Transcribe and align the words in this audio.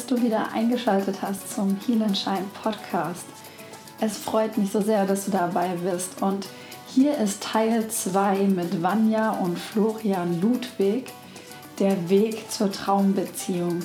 dass 0.00 0.06
du 0.06 0.22
wieder 0.22 0.50
eingeschaltet 0.54 1.16
hast 1.20 1.54
zum 1.54 1.76
Heal 1.86 2.02
and 2.02 2.16
Shine 2.16 2.46
Podcast. 2.62 3.26
Es 4.00 4.16
freut 4.16 4.56
mich 4.56 4.72
so 4.72 4.80
sehr, 4.80 5.04
dass 5.04 5.26
du 5.26 5.30
dabei 5.30 5.68
bist 5.76 6.22
und 6.22 6.46
hier 6.86 7.18
ist 7.18 7.42
Teil 7.42 7.86
2 7.86 8.44
mit 8.44 8.82
Vanja 8.82 9.32
und 9.32 9.58
Florian 9.58 10.40
Ludwig, 10.40 11.12
der 11.78 12.08
Weg 12.08 12.50
zur 12.50 12.72
Traumbeziehung. 12.72 13.80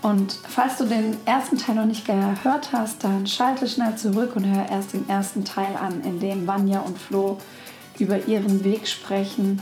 Und 0.00 0.38
falls 0.48 0.78
du 0.78 0.86
den 0.86 1.18
ersten 1.26 1.58
Teil 1.58 1.74
noch 1.74 1.84
nicht 1.84 2.06
gehört 2.06 2.72
hast, 2.72 3.04
dann 3.04 3.26
schalte 3.26 3.68
schnell 3.68 3.94
zurück 3.96 4.36
und 4.36 4.44
hör 4.46 4.70
erst 4.70 4.94
den 4.94 5.06
ersten 5.06 5.44
Teil 5.44 5.76
an, 5.76 6.00
in 6.00 6.18
dem 6.18 6.46
Vanja 6.46 6.80
und 6.80 6.98
Flo 6.98 7.36
über 7.98 8.26
ihren 8.26 8.64
Weg 8.64 8.88
sprechen 8.88 9.60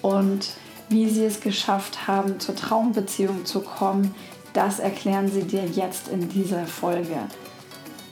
und 0.00 0.50
wie 0.90 1.08
sie 1.08 1.24
es 1.24 1.40
geschafft 1.40 2.06
haben, 2.06 2.38
zur 2.38 2.54
Traumbeziehung 2.54 3.46
zu 3.46 3.62
kommen. 3.62 4.14
Das 4.52 4.78
erklären 4.78 5.30
sie 5.30 5.44
dir 5.44 5.64
jetzt 5.64 6.08
in 6.08 6.28
dieser 6.28 6.66
Folge. 6.66 7.16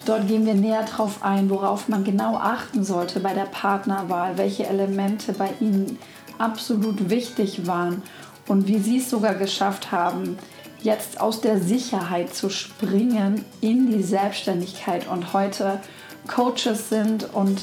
Dort 0.07 0.27
gehen 0.27 0.47
wir 0.47 0.55
näher 0.55 0.85
darauf 0.85 1.23
ein, 1.23 1.51
worauf 1.51 1.89
man 1.89 2.05
genau 2.05 2.37
achten 2.37 2.85
sollte 2.85 3.21
bei 3.21 3.35
der 3.35 3.45
Partnerwahl, 3.45 4.39
welche 4.39 4.67
Elemente 4.67 5.33
bei 5.33 5.51
ihnen 5.61 5.99
absolut 6.39 7.11
wichtig 7.11 7.67
waren 7.67 8.03
und 8.47 8.69
wie 8.69 8.79
sie 8.79 8.99
es 8.99 9.11
sogar 9.11 9.35
geschafft 9.35 9.93
haben, 9.93 10.39
jetzt 10.81 11.21
aus 11.21 11.41
der 11.41 11.61
Sicherheit 11.61 12.35
zu 12.35 12.49
springen 12.49 13.45
in 13.61 13.91
die 13.91 14.03
Selbstständigkeit 14.03 15.09
und 15.09 15.33
heute 15.33 15.81
Coaches 16.27 16.89
sind 16.89 17.35
und 17.35 17.63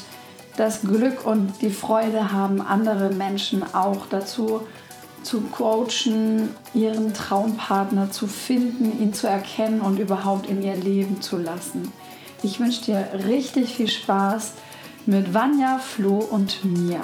das 0.56 0.82
Glück 0.82 1.26
und 1.26 1.52
die 1.62 1.70
Freude 1.70 2.32
haben, 2.32 2.60
andere 2.60 3.10
Menschen 3.10 3.62
auch 3.74 4.06
dazu 4.08 4.46
zu 4.46 4.60
coachen, 5.40 6.50
ihren 6.72 7.12
Traumpartner 7.12 8.10
zu 8.10 8.26
finden, 8.26 9.00
ihn 9.00 9.12
zu 9.12 9.26
erkennen 9.26 9.80
und 9.80 9.98
überhaupt 9.98 10.48
in 10.48 10.62
ihr 10.62 10.76
Leben 10.76 11.20
zu 11.20 11.36
lassen. 11.36 11.92
Ich 12.42 12.60
wünsche 12.60 12.84
dir 12.84 13.08
richtig 13.26 13.74
viel 13.74 13.88
Spaß 13.88 14.52
mit 15.06 15.34
Vanja, 15.34 15.78
Flo 15.78 16.18
und 16.18 16.64
mir. 16.64 17.00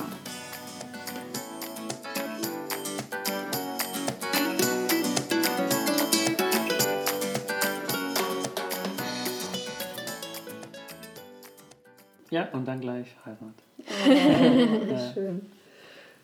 Ja, 12.30 12.48
und 12.52 12.66
dann 12.66 12.80
gleich 12.80 13.08
Heirat. 13.26 13.54
Wie 13.86 15.12
schön. 15.12 15.46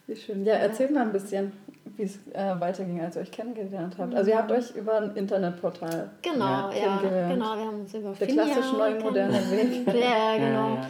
Wie 0.07 0.17
schön. 0.17 0.43
Ja, 0.47 0.55
erzähl 0.55 0.91
mal 0.91 1.03
ein 1.03 1.13
bisschen, 1.13 1.53
wie 1.99 2.05
es 2.05 2.17
äh, 2.33 2.61
weiterging, 2.61 3.01
als 3.01 3.17
ihr 3.17 3.23
euch 3.23 3.31
kennengelernt 3.31 3.97
habt. 3.99 4.15
Also 4.15 4.31
ihr 4.31 4.39
habt 4.39 4.53
euch 4.53 4.71
über 4.75 4.99
ein 4.99 5.17
Internetportal 5.17 6.11
genau, 6.23 6.71
ja, 6.71 7.01
genau, 7.29 7.57
wir 7.57 7.67
haben 7.67 7.81
uns 7.81 7.93
über 7.93 8.13
Der 8.13 8.27
klassische 8.29 8.77
neue 8.77 9.01
moderne 9.01 9.39
Weg. 9.51 9.87
ja, 9.87 10.37
genau. 10.37 10.69
Ja, 10.69 10.75
ja. 10.75 10.87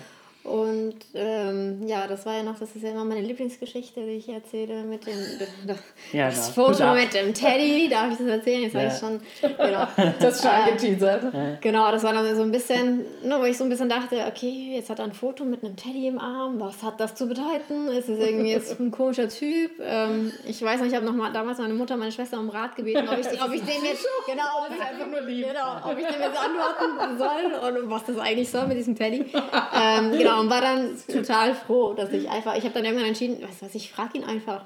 Und 0.48 0.94
ähm, 1.14 1.86
ja, 1.86 2.06
das 2.06 2.24
war 2.24 2.36
ja 2.36 2.42
noch, 2.42 2.58
das 2.58 2.74
ist 2.74 2.82
ja 2.82 2.90
immer 2.90 3.04
meine 3.04 3.20
Lieblingsgeschichte, 3.20 4.00
die 4.00 4.12
ich 4.12 4.28
erzähle 4.28 4.82
mit 4.82 5.06
dem 5.06 5.14
ja, 6.12 6.26
das 6.30 6.54
genau. 6.54 6.68
Foto 6.68 6.94
mit 6.94 7.12
dem 7.12 7.34
Teddy, 7.34 7.88
darf 7.90 8.12
ich 8.12 8.18
das 8.18 8.26
erzählen? 8.26 8.62
Jetzt 8.62 8.74
ja. 8.74 8.80
habe 8.80 8.92
ich 8.92 8.98
schon, 8.98 9.20
genau. 9.56 9.86
Das 10.20 10.36
ist 10.36 10.42
schon 10.42 10.50
äh, 10.50 10.70
angeteasert. 10.70 11.24
Genau, 11.60 11.90
das 11.90 12.02
war 12.02 12.12
dann 12.12 12.36
so 12.36 12.42
ein 12.42 12.52
bisschen, 12.52 13.04
ne, 13.22 13.36
wo 13.38 13.44
ich 13.44 13.58
so 13.58 13.64
ein 13.64 13.70
bisschen 13.70 13.88
dachte, 13.88 14.16
okay, 14.26 14.74
jetzt 14.76 14.90
hat 14.90 15.00
er 15.00 15.06
ein 15.06 15.12
Foto 15.12 15.44
mit 15.44 15.62
einem 15.62 15.76
Teddy 15.76 16.06
im 16.06 16.18
Arm, 16.18 16.60
was 16.60 16.82
hat 16.82 17.00
das 17.00 17.14
zu 17.14 17.26
bedeuten? 17.26 17.88
Ist 17.88 18.08
es 18.08 18.18
irgendwie 18.18 18.50
jetzt 18.50 18.78
ein 18.80 18.90
komischer 18.90 19.28
Typ? 19.28 19.72
Ähm, 19.82 20.32
ich 20.46 20.62
weiß 20.62 20.80
nicht, 20.80 20.90
ich 20.90 20.96
habe 20.96 21.04
noch 21.04 21.14
mal 21.14 21.32
damals 21.32 21.58
meine 21.58 21.74
Mutter, 21.74 21.96
meine 21.96 22.12
Schwester 22.12 22.38
um 22.38 22.48
Rat 22.48 22.76
gebeten, 22.76 23.06
ob 23.08 23.18
ich, 23.18 23.26
ob 23.42 23.52
ich 23.52 23.62
dem 23.62 23.84
jetzt, 23.84 24.06
genau, 24.26 24.66
ob 24.66 24.74
ich, 24.74 24.80
einfach 24.80 25.06
nur 25.06 25.20
lieb. 25.22 25.46
Genau, 25.48 25.76
ob 25.84 25.98
ich 25.98 26.06
dem 26.06 26.20
jetzt 26.20 26.38
antworten 26.38 27.18
soll 27.18 27.82
und 27.82 27.90
was 27.90 28.04
das 28.04 28.18
eigentlich 28.18 28.50
soll 28.50 28.66
mit 28.66 28.78
diesem 28.78 28.94
Teddy. 28.94 29.26
Ähm, 29.74 30.12
genau, 30.12 30.37
und 30.38 30.50
war 30.50 30.60
dann 30.60 30.96
total 31.10 31.54
froh, 31.54 31.94
dass 31.94 32.12
ich 32.12 32.28
einfach, 32.28 32.56
ich 32.56 32.64
habe 32.64 32.74
dann 32.74 32.84
irgendwann 32.84 33.08
entschieden, 33.08 33.42
weißt 33.42 33.62
du 33.62 33.66
was, 33.66 33.74
ich 33.74 33.92
frage 33.92 34.18
ihn 34.18 34.24
einfach. 34.24 34.64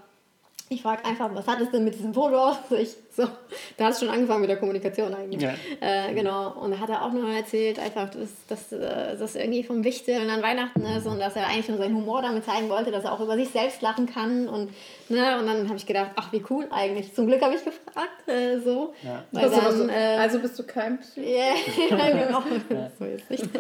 Ich 0.72 0.80
frage 0.80 1.04
einfach, 1.04 1.28
was 1.34 1.46
hat 1.46 1.60
es 1.60 1.70
denn 1.70 1.84
mit 1.84 1.94
diesem 1.94 2.14
Foto 2.14 2.48
auf 2.48 2.58
sich? 2.70 2.96
So, 3.14 3.28
da 3.76 3.84
hat 3.84 3.92
es 3.92 4.00
schon 4.00 4.08
angefangen 4.08 4.40
mit 4.40 4.48
der 4.48 4.56
Kommunikation 4.56 5.12
eigentlich. 5.12 5.42
Ja. 5.42 5.52
Äh, 5.80 6.14
genau. 6.14 6.52
Und 6.52 6.70
da 6.70 6.78
hat 6.78 6.88
er 6.88 7.04
auch 7.04 7.12
noch 7.12 7.28
erzählt, 7.28 7.78
einfach, 7.78 8.08
dass, 8.08 8.30
dass, 8.48 8.72
äh, 8.72 9.18
das 9.18 9.34
irgendwie 9.34 9.64
vom 9.64 9.84
Wichteln 9.84 10.30
an 10.30 10.42
Weihnachten 10.42 10.82
ist 10.86 11.06
und 11.06 11.18
dass 11.20 11.36
er 11.36 11.46
eigentlich 11.46 11.68
nur 11.68 11.76
seinen 11.76 11.94
Humor 11.94 12.22
damit 12.22 12.46
zeigen 12.46 12.70
wollte, 12.70 12.90
dass 12.90 13.04
er 13.04 13.12
auch 13.12 13.20
über 13.20 13.36
sich 13.36 13.50
selbst 13.50 13.82
lachen 13.82 14.06
kann. 14.06 14.48
Und, 14.48 14.70
ne, 15.10 15.38
und 15.38 15.46
dann 15.46 15.68
habe 15.68 15.76
ich 15.76 15.84
gedacht, 15.84 16.12
ach, 16.16 16.32
wie 16.32 16.42
cool 16.48 16.66
eigentlich. 16.70 17.12
Zum 17.14 17.26
Glück 17.26 17.42
habe 17.42 17.54
ich 17.54 17.62
gefragt. 17.62 18.26
Äh, 18.26 18.58
so. 18.60 18.94
Ja. 19.02 19.24
Weil 19.30 19.44
also, 19.44 19.86
dann, 19.86 19.90
äh, 19.90 20.16
also 20.18 20.38
bist 20.38 20.58
du 20.58 20.62
kein 20.62 20.98
Psy? 21.00 21.20
Yeah, 21.20 21.54
ja, 21.90 22.24
genau. 22.26 22.42
Ja. 22.70 22.90
So 22.98 23.04
jetzt 23.04 23.30
nicht. 23.30 23.44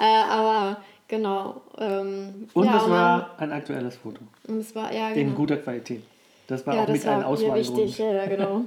Äh, 0.00 0.22
aber 0.30 0.80
Genau. 1.08 1.62
Ähm, 1.78 2.48
und 2.52 2.64
ja, 2.66 2.76
es 2.76 2.90
war 2.90 3.30
ein 3.38 3.50
aktuelles 3.50 3.96
Foto. 3.96 4.20
Und 4.46 4.60
es 4.60 4.74
war, 4.74 4.92
ja, 4.92 5.08
genau. 5.08 5.20
In 5.20 5.34
guter 5.34 5.56
Qualität. 5.56 6.02
Das 6.46 6.66
war 6.66 6.74
ja, 6.74 6.82
auch 6.82 6.86
das 6.86 6.96
mit 6.96 7.06
war 7.06 7.14
einem 7.14 7.24
Auswahlgrund. 7.24 7.78
wichtig, 7.78 7.98
ja, 7.98 8.26
genau. 8.26 8.64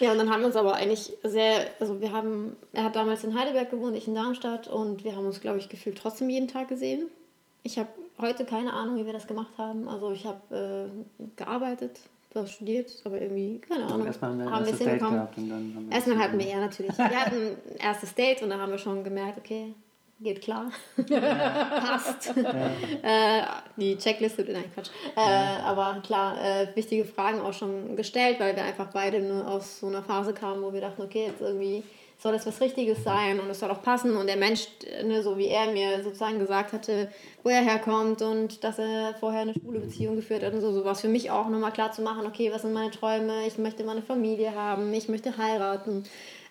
ja, 0.00 0.12
und 0.12 0.18
dann 0.18 0.30
haben 0.30 0.40
wir 0.40 0.46
uns 0.46 0.56
aber 0.56 0.74
eigentlich 0.74 1.12
sehr, 1.24 1.66
also 1.80 2.00
wir 2.00 2.12
haben, 2.12 2.56
er 2.72 2.84
hat 2.84 2.96
damals 2.96 3.24
in 3.24 3.38
Heidelberg 3.38 3.70
gewohnt, 3.70 3.96
ich 3.96 4.06
in 4.06 4.14
Darmstadt 4.14 4.68
und 4.68 5.04
wir 5.04 5.16
haben 5.16 5.26
uns, 5.26 5.40
glaube 5.40 5.58
ich, 5.58 5.68
gefühlt 5.68 5.98
trotzdem 5.98 6.30
jeden 6.30 6.48
Tag 6.48 6.68
gesehen. 6.68 7.06
Ich 7.64 7.78
habe 7.78 7.88
heute 8.20 8.44
keine 8.44 8.72
Ahnung, 8.72 8.96
wie 8.96 9.06
wir 9.06 9.12
das 9.12 9.26
gemacht 9.26 9.52
haben. 9.58 9.88
Also 9.88 10.12
ich 10.12 10.24
habe 10.24 10.90
äh, 11.20 11.24
gearbeitet, 11.36 12.00
was 12.34 12.52
studiert, 12.52 12.90
aber 13.04 13.20
irgendwie, 13.20 13.60
keine 13.60 13.84
Ahnung. 13.86 14.06
Erstmal 14.06 14.30
haben 14.30 14.38
wir 14.38 14.46
ein 14.46 14.64
erstes 14.64 14.78
Date 14.78 14.98
gehabt 14.98 15.38
und 15.38 15.48
dann 15.48 15.72
haben 15.74 15.88
wir 15.88 15.94
Erstmal 15.94 16.18
hatten 16.18 16.38
wir 16.38 16.46
ja 16.46 16.60
natürlich. 16.60 16.98
Wir 16.98 17.20
hatten 17.20 17.56
ein 17.70 17.76
erstes 17.78 18.14
Date 18.14 18.42
und 18.42 18.50
dann 18.50 18.60
haben 18.60 18.70
wir 18.70 18.78
schon 18.78 19.04
gemerkt, 19.04 19.38
okay, 19.38 19.74
geht 20.22 20.42
klar. 20.42 20.70
Passt. 20.96 22.32
Ja. 22.36 23.40
äh, 23.40 23.42
die 23.76 23.96
Checkliste, 23.96 24.44
nein, 24.50 24.64
Quatsch. 24.74 24.90
Äh, 25.16 25.62
aber 25.64 26.00
klar, 26.04 26.36
äh, 26.42 26.68
wichtige 26.74 27.04
Fragen 27.04 27.40
auch 27.40 27.52
schon 27.52 27.96
gestellt, 27.96 28.40
weil 28.40 28.56
wir 28.56 28.64
einfach 28.64 28.88
beide 28.92 29.20
nur 29.20 29.46
aus 29.46 29.80
so 29.80 29.86
einer 29.86 30.02
Phase 30.02 30.32
kamen, 30.32 30.62
wo 30.62 30.72
wir 30.72 30.80
dachten, 30.80 31.02
okay, 31.02 31.26
jetzt 31.26 31.40
irgendwie 31.40 31.82
soll 32.22 32.32
das 32.32 32.46
was 32.46 32.60
Richtiges 32.60 33.02
sein 33.02 33.40
und 33.40 33.50
es 33.50 33.58
soll 33.58 33.70
auch 33.70 33.82
passen 33.82 34.16
und 34.16 34.28
der 34.28 34.36
Mensch, 34.36 34.68
ne, 35.04 35.22
so 35.24 35.36
wie 35.36 35.48
er 35.48 35.72
mir 35.72 36.04
sozusagen 36.04 36.38
gesagt 36.38 36.72
hatte, 36.72 37.08
wo 37.42 37.48
er 37.48 37.62
herkommt 37.62 38.22
und 38.22 38.62
dass 38.62 38.78
er 38.78 39.14
vorher 39.18 39.40
eine 39.40 39.54
schwule 39.54 39.80
Beziehung 39.80 40.14
geführt 40.14 40.44
hat 40.44 40.54
und 40.54 40.60
so, 40.60 40.70
so 40.70 40.84
was 40.84 41.00
für 41.00 41.08
mich 41.08 41.32
auch 41.32 41.48
nochmal 41.48 41.72
klar 41.72 41.90
zu 41.90 42.00
machen, 42.00 42.24
okay, 42.24 42.52
was 42.52 42.62
sind 42.62 42.74
meine 42.74 42.92
Träume, 42.92 43.44
ich 43.48 43.58
möchte 43.58 43.82
meine 43.82 44.02
Familie 44.02 44.54
haben, 44.54 44.94
ich 44.94 45.08
möchte 45.08 45.36
heiraten 45.36 46.04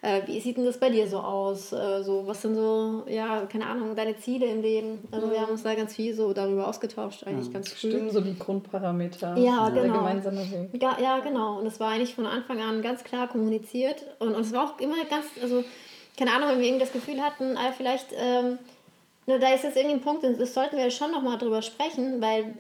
äh, 0.04 0.22
wie 0.26 0.40
sieht 0.40 0.58
denn 0.58 0.66
das 0.66 0.80
bei 0.80 0.90
dir 0.90 1.08
so 1.08 1.20
aus? 1.20 1.72
Äh, 1.72 2.04
so, 2.04 2.26
was 2.26 2.42
sind 2.42 2.56
so, 2.56 3.04
ja, 3.08 3.46
keine 3.46 3.68
Ahnung, 3.68 3.96
deine 3.96 4.18
Ziele 4.18 4.48
im 4.48 4.62
Leben? 4.64 5.00
Also 5.12 5.28
mhm. 5.28 5.32
wir 5.32 5.42
haben 5.42 5.52
uns 5.52 5.62
da 5.62 5.76
ganz 5.76 5.96
viel 5.96 6.16
so 6.16 6.34
darüber 6.34 6.68
ausgetauscht, 6.68 7.24
eigentlich 7.28 7.50
mhm. 7.50 7.54
ganz 7.54 7.72
früh. 7.72 7.92
Stimmen 7.92 8.10
so 8.10 8.20
die 8.20 8.38
Grundparameter. 8.38 9.38
Ja, 9.38 9.70
genau. 9.70 9.82
Der 9.82 9.92
gemeinsame 9.92 10.52
Weg. 10.52 10.82
Ja, 10.82 10.98
ja, 11.00 11.20
genau. 11.20 11.60
Und 11.60 11.68
es 11.68 11.80
war 11.80 11.92
eigentlich 11.92 12.16
von 12.16 12.26
Anfang 12.26 12.60
an 12.62 12.82
ganz 12.82 13.04
klar 13.04 13.28
kommuniziert. 13.28 14.04
Und, 14.18 14.34
es 14.34 14.52
war 14.52 14.66
auch 14.66 14.80
immer 14.80 14.96
ganz, 15.08 15.26
also, 15.40 15.64
keine 16.18 16.34
Ahnung, 16.34 16.50
wenn 16.50 16.60
wir 16.60 16.66
irgendwie 16.66 16.84
das 16.84 16.94
Gefühl 16.94 17.22
hatten, 17.22 17.56
äh, 17.56 17.72
vielleicht, 17.78 18.08
ähm, 18.14 18.58
ne, 19.28 19.38
da 19.38 19.54
ist 19.54 19.64
jetzt 19.64 19.78
irgendwie 19.78 19.98
ein 19.98 20.02
Punkt, 20.02 20.24
das 20.24 20.54
sollten 20.56 20.78
wir 20.78 20.90
schon 20.90 21.12
nochmal 21.12 21.38
drüber 21.38 21.62
sprechen, 21.62 22.20
weil 22.22 22.56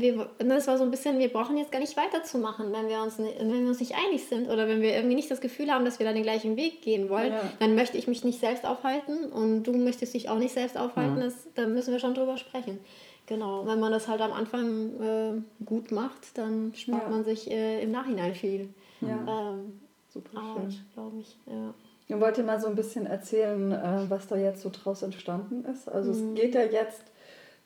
wir, 0.00 0.28
das 0.38 0.66
war 0.66 0.78
so 0.78 0.84
ein 0.84 0.90
bisschen, 0.90 1.18
wir 1.18 1.28
brauchen 1.28 1.56
jetzt 1.56 1.72
gar 1.72 1.78
nicht 1.78 1.96
weiterzumachen, 1.96 2.72
wenn 2.72 2.88
wir, 2.88 3.02
uns, 3.02 3.18
wenn 3.18 3.52
wir 3.52 3.68
uns 3.68 3.80
nicht 3.80 3.94
einig 3.94 4.26
sind 4.26 4.48
oder 4.48 4.68
wenn 4.68 4.80
wir 4.80 4.94
irgendwie 4.94 5.14
nicht 5.14 5.30
das 5.30 5.40
Gefühl 5.40 5.70
haben, 5.70 5.84
dass 5.84 5.98
wir 5.98 6.06
da 6.06 6.12
den 6.12 6.22
gleichen 6.22 6.56
Weg 6.56 6.82
gehen 6.82 7.08
wollen, 7.08 7.32
ja. 7.32 7.40
dann 7.58 7.74
möchte 7.74 7.98
ich 7.98 8.06
mich 8.06 8.24
nicht 8.24 8.40
selbst 8.40 8.64
aufhalten 8.64 9.32
und 9.32 9.64
du 9.64 9.72
möchtest 9.72 10.14
dich 10.14 10.28
auch 10.28 10.38
nicht 10.38 10.54
selbst 10.54 10.76
aufhalten, 10.76 11.16
mhm. 11.16 11.20
das, 11.20 11.34
dann 11.54 11.74
müssen 11.74 11.92
wir 11.92 11.98
schon 11.98 12.14
drüber 12.14 12.36
sprechen. 12.36 12.78
Genau, 13.26 13.66
wenn 13.66 13.80
man 13.80 13.90
das 13.90 14.06
halt 14.06 14.20
am 14.20 14.32
Anfang 14.32 15.00
äh, 15.00 15.64
gut 15.64 15.92
macht, 15.92 16.36
dann 16.36 16.72
spart 16.74 17.04
ja. 17.04 17.08
man 17.08 17.24
sich 17.24 17.50
äh, 17.50 17.82
im 17.82 17.90
Nachhinein 17.90 18.34
viel. 18.34 18.68
Ja. 19.00 19.52
Ähm, 19.52 19.80
Super 20.10 20.40
schön. 20.40 20.84
glaube 20.92 21.18
ich, 21.20 21.38
ja. 21.46 21.74
Ich 22.06 22.20
wollte 22.20 22.42
mal 22.42 22.60
so 22.60 22.66
ein 22.66 22.74
bisschen 22.74 23.06
erzählen, 23.06 23.72
äh, 23.72 24.04
was 24.08 24.26
da 24.26 24.36
jetzt 24.36 24.60
so 24.60 24.70
draus 24.70 25.02
entstanden 25.02 25.64
ist. 25.64 25.88
Also 25.88 26.12
mhm. 26.12 26.34
es 26.34 26.42
geht 26.42 26.54
ja 26.54 26.62
jetzt 26.64 27.02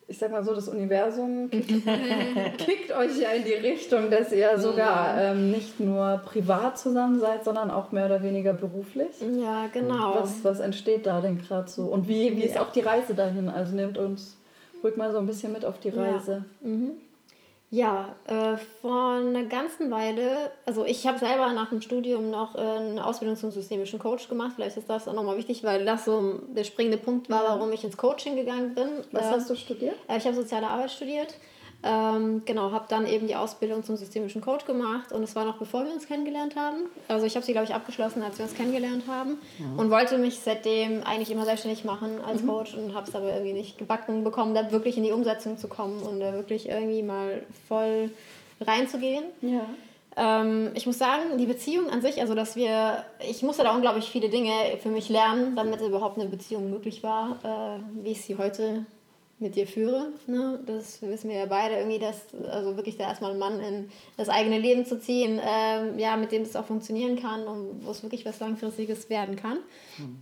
ich 0.09 0.17
sag 0.17 0.31
mal 0.31 0.43
so, 0.43 0.55
das 0.55 0.67
Universum 0.67 1.49
kickt, 1.51 1.67
kickt 2.57 2.91
euch 2.91 3.17
ja 3.19 3.29
in 3.29 3.43
die 3.43 3.53
Richtung, 3.53 4.09
dass 4.09 4.31
ihr 4.31 4.57
sogar 4.57 5.21
ähm, 5.21 5.51
nicht 5.51 5.79
nur 5.79 6.21
privat 6.25 6.79
zusammen 6.79 7.19
seid, 7.19 7.45
sondern 7.45 7.69
auch 7.69 7.91
mehr 7.91 8.07
oder 8.07 8.23
weniger 8.23 8.53
beruflich. 8.53 9.09
Ja, 9.39 9.67
genau. 9.71 10.15
Was, 10.15 10.43
was 10.43 10.59
entsteht 10.59 11.05
da 11.05 11.21
denn 11.21 11.37
gerade 11.37 11.69
so? 11.69 11.83
Und 11.83 12.07
wie, 12.07 12.35
wie 12.35 12.43
ist 12.43 12.57
auch 12.57 12.71
die 12.71 12.81
Reise 12.81 13.13
dahin? 13.13 13.49
Also 13.49 13.75
nehmt 13.75 13.99
uns 13.99 14.35
ruhig 14.83 14.97
mal 14.97 15.11
so 15.11 15.19
ein 15.19 15.27
bisschen 15.27 15.53
mit 15.53 15.63
auf 15.63 15.79
die 15.79 15.89
Reise. 15.89 16.45
Ja. 16.61 16.67
Mhm. 16.67 16.91
Ja, 17.71 18.15
äh, 18.25 18.57
vor 18.81 19.17
einer 19.17 19.43
ganzen 19.43 19.91
Weile, 19.91 20.51
also 20.65 20.85
ich 20.85 21.05
habe 21.05 21.19
selber 21.19 21.53
nach 21.53 21.69
dem 21.69 21.81
Studium 21.81 22.31
noch 22.31 22.55
äh, 22.55 22.59
eine 22.59 23.05
Ausbildung 23.05 23.37
zum 23.37 23.51
systemischen 23.51 23.99
Coach 23.99 24.27
gemacht. 24.27 24.53
Vielleicht 24.55 24.77
ist 24.77 24.89
das 24.89 25.07
auch 25.07 25.13
nochmal 25.13 25.37
wichtig, 25.37 25.63
weil 25.63 25.85
das 25.85 26.05
so 26.05 26.39
der 26.47 26.63
springende 26.63 26.97
Punkt 26.97 27.29
war, 27.29 27.43
warum 27.43 27.71
ich 27.71 27.83
ins 27.83 27.95
Coaching 27.95 28.35
gegangen 28.35 28.73
bin. 28.73 28.87
Was 29.11 29.27
äh, 29.27 29.31
hast 29.31 29.49
du 29.51 29.55
studiert? 29.55 29.95
Äh, 30.07 30.17
ich 30.17 30.25
habe 30.25 30.35
soziale 30.35 30.67
Arbeit 30.67 30.89
studiert. 30.89 31.35
Ähm, 31.81 32.41
genau, 32.43 32.71
habe 32.71 32.85
dann 32.89 33.07
eben 33.07 33.27
die 33.27 33.37
Ausbildung 33.37 33.83
zum 33.83 33.95
systemischen 33.95 34.41
Coach 34.41 34.65
gemacht 34.65 35.13
und 35.13 35.23
es 35.23 35.33
war 35.35 35.45
noch 35.45 35.57
bevor 35.57 35.85
wir 35.85 35.93
uns 35.93 36.07
kennengelernt 36.07 36.57
haben. 36.57 36.77
Also 37.07 37.25
ich 37.25 37.35
habe 37.35 37.45
sie, 37.45 37.53
glaube 37.53 37.67
ich, 37.67 37.73
abgeschlossen, 37.73 38.21
als 38.21 38.37
wir 38.37 38.45
uns 38.45 38.53
kennengelernt 38.53 39.03
haben 39.07 39.37
mhm. 39.57 39.79
und 39.79 39.89
wollte 39.89 40.17
mich 40.17 40.39
seitdem 40.39 41.03
eigentlich 41.03 41.31
immer 41.31 41.45
selbstständig 41.45 41.85
machen 41.85 42.19
als 42.25 42.41
mhm. 42.41 42.47
Coach 42.47 42.73
und 42.75 42.93
habe 42.93 43.07
es 43.07 43.15
aber 43.15 43.31
irgendwie 43.31 43.53
nicht 43.53 43.77
gebacken 43.77 44.25
bekommen, 44.25 44.53
da 44.53 44.71
wirklich 44.71 44.97
in 44.97 45.03
die 45.03 45.13
Umsetzung 45.13 45.57
zu 45.57 45.69
kommen 45.69 46.01
und 46.01 46.19
da 46.19 46.33
wirklich 46.33 46.67
irgendwie 46.67 47.01
mal 47.01 47.43
voll 47.69 48.11
reinzugehen. 48.59 49.23
Ja. 49.41 49.65
Ähm, 50.17 50.71
ich 50.73 50.85
muss 50.85 50.97
sagen, 50.97 51.37
die 51.37 51.45
Beziehung 51.45 51.89
an 51.89 52.01
sich, 52.01 52.19
also 52.19 52.35
dass 52.35 52.57
wir, 52.57 53.05
ich 53.25 53.41
musste 53.41 53.63
da 53.63 53.73
unglaublich 53.73 54.09
viele 54.09 54.27
Dinge 54.27 54.51
für 54.83 54.89
mich 54.89 55.07
lernen, 55.07 55.55
damit 55.55 55.79
überhaupt 55.79 56.19
eine 56.19 56.27
Beziehung 56.27 56.69
möglich 56.69 57.03
war, 57.03 57.37
äh, 57.43 58.03
wie 58.03 58.11
ich 58.11 58.21
sie 58.21 58.37
heute 58.37 58.85
mit 59.39 59.55
dir 59.55 59.67
führe. 59.67 60.07
Ne? 60.27 60.59
Das 60.65 61.01
wissen 61.01 61.29
wir 61.29 61.37
ja 61.37 61.45
beide 61.45 61.75
irgendwie, 61.75 61.99
dass 61.99 62.21
also 62.49 62.75
wirklich 62.75 62.97
da 62.97 63.05
erstmal 63.05 63.31
einen 63.31 63.39
Mann 63.39 63.59
in 63.59 63.89
das 64.17 64.29
eigene 64.29 64.59
Leben 64.59 64.85
zu 64.85 64.99
ziehen, 64.99 65.39
ähm, 65.43 65.97
ja, 65.97 66.17
mit 66.17 66.31
dem 66.31 66.41
es 66.41 66.55
auch 66.55 66.65
funktionieren 66.65 67.19
kann 67.19 67.47
und 67.47 67.85
wo 67.85 67.91
es 67.91 68.03
wirklich 68.03 68.25
was 68.25 68.39
Langfristiges 68.39 69.09
werden 69.09 69.35
kann. 69.35 69.59
Mhm. 69.97 70.19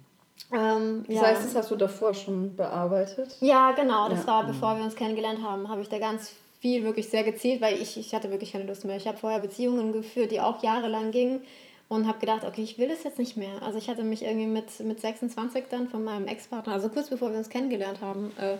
Ähm, 0.54 1.04
das 1.08 1.16
ja. 1.16 1.22
heißt, 1.24 1.46
das 1.46 1.56
hast 1.56 1.72
du 1.72 1.76
davor 1.76 2.14
schon 2.14 2.56
bearbeitet? 2.56 3.36
Ja, 3.42 3.72
genau. 3.72 4.08
Das 4.10 4.22
ja. 4.22 4.28
war, 4.28 4.46
bevor 4.46 4.78
wir 4.78 4.84
uns 4.84 4.96
kennengelernt 4.96 5.42
haben, 5.44 5.68
habe 5.68 5.82
ich 5.82 5.90
da 5.90 6.00
ganz 6.00 6.34
viel 6.60 6.84
wirklich 6.84 7.10
sehr 7.10 7.24
gezielt, 7.24 7.62
weil 7.62 7.82
ich, 7.82 7.98
ich 7.98 8.14
hatte 8.14 8.32
wirklich 8.32 8.54
keine 8.54 8.66
Lust 8.66 8.86
mehr. 8.86 8.98
Ich 8.98 9.08
habe 9.08 9.18
vorher 9.18 9.40
Beziehungen 9.40 9.94
geführt, 9.94 10.32
die 10.32 10.42
auch 10.42 10.64
jahrelang 10.64 11.12
gingen 11.12 11.42
und 11.90 12.08
habe 12.08 12.20
gedacht, 12.20 12.44
okay, 12.44 12.64
ich 12.64 12.78
will 12.78 12.90
das 12.90 13.04
jetzt 13.04 13.20
nicht 13.20 13.38
mehr. 13.38 13.62
Also 13.62 13.78
ich 13.78 13.90
hatte 13.90 14.04
mich 14.04 14.24
irgendwie 14.24 14.48
mit, 14.48 14.80
mit 14.82 15.00
26 15.00 15.66
dann 15.70 15.88
von 15.88 16.04
meinem 16.04 16.28
Ex-Partner, 16.28 16.74
also 16.74 16.90
kurz 16.90 17.10
bevor 17.10 17.32
wir 17.32 17.38
uns 17.38 17.50
kennengelernt 17.50 18.02
haben, 18.02 18.32
äh, 18.38 18.58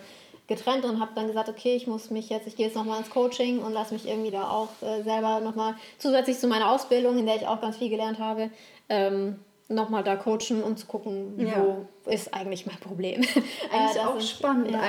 getrennt 0.48 0.84
und 0.84 0.98
habe 0.98 1.12
dann 1.14 1.28
gesagt, 1.28 1.48
okay, 1.48 1.76
ich 1.76 1.86
muss 1.86 2.10
mich 2.10 2.30
jetzt, 2.30 2.46
ich 2.46 2.56
gehe 2.56 2.66
jetzt 2.66 2.74
nochmal 2.74 2.98
ins 2.98 3.10
Coaching 3.10 3.60
und 3.60 3.72
lasse 3.72 3.94
mich 3.94 4.08
irgendwie 4.08 4.30
da 4.30 4.50
auch 4.50 4.68
äh, 4.80 5.02
selber 5.02 5.40
nochmal 5.40 5.74
zusätzlich 5.98 6.38
zu 6.38 6.48
meiner 6.48 6.70
Ausbildung, 6.70 7.18
in 7.18 7.26
der 7.26 7.36
ich 7.36 7.46
auch 7.46 7.60
ganz 7.60 7.76
viel 7.76 7.90
gelernt 7.90 8.18
habe, 8.18 8.50
ähm, 8.88 9.36
nochmal 9.68 10.02
da 10.02 10.16
coachen, 10.16 10.62
um 10.62 10.76
zu 10.76 10.86
gucken, 10.86 11.38
ja. 11.38 11.62
wo 11.62 11.86
ist 12.08 12.34
eigentlich 12.34 12.66
mein 12.66 12.78
Problem. 12.78 13.20
Eigentlich 13.72 13.96
äh, 13.96 14.06
auch 14.06 14.20
spannend. 14.20 14.70
Ja 14.70 14.80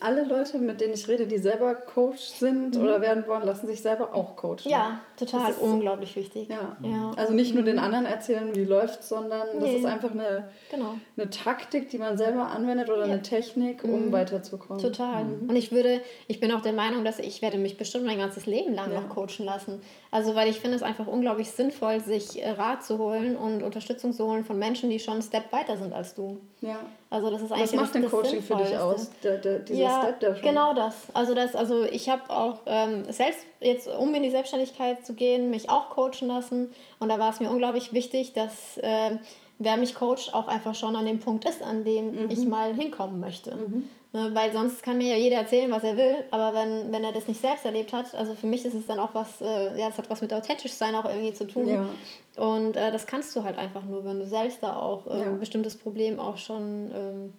alle 0.00 0.24
Leute, 0.24 0.58
mit 0.58 0.80
denen 0.80 0.94
ich 0.94 1.08
rede, 1.08 1.26
die 1.26 1.38
selber 1.38 1.74
Coach 1.74 2.20
sind 2.20 2.76
mhm. 2.76 2.82
oder 2.82 3.00
werden 3.00 3.26
wollen, 3.26 3.44
lassen 3.44 3.66
sich 3.66 3.80
selber 3.80 4.14
auch 4.14 4.36
coachen. 4.36 4.68
Ja, 4.68 5.00
total. 5.16 5.48
Das 5.48 5.56
ist 5.56 5.62
unglaublich 5.62 6.14
wichtig. 6.14 6.48
Ja. 6.48 6.76
ja. 6.82 7.10
Also 7.16 7.32
nicht 7.32 7.54
nur 7.54 7.64
den 7.64 7.80
anderen 7.80 8.06
erzählen, 8.06 8.54
wie 8.54 8.64
läuft, 8.64 9.02
sondern 9.02 9.48
nee. 9.58 9.60
das 9.60 9.74
ist 9.80 9.86
einfach 9.86 10.12
eine, 10.12 10.48
genau. 10.70 10.94
eine 11.16 11.30
Taktik, 11.30 11.90
die 11.90 11.98
man 11.98 12.16
selber 12.16 12.46
anwendet 12.46 12.90
oder 12.90 13.06
ja. 13.06 13.12
eine 13.12 13.22
Technik, 13.22 13.82
um 13.82 14.06
mhm. 14.06 14.12
weiterzukommen. 14.12 14.80
Total. 14.80 15.24
Mhm. 15.24 15.50
Und 15.50 15.56
ich 15.56 15.72
würde, 15.72 16.00
ich 16.28 16.38
bin 16.38 16.52
auch 16.52 16.62
der 16.62 16.74
Meinung, 16.74 17.04
dass 17.04 17.18
ich 17.18 17.42
werde 17.42 17.58
mich 17.58 17.76
bestimmt 17.76 18.06
mein 18.06 18.18
ganzes 18.18 18.46
Leben 18.46 18.74
lang 18.74 18.94
noch 18.94 19.08
coachen 19.08 19.44
lassen. 19.44 19.82
Also 20.12 20.36
weil 20.36 20.48
ich 20.48 20.60
finde 20.60 20.76
es 20.76 20.82
einfach 20.82 21.08
unglaublich 21.08 21.50
sinnvoll, 21.50 22.00
sich 22.00 22.40
äh, 22.40 22.50
Rat 22.50 22.84
zu 22.84 22.98
holen 22.98 23.36
und 23.36 23.64
Unterstützung 23.64 24.12
zu 24.12 24.26
holen 24.26 24.44
von 24.44 24.58
Menschen, 24.58 24.90
die 24.90 25.00
schon 25.00 25.14
einen 25.14 25.22
Step 25.22 25.52
weiter 25.52 25.76
sind 25.76 25.92
als 25.92 26.14
du. 26.14 26.38
Ja. 26.60 26.67
Also 27.10 27.30
das 27.30 27.42
ist 27.42 27.52
eigentlich 27.52 27.72
Was 27.72 27.80
macht 27.80 27.94
denn 27.94 28.10
Coaching 28.10 28.42
für 28.42 28.56
dich 28.56 28.76
aus? 28.76 29.10
Der, 29.22 29.38
der, 29.38 29.60
dieser 29.60 29.80
ja, 29.80 30.14
Step 30.16 30.36
schon. 30.36 30.44
Genau 30.44 30.74
das. 30.74 30.94
Also 31.14 31.34
das, 31.34 31.56
also 31.56 31.84
ich 31.84 32.08
habe 32.08 32.28
auch 32.28 32.60
ähm, 32.66 33.04
selbst 33.10 33.46
jetzt, 33.60 33.88
um 33.88 34.14
in 34.14 34.22
die 34.22 34.30
Selbstständigkeit 34.30 35.04
zu 35.06 35.14
gehen, 35.14 35.50
mich 35.50 35.70
auch 35.70 35.90
coachen 35.90 36.28
lassen. 36.28 36.70
Und 36.98 37.08
da 37.08 37.18
war 37.18 37.30
es 37.30 37.40
mir 37.40 37.50
unglaublich 37.50 37.92
wichtig, 37.92 38.34
dass 38.34 38.76
äh, 38.78 39.16
wer 39.58 39.76
mich 39.76 39.94
coacht, 39.94 40.34
auch 40.34 40.48
einfach 40.48 40.74
schon 40.74 40.96
an 40.96 41.06
dem 41.06 41.18
Punkt 41.18 41.44
ist, 41.44 41.62
an 41.62 41.84
dem 41.84 42.24
mhm. 42.24 42.30
ich 42.30 42.46
mal 42.46 42.74
hinkommen 42.74 43.20
möchte. 43.20 43.54
Mhm. 43.54 43.88
Ne, 44.18 44.34
weil 44.34 44.52
sonst 44.52 44.82
kann 44.82 44.98
mir 44.98 45.10
ja 45.10 45.16
jeder 45.16 45.36
erzählen, 45.36 45.70
was 45.70 45.84
er 45.84 45.96
will, 45.96 46.24
aber 46.32 46.52
wenn, 46.52 46.90
wenn 46.90 47.04
er 47.04 47.12
das 47.12 47.28
nicht 47.28 47.40
selbst 47.40 47.64
erlebt 47.64 47.92
hat, 47.92 48.14
also 48.16 48.34
für 48.34 48.48
mich 48.48 48.64
ist 48.64 48.74
es 48.74 48.86
dann 48.86 48.98
auch 48.98 49.14
was, 49.14 49.40
äh, 49.40 49.78
ja, 49.78 49.88
es 49.88 49.96
hat 49.96 50.10
was 50.10 50.20
mit 50.20 50.34
authentisch 50.34 50.72
sein 50.72 50.96
auch 50.96 51.04
irgendwie 51.04 51.32
zu 51.34 51.46
tun. 51.46 51.68
Ja. 51.68 51.88
Und 52.36 52.76
äh, 52.76 52.90
das 52.90 53.06
kannst 53.06 53.36
du 53.36 53.44
halt 53.44 53.56
einfach 53.58 53.84
nur, 53.84 54.04
wenn 54.04 54.18
du 54.18 54.26
selbst 54.26 54.60
da 54.60 54.74
auch 54.74 55.06
äh, 55.06 55.20
ja. 55.20 55.26
ein 55.26 55.38
bestimmtes 55.38 55.76
Problem 55.76 56.18
auch 56.18 56.36
schon 56.36 56.90
ähm, 56.92 57.32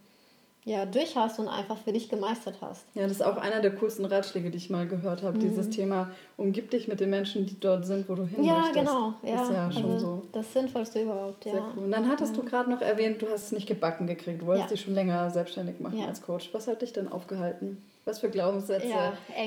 ja, 0.65 0.85
durch 0.85 1.15
hast 1.15 1.39
und 1.39 1.47
einfach 1.47 1.77
für 1.77 1.94
dich 1.94 2.09
gemeistert 2.09 2.56
hast. 2.61 2.85
Ja, 2.94 3.03
das 3.03 3.13
ist 3.13 3.21
auch 3.21 3.38
einer 3.38 3.61
der 3.61 3.71
coolsten 3.75 4.06
Ratschläge, 4.06 4.51
die 4.51 4.57
ich 4.57 4.69
mal 4.69 4.88
gehört 4.88 5.23
habe. 5.23 5.38
Mhm. 5.38 5.41
Dieses 5.41 5.69
Thema, 5.69 6.11
umgib 6.38 6.69
dich 6.69 6.88
mit 6.88 7.00
den 7.00 7.09
Menschen, 7.09 7.45
die 7.45 7.59
dort 7.59 7.85
sind, 7.85 8.09
wo 8.09 8.15
du 8.15 8.25
hin 8.25 8.44
ja, 8.44 8.59
möchtest. 8.59 8.75
Genau. 8.75 9.13
Ja, 9.23 9.29
genau. 9.29 9.44
Ist 9.44 9.51
ja 9.51 9.71
schon 9.71 9.91
also 9.91 10.06
so. 10.06 10.21
Das 10.31 10.53
Sinnvollste 10.53 11.01
überhaupt, 11.01 11.45
ja. 11.45 11.53
Sehr 11.53 11.63
cool. 11.75 11.85
Und 11.85 11.91
dann 11.91 12.07
hattest 12.09 12.35
ja. 12.35 12.41
du 12.41 12.47
gerade 12.47 12.69
noch 12.69 12.81
erwähnt, 12.81 13.21
du 13.21 13.29
hast 13.29 13.45
es 13.45 13.51
nicht 13.51 13.67
gebacken 13.67 14.06
gekriegt. 14.06 14.41
Du 14.41 14.45
wolltest 14.45 14.69
ja. 14.69 14.75
dich 14.75 14.81
schon 14.81 14.94
länger 14.94 15.29
selbstständig 15.31 15.79
machen 15.79 16.03
als 16.06 16.21
Coach. 16.21 16.50
Was 16.51 16.67
hat 16.67 16.81
dich 16.81 16.94
denn 16.94 17.11
aufgehalten? 17.11 17.81
Was 18.06 18.19
für 18.19 18.29
Glaubenssätze 18.29 18.88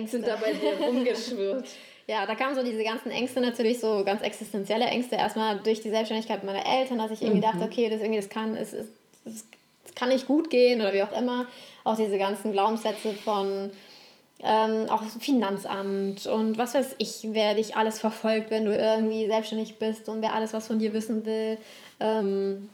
sind 0.07 0.27
da 0.27 0.37
bei 0.37 0.53
dir 0.53 0.87
rumgeschwirrt? 0.87 1.67
Ja, 2.07 2.27
da 2.27 2.35
kamen 2.35 2.55
so 2.55 2.63
diese 2.63 2.83
ganzen 2.83 3.11
Ängste 3.11 3.41
natürlich, 3.41 3.81
so 3.81 4.03
ganz 4.05 4.23
existenzielle 4.23 4.87
Ängste. 4.87 5.17
Erstmal 5.17 5.59
durch 5.61 5.81
die 5.81 5.91
Selbstständigkeit 5.91 6.43
meiner 6.45 6.67
Eltern, 6.67 6.99
dass 6.99 7.11
ich 7.11 7.23
irgendwie 7.23 7.39
mhm. 7.39 7.53
dachte, 7.53 7.65
okay, 7.65 7.89
das 7.89 8.01
irgendwie, 8.01 8.21
das 8.21 8.29
kann, 8.29 8.57
es, 8.57 8.73
es, 8.73 8.87
kann 9.95 10.09
nicht 10.09 10.27
gut 10.27 10.51
gehen 10.51 10.81
oder 10.81 10.93
wie 10.93 11.03
auch 11.03 11.17
immer. 11.17 11.47
Auch 11.85 11.97
diese 11.97 12.19
ganzen 12.19 12.53
Glaubenssätze 12.53 13.13
von 13.13 13.71
ähm, 14.43 14.89
auch 14.89 15.03
Finanzamt 15.05 16.27
und 16.27 16.59
was 16.59 16.75
weiß 16.75 16.97
ich, 16.99 17.29
wer 17.31 17.55
dich 17.55 17.77
alles 17.77 18.01
verfolgt, 18.01 18.51
wenn 18.51 18.65
du 18.65 18.77
irgendwie 18.77 19.27
selbstständig 19.27 19.79
bist 19.79 20.09
und 20.09 20.21
wer 20.21 20.35
alles 20.35 20.53
was 20.53 20.67
von 20.67 20.81
dir 20.81 20.93
wissen 20.93 21.25
will. 21.25 21.59
Ähm, 22.01 22.69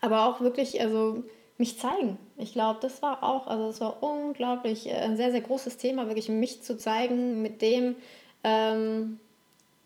aber 0.00 0.26
auch 0.26 0.40
wirklich, 0.40 0.80
also 0.80 1.22
mich 1.58 1.78
zeigen. 1.78 2.16
Ich 2.36 2.52
glaube, 2.52 2.78
das 2.80 3.02
war 3.02 3.22
auch, 3.22 3.48
also 3.48 3.68
es 3.68 3.80
war 3.80 4.02
unglaublich 4.02 4.88
äh, 4.88 4.94
ein 4.94 5.16
sehr, 5.16 5.30
sehr 5.30 5.40
großes 5.40 5.76
Thema, 5.76 6.06
wirklich 6.06 6.28
mich 6.28 6.62
zu 6.62 6.78
zeigen 6.78 7.42
mit 7.42 7.60
dem, 7.60 7.96
ähm, 8.44 9.18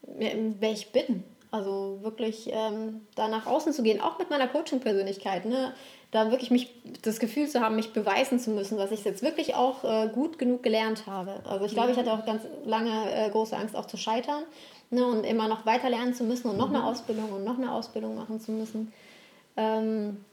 wer 0.02 0.72
ich 0.72 0.92
bin. 0.92 1.24
Also 1.50 1.98
wirklich 2.02 2.48
ähm, 2.50 3.02
da 3.14 3.28
nach 3.28 3.46
außen 3.46 3.72
zu 3.72 3.82
gehen, 3.82 4.00
auch 4.00 4.18
mit 4.18 4.30
meiner 4.30 4.48
Coaching-Persönlichkeit. 4.48 5.44
Ne? 5.44 5.74
Da 6.12 6.30
wirklich 6.30 6.50
mich 6.50 6.70
das 7.02 7.18
Gefühl 7.18 7.48
zu 7.48 7.60
haben, 7.60 7.74
mich 7.74 7.92
beweisen 7.92 8.38
zu 8.38 8.50
müssen, 8.50 8.78
dass 8.78 8.92
ich 8.92 9.04
jetzt 9.04 9.22
wirklich 9.22 9.54
auch 9.54 9.82
äh, 9.82 10.08
gut 10.08 10.38
genug 10.38 10.62
gelernt 10.62 11.06
habe. 11.06 11.40
Also 11.44 11.64
ich 11.64 11.72
glaube, 11.72 11.90
ich 11.90 11.96
hatte 11.96 12.12
auch 12.12 12.24
ganz 12.24 12.42
lange 12.64 13.10
äh, 13.12 13.30
große 13.30 13.56
Angst, 13.56 13.74
auch 13.74 13.86
zu 13.86 13.96
scheitern 13.96 14.44
ne? 14.90 15.04
und 15.06 15.24
immer 15.24 15.48
noch 15.48 15.66
weiter 15.66 15.90
lernen 15.90 16.14
zu 16.14 16.22
müssen 16.22 16.48
und 16.50 16.56
noch 16.56 16.68
eine 16.68 16.78
mhm. 16.78 16.84
Ausbildung 16.84 17.32
und 17.32 17.44
noch 17.44 17.58
eine 17.58 17.72
Ausbildung 17.72 18.14
machen 18.14 18.40
zu 18.40 18.52
müssen. 18.52 18.92
Ähm, 19.56 20.24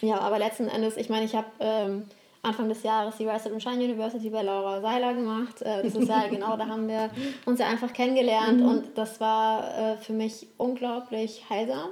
ja, 0.00 0.18
aber 0.20 0.38
letzten 0.38 0.68
Endes, 0.68 0.96
ich 0.96 1.08
meine, 1.08 1.24
ich 1.24 1.34
habe 1.34 1.46
ähm, 1.60 2.04
Anfang 2.42 2.68
des 2.68 2.82
Jahres 2.82 3.16
die 3.16 3.26
Rise 3.26 3.50
and 3.50 3.62
Shine 3.62 3.84
University 3.84 4.30
bei 4.30 4.42
Laura 4.42 4.80
Seiler 4.80 5.14
gemacht. 5.14 5.60
Äh, 5.62 5.82
das 5.82 5.94
ist 5.94 6.08
ja 6.08 6.26
genau, 6.30 6.56
da 6.56 6.66
haben 6.66 6.88
wir 6.88 7.10
uns 7.44 7.58
ja 7.58 7.66
einfach 7.66 7.92
kennengelernt 7.92 8.60
mhm. 8.60 8.68
und 8.68 8.98
das 8.98 9.20
war 9.20 9.76
äh, 9.76 9.96
für 9.96 10.12
mich 10.12 10.46
unglaublich 10.56 11.44
heilsam. 11.50 11.88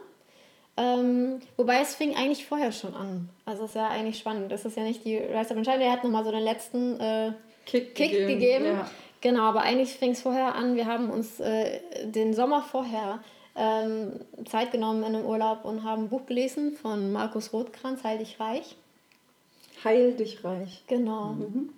Ähm, 0.76 1.40
wobei 1.56 1.80
es 1.80 1.94
fing 1.94 2.16
eigentlich 2.16 2.46
vorher 2.46 2.72
schon 2.72 2.94
an. 2.94 3.28
Also 3.44 3.64
es 3.64 3.70
ist 3.70 3.76
ja 3.76 3.88
eigentlich 3.88 4.18
spannend. 4.18 4.50
Das 4.50 4.64
ist 4.64 4.76
ja 4.76 4.82
nicht 4.82 5.04
die 5.04 5.16
Rise 5.16 5.54
and 5.54 5.64
Shine, 5.64 5.78
der 5.78 5.92
hat 5.92 6.02
nochmal 6.02 6.24
so 6.24 6.32
den 6.32 6.42
letzten 6.42 6.98
äh, 6.98 7.32
Kick, 7.64 7.94
Kick, 7.94 8.10
gegeben. 8.10 8.40
gegeben. 8.40 8.64
Ja. 8.66 8.90
Genau, 9.20 9.42
aber 9.42 9.62
eigentlich 9.62 9.94
fing 9.94 10.10
es 10.10 10.22
vorher 10.22 10.54
an. 10.54 10.76
Wir 10.76 10.86
haben 10.86 11.10
uns 11.10 11.40
äh, 11.40 11.80
den 12.04 12.34
Sommer 12.34 12.62
vorher 12.62 13.20
ähm, 13.56 14.20
Zeit 14.46 14.72
genommen 14.72 15.04
in 15.04 15.14
einem 15.14 15.24
Urlaub 15.24 15.64
und 15.64 15.84
haben 15.84 16.04
ein 16.04 16.08
Buch 16.08 16.26
gelesen 16.26 16.76
von 16.76 17.12
Markus 17.12 17.52
Rothkranz, 17.52 18.02
Heil 18.02 18.18
dich 18.18 18.40
reich. 18.40 18.76
Heil 19.84 20.12
dich 20.12 20.44
reich. 20.44 20.82
Genau. 20.88 21.34
Mhm. 21.34 21.70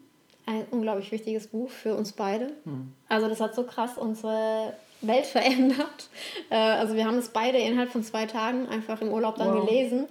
Ein 0.46 0.64
unglaublich 0.70 1.12
wichtiges 1.12 1.48
Buch 1.48 1.70
für 1.70 1.94
uns 1.94 2.12
beide. 2.12 2.52
Mhm. 2.64 2.92
Also 3.08 3.28
das 3.28 3.40
hat 3.40 3.54
so 3.54 3.64
krass 3.64 3.98
unsere 3.98 4.72
Welt 5.06 5.26
verändert. 5.26 6.08
Äh, 6.50 6.56
also 6.56 6.94
wir 6.94 7.06
haben 7.06 7.18
es 7.18 7.28
beide 7.28 7.58
innerhalb 7.58 7.90
von 7.90 8.02
zwei 8.02 8.26
Tagen 8.26 8.68
einfach 8.68 9.00
im 9.00 9.10
Urlaub 9.12 9.36
dann 9.36 9.54
wow. 9.54 9.66
gelesen 9.66 10.06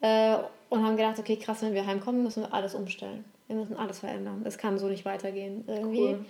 äh, 0.00 0.36
und 0.68 0.84
haben 0.84 0.96
gedacht, 0.96 1.18
okay, 1.18 1.36
krass, 1.36 1.62
wenn 1.62 1.74
wir 1.74 1.86
heimkommen, 1.86 2.22
müssen 2.22 2.42
wir 2.44 2.54
alles 2.54 2.74
umstellen. 2.74 3.24
Wir 3.48 3.56
müssen 3.56 3.76
alles 3.76 3.98
verändern. 3.98 4.42
Es 4.44 4.58
kann 4.58 4.78
so 4.78 4.86
nicht 4.86 5.04
weitergehen. 5.04 5.64
Irgendwie. 5.66 6.14
Cool. 6.14 6.24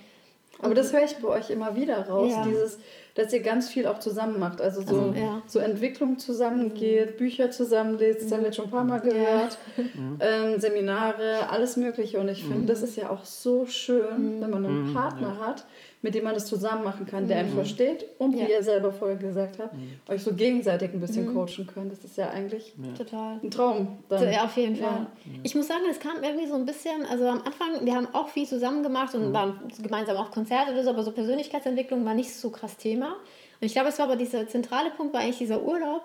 Aber 0.59 0.75
das 0.75 0.93
höre 0.93 1.03
ich 1.03 1.15
bei 1.17 1.27
euch 1.27 1.49
immer 1.49 1.75
wieder 1.75 2.07
raus, 2.07 2.31
ja. 2.31 2.43
dieses, 2.43 2.79
dass 3.15 3.33
ihr 3.33 3.41
ganz 3.41 3.69
viel 3.69 3.87
auch 3.87 3.99
zusammen 3.99 4.39
macht. 4.39 4.61
Also 4.61 4.81
so, 4.81 4.99
also, 4.99 5.13
ja. 5.19 5.41
so 5.45 5.59
Entwicklung 5.59 6.17
zusammengeht, 6.19 7.13
mhm. 7.13 7.17
Bücher 7.17 7.51
zusammenlest, 7.51 8.23
das 8.23 8.31
haben 8.31 8.39
wir 8.39 8.47
jetzt 8.47 8.55
schon 8.55 8.65
ein 8.65 8.71
paar 8.71 8.83
Mal 8.83 8.99
gehört, 8.99 9.57
ja. 9.77 9.83
ähm, 10.19 10.59
Seminare, 10.59 11.49
alles 11.49 11.77
Mögliche. 11.77 12.19
Und 12.19 12.29
ich 12.29 12.43
finde, 12.43 12.59
mhm. 12.59 12.67
das 12.67 12.81
ist 12.81 12.95
ja 12.95 13.09
auch 13.09 13.25
so 13.25 13.65
schön, 13.65 14.37
mhm. 14.37 14.41
wenn 14.41 14.49
man 14.49 14.65
einen 14.65 14.89
mhm. 14.89 14.93
Partner 14.93 15.39
hat, 15.39 15.65
mit 16.03 16.15
dem 16.15 16.23
man 16.23 16.33
das 16.33 16.47
zusammen 16.47 16.83
machen 16.83 17.05
kann, 17.05 17.27
der 17.27 17.37
einen 17.37 17.51
mhm. 17.51 17.55
versteht 17.55 18.05
und, 18.17 18.33
wie 18.33 18.49
ihr 18.49 18.63
selber 18.63 18.91
vorher 18.91 19.17
gesagt 19.17 19.59
habt, 19.59 19.73
mhm. 19.73 19.99
euch 20.07 20.23
so 20.23 20.33
gegenseitig 20.33 20.93
ein 20.93 20.99
bisschen 20.99 21.27
mhm. 21.27 21.35
coachen 21.35 21.67
könnt. 21.67 21.91
Das 21.91 22.03
ist 22.03 22.17
ja 22.17 22.29
eigentlich 22.29 22.73
Total. 22.97 23.39
ein 23.41 23.51
Traum. 23.51 23.99
Dann. 24.09 24.31
Ja, 24.31 24.45
auf 24.45 24.57
jeden 24.57 24.75
Fall. 24.75 25.07
Ja. 25.25 25.31
Ich 25.43 25.53
muss 25.53 25.67
sagen, 25.67 25.81
es 25.89 25.99
kam 25.99 26.23
irgendwie 26.23 26.47
so 26.47 26.55
ein 26.55 26.65
bisschen, 26.65 27.05
also 27.09 27.27
am 27.27 27.41
Anfang, 27.43 27.85
wir 27.85 27.95
haben 27.95 28.07
auch 28.13 28.29
viel 28.29 28.47
zusammen 28.47 28.81
gemacht 28.81 29.13
und 29.13 29.29
mhm. 29.29 29.33
waren 29.33 29.59
gemeinsam 29.81 30.17
auch 30.17 30.31
Konzerte 30.31 30.71
oder 30.71 30.83
so, 30.83 30.89
aber 30.89 31.03
so 31.03 31.11
Persönlichkeitsentwicklung 31.11 32.03
war 32.03 32.15
nicht 32.15 32.33
so 32.33 32.49
krass 32.49 32.77
Thema. 32.77 33.00
Und 33.09 33.65
ich 33.65 33.73
glaube, 33.73 33.89
es 33.89 33.99
war 33.99 34.07
aber 34.07 34.15
dieser 34.15 34.47
zentrale 34.47 34.91
Punkt, 34.91 35.13
war 35.13 35.21
eigentlich 35.21 35.37
dieser 35.37 35.61
Urlaub. 35.61 36.03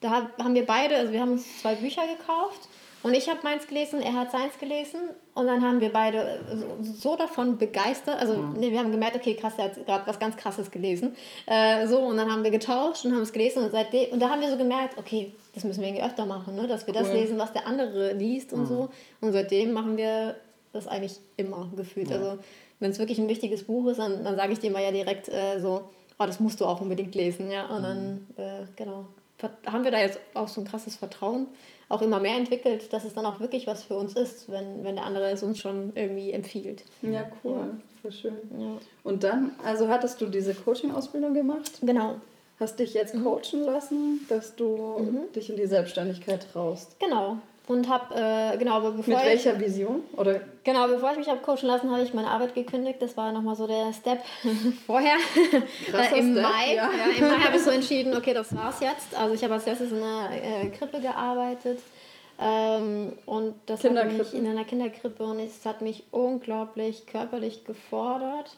Da 0.00 0.30
haben 0.38 0.54
wir 0.54 0.64
beide, 0.64 0.96
also 0.96 1.12
wir 1.12 1.20
haben 1.20 1.32
uns 1.32 1.60
zwei 1.60 1.74
Bücher 1.74 2.02
gekauft 2.06 2.68
Und 3.02 3.14
ich 3.14 3.28
habe 3.28 3.40
meins 3.44 3.66
gelesen, 3.66 4.02
er 4.02 4.14
hat 4.14 4.32
seins 4.32 4.58
gelesen 4.58 5.00
und 5.34 5.46
dann 5.46 5.62
haben 5.62 5.80
wir 5.80 5.92
beide 5.92 6.40
so, 6.82 7.14
davon 7.14 7.56
begeistert. 7.56 8.20
Also 8.20 8.34
mhm. 8.34 8.54
nee, 8.58 8.72
wir 8.72 8.80
haben 8.80 8.90
gemerkt, 8.90 9.14
okay, 9.14 9.34
krass, 9.34 9.54
er 9.56 9.66
hat 9.66 9.86
gerade 9.86 10.06
was 10.06 10.18
ganz 10.18 10.36
Krasses 10.36 10.70
gelesen. 10.70 11.14
Äh, 11.46 11.86
so 11.86 11.98
und 11.98 12.16
dann 12.16 12.30
haben 12.30 12.42
wir 12.42 12.50
getauscht 12.50 13.04
und 13.04 13.12
haben 13.12 13.22
es 13.22 13.32
gelesen 13.32 13.62
und 13.62 13.70
seitdem 13.70 14.10
und 14.12 14.20
da 14.20 14.30
haben 14.30 14.40
wir 14.40 14.50
so 14.50 14.56
gemerkt, 14.56 14.98
okay, 14.98 15.32
das 15.54 15.62
müssen 15.62 15.80
wir 15.80 15.88
irgendwie 15.88 16.04
öfter 16.04 16.26
machen, 16.26 16.56
ne? 16.56 16.66
dass 16.66 16.86
wir 16.86 16.94
cool. 16.94 17.02
das 17.02 17.12
lesen, 17.12 17.38
was 17.38 17.52
der 17.52 17.66
andere 17.66 18.14
liest 18.14 18.52
und 18.52 18.62
mhm. 18.62 18.66
so. 18.66 18.88
Und 19.20 19.32
seitdem 19.32 19.72
machen 19.72 19.96
wir 19.96 20.34
das 20.72 20.88
eigentlich 20.88 21.18
immer 21.36 21.70
gefühlt. 21.76 22.10
Ja. 22.10 22.16
Also 22.16 22.38
wenn 22.80 22.90
es 22.90 22.98
wirklich 22.98 23.18
ein 23.18 23.28
wichtiges 23.28 23.64
Buch 23.64 23.86
ist, 23.88 23.98
dann, 23.98 24.24
dann 24.24 24.36
sage 24.36 24.52
ich 24.52 24.58
dir 24.58 24.70
mal 24.70 24.82
ja 24.82 24.90
direkt 24.90 25.28
äh, 25.28 25.60
so, 25.60 25.88
oh, 26.18 26.26
das 26.26 26.40
musst 26.40 26.60
du 26.60 26.66
auch 26.66 26.80
unbedingt 26.80 27.14
lesen, 27.14 27.50
ja. 27.50 27.66
Und 27.66 27.82
dann, 27.82 28.12
mhm. 28.14 28.26
äh, 28.36 28.66
genau, 28.76 29.06
haben 29.66 29.84
wir 29.84 29.90
da 29.90 30.00
jetzt 30.00 30.18
auch 30.34 30.48
so 30.48 30.60
ein 30.60 30.66
krasses 30.66 30.96
Vertrauen 30.96 31.46
auch 31.88 32.02
immer 32.02 32.20
mehr 32.20 32.36
entwickelt, 32.36 32.92
dass 32.92 33.04
es 33.04 33.14
dann 33.14 33.24
auch 33.24 33.40
wirklich 33.40 33.66
was 33.66 33.84
für 33.84 33.96
uns 33.96 34.14
ist, 34.14 34.50
wenn, 34.50 34.84
wenn 34.84 34.96
der 34.96 35.04
andere 35.04 35.30
es 35.30 35.42
uns 35.42 35.58
schon 35.58 35.92
irgendwie 35.94 36.32
empfiehlt. 36.32 36.84
Ja, 37.02 37.24
cool. 37.42 37.52
Ja. 37.52 37.68
Voll 38.02 38.12
schön. 38.12 38.36
Ja. 38.58 38.78
Und 39.04 39.24
dann, 39.24 39.52
also 39.64 39.88
hattest 39.88 40.20
du 40.20 40.26
diese 40.26 40.54
Coaching-Ausbildung 40.54 41.34
gemacht? 41.34 41.72
Genau. 41.80 42.16
Hast 42.60 42.78
dich 42.78 42.92
jetzt 42.94 43.14
mhm. 43.14 43.24
coachen 43.24 43.62
lassen, 43.64 44.26
dass 44.28 44.56
du 44.56 44.98
mhm. 44.98 45.32
dich 45.34 45.48
in 45.48 45.56
die 45.56 45.66
Selbstständigkeit 45.66 46.46
traust? 46.52 46.98
Genau 46.98 47.38
und 47.68 47.88
habe 47.88 48.14
äh, 48.14 48.56
genau 48.56 48.80
bevor 48.80 49.14
mit 49.14 49.24
welcher 49.24 49.54
ich, 49.54 49.60
Vision? 49.60 50.02
Oder? 50.16 50.40
Genau 50.64 50.88
bevor 50.88 51.12
ich 51.12 51.18
mich 51.18 51.28
habe 51.28 51.40
coachen 51.40 51.66
lassen 51.66 51.90
habe 51.90 52.02
ich 52.02 52.14
meine 52.14 52.28
Arbeit 52.28 52.54
gekündigt. 52.54 53.00
Das 53.00 53.16
war 53.16 53.30
nochmal 53.32 53.56
so 53.56 53.66
der 53.66 53.92
Step 53.92 54.22
vorher. 54.86 55.16
Äh, 55.92 56.18
im 56.18 56.32
Step, 56.32 56.42
Mai 56.42 56.74
ja. 56.74 56.90
ja 56.90 57.18
im 57.18 57.28
Mai 57.28 57.44
habe 57.44 57.56
ich 57.56 57.62
so 57.62 57.70
entschieden 57.70 58.16
okay 58.16 58.34
das 58.34 58.54
war's 58.56 58.80
jetzt. 58.80 59.14
Also 59.14 59.34
ich 59.34 59.44
habe 59.44 59.54
als 59.54 59.66
erstes 59.66 59.92
in 59.92 59.98
einer 60.02 60.30
äh, 60.32 60.68
Krippe 60.70 61.00
gearbeitet. 61.00 61.78
Ähm, 62.40 63.12
und 63.26 63.54
das 63.66 63.82
hat 63.82 63.92
mich 63.92 64.32
in 64.32 64.46
einer 64.46 64.64
Kinderkrippe 64.64 65.24
und 65.24 65.40
es 65.40 65.66
hat 65.66 65.82
mich 65.82 66.04
unglaublich 66.12 67.06
körperlich 67.06 67.64
gefordert. 67.64 68.56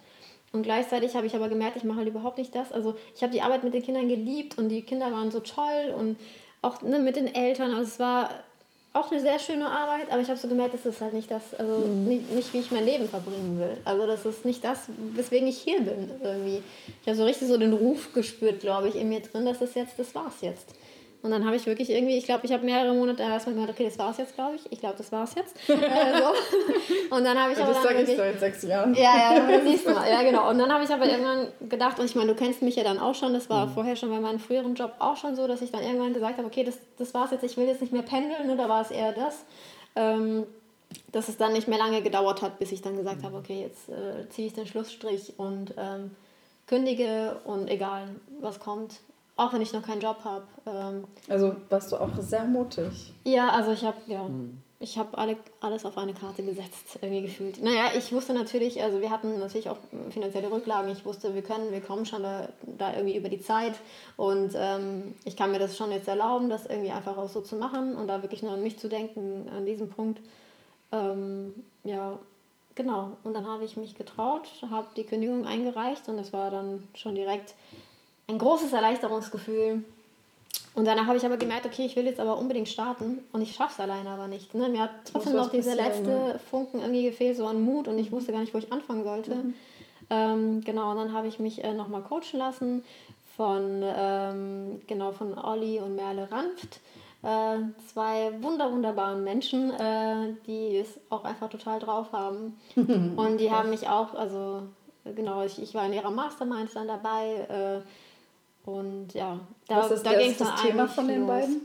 Und 0.52 0.62
gleichzeitig 0.62 1.14
habe 1.14 1.26
ich 1.26 1.35
aber 1.35 1.49
gemerkt, 1.49 1.76
ich 1.76 1.85
mache 1.85 1.99
halt 1.99 2.09
überhaupt 2.09 2.38
nicht 2.38 2.55
das. 2.55 2.73
Also 2.73 2.97
ich 3.14 3.23
habe 3.23 3.33
die 3.33 3.40
Arbeit 3.40 3.64
mit 3.64 3.73
den 3.73 3.83
Kindern 3.83 4.09
geliebt 4.09 4.59
und 4.59 4.69
die 4.69 4.83
Kinder 4.83 5.12
waren 5.12 5.31
so 5.31 5.40
toll 5.40 5.95
und 5.97 6.17
auch 6.61 6.83
ne, 6.83 6.99
mit 6.99 7.17
den 7.17 7.33
Eltern. 7.33 7.73
Also 7.73 7.83
es 7.83 7.99
war 7.99 8.31
auch 8.92 9.11
eine 9.11 9.20
sehr 9.20 9.38
schöne 9.38 9.66
Arbeit, 9.66 10.11
aber 10.11 10.20
ich 10.20 10.28
habe 10.28 10.38
so 10.38 10.49
gemerkt, 10.49 10.75
das 10.75 10.85
ist 10.85 11.00
halt 11.00 11.12
nicht 11.12 11.30
das, 11.30 11.54
also 11.54 11.78
mhm. 11.78 12.09
nicht, 12.09 12.32
nicht, 12.32 12.52
wie 12.52 12.59
ich 12.59 12.70
mein 12.73 12.85
Leben 12.85 13.09
verbringen 13.09 13.59
will. 13.61 13.76
Also 13.85 14.06
das 14.06 14.26
ist 14.26 14.44
nicht 14.44 14.64
das, 14.64 14.87
weswegen 15.14 15.47
ich 15.47 15.59
hier 15.59 15.80
bin 15.80 16.11
irgendwie. 16.23 16.62
Ich 17.02 17.06
habe 17.06 17.16
so 17.16 17.25
richtig 17.25 17.49
so 17.49 17.56
den 17.56 17.73
Ruf 17.73 18.12
gespürt, 18.12 18.61
glaube 18.61 18.88
ich, 18.88 18.97
in 18.97 19.09
mir 19.09 19.20
drin, 19.20 19.44
dass 19.44 19.61
das 19.61 19.75
jetzt, 19.75 19.99
das 19.99 20.14
war's 20.14 20.40
jetzt. 20.40 20.75
Und 21.23 21.31
dann 21.33 21.45
habe 21.45 21.55
ich 21.55 21.67
wirklich 21.67 21.91
irgendwie, 21.91 22.17
ich 22.17 22.25
glaube, 22.25 22.47
ich 22.47 22.53
habe 22.53 22.65
mehrere 22.65 22.95
Monate 22.95 23.23
erstmal 23.23 23.55
gedacht, 23.55 23.71
okay, 23.71 23.85
das 23.85 23.99
war's 23.99 24.17
jetzt, 24.17 24.35
glaube 24.35 24.57
ich. 24.57 24.73
Ich 24.73 24.81
glaube, 24.81 24.97
das 24.97 25.12
war's 25.12 25.35
jetzt. 25.35 25.55
äh, 25.69 25.73
so. 25.75 27.15
Und 27.15 27.25
dann 27.25 27.39
habe 27.39 27.53
ich 27.53 27.59
aber. 27.59 27.75
Das 27.75 27.83
sage 27.83 28.03
ich 28.03 28.17
seit 28.17 28.41
sechs 28.41 28.62
Jahren. 28.62 28.95
Ja, 28.95 29.35
ja, 29.35 29.41
mal. 29.95 30.11
Ja, 30.11 30.23
genau. 30.23 30.49
Und 30.49 30.59
dann 30.59 30.73
habe 30.73 30.83
ich 30.83 30.91
aber 30.91 31.05
irgendwann 31.05 31.49
gedacht, 31.69 31.99
und 31.99 32.07
ich 32.07 32.15
meine, 32.15 32.29
du 32.29 32.35
kennst 32.35 32.62
mich 32.62 32.77
ja 32.77 32.85
dann 32.85 32.99
auch 32.99 33.15
schon, 33.15 33.35
das 33.35 33.50
war 33.50 33.67
mhm. 33.67 33.73
vorher 33.73 33.97
schon 33.97 34.09
bei 34.09 34.21
meinem 34.21 34.39
früheren 34.39 34.75
Job 34.75 34.95
auch 34.99 35.17
schon 35.17 35.37
so, 35.37 35.47
dass 35.47 35.61
ich 35.61 35.71
dann 35.71 35.83
irgendwann 35.83 36.15
gesagt 36.15 36.39
habe, 36.39 36.47
okay, 36.47 36.65
das, 36.65 36.79
das 36.97 37.12
war's 37.12 37.33
jetzt, 37.33 37.45
ich 37.45 37.57
will 37.59 37.67
jetzt 37.67 37.83
nicht 37.83 37.93
mehr 37.93 38.03
pendeln, 38.03 38.57
da 38.57 38.69
war 38.69 38.81
es 38.81 38.91
eher 38.91 39.12
das. 39.12 39.45
Ähm, 39.97 40.47
dass 41.12 41.29
es 41.29 41.37
dann 41.37 41.53
nicht 41.53 41.69
mehr 41.69 41.79
lange 41.79 42.03
gedauert 42.03 42.43
hat, 42.43 42.59
bis 42.59 42.73
ich 42.73 42.83
dann 42.83 42.97
gesagt 42.97 43.23
habe, 43.23 43.37
okay, 43.37 43.61
jetzt 43.61 43.89
äh, 43.89 44.29
ziehe 44.31 44.47
ich 44.47 44.55
den 44.55 44.67
Schlussstrich 44.67 45.35
und 45.37 45.75
ähm, 45.77 46.12
kündige 46.67 47.41
und 47.45 47.69
egal, 47.69 48.09
was 48.41 48.59
kommt, 48.61 49.00
auch 49.37 49.53
wenn 49.53 49.63
ich 49.63 49.73
noch 49.73 49.83
keinen 49.83 50.01
Job 50.01 50.19
habe. 50.25 50.45
Ähm, 50.67 51.05
also 51.29 51.57
warst 51.69 51.93
du 51.93 51.97
auch 51.97 52.11
sehr 52.19 52.45
mutig. 52.45 53.13
Ja, 53.25 53.49
also 53.51 53.73
ich 53.73 53.85
habe 53.85 53.97
ja, 54.07 54.23
mhm. 54.25 54.61
ich 54.79 54.99
habe 54.99 55.17
alle, 55.17 55.37
alles 55.61 55.85
auf 55.85 55.97
eine 55.97 56.13
Karte 56.13 56.43
gesetzt, 56.43 56.99
irgendwie 57.01 57.23
gefühlt. 57.23 57.63
Naja, 57.63 57.91
ich 57.97 58.13
wusste 58.13 58.35
natürlich, 58.35 58.83
also 58.83 59.01
wir 59.01 59.11
hatten 59.11 59.39
natürlich 59.39 59.71
auch 59.71 59.79
finanzielle 60.11 60.51
Rücklagen. 60.51 60.91
Ich 60.93 61.05
wusste, 61.05 61.35
wir 61.35 61.43
können, 61.43 61.73
wir 61.73 61.81
kommen 61.81 62.05
schon 62.05 62.23
da, 62.23 62.49
da 62.79 62.93
irgendwie 62.93 63.17
über 63.17 63.29
die 63.29 63.41
Zeit. 63.41 63.75
Und 64.17 64.53
ähm, 64.55 65.15
ich 65.25 65.37
kann 65.37 65.53
mir 65.53 65.59
das 65.59 65.77
schon 65.77 65.91
jetzt 65.91 66.09
erlauben, 66.09 66.51
das 66.51 66.67
irgendwie 66.67 66.91
einfach 66.91 67.17
auch 67.17 67.29
so 67.29 67.41
zu 67.41 67.57
machen 67.57 67.97
und 67.97 68.09
da 68.09 68.23
wirklich 68.23 68.43
nur 68.43 68.53
an 68.53 68.63
mich 68.63 68.79
zu 68.79 68.89
denken, 68.89 69.49
an 69.57 69.65
diesem 69.65 69.89
Punkt. 69.89 70.21
Ähm, 70.93 71.55
ja, 71.85 72.19
genau. 72.75 73.13
Und 73.25 73.35
dann 73.35 73.47
habe 73.47 73.65
ich 73.65 73.77
mich 73.77 73.95
getraut, 73.95 74.49
habe 74.71 74.89
die 74.97 75.05
Kündigung 75.05 75.47
eingereicht 75.47 76.09
und 76.09 76.19
es 76.19 76.33
war 76.33 76.51
dann 76.51 76.87
schon 76.95 77.15
direkt 77.15 77.55
ein 78.31 78.39
großes 78.39 78.73
Erleichterungsgefühl. 78.73 79.85
Und 80.75 80.85
danach 80.85 81.07
habe 81.07 81.17
ich 81.17 81.27
aber 81.27 81.37
gemerkt, 81.37 81.67
okay, 81.67 81.85
ich 81.85 81.97
will 81.97 82.07
jetzt 82.07 82.21
aber 82.21 82.39
unbedingt 82.39 82.69
starten 82.69 83.19
und 83.33 83.43
ich 83.43 83.55
schaffe 83.55 83.75
es 83.75 83.81
alleine 83.81 84.09
aber 84.11 84.29
nicht. 84.29 84.55
Ne? 84.55 84.69
Mir 84.69 84.83
hat 84.83 84.91
trotzdem 85.05 85.35
noch 85.35 85.51
dieser 85.51 85.75
letzte 85.75 86.09
ne? 86.09 86.41
Funken 86.51 86.81
irgendwie 86.81 87.03
gefehlt, 87.03 87.37
so 87.37 87.47
an 87.47 87.61
Mut 87.61 87.89
und 87.89 87.99
ich 87.99 88.13
wusste 88.13 88.33
gar 88.33 88.41
nicht, 88.41 88.55
wo 88.55 88.59
ich 88.59 88.73
anfangen 88.73 89.03
sollte. 89.03 89.35
Mhm. 89.35 89.55
Ähm, 90.11 90.61
genau, 90.65 90.93
und 90.93 90.97
dann 90.97 91.13
habe 91.13 91.27
ich 91.29 91.39
mich 91.39 91.63
äh, 91.65 91.73
nochmal 91.73 92.03
coachen 92.03 92.39
lassen 92.39 92.85
von, 93.37 93.83
ähm, 93.83 94.81
genau, 94.87 95.13
von 95.13 95.37
Olli 95.37 95.81
und 95.81 95.97
Merle 95.97 96.31
Ranft. 96.31 96.81
Äh, 97.23 97.59
zwei 97.93 98.33
wunder 98.41 98.73
wunderbaren 98.73 99.25
Menschen, 99.25 99.71
äh, 99.73 100.35
die 100.47 100.77
es 100.77 100.99
auch 101.11 101.25
einfach 101.25 101.51
total 101.51 101.81
drauf 101.81 102.13
haben. 102.13 102.59
und 102.77 103.39
die 103.39 103.51
haben 103.51 103.71
mich 103.71 103.89
auch, 103.89 104.15
also 104.15 104.63
genau, 105.05 105.43
ich, 105.43 105.61
ich 105.61 105.75
war 105.75 105.85
in 105.87 105.93
ihrer 105.93 106.11
Mastermind 106.11 106.71
dann 106.75 106.89
dabei. 106.89 107.47
Äh, 107.49 107.81
und 108.67 109.14
ja, 109.14 109.40
da, 109.69 109.79
Was 109.79 109.90
ist 109.90 110.07
da 110.07 110.14
ging 110.14 110.31
es 110.31 110.38
das 110.38 110.62
Thema 110.62 110.87
von 110.87 111.09
den 111.09 111.21
los. 111.21 111.29
beiden? 111.29 111.61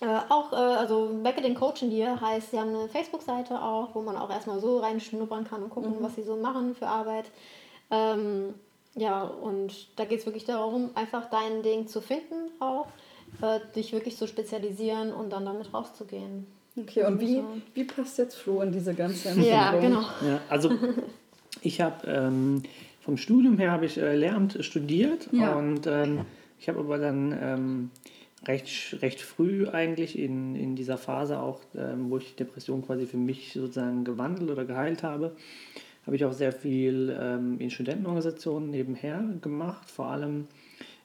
Äh, 0.00 0.18
auch, 0.28 0.52
äh, 0.52 0.56
also 0.56 1.10
Becke 1.22 1.42
den 1.42 1.54
Coachen 1.54 1.90
dir 1.90 2.20
heißt, 2.20 2.50
sie 2.50 2.58
haben 2.58 2.70
eine 2.70 2.88
Facebook-Seite 2.88 3.62
auch, 3.62 3.94
wo 3.94 4.02
man 4.02 4.16
auch 4.16 4.30
erstmal 4.30 4.60
so 4.60 4.78
reinschnuppern 4.78 5.44
kann 5.44 5.62
und 5.62 5.70
gucken, 5.70 5.98
mhm. 5.98 6.02
was 6.02 6.16
sie 6.16 6.22
so 6.22 6.36
machen 6.36 6.74
für 6.74 6.86
Arbeit. 6.86 7.26
Ähm, 7.90 8.54
ja, 8.94 9.22
und 9.22 9.72
da 9.96 10.04
geht 10.04 10.20
es 10.20 10.26
wirklich 10.26 10.44
darum, 10.44 10.90
einfach 10.94 11.30
dein 11.30 11.62
Ding 11.62 11.86
zu 11.86 12.00
finden 12.00 12.50
auch, 12.60 12.86
äh, 13.42 13.60
dich 13.74 13.92
wirklich 13.92 14.16
zu 14.16 14.26
spezialisieren 14.26 15.12
und 15.12 15.30
dann 15.30 15.44
damit 15.44 15.72
rauszugehen. 15.72 16.46
Okay, 16.78 17.04
und 17.04 17.20
wie, 17.20 17.42
wie 17.74 17.84
passt 17.84 18.18
jetzt 18.18 18.36
Flo 18.36 18.60
in 18.62 18.72
diese 18.72 18.94
ganze 18.94 19.28
Entwicklung? 19.28 19.54
Ja, 19.58 19.78
genau. 19.78 20.00
Ja, 20.26 20.40
also 20.48 20.70
ich 21.62 21.80
habe 21.80 22.06
ähm, 22.06 22.62
vom 23.06 23.16
Studium 23.16 23.56
her 23.56 23.70
habe 23.70 23.86
ich 23.86 23.98
äh, 23.98 24.16
Lehramt 24.16 24.58
studiert 24.64 25.28
ja. 25.30 25.54
und 25.54 25.86
ähm, 25.86 26.22
ich 26.58 26.68
habe 26.68 26.80
aber 26.80 26.98
dann 26.98 27.38
ähm, 27.40 27.90
recht, 28.48 29.00
recht 29.00 29.20
früh 29.20 29.68
eigentlich 29.68 30.18
in, 30.18 30.56
in 30.56 30.74
dieser 30.74 30.98
Phase 30.98 31.38
auch, 31.38 31.60
ähm, 31.76 32.10
wo 32.10 32.18
ich 32.18 32.34
Depression 32.34 32.84
quasi 32.84 33.06
für 33.06 33.16
mich 33.16 33.52
sozusagen 33.52 34.02
gewandelt 34.02 34.50
oder 34.50 34.64
geheilt 34.64 35.04
habe, 35.04 35.36
habe 36.04 36.16
ich 36.16 36.24
auch 36.24 36.32
sehr 36.32 36.50
viel 36.50 37.16
ähm, 37.16 37.60
in 37.60 37.70
Studentenorganisationen 37.70 38.70
nebenher 38.70 39.22
gemacht, 39.40 39.88
vor 39.88 40.06
allem 40.06 40.48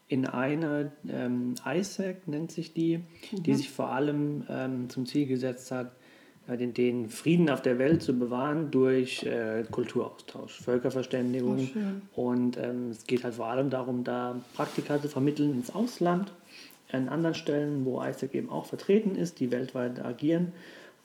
in 0.08 0.26
eine, 0.26 0.92
ähm, 1.08 1.54
ISAC 1.64 2.28
nennt 2.28 2.52
sich 2.52 2.74
die, 2.74 2.98
mhm. 2.98 3.44
die 3.44 3.54
sich 3.54 3.70
vor 3.70 3.90
allem 3.90 4.44
ähm, 4.50 4.90
zum 4.90 5.06
Ziel 5.06 5.28
gesetzt 5.28 5.70
hat, 5.70 5.92
den, 6.48 6.74
den 6.74 7.10
Frieden 7.10 7.50
auf 7.50 7.62
der 7.62 7.80
Welt 7.80 8.02
zu 8.02 8.18
bewahren 8.18 8.72
durch 8.72 9.24
äh, 9.24 9.64
Kulturaustausch, 9.70 10.60
Völkerverständigung. 10.62 11.70
Oh, 12.16 12.30
und 12.30 12.58
ähm, 12.58 12.90
es 12.92 13.06
geht 13.06 13.24
halt 13.24 13.36
vor 13.36 13.48
allem 13.48 13.70
darum, 13.70 14.04
da 14.04 14.36
Praktika 14.56 15.02
zu 15.02 15.08
vermitteln 15.08 15.54
ins 15.54 15.74
Ausland, 15.74 16.32
an 16.92 17.10
anderen 17.10 17.36
Stellen, 17.36 17.86
wo 17.86 18.02
ISAC 18.02 18.36
eben 18.36 18.50
auch 18.50 18.66
vertreten 18.66 19.16
ist, 19.16 19.40
die 19.40 19.52
weltweit 19.52 20.04
agieren. 20.04 20.52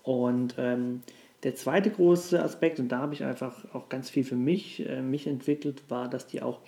Und 0.03 0.55
ähm, 0.59 1.03
der 1.43 1.55
zweite 1.55 1.91
große 1.91 2.43
Aspekt, 2.43 2.81
und 2.81 2.89
da 2.89 2.99
habe 2.99 3.15
ich 3.15 3.23
einfach 3.23 3.73
auch 3.73 3.89
ganz 3.89 4.11
viel 4.11 4.25
für 4.25 4.37
mich, 4.37 4.89
äh, 4.89 5.03
mich 5.03 5.27
entwickelt, 5.27 5.83
war, 5.89 6.09
dass 6.09 6.27
die 6.27 6.43
auch 6.43 6.61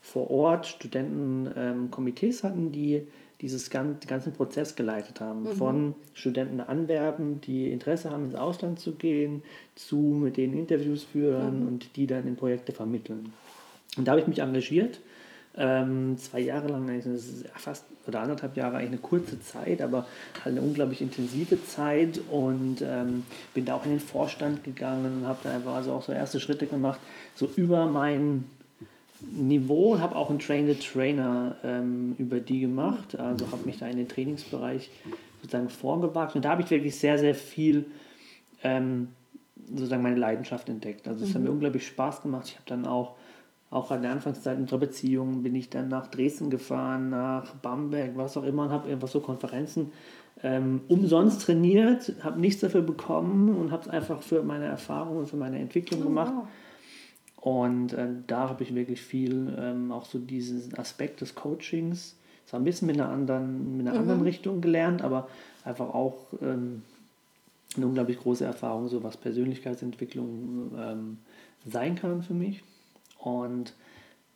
vor 0.00 0.30
Ort 0.30 0.66
Studentenkomitees 0.66 2.42
ähm, 2.42 2.48
hatten, 2.48 2.72
die 2.72 3.06
dieses 3.42 3.70
gan 3.70 3.96
ganzen 4.06 4.32
Prozess 4.32 4.76
geleitet 4.76 5.20
haben. 5.20 5.42
Mhm. 5.42 5.52
Von 5.56 5.94
Studenten 6.14 6.60
anwerben, 6.60 7.40
die 7.40 7.70
Interesse 7.70 8.10
haben, 8.10 8.26
ins 8.26 8.34
Ausland 8.34 8.78
zu 8.80 8.92
gehen, 8.92 9.42
zu 9.74 9.96
mit 9.96 10.36
denen 10.36 10.56
Interviews 10.56 11.02
führen 11.02 11.60
mhm. 11.60 11.68
und 11.68 11.96
die 11.96 12.06
dann 12.06 12.26
in 12.26 12.36
Projekte 12.36 12.72
vermitteln. 12.72 13.32
Und 13.98 14.06
da 14.06 14.12
habe 14.12 14.22
ich 14.22 14.28
mich 14.28 14.38
engagiert. 14.38 15.00
Ähm, 15.54 16.16
zwei 16.16 16.40
Jahre 16.40 16.68
lang, 16.68 16.88
fast 17.56 17.84
oder 18.06 18.20
anderthalb 18.20 18.56
Jahre 18.56 18.78
eigentlich 18.78 18.88
eine 18.88 18.98
kurze 18.98 19.38
Zeit, 19.42 19.82
aber 19.82 20.06
halt 20.42 20.56
eine 20.56 20.62
unglaublich 20.62 21.02
intensive 21.02 21.62
Zeit 21.66 22.20
und 22.30 22.78
ähm, 22.80 23.24
bin 23.52 23.66
da 23.66 23.74
auch 23.74 23.84
in 23.84 23.90
den 23.90 24.00
Vorstand 24.00 24.64
gegangen 24.64 25.18
und 25.18 25.26
habe 25.26 25.40
da 25.42 25.54
einfach 25.54 25.74
also 25.74 25.92
auch 25.92 26.02
so 26.02 26.12
erste 26.12 26.40
Schritte 26.40 26.66
gemacht, 26.66 27.00
so 27.34 27.50
über 27.54 27.84
meinen 27.84 28.48
Niveau 29.30 29.92
und 29.92 30.00
habe 30.00 30.16
auch 30.16 30.30
einen 30.30 30.38
Train 30.38 30.74
Trainer 30.78 31.56
ähm, 31.62 32.14
über 32.18 32.40
die 32.40 32.60
gemacht. 32.60 33.18
Also 33.18 33.46
habe 33.50 33.64
mich 33.64 33.78
da 33.78 33.86
in 33.86 33.96
den 33.96 34.08
Trainingsbereich 34.08 34.90
sozusagen 35.40 35.68
vorgewagt. 35.68 36.36
Und 36.36 36.44
da 36.44 36.50
habe 36.50 36.62
ich 36.62 36.70
wirklich 36.70 36.96
sehr, 36.96 37.18
sehr 37.18 37.34
viel 37.34 37.86
ähm, 38.62 39.08
sozusagen 39.68 40.02
meine 40.02 40.16
Leidenschaft 40.16 40.68
entdeckt. 40.68 41.08
Also 41.08 41.24
es 41.24 41.30
mhm. 41.30 41.34
hat 41.34 41.42
mir 41.42 41.50
unglaublich 41.50 41.86
Spaß 41.86 42.22
gemacht. 42.22 42.48
Ich 42.48 42.54
habe 42.54 42.64
dann 42.66 42.86
auch 42.86 43.16
auch 43.72 43.90
an 43.90 44.02
der 44.02 44.12
Anfangszeit 44.12 44.58
unserer 44.58 44.80
Beziehung 44.80 45.42
bin 45.42 45.54
ich 45.54 45.70
dann 45.70 45.88
nach 45.88 46.06
Dresden 46.08 46.50
gefahren, 46.50 47.08
nach 47.08 47.54
Bamberg, 47.54 48.10
was 48.16 48.36
auch 48.36 48.44
immer, 48.44 48.64
und 48.64 48.70
habe 48.70 48.90
einfach 48.90 49.08
so 49.08 49.20
Konferenzen 49.20 49.92
ähm, 50.42 50.82
umsonst 50.88 51.42
trainiert, 51.42 52.12
habe 52.22 52.38
nichts 52.38 52.60
dafür 52.60 52.82
bekommen 52.82 53.48
und 53.56 53.70
habe 53.70 53.82
es 53.82 53.88
einfach 53.88 54.22
für 54.22 54.42
meine 54.42 54.66
Erfahrung 54.66 55.18
und 55.18 55.26
für 55.26 55.38
meine 55.38 55.58
Entwicklung 55.58 56.00
oh, 56.02 56.04
gemacht. 56.04 56.32
Wow. 56.36 56.48
Und 57.42 57.92
äh, 57.92 58.06
da 58.28 58.48
habe 58.48 58.62
ich 58.62 58.72
wirklich 58.72 59.02
viel 59.02 59.52
ähm, 59.58 59.90
auch 59.90 60.04
so 60.04 60.20
diesen 60.20 60.78
Aspekt 60.78 61.20
des 61.20 61.34
Coachings, 61.34 62.16
zwar 62.46 62.60
ein 62.60 62.64
bisschen 62.64 62.86
mit 62.86 63.00
einer 63.00 63.08
anderen, 63.08 63.76
mit 63.76 63.84
einer 63.84 63.96
mhm. 63.96 64.02
anderen 64.02 64.22
Richtung 64.22 64.60
gelernt, 64.60 65.02
aber 65.02 65.28
einfach 65.64 65.92
auch 65.92 66.26
ähm, 66.40 66.82
eine 67.76 67.86
unglaublich 67.86 68.20
große 68.20 68.44
Erfahrung, 68.44 68.86
so 68.86 69.02
was 69.02 69.16
Persönlichkeitsentwicklung 69.16 70.70
ähm, 70.78 71.18
sein 71.66 71.96
kann 71.96 72.22
für 72.22 72.34
mich. 72.34 72.62
Und 73.18 73.74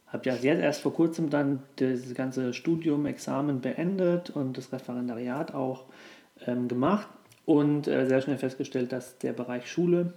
habe 0.08 0.28
ja 0.28 0.34
jetzt 0.34 0.60
erst 0.60 0.80
vor 0.80 0.92
kurzem 0.92 1.30
dann 1.30 1.62
das 1.76 2.12
ganze 2.14 2.54
Studium, 2.54 3.06
Examen 3.06 3.60
beendet 3.60 4.30
und 4.30 4.58
das 4.58 4.72
Referendariat 4.72 5.54
auch 5.54 5.84
ähm, 6.44 6.66
gemacht 6.66 7.06
und 7.44 7.86
äh, 7.86 8.06
sehr 8.06 8.20
schnell 8.20 8.38
festgestellt, 8.38 8.90
dass 8.90 9.18
der 9.18 9.32
Bereich 9.32 9.70
Schule 9.70 10.12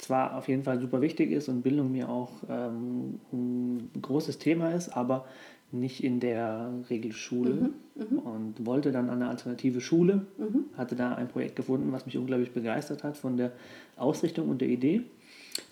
zwar 0.00 0.36
auf 0.36 0.48
jeden 0.48 0.64
Fall 0.64 0.80
super 0.80 1.00
wichtig 1.00 1.30
ist 1.30 1.48
und 1.48 1.62
Bildung 1.62 1.92
mir 1.92 2.08
auch 2.08 2.30
ähm, 2.48 3.20
ein 3.32 3.90
großes 4.00 4.38
Thema 4.38 4.72
ist, 4.72 4.90
aber 4.90 5.26
nicht 5.72 6.02
in 6.02 6.18
der 6.18 6.72
Regelschule 6.90 7.52
mhm, 7.52 7.74
mhm, 7.94 8.18
und 8.18 8.66
wollte 8.66 8.90
dann 8.90 9.08
an 9.08 9.22
eine 9.22 9.30
alternative 9.30 9.80
Schule, 9.80 10.26
mhm. 10.36 10.64
hatte 10.76 10.96
da 10.96 11.14
ein 11.14 11.28
Projekt 11.28 11.54
gefunden, 11.56 11.92
was 11.92 12.06
mich 12.06 12.16
unglaublich 12.16 12.52
begeistert 12.52 13.04
hat 13.04 13.16
von 13.16 13.36
der 13.36 13.52
Ausrichtung 13.96 14.48
und 14.48 14.60
der 14.60 14.68
Idee 14.68 15.04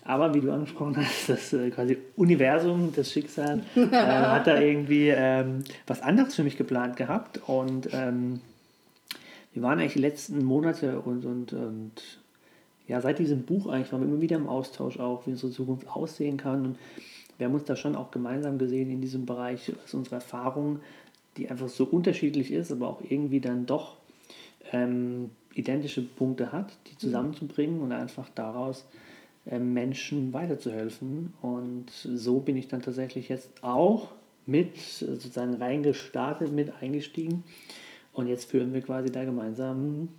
aber 0.03 0.33
wie 0.33 0.41
du 0.41 0.51
angesprochen 0.51 0.97
hast, 0.97 1.29
das 1.29 1.53
äh, 1.53 1.69
quasi 1.69 1.97
Universum, 2.15 2.91
das 2.95 3.11
Schicksal, 3.11 3.63
äh, 3.75 3.87
hat 3.89 4.47
da 4.47 4.59
irgendwie 4.59 5.09
ähm, 5.09 5.63
was 5.87 6.01
anderes 6.01 6.35
für 6.35 6.43
mich 6.43 6.57
geplant 6.57 6.95
gehabt. 6.97 7.39
Und 7.47 7.89
ähm, 7.93 8.41
wir 9.53 9.61
waren 9.61 9.79
eigentlich 9.79 9.93
die 9.93 9.99
letzten 9.99 10.43
Monate 10.43 10.99
und, 10.99 11.25
und, 11.25 11.53
und 11.53 11.93
ja, 12.89 12.99
seit 13.01 13.19
diesem 13.19 13.43
Buch 13.43 13.67
eigentlich 13.67 13.91
waren 13.93 14.01
wir 14.01 14.07
immer 14.07 14.19
wieder 14.19 14.35
im 14.35 14.47
Austausch 14.47 14.99
auch, 14.99 15.27
wie 15.27 15.31
unsere 15.31 15.51
Zukunft 15.51 15.87
aussehen 15.87 16.37
kann. 16.37 16.65
Und 16.65 16.79
wir 17.37 17.45
haben 17.45 17.53
uns 17.53 17.65
da 17.65 17.75
schon 17.75 17.95
auch 17.95 18.09
gemeinsam 18.09 18.57
gesehen 18.57 18.89
in 18.89 18.99
diesem 18.99 19.27
Bereich, 19.27 19.71
was 19.83 19.93
unsere 19.93 20.15
Erfahrung, 20.15 20.79
die 21.37 21.49
einfach 21.49 21.69
so 21.69 21.85
unterschiedlich 21.85 22.51
ist, 22.51 22.71
aber 22.71 22.87
auch 22.87 23.01
irgendwie 23.07 23.39
dann 23.39 23.67
doch 23.67 23.95
ähm, 24.71 25.29
identische 25.53 26.01
Punkte 26.01 26.51
hat, 26.51 26.73
die 26.87 26.93
mhm. 26.93 26.99
zusammenzubringen 26.99 27.79
und 27.79 27.91
einfach 27.91 28.27
daraus 28.33 28.85
ähm, 29.45 29.71
Menschen 29.73 30.33
weiterzuhelfen. 30.33 31.33
Und 31.43 31.91
so 31.91 32.39
bin 32.39 32.57
ich 32.57 32.69
dann 32.69 32.81
tatsächlich 32.81 33.29
jetzt 33.29 33.51
auch 33.61 34.09
mit 34.47 34.77
sozusagen 34.77 35.53
reingestartet, 35.53 36.51
mit 36.51 36.73
eingestiegen. 36.81 37.43
Und 38.13 38.27
jetzt 38.27 38.49
führen 38.49 38.73
wir 38.73 38.81
quasi 38.81 39.11
da 39.11 39.25
gemeinsam 39.25 40.09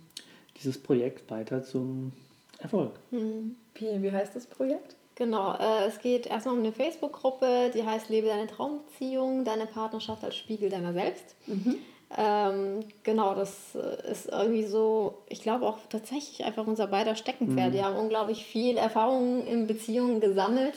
dieses 0.55 0.77
Projekt 0.77 1.29
weiter 1.29 1.63
zum 1.63 2.13
Erfolg. 2.61 2.93
Mhm. 3.11 3.55
Wie, 3.75 4.01
wie 4.01 4.11
heißt 4.11 4.35
das 4.35 4.47
Projekt? 4.47 4.95
Genau, 5.15 5.53
äh, 5.53 5.85
es 5.87 5.99
geht 5.99 6.25
erstmal 6.25 6.55
um 6.55 6.61
eine 6.61 6.71
Facebook-Gruppe, 6.71 7.71
die 7.73 7.85
heißt 7.85 8.09
Lebe 8.09 8.27
deine 8.27 8.47
Traumbeziehung, 8.47 9.43
deine 9.43 9.65
Partnerschaft 9.65 10.23
als 10.23 10.35
Spiegel 10.35 10.69
deiner 10.69 10.93
selbst. 10.93 11.35
Mhm. 11.47 11.75
Ähm, 12.17 12.79
genau, 13.03 13.35
das 13.35 13.75
äh, 13.75 14.11
ist 14.11 14.29
irgendwie 14.29 14.65
so, 14.65 15.19
ich 15.29 15.41
glaube 15.41 15.65
auch 15.65 15.77
tatsächlich 15.89 16.43
einfach 16.45 16.67
unser 16.67 16.87
beider 16.87 17.15
Steckenpferd. 17.15 17.69
Mhm. 17.69 17.73
Wir 17.73 17.85
haben 17.85 17.97
unglaublich 17.97 18.45
viel 18.45 18.77
Erfahrung 18.77 19.45
in 19.45 19.67
Beziehungen 19.67 20.19
gesammelt, 20.19 20.73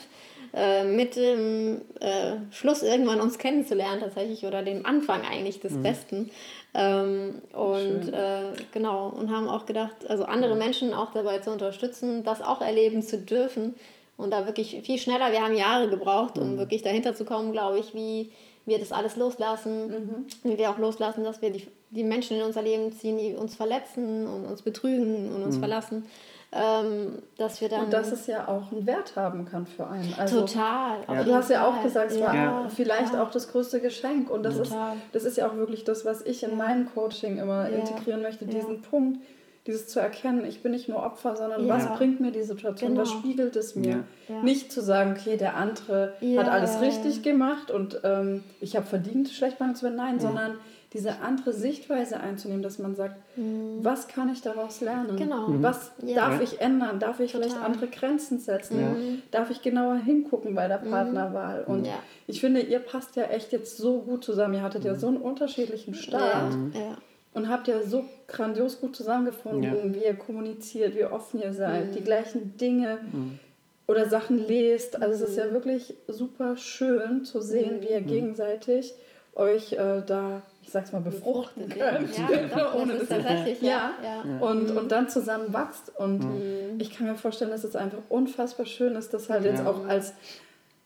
äh, 0.52 0.84
mit 0.84 1.16
dem 1.16 1.80
äh, 2.00 2.36
Schluss 2.50 2.82
irgendwann 2.82 3.20
uns 3.20 3.38
kennenzulernen 3.38 4.00
tatsächlich 4.00 4.44
oder 4.46 4.62
dem 4.62 4.86
Anfang 4.86 5.22
eigentlich 5.22 5.58
des 5.58 5.72
mhm. 5.72 5.82
Besten. 5.82 6.30
Ähm, 6.75 7.40
und 7.52 8.13
äh, 8.13 8.52
genau, 8.73 9.08
und 9.08 9.30
haben 9.30 9.49
auch 9.49 9.65
gedacht, 9.65 9.95
also 10.08 10.25
andere 10.25 10.56
Menschen 10.56 10.93
auch 10.93 11.13
dabei 11.13 11.39
zu 11.39 11.50
unterstützen, 11.50 12.25
das 12.25 12.43
auch 12.43 12.60
erleben 12.60 13.02
zu 13.02 13.19
dürfen. 13.19 13.75
Und 14.17 14.30
da 14.30 14.47
wirklich 14.47 14.80
viel 14.82 14.99
schneller, 14.99 15.32
wir 15.32 15.41
haben 15.41 15.56
Jahre 15.56 15.89
gebraucht, 15.89 16.39
um 16.39 16.54
mhm. 16.54 16.58
wirklich 16.58 16.82
dahinter 16.82 17.15
zu 17.15 17.25
kommen, 17.25 17.52
glaube 17.52 17.78
ich, 17.78 17.95
wie 17.95 18.30
wir 18.67 18.78
das 18.78 18.93
alles 18.93 19.17
loslassen, 19.17 19.89
mhm. 19.89 20.26
wie 20.43 20.58
wir 20.58 20.71
auch 20.71 20.78
loslassen, 20.78 21.23
dass 21.25 21.43
wir 21.43 21.50
die, 21.50 21.67
die 21.91 22.04
Menschen 22.04 22.37
in 22.39 22.43
unser 22.45 22.63
Leben 22.63 22.93
ziehen, 22.93 23.19
die 23.19 23.34
uns 23.34 23.54
verletzen 23.54 24.26
und 24.26 24.47
uns 24.47 24.63
betrügen 24.63 25.32
und 25.32 25.43
uns 25.43 25.56
mhm. 25.56 25.60
verlassen. 25.60 26.06
Ähm, 26.54 27.23
dass 27.36 27.60
wir 27.60 27.69
dann 27.69 27.86
und 27.86 27.93
dass 27.93 28.12
es 28.12 28.28
ja 28.28 28.47
auch 28.47 28.71
einen 28.71 28.86
Wert 28.86 29.17
haben 29.17 29.45
kann 29.45 29.67
für 29.67 29.88
einen. 29.88 30.14
Also, 30.17 30.43
total. 30.43 30.99
Ja. 31.08 31.25
Du 31.25 31.34
hast 31.34 31.50
ja 31.50 31.67
auch 31.67 31.82
gesagt, 31.82 32.12
es 32.12 32.21
war 32.21 32.34
ja. 32.34 32.69
vielleicht 32.69 33.12
ja. 33.12 33.23
auch 33.23 33.30
das 33.30 33.50
größte 33.50 33.80
Geschenk. 33.80 34.30
Und 34.30 34.45
das 34.45 34.58
ist, 34.58 34.73
das 35.12 35.25
ist 35.25 35.36
ja 35.36 35.49
auch 35.49 35.56
wirklich 35.56 35.82
das, 35.84 36.04
was 36.04 36.23
ich 36.23 36.45
in 36.45 36.56
meinem 36.56 36.93
Coaching 36.95 37.38
immer 37.38 37.69
integrieren 37.69 38.23
möchte, 38.23 38.47
diesen 38.47 38.82
Punkt 38.82 39.19
dieses 39.67 39.88
zu 39.88 39.99
erkennen, 39.99 40.45
ich 40.45 40.62
bin 40.62 40.73
nicht 40.73 40.88
nur 40.88 41.02
Opfer, 41.02 41.36
sondern 41.36 41.67
ja. 41.67 41.75
was 41.75 41.90
bringt 41.97 42.21
mir 42.21 42.30
die 42.32 42.43
Situation, 42.43 42.90
genau. 42.90 43.02
was 43.02 43.10
spiegelt 43.10 43.56
es 43.56 43.75
mir? 43.75 44.04
Ja. 44.28 44.43
Nicht 44.43 44.71
zu 44.71 44.82
sagen, 44.82 45.17
okay, 45.19 45.38
der 45.38 45.56
andere 45.56 46.12
ja. 46.21 46.43
hat 46.43 46.50
alles 46.50 46.80
richtig 46.82 47.23
gemacht 47.23 47.71
und 47.71 48.00
ähm, 48.04 48.45
ich 48.60 48.76
habe 48.76 48.84
verdient, 48.84 49.30
schlecht 49.30 49.58
behandelt 49.58 49.78
zu 49.78 49.84
werden, 49.86 49.97
nein, 49.97 50.21
sondern 50.21 50.58
diese 50.95 51.21
andere 51.21 51.52
Sichtweise 51.52 52.21
einzunehmen, 52.21 52.63
dass 52.63 52.78
man 52.78 52.95
sagt, 52.95 53.17
mhm. 53.37 53.80
was 53.83 54.09
kann 54.09 54.33
ich 54.33 54.41
daraus 54.41 54.80
lernen? 54.80 55.17
Genau. 55.17 55.49
Mhm. 55.49 55.63
Was 55.63 55.91
darf 56.15 56.41
ich 56.41 56.61
ändern? 56.61 57.00
Darf 57.00 57.21
ich 57.21 57.33
Total. 57.33 57.50
vielleicht 57.50 57.63
andere 57.63 57.89
Grenzen 57.89 58.39
setzen? 58.39 58.78
Mhm. 58.80 59.23
Darf 59.30 59.50
ich 59.50 59.61
genauer 59.61 59.97
hingucken 59.97 60.54
bei 60.54 60.69
der 60.69 60.80
mhm. 60.80 60.91
Partnerwahl? 60.91 61.65
Und 61.65 61.89
ich 62.26 62.41
finde, 62.41 62.61
ihr 62.61 62.78
passt 62.78 63.17
ja 63.17 63.25
echt 63.25 63.52
jetzt 63.52 63.76
so 63.76 64.00
gut 64.00 64.25
zusammen. 64.25 64.54
Ihr 64.54 64.63
hattet 64.63 64.85
ja 64.85 64.95
mhm. 64.95 64.99
so 64.99 65.09
einen 65.09 65.19
unterschiedlichen 65.19 65.95
Start. 65.95 66.54
Ja 66.73 66.97
und 67.35 67.49
habt 67.49 67.69
ja 67.69 67.83
so 67.83 68.04
grandios 68.28 68.80
gut 68.80 68.97
zusammengefunden, 68.97 69.63
ja. 69.65 69.95
wie 69.95 70.04
ihr 70.04 70.15
kommuniziert, 70.15 70.95
wie 70.95 71.04
offen 71.04 71.43
ihr 71.43 71.52
seid, 71.52 71.91
mhm. 71.91 71.93
die 71.93 72.02
gleichen 72.02 72.57
Dinge 72.57 72.99
mhm. 73.13 73.39
oder 73.87 74.09
Sachen 74.09 74.47
lest. 74.47 75.02
Also 75.02 75.25
es 75.25 75.30
ist 75.30 75.37
ja 75.37 75.47
mhm. 75.47 75.52
wirklich 75.52 75.95
super 76.07 76.57
schön 76.57 77.25
zu 77.25 77.41
sehen, 77.41 77.83
wie 77.83 77.89
ihr 77.89 78.00
mhm. 78.00 78.07
gegenseitig 78.07 78.95
euch 79.35 79.73
äh, 79.73 80.02
da, 80.07 80.43
ich 80.64 80.72
sag's 80.72 80.92
mal, 80.92 81.00
befruchten 81.00 81.68
könnt. 81.68 82.16
Ja, 82.16 82.74
Ohne 82.74 82.94
das 82.94 83.08
tatsächlich, 83.08 83.60
ja. 83.60 83.92
ja. 84.02 84.24
ja. 84.24 84.38
Und, 84.40 84.70
und 84.70 84.90
dann 84.90 85.08
zusammen 85.08 85.52
wächst. 85.52 85.92
Und 85.96 86.24
mhm. 86.24 86.80
ich 86.80 86.90
kann 86.90 87.06
mir 87.06 87.16
vorstellen, 87.16 87.50
dass 87.50 87.64
es 87.64 87.76
einfach 87.76 87.98
unfassbar 88.08 88.66
schön 88.66 88.96
ist, 88.96 89.12
das 89.14 89.28
halt 89.28 89.44
jetzt 89.44 89.64
auch 89.66 89.86
als 89.86 90.14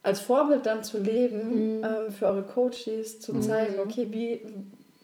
als 0.02 0.20
Vorbild 0.20 0.64
dann 0.64 0.84
zu 0.84 0.98
leben, 0.98 1.78
mhm. 1.78 1.84
ähm, 1.84 2.12
für 2.12 2.26
eure 2.26 2.42
Coaches 2.42 3.20
zu 3.20 3.40
zeigen, 3.40 3.80
okay, 3.80 4.06
wie, 4.10 4.40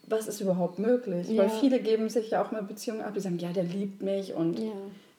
was 0.07 0.27
ist 0.27 0.41
überhaupt 0.41 0.79
möglich? 0.79 1.29
Ja. 1.29 1.43
Weil 1.43 1.49
viele 1.49 1.79
geben 1.79 2.09
sich 2.09 2.31
ja 2.31 2.43
auch 2.43 2.51
mal 2.51 2.63
Beziehungen 2.63 3.01
ab, 3.01 3.13
die 3.13 3.19
sagen, 3.19 3.37
ja, 3.37 3.51
der 3.51 3.65
liebt 3.65 4.01
mich 4.01 4.33
und 4.33 4.57
ja. 4.57 4.71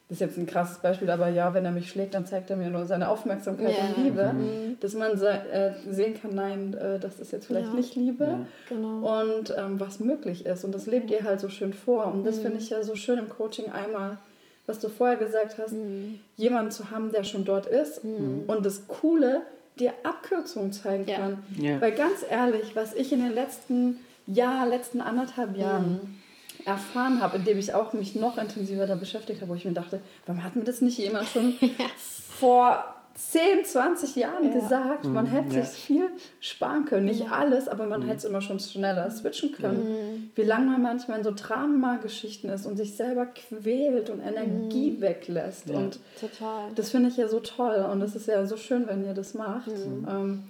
Das 0.09 0.17
ist 0.17 0.21
jetzt 0.21 0.39
ein 0.39 0.47
krasses 0.47 0.79
Beispiel, 0.79 1.11
aber 1.11 1.29
ja, 1.29 1.53
wenn 1.53 1.65
er 1.65 1.73
mich 1.73 1.91
schlägt, 1.91 2.15
dann 2.15 2.27
zeigt 2.27 2.49
er 2.51 2.57
mir 2.57 2.71
nur 2.71 2.87
seine 2.87 3.09
Aufmerksamkeit 3.09 3.77
ja. 3.77 3.85
und 3.87 4.05
Liebe. 4.05 4.33
Mhm. 4.33 4.77
Dass 4.81 4.95
man 4.95 5.21
äh, 5.21 5.73
sehen 5.91 6.15
kann, 6.21 6.35
nein, 6.35 6.75
äh, 6.75 7.01
das 7.01 7.19
ist 7.19 7.33
jetzt 7.33 7.47
vielleicht 7.47 7.75
nicht 7.75 7.97
Liebe 7.97 8.47
genau. 8.69 9.21
und 9.21 9.53
ähm, 9.57 9.81
was 9.81 9.99
möglich 9.99 10.47
ist. 10.47 10.65
Und 10.65 10.75
das 10.75 10.87
lebt 10.87 11.11
ihr 11.11 11.25
halt 11.25 11.41
so 11.41 11.49
schön 11.49 11.73
vor. 11.73 12.07
Und 12.07 12.25
das 12.25 12.37
mhm. 12.37 12.43
finde 12.43 12.59
ich 12.59 12.71
ja 12.71 12.83
so 12.83 12.95
schön 12.95 13.19
im 13.19 13.29
Coaching 13.29 13.73
einmal 13.73 14.19
was 14.67 14.81
du 14.81 14.89
vorher 14.89 15.17
gesagt 15.17 15.59
hast, 15.59 15.73
mhm. 15.73 16.19
jemanden 16.37 16.71
zu 16.71 16.91
haben, 16.91 17.13
der 17.13 17.25
schon 17.25 17.45
dort 17.45 17.67
ist 17.67 18.05
mhm. 18.05 18.45
und 18.47 18.67
das 18.67 18.89
Coole 18.89 19.43
dir 19.79 19.93
Abkürzungen 20.03 20.73
zeigen 20.73 21.07
kann. 21.07 21.43
Ja. 21.59 21.81
Weil 21.81 21.93
ganz 21.93 22.25
ehrlich, 22.29 22.75
was 22.75 22.95
ich 22.95 23.13
in 23.13 23.21
den 23.21 23.35
letzten 23.35 23.99
Jahr, 24.27 24.67
letzten 24.67 25.01
anderthalb 25.01 25.57
Jahren 25.57 25.93
mhm. 25.93 26.19
Erfahren 26.67 27.23
habe, 27.23 27.37
indem 27.37 27.59
ich 27.59 27.73
auch 27.73 27.93
mich 27.93 28.15
noch 28.17 28.37
intensiver 28.39 28.87
da 28.87 28.97
beschäftigt 28.97 29.41
habe, 29.41 29.53
wo 29.53 29.55
ich 29.55 29.65
mir 29.65 29.73
dachte, 29.73 30.01
warum 30.27 30.43
hat 30.43 30.57
mir 30.57 30.65
das 30.65 30.81
nicht 30.81 30.99
jemand 30.99 31.29
schon 31.29 31.55
vor 31.97 32.85
10, 33.15 33.65
20 33.65 34.17
Jahren 34.17 34.45
ja. 34.45 34.61
gesagt, 34.61 35.07
man 35.07 35.25
mhm, 35.25 35.31
hätte 35.31 35.57
ja. 35.57 35.65
sich 35.65 35.81
viel 35.81 36.11
sparen 36.41 36.85
können. 36.85 37.07
Nicht 37.07 37.21
ja. 37.21 37.31
alles, 37.31 37.67
aber 37.67 37.87
man 37.87 38.03
mhm. 38.03 38.07
hätte 38.07 38.19
es 38.19 38.25
immer 38.25 38.43
schon 38.43 38.61
schneller 38.61 39.11
switchen 39.11 39.53
können. 39.53 39.89
Mhm. 39.89 40.31
Wie 40.35 40.43
lange 40.43 40.67
man 40.67 40.83
manchmal 40.83 41.19
in 41.19 41.25
so 41.25 41.33
Drama-Geschichten 41.35 42.51
ist 42.51 42.67
und 42.67 42.77
sich 42.77 42.95
selber 42.95 43.27
quält 43.27 44.11
und 44.11 44.21
Energie 44.21 44.91
mhm. 44.91 45.01
weglässt. 45.01 45.71
Und 45.71 45.99
Total. 46.21 46.71
das 46.75 46.91
finde 46.91 47.09
ich 47.09 47.17
ja 47.17 47.29
so 47.29 47.41
toll 47.41 47.87
und 47.91 48.03
es 48.03 48.15
ist 48.15 48.27
ja 48.27 48.45
so 48.45 48.59
schön, 48.59 48.87
wenn 48.87 49.05
ihr 49.05 49.15
das 49.15 49.33
macht. 49.33 49.69
Mhm. 49.69 50.07
Ähm, 50.09 50.45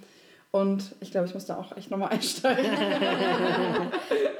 und 0.51 0.95
ich 1.01 1.11
glaube, 1.11 1.27
ich 1.27 1.33
muss 1.33 1.45
da 1.45 1.57
auch 1.57 1.75
echt 1.75 1.91
nochmal 1.91 2.09
einsteigen. 2.11 2.65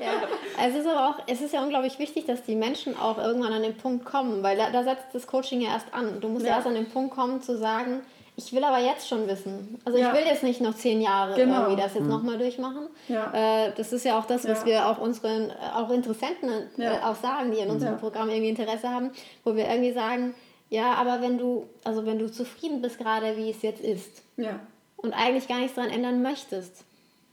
ja, 0.01 0.65
es 0.65 0.75
ist 0.75 0.87
aber 0.87 1.09
auch, 1.09 1.19
es 1.27 1.41
ist 1.41 1.53
ja 1.53 1.61
unglaublich 1.61 1.99
wichtig, 1.99 2.25
dass 2.25 2.43
die 2.43 2.55
Menschen 2.55 2.97
auch 2.97 3.17
irgendwann 3.17 3.53
an 3.53 3.61
den 3.61 3.75
Punkt 3.75 4.05
kommen, 4.05 4.41
weil 4.41 4.57
da, 4.57 4.69
da 4.71 4.83
setzt 4.83 5.13
das 5.13 5.27
Coaching 5.27 5.61
ja 5.61 5.71
erst 5.71 5.93
an. 5.93 6.21
Du 6.21 6.29
musst 6.29 6.45
ja. 6.45 6.55
erst 6.55 6.67
an 6.67 6.75
den 6.75 6.89
Punkt 6.89 7.13
kommen 7.13 7.41
zu 7.41 7.57
sagen, 7.57 8.01
ich 8.37 8.53
will 8.53 8.63
aber 8.63 8.77
jetzt 8.77 9.07
schon 9.07 9.27
wissen. 9.27 9.79
Also 9.83 9.97
ja. 9.97 10.09
ich 10.09 10.19
will 10.19 10.25
jetzt 10.27 10.43
nicht 10.43 10.61
noch 10.61 10.75
zehn 10.75 11.01
Jahre 11.01 11.35
genau. 11.35 11.63
irgendwie 11.63 11.81
das 11.81 11.95
jetzt 11.95 12.03
mhm. 12.03 12.09
nochmal 12.09 12.37
durchmachen. 12.37 12.87
Ja. 13.07 13.65
Äh, 13.65 13.71
das 13.75 13.91
ist 13.91 14.05
ja 14.05 14.17
auch 14.17 14.25
das, 14.25 14.47
was 14.47 14.61
ja. 14.61 14.65
wir 14.65 14.87
auch 14.87 14.99
unseren 14.99 15.51
auch 15.75 15.89
Interessenten 15.89 16.49
äh, 16.77 16.99
auch 17.03 17.15
sagen, 17.15 17.51
die 17.51 17.57
in 17.57 17.69
unserem 17.69 17.97
Programm 17.97 18.29
irgendwie 18.29 18.49
Interesse 18.49 18.89
haben, 18.89 19.09
wo 19.43 19.55
wir 19.55 19.67
irgendwie 19.67 19.91
sagen, 19.91 20.35
ja, 20.69 20.93
aber 20.93 21.21
wenn 21.21 21.37
du, 21.37 21.67
also 21.83 22.05
wenn 22.05 22.19
du 22.19 22.31
zufrieden 22.31 22.81
bist 22.81 22.99
gerade, 22.99 23.37
wie 23.37 23.49
es 23.49 23.63
jetzt 23.63 23.81
ist, 23.81 24.21
ja 24.37 24.59
und 24.97 25.13
eigentlich 25.13 25.47
gar 25.47 25.59
nichts 25.59 25.75
daran 25.75 25.91
ändern 25.91 26.21
möchtest, 26.21 26.83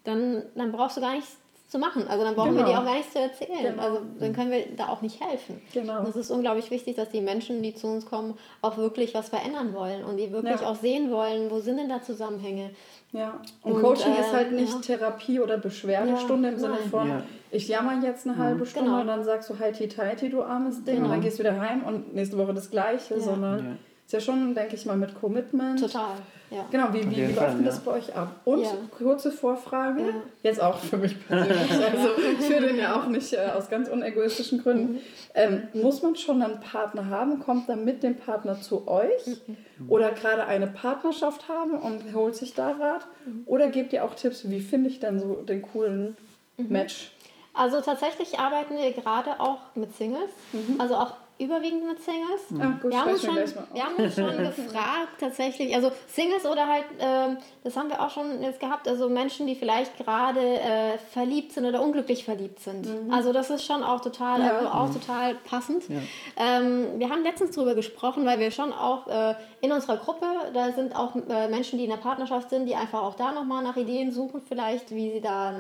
dann, 0.05 0.43
dann 0.55 0.73
brauchst 0.73 0.97
du 0.97 1.01
gar 1.01 1.15
nichts 1.15 1.37
zu 1.75 1.81
machen. 1.81 2.07
Also 2.07 2.25
dann 2.25 2.37
brauchen 2.37 2.55
genau. 2.55 2.67
wir 2.67 2.73
dir 2.73 2.79
auch 2.79 2.85
gar 2.85 2.95
nichts 2.95 3.13
zu 3.13 3.19
erzählen. 3.19 3.75
Genau. 3.75 3.83
Also 3.83 4.01
dann 4.21 4.33
können 4.33 4.53
wir 4.53 4.65
da 4.77 4.89
auch 4.89 5.03
nicht 5.03 5.21
helfen. 5.21 5.61
Genau. 5.73 6.01
Und 6.01 6.09
es 6.09 6.15
ist 6.15 6.31
unglaublich 6.31 6.71
wichtig, 6.71 6.95
dass 6.95 7.09
die 7.09 7.21
Menschen, 7.21 7.63
die 7.63 7.75
zu 7.75 7.89
uns 7.89 8.07
kommen, 8.07 8.39
auch 8.63 8.77
wirklich 8.77 9.13
was 9.13 9.31
verändern 9.31 9.75
wollen 9.75 10.05
und 10.05 10.17
die 10.17 10.31
wirklich 10.31 10.61
ja. 10.61 10.69
auch 10.69 10.77
sehen 10.77 11.11
wollen, 11.11 11.51
wo 11.51 11.59
sind 11.59 11.79
denn 11.79 11.89
da 11.89 12.01
Zusammenhänge. 12.01 12.71
Ja, 13.11 13.41
und, 13.63 13.73
und 13.73 13.83
Coaching 13.83 14.15
äh, 14.15 14.21
ist 14.21 14.33
halt 14.33 14.53
nicht 14.53 14.73
ja. 14.73 14.81
Therapie 14.81 15.41
oder 15.41 15.59
Beschwerdestunde 15.59 16.49
ja, 16.49 16.55
im 16.55 16.61
Sinne 16.61 16.77
von, 16.91 17.09
ja. 17.09 17.23
ich 17.51 17.67
jammer 17.67 18.01
jetzt 18.05 18.27
eine 18.27 18.37
halbe 18.37 18.67
Stunde 18.67 18.91
genau. 18.91 19.01
und 19.01 19.09
dann 19.09 19.25
sagst 19.25 19.51
du 19.51 19.59
heiti 19.59 19.89
teiti, 19.89 20.31
du 20.31 20.43
armes 20.43 20.85
Ding, 20.85 20.97
genau. 20.97 21.07
und 21.07 21.13
dann 21.13 21.21
gehst 21.23 21.39
du 21.39 21.45
wieder 21.45 21.61
heim 21.61 21.85
und 21.85 22.15
nächste 22.15 22.39
Woche 22.39 22.55
das 22.55 22.71
Gleiche, 22.71 23.21
sondern 23.21 23.79
ist 24.05 24.13
ja 24.13 24.21
schon, 24.21 24.55
denke 24.55 24.75
ich 24.75 24.85
mal, 24.87 24.97
mit 24.97 25.15
Commitment. 25.19 25.81
Total. 25.81 26.15
Ja. 26.55 26.67
Genau, 26.71 26.93
wie, 26.93 27.11
wie, 27.11 27.17
wie 27.17 27.33
läuft 27.33 27.59
denn 27.59 27.65
das 27.65 27.81
bei 27.81 27.93
euch 27.93 28.15
ab? 28.15 28.41
Und 28.45 28.63
ja. 28.63 28.71
kurze 28.97 29.33
Vorfrage, 29.33 30.03
ja. 30.03 30.15
jetzt 30.43 30.63
auch 30.63 30.79
für 30.79 30.97
mich 30.97 31.27
persönlich, 31.27 31.71
also 31.71 32.09
ich 32.33 32.47
führe 32.47 32.69
den 32.69 32.79
ja 32.79 32.97
auch 32.97 33.07
nicht 33.09 33.33
äh, 33.33 33.51
aus 33.55 33.69
ganz 33.69 33.89
unegoistischen 33.89 34.63
Gründen. 34.63 34.95
Mhm. 34.95 35.01
Ähm, 35.35 35.63
muss 35.75 36.03
man 36.03 36.15
schon 36.17 36.43
einen 36.43 36.61
Partner 36.61 37.09
haben? 37.09 37.41
Kommt 37.41 37.69
dann 37.69 37.85
mit 37.85 38.03
dem 38.03 38.17
Partner 38.17 38.61
zu 38.61 38.87
euch? 38.87 39.27
Mhm. 39.27 39.91
Oder 39.91 40.13
gerade 40.13 40.47
eine 40.47 40.69
Partnerschaft 40.69 41.49
haben 41.49 41.73
und 41.73 42.15
holt 42.15 42.37
sich 42.37 42.55
da 42.55 42.71
Rat? 42.71 43.07
Mhm. 43.27 43.43
Oder 43.47 43.69
gebt 43.69 43.93
ihr 43.93 44.05
auch 44.05 44.15
Tipps, 44.15 44.49
wie 44.49 44.61
finde 44.61 44.91
ich 44.91 45.01
denn 45.01 45.19
so 45.19 45.35
den 45.43 45.63
coolen. 45.63 46.17
Match? 46.57 47.11
Also 47.53 47.81
tatsächlich 47.81 48.39
arbeiten 48.39 48.77
wir 48.77 48.93
gerade 48.93 49.41
auch 49.41 49.59
mit 49.75 49.95
Singles. 49.97 50.31
Mhm. 50.53 50.81
Also 50.81 50.97
auch 50.97 51.15
überwiegend 51.39 51.85
mit 51.85 52.01
Singles. 52.01 52.43
Ach, 52.61 52.81
gut, 52.81 52.93
wir, 52.93 53.01
haben 53.01 53.11
uns 53.11 53.25
schon, 53.25 53.37
wir 53.37 53.85
haben 53.85 53.97
uns 53.97 54.15
schon 54.17 54.37
gefragt, 54.37 55.19
tatsächlich, 55.19 55.75
also 55.75 55.91
Singles 56.07 56.47
oder 56.47 56.69
halt, 56.69 56.85
äh, 56.99 57.37
das 57.65 57.77
haben 57.77 57.89
wir 57.89 58.01
auch 58.01 58.11
schon 58.11 58.41
jetzt 58.41 58.61
gehabt, 58.61 58.87
also 58.87 59.09
Menschen, 59.09 59.47
die 59.47 59.57
vielleicht 59.57 59.97
gerade 59.97 60.41
äh, 60.41 60.99
verliebt 60.99 61.53
sind 61.53 61.67
oder 61.67 61.83
unglücklich 61.83 62.25
verliebt 62.25 62.61
sind. 62.61 62.87
Mhm. 62.87 63.13
Also 63.13 63.33
das 63.33 63.51
ist 63.51 63.65
schon 63.65 63.83
auch 63.83 64.01
total, 64.01 64.41
ja. 64.41 64.57
also 64.57 64.69
auch 64.69 64.89
mhm. 64.89 64.93
total 64.95 65.35
passend. 65.35 65.85
Ja. 65.89 65.97
Ähm, 66.37 66.99
wir 66.99 67.11
haben 67.11 67.25
letztens 67.25 67.57
darüber 67.57 67.75
gesprochen, 67.75 68.25
weil 68.27 68.39
wir 68.39 68.53
schon 68.53 68.73
auch 68.73 69.09
äh, 69.09 69.35
in 69.61 69.73
unserer 69.73 69.97
Gruppe, 69.97 70.27
da 70.53 70.71
sind 70.73 70.95
auch 70.95 71.17
äh, 71.17 71.49
Menschen, 71.49 71.79
die 71.79 71.85
in 71.85 71.91
der 71.91 71.97
Partnerschaft 71.97 72.51
sind, 72.51 72.67
die 72.67 72.77
einfach 72.77 73.03
auch 73.03 73.17
da 73.17 73.33
nochmal 73.33 73.65
nach 73.65 73.77
Ideen 73.77 74.13
suchen, 74.13 74.41
vielleicht, 74.47 74.95
wie 74.95 75.13
sie 75.13 75.21
da 75.21 75.55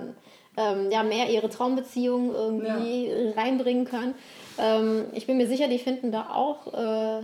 ähm, 0.56 0.90
ja, 0.90 1.02
mehr 1.02 1.30
ihre 1.30 1.48
Traumbeziehung 1.50 2.34
irgendwie 2.34 3.08
ja. 3.08 3.30
reinbringen 3.32 3.84
können. 3.84 4.14
Ähm, 4.58 5.06
ich 5.12 5.26
bin 5.26 5.36
mir 5.36 5.48
sicher, 5.48 5.68
die 5.68 5.78
finden 5.78 6.12
da 6.12 6.30
auch 6.30 6.72
äh, 6.72 7.22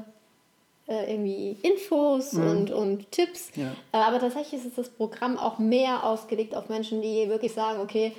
äh, 0.91 1.13
irgendwie 1.13 1.57
Infos 1.63 2.33
mhm. 2.33 2.51
und, 2.51 2.71
und 2.73 3.13
Tipps. 3.13 3.51
Ja. 3.55 3.69
Äh, 3.93 4.03
aber 4.03 4.19
tatsächlich 4.19 4.65
ist 4.65 4.77
das 4.77 4.89
Programm 4.89 5.39
auch 5.39 5.59
mehr 5.59 6.05
ausgelegt 6.05 6.55
auf 6.55 6.69
Menschen, 6.69 7.01
die 7.01 7.29
wirklich 7.29 7.53
sagen, 7.53 7.81
okay, 7.81 8.13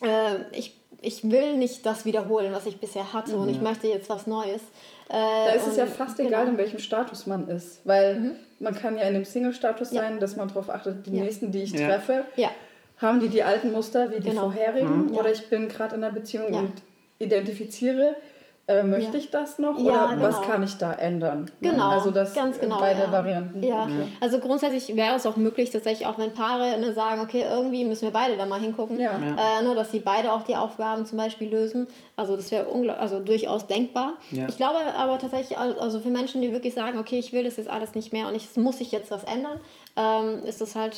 äh, 0.00 0.36
ich, 0.52 0.76
ich 1.02 1.28
will 1.28 1.56
nicht 1.56 1.84
das 1.84 2.04
wiederholen, 2.04 2.52
was 2.52 2.66
ich 2.66 2.78
bisher 2.78 3.12
hatte 3.12 3.34
mhm. 3.34 3.42
und 3.42 3.48
ich 3.48 3.60
möchte 3.60 3.88
jetzt 3.88 4.08
was 4.08 4.28
Neues. 4.28 4.62
Äh, 5.08 5.14
da 5.14 5.50
ist 5.50 5.66
es 5.66 5.76
ja 5.76 5.86
fast 5.86 6.16
genau. 6.16 6.28
egal, 6.28 6.48
in 6.48 6.58
welchem 6.58 6.78
Status 6.78 7.26
man 7.26 7.48
ist, 7.48 7.80
weil 7.84 8.20
mhm. 8.20 8.30
man 8.60 8.76
kann 8.76 8.96
ja 8.96 9.04
in 9.04 9.14
dem 9.14 9.24
Single-Status 9.24 9.90
ja. 9.90 10.02
sein, 10.02 10.20
dass 10.20 10.36
man 10.36 10.46
darauf 10.46 10.70
achtet, 10.70 11.04
die 11.06 11.16
ja. 11.16 11.24
nächsten, 11.24 11.50
die 11.50 11.62
ich 11.64 11.72
treffe, 11.72 12.24
haben 13.00 13.20
die 13.20 13.28
die 13.28 13.42
alten 13.42 13.72
Muster 13.72 14.10
wie 14.10 14.20
die 14.20 14.30
genau. 14.30 14.42
vorherigen 14.42 15.06
mhm. 15.06 15.16
oder 15.16 15.32
ich 15.32 15.48
bin 15.48 15.68
gerade 15.68 15.96
in 15.96 16.04
einer 16.04 16.12
Beziehung 16.12 16.52
und 16.52 16.72
identifiziere, 17.18 18.16
äh, 18.70 18.82
möchte 18.84 19.14
ja. 19.14 19.18
ich 19.18 19.30
das 19.30 19.58
noch 19.58 19.78
ja, 19.78 20.04
oder 20.04 20.14
genau. 20.14 20.22
was 20.22 20.42
kann 20.42 20.62
ich 20.62 20.76
da 20.76 20.92
ändern? 20.92 21.50
Genau, 21.60 21.88
also 21.88 22.10
das 22.10 22.34
ganz 22.34 22.60
genau, 22.60 22.78
beide 22.78 23.00
ja. 23.00 23.12
Varianten. 23.12 23.62
Ja. 23.62 23.82
Okay. 23.82 24.06
also 24.20 24.38
grundsätzlich 24.38 24.94
wäre 24.96 25.16
es 25.16 25.26
auch 25.26 25.36
möglich, 25.36 25.70
tatsächlich 25.70 26.06
auch 26.06 26.18
wenn 26.18 26.32
Paare 26.34 26.78
ne, 26.78 26.92
sagen, 26.92 27.20
okay, 27.20 27.44
irgendwie 27.50 27.84
müssen 27.84 28.02
wir 28.02 28.12
beide 28.12 28.36
da 28.36 28.46
mal 28.46 28.60
hingucken, 28.60 29.00
ja. 29.00 29.12
Äh, 29.12 29.64
nur 29.64 29.74
dass 29.74 29.90
sie 29.90 29.98
beide 29.98 30.32
auch 30.32 30.42
die 30.42 30.54
Aufgaben 30.54 31.04
zum 31.04 31.18
Beispiel 31.18 31.48
lösen. 31.48 31.88
Also 32.16 32.36
das 32.36 32.50
wäre 32.52 32.66
also 32.98 33.18
durchaus 33.18 33.66
denkbar. 33.66 34.14
Ich 34.30 34.56
glaube 34.56 34.78
aber 34.96 35.18
tatsächlich, 35.18 35.58
also 35.58 35.98
für 36.00 36.10
Menschen, 36.10 36.40
die 36.40 36.52
wirklich 36.52 36.74
sagen, 36.74 36.98
okay, 36.98 37.18
ich 37.18 37.32
will 37.32 37.44
das 37.44 37.56
jetzt 37.56 37.68
alles 37.68 37.94
nicht 37.94 38.12
mehr 38.12 38.28
und 38.28 38.36
es 38.36 38.56
muss 38.56 38.78
sich 38.78 38.92
jetzt 38.92 39.10
was 39.10 39.24
ändern, 39.24 39.58
ähm, 39.96 40.44
ist 40.44 40.60
das 40.60 40.76
halt 40.76 40.96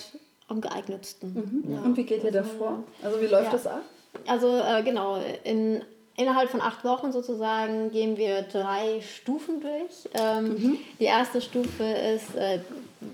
am 0.48 0.60
geeignetsten. 0.60 1.64
Mhm. 1.64 1.84
Und 1.84 1.96
wie 1.96 2.04
geht 2.04 2.24
ihr 2.24 2.32
da 2.32 2.42
vor? 2.42 2.84
Also 3.02 3.20
wie 3.20 3.26
läuft 3.26 3.52
das 3.52 3.66
ab? 3.66 3.82
Also 4.26 4.58
äh, 4.58 4.82
genau, 4.82 5.18
in 5.44 5.82
Innerhalb 6.14 6.50
von 6.50 6.60
acht 6.60 6.84
Wochen 6.84 7.10
sozusagen 7.10 7.90
gehen 7.90 8.18
wir 8.18 8.42
drei 8.42 9.00
Stufen 9.00 9.62
durch. 9.62 10.10
Ähm, 10.12 10.44
mhm. 10.44 10.78
Die 11.00 11.04
erste 11.04 11.40
Stufe 11.40 11.84
ist 11.84 12.34
äh, 12.34 12.58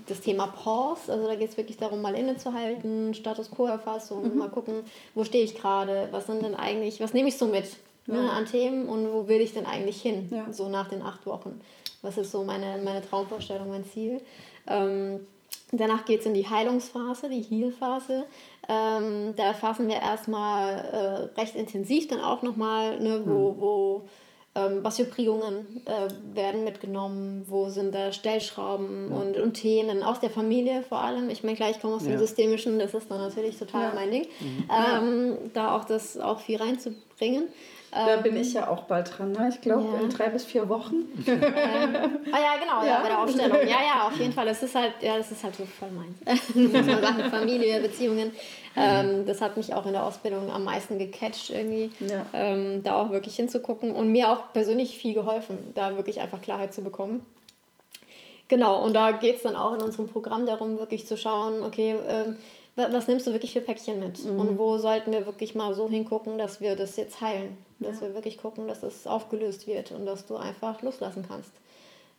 das 0.09 0.21
Thema 0.21 0.49
Pause. 0.49 1.13
Also 1.13 1.29
da 1.29 1.37
geht 1.37 1.51
es 1.51 1.57
wirklich 1.57 1.77
darum, 1.77 2.03
mal 2.03 2.17
innezuhalten, 2.17 3.15
Status 3.15 3.53
Quo-Erfassung, 3.53 4.33
mhm. 4.33 4.39
mal 4.39 4.49
gucken, 4.49 4.81
wo 5.15 5.23
stehe 5.23 5.45
ich 5.45 5.55
gerade, 5.55 6.09
was 6.11 6.27
sind 6.27 6.43
denn 6.43 6.57
eigentlich, 6.57 6.99
was 6.99 7.15
nehme 7.15 7.29
ich 7.29 7.39
so 7.39 7.47
mit 7.47 7.67
ne, 8.07 8.17
ja. 8.17 8.23
ne, 8.23 8.31
an 8.33 8.47
Themen 8.47 8.89
und 8.89 9.13
wo 9.13 9.29
will 9.29 9.41
ich 9.41 9.55
denn 9.55 9.67
eigentlich 9.67 10.03
hin, 10.03 10.29
ja. 10.33 10.53
so 10.53 10.69
nach 10.69 10.89
den 10.89 11.03
acht 11.03 11.25
Wochen. 11.25 11.61
Was 12.03 12.19
ist 12.19 12.33
so 12.33 12.43
meine, 12.43 12.81
meine 12.83 13.09
Traumvorstellung, 13.09 13.69
mein 13.69 13.85
Ziel? 13.85 14.21
Ähm, 14.67 15.21
Danach 15.73 16.05
geht 16.05 16.21
es 16.21 16.27
in 16.27 16.35
die 16.35 16.49
Heilungsphase, 16.49 17.29
die 17.29 17.43
Heal-Phase. 17.43 18.25
Ähm, 18.69 19.35
da 19.37 19.45
erfassen 19.45 19.89
wir 19.89 19.97
erstmal 19.97 21.31
äh, 21.37 21.41
recht 21.41 21.55
intensiv 21.55 22.09
dann 22.09 22.21
auch 22.21 22.43
nochmal, 22.43 23.01
ne, 23.01 23.23
wo, 23.25 23.53
mhm. 23.53 23.61
wo 23.61 24.03
ähm, 24.55 24.79
was 24.83 24.97
für 24.97 25.05
Prägungen 25.05 25.83
äh, 25.85 26.09
werden 26.35 26.65
mitgenommen, 26.65 27.45
wo 27.49 27.69
sind 27.69 27.95
da 27.95 28.13
Stellschrauben 28.13 29.11
ja. 29.11 29.17
und, 29.17 29.37
und 29.37 29.55
Themen 29.55 30.03
aus 30.03 30.21
der 30.21 30.31
Familie 30.31 30.83
vor 30.83 30.99
allem. 30.99 31.29
Ich 31.29 31.45
meine, 31.45 31.57
gleich 31.57 31.77
ich 31.77 31.83
komme 31.83 31.95
aus 31.95 32.05
dem 32.05 32.13
ja. 32.13 32.19
Systemischen, 32.19 32.79
das 32.79 32.95
ist 32.95 33.11
dann 33.11 33.19
natürlich 33.19 33.59
total 33.59 33.91
ja. 33.91 33.93
mein 33.95 34.11
Ding, 34.11 34.27
mhm. 34.41 34.69
ähm, 34.71 35.37
da 35.53 35.77
auch 35.77 35.85
das 35.85 36.19
auch 36.19 36.41
viel 36.41 36.57
reinzubringen. 36.57 37.49
Da 37.91 38.17
ähm, 38.17 38.23
bin 38.23 38.37
ich 38.37 38.53
ja 38.53 38.69
auch 38.69 38.83
bald 38.83 39.17
dran, 39.17 39.33
ne? 39.33 39.49
ich 39.49 39.61
glaube 39.61 39.89
ja. 39.95 40.01
in 40.01 40.11
drei 40.11 40.29
bis 40.29 40.45
vier 40.45 40.69
Wochen. 40.69 40.97
Ähm, 41.27 41.41
ah 42.33 42.39
ja, 42.39 42.57
genau, 42.61 42.83
ja. 42.83 42.87
ja. 42.87 43.01
bei 43.03 43.09
der 43.09 43.19
Aufstellung. 43.21 43.59
Ja, 43.63 43.79
ja, 43.83 44.07
auf 44.07 44.19
jeden 44.19 44.33
Fall. 44.33 44.47
Das 44.47 44.63
ist 44.63 44.75
halt, 44.75 44.93
ja, 45.01 45.17
das 45.17 45.31
ist 45.31 45.43
halt 45.43 45.57
so 45.57 45.65
voll 45.65 45.89
meins. 45.91 46.19
Sachen 47.01 47.31
Familie, 47.31 47.81
Beziehungen. 47.81 48.33
Ähm, 48.77 49.27
das 49.27 49.41
hat 49.41 49.57
mich 49.57 49.75
auch 49.75 49.87
in 49.87 49.93
der 49.93 50.05
Ausbildung 50.05 50.51
am 50.51 50.65
meisten 50.65 50.99
gecatcht, 50.99 51.51
irgendwie. 51.51 51.91
Ja. 52.01 52.27
Ähm, 52.33 52.83
da 52.83 53.01
auch 53.01 53.11
wirklich 53.11 53.37
hinzugucken 53.37 53.93
und 53.93 54.13
mir 54.13 54.31
auch 54.31 54.53
persönlich 54.53 54.99
viel 54.99 55.15
geholfen, 55.15 55.59
da 55.75 55.97
wirklich 55.97 56.21
einfach 56.21 56.43
Klarheit 56.43 56.75
zu 56.75 56.83
bekommen. 56.83 57.25
Genau, 58.49 58.83
und 58.83 58.95
da 58.95 59.13
geht 59.13 59.37
es 59.37 59.43
dann 59.43 59.57
auch 59.57 59.75
in 59.75 59.83
unserem 59.83 60.09
Programm 60.09 60.47
darum, 60.47 60.79
wirklich 60.79 61.07
zu 61.07 61.17
schauen, 61.17 61.63
okay, 61.63 61.97
ähm, 62.09 62.37
was 62.79 63.09
nimmst 63.09 63.27
du 63.27 63.33
wirklich 63.33 63.53
für 63.53 63.61
Päckchen 63.61 63.99
mit? 63.99 64.25
Mhm. 64.25 64.39
Und 64.39 64.59
wo 64.59 64.79
sollten 64.79 65.13
wir 65.13 65.27
wirklich 65.27 65.55
mal 65.55 65.75
so 65.75 65.89
hingucken, 65.89 66.39
dass 66.39 66.61
wir 66.61 66.77
das 66.77 66.97
jetzt 66.97 67.21
heilen? 67.21 67.59
Dass 67.81 68.01
ja. 68.01 68.09
wir 68.09 68.15
wirklich 68.15 68.39
gucken, 68.39 68.69
dass 68.69 68.83
es 68.83 69.07
aufgelöst 69.07 69.67
wird 69.67 69.91
und 69.93 70.07
dass 70.07 70.27
du 70.27 70.37
einfach 70.37 70.81
loslassen 70.83 71.25
kannst. 71.27 71.51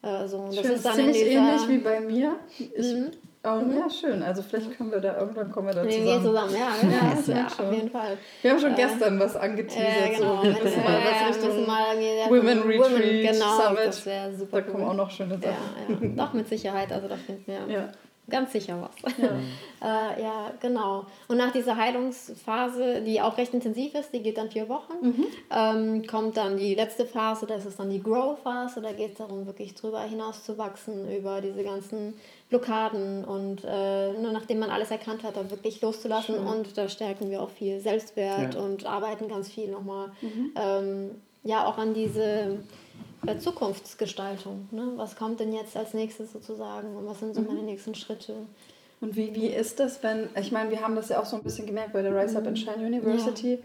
Also, 0.01 0.45
das 0.47 0.55
schön, 0.55 0.71
ist 0.71 0.85
dann 0.85 0.95
ziemlich 0.95 1.25
ähnlich 1.25 1.67
wie 1.67 1.77
bei 1.77 1.99
mir. 1.99 2.35
Ich, 2.57 2.93
mhm. 2.93 3.11
Oh, 3.41 3.51
mhm. 3.51 3.77
Ja, 3.77 3.89
schön. 3.89 4.21
Also 4.21 4.41
vielleicht 4.41 4.75
können 4.75 4.91
wir 4.91 4.99
da 4.99 5.17
irgendwann 5.17 5.49
kommen 5.49 5.67
wir 5.67 5.73
da 5.73 5.87
zusammen. 5.87 6.05
Wir 6.05 6.21
zusammen, 6.21 6.53
ja. 6.53 6.89
ja, 6.89 7.15
das 7.15 7.27
ja 7.27 7.47
auf 7.47 7.73
jeden 7.73 7.89
Fall. 7.89 8.17
Wir 8.41 8.51
haben 8.51 8.59
schon 8.59 8.73
äh, 8.73 8.75
gestern 8.75 9.17
was 9.17 9.37
angeteasert. 9.37 10.11
Ja, 10.11 10.17
genau. 10.17 10.43
So, 10.43 10.51
das 10.51 10.75
mal 10.75 10.99
was 11.05 11.37
Richtung 11.37 11.65
mal 11.65 11.97
Women 12.29 12.61
Retreat 12.63 12.91
Women, 12.91 13.21
genau, 13.21 13.61
Summit. 13.61 13.87
Das 13.87 14.05
wäre 14.05 14.35
super 14.35 14.61
Da 14.61 14.69
kommen 14.69 14.83
auch 14.83 14.93
noch 14.93 15.09
schöne 15.09 15.39
Sachen. 15.39 15.55
Ja, 15.87 16.07
ja. 16.07 16.25
Doch, 16.25 16.33
mit 16.33 16.49
Sicherheit. 16.49 16.91
Also 16.91 17.07
da 17.07 17.15
finden 17.15 17.43
wir... 17.45 17.73
Ja 17.73 17.89
ganz 18.29 18.51
sicher 18.51 18.81
was. 18.81 19.17
Ja. 19.17 19.29
äh, 20.15 20.21
ja, 20.21 20.51
genau. 20.59 21.05
Und 21.27 21.37
nach 21.37 21.51
dieser 21.51 21.75
Heilungsphase, 21.75 23.01
die 23.01 23.21
auch 23.21 23.37
recht 23.37 23.53
intensiv 23.53 23.95
ist, 23.95 24.13
die 24.13 24.21
geht 24.21 24.37
dann 24.37 24.49
vier 24.49 24.69
Wochen, 24.69 24.93
mhm. 25.01 25.25
ähm, 25.51 26.07
kommt 26.07 26.37
dann 26.37 26.57
die 26.57 26.75
letzte 26.75 27.05
Phase, 27.05 27.45
das 27.45 27.65
ist 27.65 27.79
dann 27.79 27.89
die 27.89 28.01
Grow-Phase. 28.01 28.81
Da 28.81 28.91
geht 28.91 29.11
es 29.11 29.17
darum, 29.17 29.45
wirklich 29.45 29.75
drüber 29.75 30.01
hinaus 30.01 30.43
zu 30.43 30.57
wachsen, 30.57 31.11
über 31.11 31.41
diese 31.41 31.63
ganzen 31.63 32.13
Blockaden 32.49 33.23
und 33.25 33.63
äh, 33.63 34.13
nur 34.13 34.31
nachdem 34.31 34.59
man 34.59 34.71
alles 34.71 34.91
erkannt 34.91 35.23
hat, 35.23 35.37
dann 35.37 35.51
wirklich 35.51 35.81
loszulassen. 35.81 36.35
Schön. 36.35 36.47
Und 36.47 36.77
da 36.77 36.89
stärken 36.89 37.29
wir 37.29 37.41
auch 37.41 37.49
viel 37.49 37.79
Selbstwert 37.79 38.55
ja. 38.55 38.61
und 38.61 38.85
arbeiten 38.85 39.27
ganz 39.27 39.49
viel 39.49 39.69
nochmal. 39.69 40.11
Mhm. 40.21 40.51
Ähm, 40.55 41.11
ja, 41.43 41.65
auch 41.65 41.77
an 41.77 41.93
diese 41.93 42.59
Zukunftsgestaltung. 43.39 44.67
Ne? 44.71 44.93
Was 44.95 45.15
kommt 45.15 45.39
denn 45.39 45.53
jetzt 45.53 45.75
als 45.75 45.93
nächstes 45.93 46.31
sozusagen 46.31 46.95
und 46.95 47.07
was 47.07 47.19
sind 47.19 47.35
so 47.35 47.41
mhm. 47.41 47.47
meine 47.47 47.63
nächsten 47.63 47.95
Schritte? 47.95 48.35
Und 49.01 49.15
wie, 49.15 49.33
wie 49.35 49.47
ist 49.47 49.79
das, 49.79 50.03
wenn, 50.03 50.29
ich 50.35 50.51
meine, 50.51 50.71
wir 50.71 50.81
haben 50.81 50.95
das 50.95 51.09
ja 51.09 51.19
auch 51.19 51.25
so 51.25 51.37
ein 51.37 51.43
bisschen 51.43 51.65
gemerkt 51.65 51.93
bei 51.93 52.01
der 52.01 52.13
Rise 52.13 52.37
Up 52.37 52.47
and 52.47 52.57
mhm. 52.57 52.61
Shine 52.61 52.85
University. 52.85 53.53
Ja. 53.53 53.59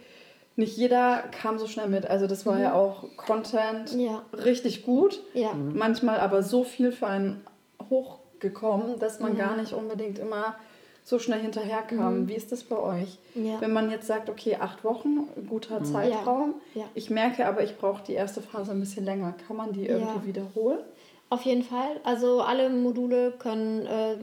Nicht 0.56 0.76
jeder 0.76 1.24
kam 1.32 1.58
so 1.58 1.66
schnell 1.66 1.88
mit. 1.88 2.06
Also 2.06 2.26
das 2.26 2.46
war 2.46 2.54
mhm. 2.54 2.62
ja 2.62 2.74
auch 2.74 3.16
Content 3.16 3.92
ja. 3.94 4.24
richtig 4.32 4.84
gut. 4.84 5.20
Ja. 5.34 5.52
Mhm. 5.52 5.76
Manchmal 5.76 6.20
aber 6.20 6.42
so 6.42 6.62
viel 6.62 6.92
für 6.92 7.08
einen 7.08 7.44
hochgekommen, 7.90 8.98
dass 9.00 9.18
man 9.18 9.36
gar 9.36 9.56
nicht 9.56 9.72
unbedingt 9.72 10.18
immer 10.18 10.54
so 11.04 11.18
schnell 11.18 11.40
hinterherkam. 11.40 12.20
Mhm. 12.20 12.28
Wie 12.28 12.34
ist 12.34 12.50
das 12.50 12.64
bei 12.64 12.78
euch? 12.78 13.18
Ja. 13.34 13.60
Wenn 13.60 13.72
man 13.72 13.90
jetzt 13.90 14.06
sagt, 14.06 14.30
okay, 14.30 14.56
acht 14.58 14.82
Wochen, 14.84 15.28
guter 15.48 15.80
mhm. 15.80 15.84
Zeitraum. 15.84 16.54
Ja. 16.74 16.80
Ja. 16.80 16.88
Ich 16.94 17.10
merke 17.10 17.46
aber, 17.46 17.62
ich 17.62 17.76
brauche 17.76 18.02
die 18.04 18.14
erste 18.14 18.40
Phase 18.40 18.72
ein 18.72 18.80
bisschen 18.80 19.04
länger. 19.04 19.34
Kann 19.46 19.56
man 19.56 19.72
die 19.72 19.86
irgendwie 19.86 20.28
wiederholen? 20.28 20.80
Auf 21.30 21.42
jeden 21.42 21.62
Fall. 21.62 22.00
Also 22.04 22.42
alle 22.42 22.70
Module 22.70 23.32
können 23.32 23.86
äh, 23.86 24.16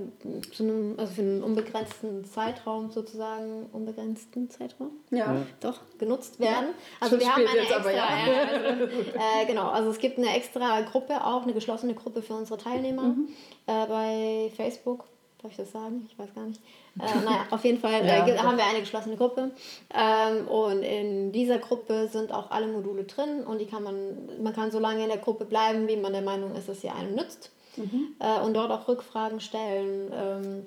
zu 0.54 0.64
einem, 0.64 0.96
also 0.98 1.14
für 1.14 1.22
einen 1.22 1.44
unbegrenzten 1.44 2.26
Zeitraum 2.26 2.90
sozusagen, 2.90 3.66
unbegrenzten 3.74 4.50
Zeitraum? 4.50 4.92
Ja. 5.10 5.18
ja. 5.18 5.36
Doch, 5.60 5.80
genutzt 5.98 6.40
werden. 6.40 6.70
Also 7.00 7.20
wir 7.20 7.28
haben 7.28 7.46
eine 7.46 7.60
extra, 7.60 7.76
aber, 7.78 7.94
ja. 7.94 8.08
also, 8.08 8.84
äh, 8.86 9.46
genau, 9.46 9.70
also 9.70 9.90
es 9.90 10.00
gibt 10.00 10.20
eine 10.20 10.36
extra 10.36 10.82
Gruppe 10.82 11.26
auch, 11.26 11.44
eine 11.44 11.54
geschlossene 11.54 11.96
Gruppe 11.96 12.22
für 12.22 12.34
unsere 12.34 12.58
Teilnehmer 12.58 13.04
mhm. 13.04 13.28
äh, 13.68 13.86
bei 13.88 14.52
Facebook. 14.56 15.06
Darf 15.42 15.52
ich 15.52 15.58
das 15.58 15.72
sagen? 15.72 16.08
Ich 16.10 16.18
weiß 16.18 16.34
gar 16.34 16.46
nicht. 16.46 16.62
Äh, 17.00 17.24
naja, 17.24 17.46
auf 17.52 17.64
jeden 17.64 17.80
Fall 17.80 18.06
ja, 18.06 18.28
äh, 18.28 18.38
haben 18.38 18.58
wir 18.58 18.66
eine 18.66 18.82
geschlossene 18.82 19.16
Gruppe. 19.16 19.52
Ähm, 19.94 20.46
und 20.50 20.84
in 20.84 21.32
dieser 21.32 21.58
Gruppe 21.58 22.10
sind 22.12 22.34
auch 22.34 22.52
alle 22.52 22.68
Module 22.68 23.06
drin 23.06 23.46
und 23.46 23.60
die 23.60 23.66
kann 23.66 23.82
man, 23.82 24.44
man 24.44 24.52
kann 24.52 24.72
so 24.72 24.80
lange 24.80 25.04
in 25.04 25.08
der 25.08 25.20
Gruppe 25.20 25.46
bleiben, 25.46 25.88
wie 25.88 25.96
man 25.96 26.12
der 26.12 26.22
Meinung 26.22 26.54
ist, 26.54 26.68
dass 26.68 26.82
sie 26.82 26.90
einem 26.90 27.16
nützt. 27.16 27.50
Mhm. 27.78 28.16
Äh, 28.20 28.42
und 28.42 28.56
dort 28.56 28.72
auch 28.72 28.90
Rückfragen 28.90 29.40
stellen. 29.40 30.12
Ähm, 30.14 30.66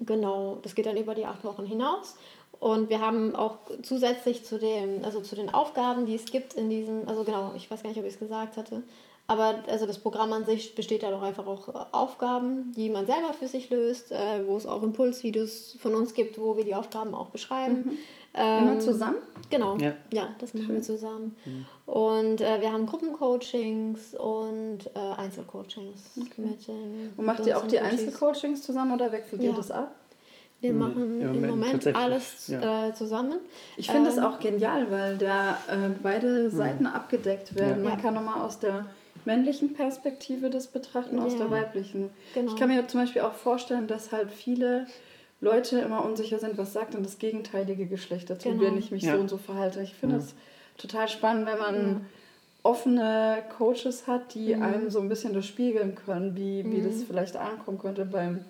genau, 0.00 0.58
das 0.60 0.74
geht 0.74 0.84
dann 0.84 0.98
über 0.98 1.14
die 1.14 1.24
acht 1.24 1.42
Wochen 1.44 1.64
hinaus. 1.64 2.16
Und 2.64 2.88
wir 2.88 3.02
haben 3.02 3.36
auch 3.36 3.58
zusätzlich 3.82 4.42
zu, 4.42 4.58
dem, 4.58 5.04
also 5.04 5.20
zu 5.20 5.36
den 5.36 5.52
Aufgaben, 5.52 6.06
die 6.06 6.14
es 6.14 6.24
gibt 6.24 6.54
in 6.54 6.70
diesem, 6.70 7.06
also 7.06 7.22
genau, 7.22 7.52
ich 7.54 7.70
weiß 7.70 7.82
gar 7.82 7.90
nicht, 7.90 7.98
ob 7.98 8.06
ich 8.06 8.14
es 8.14 8.18
gesagt 8.18 8.56
hatte, 8.56 8.82
aber 9.26 9.56
also 9.66 9.84
das 9.84 9.98
Programm 9.98 10.32
an 10.32 10.46
sich 10.46 10.74
besteht 10.74 11.02
ja 11.02 11.10
doch 11.10 11.20
einfach 11.20 11.46
auch 11.46 11.68
äh, 11.68 11.72
Aufgaben, 11.92 12.72
die 12.74 12.88
man 12.88 13.04
selber 13.04 13.34
für 13.34 13.48
sich 13.48 13.68
löst, 13.68 14.12
äh, 14.12 14.46
wo 14.46 14.56
es 14.56 14.64
auch 14.64 14.82
Impulsvideos 14.82 15.76
von 15.78 15.94
uns 15.94 16.14
gibt, 16.14 16.40
wo 16.40 16.56
wir 16.56 16.64
die 16.64 16.74
Aufgaben 16.74 17.14
auch 17.14 17.28
beschreiben. 17.28 17.82
Mhm. 17.84 17.98
Ähm, 18.32 18.62
Immer 18.62 18.80
zusammen? 18.80 19.16
Genau, 19.50 19.76
ja, 19.76 19.92
ja 20.10 20.28
das 20.38 20.54
machen 20.54 20.66
Schön. 20.66 20.74
wir 20.76 20.82
zusammen. 20.82 21.36
Mhm. 21.44 21.66
Und 21.84 22.40
äh, 22.40 22.62
wir 22.62 22.72
haben 22.72 22.86
Gruppencoachings 22.86 24.14
und 24.14 24.86
äh, 24.94 24.98
Einzelcoachings. 25.18 26.12
Okay. 26.18 26.40
Mit 26.40 26.66
und 27.18 27.26
macht 27.26 27.44
ihr 27.44 27.58
auch 27.58 27.66
die 27.66 27.78
Einzelcoachings 27.78 28.62
zusammen 28.62 28.92
oder 28.94 29.12
wechselt 29.12 29.42
ja. 29.42 29.50
ihr 29.50 29.54
das 29.54 29.70
ab? 29.70 29.94
Wir 30.64 30.72
machen 30.72 31.20
im 31.20 31.42
Moment, 31.42 31.44
im 31.44 31.50
Moment 31.50 31.94
alles 31.94 32.48
ja. 32.48 32.88
äh, 32.88 32.94
zusammen. 32.94 33.38
Ich 33.76 33.90
finde 33.90 34.08
es 34.08 34.16
ähm, 34.16 34.24
auch 34.24 34.40
genial, 34.40 34.90
weil 34.90 35.18
da 35.18 35.58
äh, 35.68 35.90
beide 36.02 36.48
Seiten 36.48 36.86
abgedeckt 36.86 37.54
werden. 37.54 37.84
Man 37.84 38.00
kann 38.00 38.14
nochmal 38.14 38.40
aus 38.40 38.60
der 38.60 38.86
männlichen 39.26 39.74
Perspektive 39.74 40.48
das 40.48 40.68
betrachten, 40.68 41.18
aus 41.18 41.36
der 41.36 41.50
weiblichen. 41.50 42.08
Genau. 42.32 42.50
Ich 42.50 42.58
kann 42.58 42.68
mir 42.68 42.86
zum 42.88 43.00
Beispiel 43.00 43.22
auch 43.22 43.34
vorstellen, 43.34 43.86
dass 43.86 44.10
halt 44.10 44.30
viele 44.30 44.86
Leute 45.42 45.78
immer 45.80 46.02
unsicher 46.02 46.38
sind, 46.38 46.56
was 46.56 46.72
sagt 46.72 46.94
denn 46.94 47.02
das 47.02 47.18
gegenteilige 47.18 47.84
Geschlecht 47.84 48.30
dazu, 48.30 48.48
genau. 48.48 48.62
wenn 48.62 48.78
ich 48.78 48.90
mich 48.90 49.02
ja. 49.02 49.14
so 49.14 49.20
und 49.20 49.28
so 49.28 49.36
verhalte. 49.36 49.82
Ich 49.82 49.92
finde 49.92 50.16
es 50.16 50.30
ja. 50.30 50.36
total 50.78 51.08
spannend, 51.08 51.46
wenn 51.46 51.58
man 51.58 51.74
ja. 51.74 52.00
offene 52.62 53.42
Coaches 53.58 54.06
hat, 54.06 54.34
die 54.34 54.54
mhm. 54.54 54.62
einem 54.62 54.90
so 54.90 55.00
ein 55.00 55.10
bisschen 55.10 55.34
das 55.34 55.46
spiegeln 55.46 55.94
können, 55.94 56.34
wie, 56.36 56.64
wie 56.64 56.78
mhm. 56.78 56.84
das 56.84 57.02
vielleicht 57.02 57.36
ankommen 57.36 57.78
könnte 57.78 58.06
beim 58.06 58.40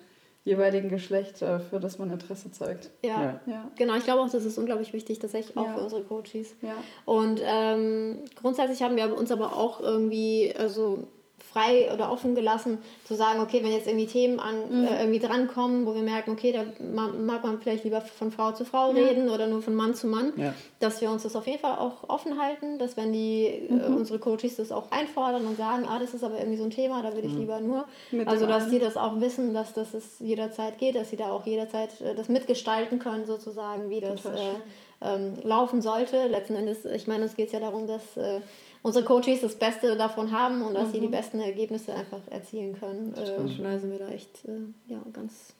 jeweiligen 0.45 0.89
Geschlecht, 0.89 1.41
äh, 1.41 1.59
für 1.59 1.79
das 1.79 1.97
man 1.97 2.11
Interesse 2.11 2.51
zeigt. 2.51 2.91
Ja, 3.03 3.41
ja. 3.47 3.69
genau. 3.75 3.95
Ich 3.95 4.03
glaube 4.03 4.21
auch, 4.21 4.29
das 4.29 4.45
ist 4.45 4.57
unglaublich 4.57 4.93
wichtig, 4.93 5.19
tatsächlich 5.19 5.57
auch 5.57 5.65
ja. 5.65 5.73
für 5.73 5.81
unsere 5.81 6.03
Coaches. 6.03 6.55
Ja. 6.61 6.75
Und 7.03 7.41
ähm, 7.43 8.19
grundsätzlich 8.39 8.83
haben 8.83 8.95
wir 8.95 9.17
uns 9.17 9.31
aber 9.31 9.57
auch 9.57 9.81
irgendwie, 9.81 10.53
also 10.57 11.07
frei 11.55 11.89
oder 11.93 12.11
offen 12.11 12.35
gelassen, 12.35 12.79
zu 13.05 13.15
sagen, 13.15 13.39
okay, 13.39 13.63
wenn 13.63 13.71
jetzt 13.71 13.87
irgendwie 13.87 14.07
Themen 14.07 14.39
an, 14.39 14.55
mhm. 14.69 14.87
äh, 14.87 14.99
irgendwie 14.99 15.19
drankommen, 15.19 15.85
wo 15.85 15.95
wir 15.95 16.01
merken, 16.01 16.31
okay, 16.31 16.51
da 16.51 16.65
mag 16.83 17.43
man 17.43 17.59
vielleicht 17.59 17.85
lieber 17.85 18.01
von 18.01 18.31
Frau 18.31 18.51
zu 18.51 18.65
Frau 18.65 18.93
ja. 18.93 19.05
reden 19.05 19.29
oder 19.29 19.47
nur 19.47 19.61
von 19.61 19.73
Mann 19.73 19.95
zu 19.95 20.07
Mann, 20.07 20.33
ja. 20.35 20.53
dass 20.79 20.99
wir 20.99 21.09
uns 21.09 21.23
das 21.23 21.35
auf 21.35 21.47
jeden 21.47 21.59
Fall 21.59 21.77
auch 21.77 22.09
offen 22.09 22.41
halten, 22.41 22.77
dass 22.77 22.97
wenn 22.97 23.13
die 23.13 23.45
äh, 23.45 23.71
mhm. 23.71 23.79
äh, 23.79 23.85
unsere 23.85 24.19
Coaches 24.19 24.57
das 24.57 24.71
auch 24.71 24.91
einfordern 24.91 25.45
und 25.45 25.57
sagen, 25.57 25.85
ah, 25.87 25.97
das 25.97 26.13
ist 26.13 26.23
aber 26.23 26.37
irgendwie 26.37 26.57
so 26.57 26.65
ein 26.65 26.71
Thema, 26.71 27.01
da 27.01 27.13
würde 27.13 27.27
ich 27.27 27.33
mhm. 27.33 27.39
lieber 27.39 27.59
nur, 27.61 27.85
Mit 28.11 28.27
also 28.27 28.45
dass 28.45 28.69
sie 28.69 28.79
das 28.79 28.97
auch 28.97 29.21
wissen, 29.21 29.53
dass 29.53 29.73
das 29.73 29.93
es 29.93 30.19
jederzeit 30.19 30.77
geht, 30.77 30.95
dass 30.95 31.09
sie 31.09 31.17
da 31.17 31.31
auch 31.31 31.45
jederzeit 31.45 32.01
äh, 32.01 32.15
das 32.15 32.27
mitgestalten 32.27 32.99
können, 32.99 33.25
sozusagen, 33.25 33.89
wie 33.89 34.01
das 34.01 34.25
äh, 34.25 34.29
ähm, 35.01 35.33
laufen 35.43 35.81
sollte. 35.81 36.27
Letzten 36.27 36.55
Endes, 36.55 36.83
ich 36.83 37.07
meine, 37.07 37.25
es 37.25 37.35
geht 37.35 37.51
ja 37.51 37.59
darum, 37.59 37.87
dass 37.87 38.17
äh, 38.17 38.41
unsere 38.85 39.03
Coaches 39.03 39.41
das 39.41 39.55
Beste 39.55 39.97
davon 39.97 40.31
haben 40.31 40.61
und 40.61 40.75
dass 40.75 40.89
mhm. 40.89 40.91
sie 40.91 40.99
die 40.99 41.07
mhm. 41.07 41.11
besten 41.11 41.39
Ergebnisse 41.39 41.91
einfach 41.95 42.19
erzielen 42.29 42.79
können. 42.79 43.15
Äh, 43.15 43.61
daher 43.63 43.79
sind 43.79 43.91
wir 43.91 43.97
da 43.97 44.09
echt 44.09 44.45
äh, 44.45 44.91
ja, 44.93 45.01
ganz 45.11 45.53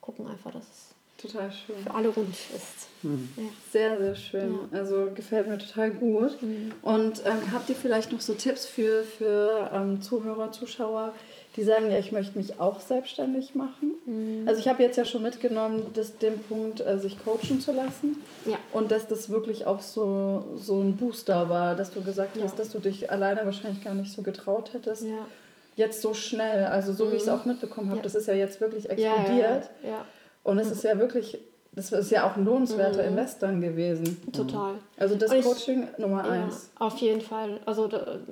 gucken 0.00 0.26
einfach, 0.26 0.52
dass 0.52 0.62
es 0.62 0.94
total 1.18 1.52
schön. 1.52 1.76
für 1.84 1.92
alle 1.92 2.08
rund 2.08 2.30
ist. 2.30 2.88
Mhm. 3.02 3.28
Ja. 3.36 3.42
Sehr, 3.70 3.98
sehr 3.98 4.14
schön. 4.14 4.58
Ja. 4.72 4.78
Also 4.78 5.10
gefällt 5.14 5.48
mir 5.48 5.58
total 5.58 5.90
gut. 5.90 6.40
Mhm. 6.40 6.72
Und 6.80 7.22
ähm, 7.26 7.52
habt 7.52 7.68
ihr 7.68 7.76
vielleicht 7.76 8.10
noch 8.10 8.22
so 8.22 8.32
Tipps 8.32 8.64
für, 8.64 9.04
für 9.04 9.70
ähm, 9.74 10.00
Zuhörer, 10.00 10.50
Zuschauer, 10.50 11.12
die 11.56 11.62
sagen, 11.62 11.90
ja, 11.90 11.98
ich 11.98 12.12
möchte 12.12 12.36
mich 12.36 12.60
auch 12.60 12.80
selbstständig 12.80 13.54
machen. 13.54 13.94
Mhm. 14.04 14.46
Also 14.46 14.60
ich 14.60 14.68
habe 14.68 14.82
jetzt 14.82 14.96
ja 14.96 15.04
schon 15.04 15.22
mitgenommen, 15.22 15.86
dass 15.94 16.18
den 16.18 16.38
Punkt, 16.38 16.80
äh, 16.80 16.98
sich 16.98 17.16
coachen 17.24 17.60
zu 17.60 17.72
lassen. 17.72 18.22
Ja. 18.44 18.58
Und 18.72 18.90
dass 18.90 19.08
das 19.08 19.30
wirklich 19.30 19.66
auch 19.66 19.80
so, 19.80 20.44
so 20.56 20.80
ein 20.80 20.96
Booster 20.96 21.48
war, 21.48 21.74
dass 21.74 21.92
du 21.92 22.02
gesagt 22.02 22.36
ja. 22.36 22.44
hast, 22.44 22.58
dass 22.58 22.70
du 22.70 22.78
dich 22.78 23.10
alleine 23.10 23.44
wahrscheinlich 23.44 23.82
gar 23.82 23.94
nicht 23.94 24.12
so 24.12 24.22
getraut 24.22 24.74
hättest. 24.74 25.04
Ja. 25.04 25.26
Jetzt 25.76 26.02
so 26.02 26.14
schnell, 26.14 26.64
also 26.66 26.92
so 26.92 27.06
mhm. 27.06 27.12
wie 27.12 27.16
ich 27.16 27.22
es 27.22 27.28
auch 27.28 27.44
mitbekommen 27.44 27.90
habe, 27.90 28.02
das 28.02 28.14
ist 28.14 28.28
ja 28.28 28.34
jetzt 28.34 28.60
wirklich 28.60 28.88
explodiert. 28.88 29.70
Und 30.42 30.58
es 30.58 30.70
ist 30.70 30.84
ja 30.84 30.98
wirklich 30.98 31.38
das 31.76 31.92
ist 31.92 32.10
ja 32.10 32.26
auch 32.26 32.36
ein 32.36 32.46
lohnenswerter 32.46 33.02
mhm. 33.02 33.10
Invest 33.10 33.42
dann 33.42 33.60
gewesen. 33.60 34.16
Total. 34.32 34.76
Also 34.96 35.14
das 35.14 35.30
ich, 35.30 35.44
Coaching 35.44 35.86
Nummer 35.98 36.24
ja, 36.24 36.30
eins. 36.30 36.70
Auf 36.78 36.96
jeden 36.96 37.20
Fall. 37.20 37.60
Also 37.66 37.90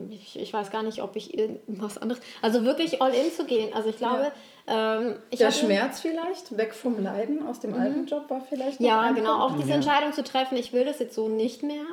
ich, 0.09 0.41
ich 0.41 0.51
weiß 0.51 0.71
gar 0.71 0.83
nicht, 0.83 1.03
ob 1.03 1.15
ich 1.15 1.39
irgendwas 1.39 1.99
anderes. 1.99 2.23
Also 2.41 2.65
wirklich 2.65 3.03
all 3.03 3.13
in 3.13 3.31
zu 3.31 3.45
gehen. 3.45 3.75
Also 3.75 3.91
ich 3.91 3.99
glaube, 3.99 4.33
ja. 4.67 4.99
ähm, 4.99 5.17
ich 5.29 5.41
Der 5.41 5.53
Schmerz 5.53 6.01
vielleicht, 6.01 6.57
weg 6.57 6.73
vom 6.73 7.03
Leiden 7.03 7.47
aus 7.47 7.61
dem 7.61 7.73
mhm. 7.73 7.81
alten 7.81 8.07
Job 8.07 8.31
war 8.31 8.41
vielleicht. 8.41 8.81
Ja, 8.81 9.13
genau. 9.13 9.41
Auch 9.41 9.57
diese 9.59 9.75
Entscheidung 9.75 10.15
zu 10.15 10.25
treffen, 10.25 10.57
ich 10.57 10.73
will 10.73 10.87
das 10.87 10.99
jetzt 10.99 11.15
so 11.15 11.29
nicht 11.29 11.63
mehr 11.63 11.85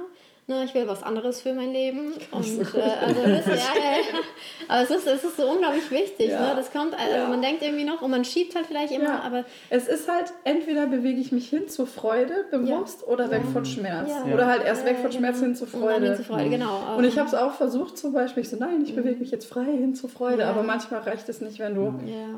ne, 0.47 0.63
ich 0.65 0.73
will 0.73 0.87
was 0.87 1.03
anderes 1.03 1.41
für 1.41 1.53
mein 1.53 1.71
Leben. 1.71 2.13
Und, 2.31 2.45
äh, 2.75 2.81
also 3.05 3.21
das, 3.23 3.45
ja, 3.45 3.53
ja, 3.53 4.19
Aber 4.67 4.81
es 4.83 4.89
ist, 4.89 5.07
es 5.07 5.23
ist 5.23 5.37
so 5.37 5.49
unglaublich 5.49 5.89
wichtig. 5.91 6.29
Ja. 6.29 6.49
Ne? 6.49 6.53
Das 6.55 6.71
kommt, 6.71 6.93
also 6.93 7.27
man 7.27 7.41
denkt 7.41 7.61
irgendwie 7.61 7.83
noch 7.83 8.01
und 8.01 8.11
man 8.11 8.25
schiebt 8.25 8.55
halt 8.55 8.67
vielleicht 8.67 8.91
immer, 8.93 9.23
aber. 9.23 9.45
Es 9.69 9.87
ist 9.87 10.09
halt, 10.09 10.33
entweder 10.43 10.87
bewege 10.87 11.19
ich 11.19 11.31
mich 11.31 11.49
hin 11.49 11.67
zur 11.67 11.87
Freude, 11.87 12.45
bewusst, 12.51 13.07
oder 13.07 13.29
weg 13.31 13.43
von 13.53 13.65
Schmerz. 13.65 14.11
Oder 14.31 14.47
halt 14.47 14.63
erst 14.63 14.85
weg 14.85 14.97
von 15.01 15.11
Schmerz 15.11 15.35
genau. 15.35 15.47
hin 15.47 15.55
zur 15.55 15.67
Freude. 15.67 16.05
Hin 16.05 16.15
zur 16.15 16.25
Freude 16.25 16.45
mhm. 16.45 16.51
genau. 16.51 16.95
Und 16.97 17.03
ich 17.03 17.17
habe 17.17 17.27
es 17.27 17.35
auch 17.35 17.53
versucht, 17.53 17.97
zum 17.97 18.13
Beispiel, 18.13 18.43
ich 18.43 18.49
so, 18.49 18.57
nein, 18.57 18.83
ich 18.83 18.95
bewege 18.95 19.19
mich 19.19 19.31
jetzt 19.31 19.45
frei 19.45 19.65
hin 19.65 19.95
zur 19.95 20.09
Freude. 20.09 20.45
Aber 20.45 20.63
manchmal 20.63 21.01
reicht 21.01 21.29
es 21.29 21.41
nicht, 21.41 21.59
wenn 21.59 21.75
du 21.75 21.93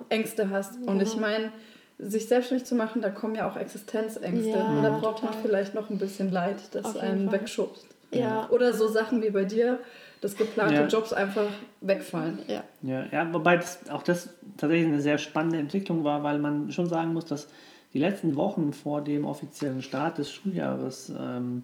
Ängste 0.10 0.50
hast. 0.50 0.82
Und 0.86 1.02
ich 1.02 1.16
meine, 1.18 1.52
sich 2.00 2.28
selbstständig 2.28 2.66
zu 2.66 2.76
machen, 2.76 3.02
da 3.02 3.10
kommen 3.10 3.36
ja 3.36 3.50
auch 3.50 3.56
Existenzängste. 3.56 4.50
Ja, 4.50 4.66
und 4.66 4.84
da 4.84 4.90
braucht 4.90 5.20
total. 5.20 5.36
man 5.36 5.44
vielleicht 5.44 5.74
noch 5.74 5.90
ein 5.90 5.98
bisschen 5.98 6.32
Leid, 6.32 6.58
das 6.72 6.98
einen 6.98 7.32
wegschubst. 7.32 7.93
Ja. 8.20 8.50
Oder 8.50 8.74
so 8.74 8.88
Sachen 8.88 9.22
wie 9.22 9.30
bei 9.30 9.46
dir, 9.46 9.80
dass 10.22 10.38
geplante 10.38 10.76
ja. 10.76 10.88
Jobs 10.88 11.14
einfach 11.14 11.48
wegfallen. 11.82 12.40
Ja, 12.48 12.64
ja, 12.82 13.06
ja 13.12 13.34
wobei 13.34 13.58
das, 13.58 13.90
auch 13.90 14.04
das 14.04 14.30
tatsächlich 14.58 14.88
eine 14.88 15.02
sehr 15.02 15.18
spannende 15.18 15.58
Entwicklung 15.58 16.04
war, 16.04 16.24
weil 16.24 16.40
man 16.40 16.72
schon 16.72 16.88
sagen 16.88 17.14
muss, 17.14 17.26
dass 17.26 17.48
die 17.94 18.00
letzten 18.00 18.36
Wochen 18.36 18.74
vor 18.74 19.02
dem 19.02 19.26
offiziellen 19.26 19.82
Start 19.82 20.18
des 20.18 20.32
Schuljahres 20.32 21.12
ähm, 21.18 21.64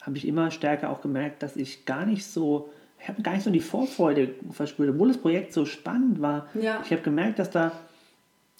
habe 0.00 0.16
ich 0.16 0.26
immer 0.26 0.50
stärker 0.50 0.90
auch 0.90 1.00
gemerkt, 1.00 1.42
dass 1.42 1.56
ich 1.56 1.84
gar 1.84 2.06
nicht 2.06 2.24
so, 2.24 2.70
ich 3.00 3.08
habe 3.08 3.22
gar 3.22 3.32
nicht 3.32 3.42
so 3.42 3.50
die 3.50 3.60
Vorfreude 3.60 4.34
verspürt, 4.52 4.90
obwohl 4.90 5.08
das 5.08 5.18
Projekt 5.18 5.52
so 5.52 5.64
spannend 5.64 6.20
war. 6.20 6.46
Ja. 6.54 6.80
Ich 6.84 6.92
habe 6.92 7.02
gemerkt, 7.02 7.40
dass 7.40 7.50
da 7.50 7.72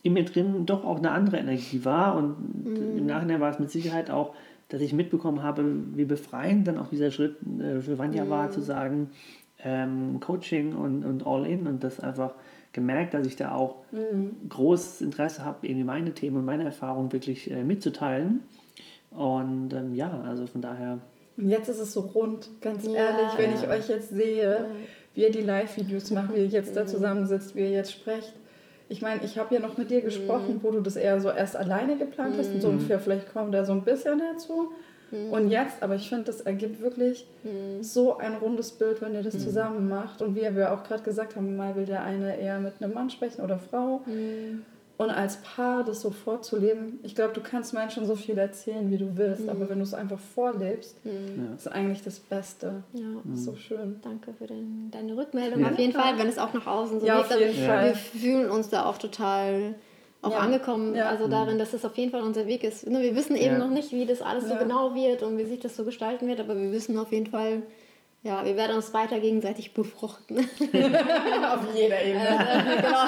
in 0.02 0.14
mir 0.14 0.24
drin 0.24 0.66
doch 0.66 0.84
auch 0.84 0.98
eine 0.98 1.12
andere 1.12 1.38
Energie 1.38 1.84
war 1.84 2.16
und 2.16 2.64
mhm. 2.64 2.98
im 2.98 3.06
Nachhinein 3.06 3.40
war 3.40 3.50
es 3.50 3.58
mit 3.58 3.70
Sicherheit 3.70 4.10
auch 4.10 4.34
dass 4.68 4.80
ich 4.80 4.92
mitbekommen 4.92 5.42
habe, 5.42 5.64
wie 5.94 6.04
befreiend 6.04 6.66
dann 6.66 6.78
auch 6.78 6.88
dieser 6.88 7.10
Schritt 7.10 7.36
äh, 7.60 7.80
für 7.80 7.98
Vanya 7.98 8.24
mhm. 8.24 8.30
war, 8.30 8.50
zu 8.50 8.60
sagen, 8.60 9.10
ähm, 9.62 10.18
Coaching 10.20 10.74
und, 10.74 11.04
und 11.04 11.26
All-In 11.26 11.66
und 11.66 11.84
das 11.84 12.00
einfach 12.00 12.34
gemerkt, 12.72 13.14
dass 13.14 13.26
ich 13.26 13.36
da 13.36 13.54
auch 13.54 13.76
mhm. 13.92 14.36
großes 14.48 15.00
Interesse 15.00 15.44
habe, 15.44 15.66
irgendwie 15.66 15.84
meine 15.84 16.12
Themen 16.12 16.38
und 16.38 16.44
meine 16.44 16.64
Erfahrungen 16.64 17.12
wirklich 17.12 17.50
äh, 17.50 17.64
mitzuteilen. 17.64 18.40
Und 19.10 19.72
ähm, 19.72 19.94
ja, 19.94 20.20
also 20.26 20.46
von 20.46 20.60
daher. 20.60 20.98
Und 21.36 21.48
jetzt 21.48 21.68
ist 21.68 21.78
es 21.78 21.92
so 21.92 22.00
rund, 22.00 22.50
ganz 22.60 22.84
ja. 22.84 22.92
ehrlich, 22.92 23.38
wenn 23.38 23.54
ich 23.54 23.68
euch 23.68 23.88
jetzt 23.88 24.10
sehe, 24.10 24.66
wie 25.14 25.22
ihr 25.22 25.30
die 25.30 25.40
Live-Videos 25.40 26.10
macht, 26.10 26.34
wie 26.34 26.40
ihr 26.40 26.46
jetzt 26.46 26.76
da 26.76 26.82
mhm. 26.82 26.88
zusammensitzt, 26.88 27.54
wie 27.54 27.60
ihr 27.60 27.70
jetzt 27.70 27.92
sprecht 27.92 28.34
ich 28.88 29.02
meine, 29.02 29.24
ich 29.24 29.38
habe 29.38 29.54
ja 29.54 29.60
noch 29.60 29.76
mit 29.76 29.90
dir 29.90 30.00
gesprochen, 30.00 30.54
mhm. 30.54 30.62
wo 30.62 30.70
du 30.70 30.80
das 30.80 30.96
eher 30.96 31.20
so 31.20 31.30
erst 31.30 31.56
alleine 31.56 31.96
geplant 31.96 32.36
hast 32.38 32.52
und 32.52 32.60
so 32.60 32.68
mhm. 32.68 32.74
ungefähr, 32.74 33.00
vielleicht 33.00 33.32
kommt 33.32 33.52
da 33.54 33.64
so 33.64 33.72
ein 33.72 33.82
bisschen 33.82 34.18
dazu. 34.18 34.72
Mhm. 35.10 35.32
Und 35.32 35.50
jetzt, 35.50 35.82
aber 35.82 35.96
ich 35.96 36.08
finde, 36.08 36.24
das 36.24 36.40
ergibt 36.40 36.80
wirklich 36.80 37.26
mhm. 37.42 37.82
so 37.82 38.18
ein 38.18 38.34
rundes 38.34 38.72
Bild, 38.72 39.00
wenn 39.02 39.14
ihr 39.14 39.22
das 39.22 39.34
mhm. 39.34 39.40
zusammen 39.40 39.88
macht. 39.88 40.22
Und 40.22 40.36
wie 40.36 40.54
wir 40.54 40.72
auch 40.72 40.84
gerade 40.84 41.02
gesagt 41.02 41.36
haben, 41.36 41.56
mal 41.56 41.74
will 41.76 41.86
der 41.86 42.02
eine 42.02 42.38
eher 42.38 42.60
mit 42.60 42.74
einem 42.80 42.94
Mann 42.94 43.10
sprechen 43.10 43.42
oder 43.42 43.58
Frau. 43.58 44.02
Mhm. 44.98 45.04
Und 45.04 45.10
als 45.10 45.36
Paar 45.38 45.84
das 45.84 46.00
so 46.00 46.10
vorzuleben, 46.10 46.98
ich 47.02 47.14
glaube, 47.14 47.34
du 47.34 47.40
kannst 47.40 47.74
Menschen 47.74 48.06
so 48.06 48.16
viel 48.16 48.36
erzählen, 48.38 48.90
wie 48.90 48.98
du 48.98 49.16
willst, 49.16 49.42
mhm. 49.42 49.48
aber 49.50 49.68
wenn 49.68 49.78
du 49.78 49.84
es 49.84 49.94
einfach 49.94 50.18
vorlebst, 50.18 51.04
mhm. 51.04 51.54
ist 51.56 51.68
eigentlich 51.68 52.02
das 52.02 52.18
Beste. 52.18 52.82
Ja. 52.92 53.06
Das 53.24 53.38
ist 53.38 53.44
so 53.44 53.56
schön. 53.56 54.00
Danke 54.02 54.32
für 54.32 54.46
den, 54.46 54.90
deine 54.90 55.16
Rückmeldung 55.16 55.60
ja. 55.60 55.70
auf 55.70 55.78
jeden 55.78 55.92
Fall, 55.92 56.18
wenn 56.18 56.28
es 56.28 56.38
auch 56.38 56.52
nach 56.52 56.66
außen 56.66 57.00
so 57.00 57.06
ja, 57.06 57.22
geht. 57.22 57.32
Auf 57.32 57.40
jeden 57.40 57.66
Fall. 57.66 57.86
Wir 57.86 57.94
fühlen 57.94 58.50
uns 58.50 58.68
da 58.68 58.86
auch 58.86 58.98
total 58.98 59.74
auch 60.22 60.32
ja. 60.32 60.38
angekommen, 60.38 60.94
ja. 60.94 61.08
also 61.08 61.28
darin, 61.28 61.58
dass 61.58 61.72
es 61.72 61.84
auf 61.84 61.96
jeden 61.96 62.10
Fall 62.10 62.22
unser 62.22 62.46
Weg 62.46 62.64
ist. 62.64 62.86
Wir 62.86 63.14
wissen 63.14 63.36
eben 63.36 63.58
noch 63.58 63.70
nicht, 63.70 63.92
wie 63.92 64.06
das 64.06 64.22
alles 64.22 64.48
so 64.48 64.56
genau 64.56 64.94
wird 64.94 65.22
und 65.22 65.38
wie 65.38 65.44
sich 65.44 65.60
das 65.60 65.76
so 65.76 65.84
gestalten 65.84 66.26
wird, 66.26 66.40
aber 66.40 66.56
wir 66.56 66.72
wissen 66.72 66.98
auf 66.98 67.12
jeden 67.12 67.26
Fall, 67.26 67.62
ja, 68.26 68.44
wir 68.44 68.56
werden 68.56 68.76
uns 68.76 68.92
weiter 68.92 69.20
gegenseitig 69.20 69.72
befruchten. 69.72 70.38
Auf 70.38 71.74
jeder 71.74 72.02
Ebene. 72.02 72.28
Äh, 72.28 72.76
genau. 72.76 73.04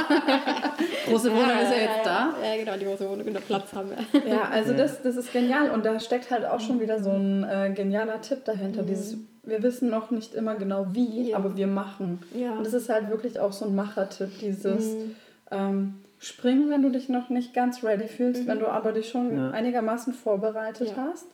Große 1.09 1.33
Wohnung 1.33 1.48
ja, 1.48 1.61
ist 1.61 1.72
ja 1.72 1.83
jetzt 1.83 2.07
da. 2.07 2.35
Ja, 2.42 2.57
genau, 2.57 2.76
die 2.76 2.85
große 2.85 3.11
Wohnung, 3.11 3.33
der 3.33 3.40
Platz 3.40 3.72
haben 3.72 3.90
wir. 3.90 4.31
Ja, 4.31 4.42
also 4.42 4.74
das, 4.74 5.02
das 5.02 5.16
ist 5.16 5.33
genial 5.33 5.70
und 5.70 5.85
da 5.85 5.98
steckt 5.98 6.31
halt 6.31 6.44
auch 6.44 6.61
schon 6.61 6.81
wieder 6.81 7.02
so 7.02 7.11
ein 7.11 7.44
äh, 7.44 7.72
genialer 7.74 8.20
Tipp 8.20 8.44
dahinter. 8.44 8.83
Mhm. 8.83 8.87
Dieses, 8.87 9.16
wir 9.42 9.62
wissen 9.62 9.90
noch 9.90 10.11
nicht 10.11 10.35
immer 10.35 10.54
genau 10.54 10.87
wie, 10.92 11.31
ja. 11.31 11.37
aber 11.37 11.57
wir 11.57 11.66
machen. 11.66 12.20
Ja. 12.35 12.52
Und 12.52 12.64
das 12.64 12.74
ist 12.74 12.88
halt 12.88 13.11
wirklich 13.11 13.40
auch 13.40 13.52
so 13.52 13.64
ein 13.64 13.74
Machertipp, 13.74 14.38
dieses 14.40 14.85
mhm. 14.85 15.16
ähm, 15.50 15.94
Springen, 16.20 16.70
wenn 16.70 16.83
du 16.83 16.90
dich 16.90 17.09
noch 17.09 17.28
nicht 17.28 17.54
ganz 17.54 17.83
ready 17.83 18.07
fühlst, 18.07 18.44
mhm. 18.44 18.48
wenn 18.48 18.59
du 18.61 18.68
aber 18.68 18.92
dich 18.92 19.09
schon 19.09 19.52
einigermaßen 19.52 20.12
vorbereitet 20.12 20.94
hast 20.96 21.26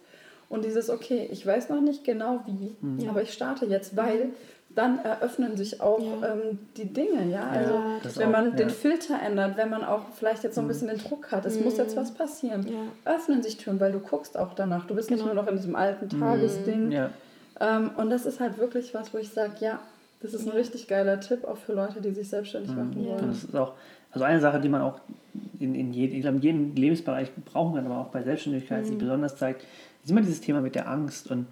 und 0.55 0.65
dieses, 0.65 0.89
okay, 0.89 1.29
ich 1.31 1.47
weiß 1.47 1.69
noch 1.69 1.81
nicht 1.81 2.05
genau 2.05 2.41
wie, 2.47 2.77
mhm. 2.81 3.09
aber 3.09 3.23
ich 3.23 3.33
starte 3.33 3.67
jetzt, 3.67 3.97
weil 3.97 4.31
dann 4.75 4.99
eröffnen 4.99 5.57
sich 5.57 5.81
auch 5.81 6.01
ja. 6.01 6.33
ähm, 6.33 6.59
die 6.77 6.93
Dinge, 6.93 7.31
ja. 7.31 7.49
Also 7.49 7.75
ja, 7.75 8.01
wenn 8.17 8.31
man 8.31 8.53
auch, 8.53 8.57
den 8.57 8.71
Filter 8.71 9.21
ändert, 9.21 9.57
wenn 9.57 9.71
man 9.71 9.85
auch 9.85 10.03
vielleicht 10.17 10.43
jetzt 10.43 10.57
so 10.57 10.61
ein 10.61 10.65
mhm. 10.65 10.69
bisschen 10.69 10.89
den 10.89 10.99
Druck 10.99 11.31
hat, 11.31 11.45
es 11.45 11.59
mhm. 11.59 11.65
muss 11.65 11.77
jetzt 11.77 11.97
was 11.97 12.13
passieren, 12.13 12.67
öffnen 13.05 13.43
sich 13.43 13.57
Türen, 13.57 13.79
weil 13.79 13.93
du 13.93 14.01
guckst 14.01 14.37
auch 14.37 14.55
danach. 14.55 14.87
Du 14.87 14.95
bist 14.95 15.09
genau. 15.09 15.23
nicht 15.23 15.35
nur 15.35 15.43
noch 15.43 15.49
in 15.49 15.57
diesem 15.57 15.77
alten 15.77 16.07
mhm. 16.07 16.21
Tagesding. 16.21 16.93
Ähm, 17.61 17.91
und 17.97 18.11
das 18.11 18.27
ist 18.27 18.41
halt 18.41 18.59
wirklich 18.59 18.95
was, 18.95 19.15
wo 19.15 19.19
ich 19.19 19.31
sage, 19.31 19.53
ja, 19.61 19.79
das 20.23 20.35
ist 20.35 20.47
ein 20.47 20.53
richtig 20.53 20.89
geiler 20.89 21.21
Tipp, 21.21 21.45
auch 21.45 21.59
für 21.59 21.75
Leute, 21.75 22.01
die 22.01 22.11
sich 22.11 22.29
selbstständig 22.29 22.71
mhm. 22.71 22.77
machen 22.79 23.07
wollen. 23.07 23.29
Das 23.29 23.45
ist 23.45 23.55
auch, 23.55 23.75
also 24.11 24.25
eine 24.25 24.41
Sache, 24.41 24.61
die 24.61 24.69
man 24.69 24.83
auch 24.83 25.01
in, 25.61 25.75
in, 25.75 25.93
jedem, 25.93 26.37
in 26.37 26.41
jedem 26.41 26.75
Lebensbereich 26.75 27.31
brauchen 27.53 27.75
kann, 27.75 27.87
aber 27.87 27.99
auch 27.99 28.09
bei 28.09 28.23
Selbstständigkeit, 28.23 28.83
mhm. 28.83 28.87
sich 28.87 28.99
besonders 28.99 29.37
zeigt, 29.37 29.65
ist 30.05 30.11
immer 30.11 30.21
dieses 30.21 30.41
Thema 30.41 30.61
mit 30.61 30.75
der 30.75 30.89
Angst. 30.89 31.31
Und 31.31 31.47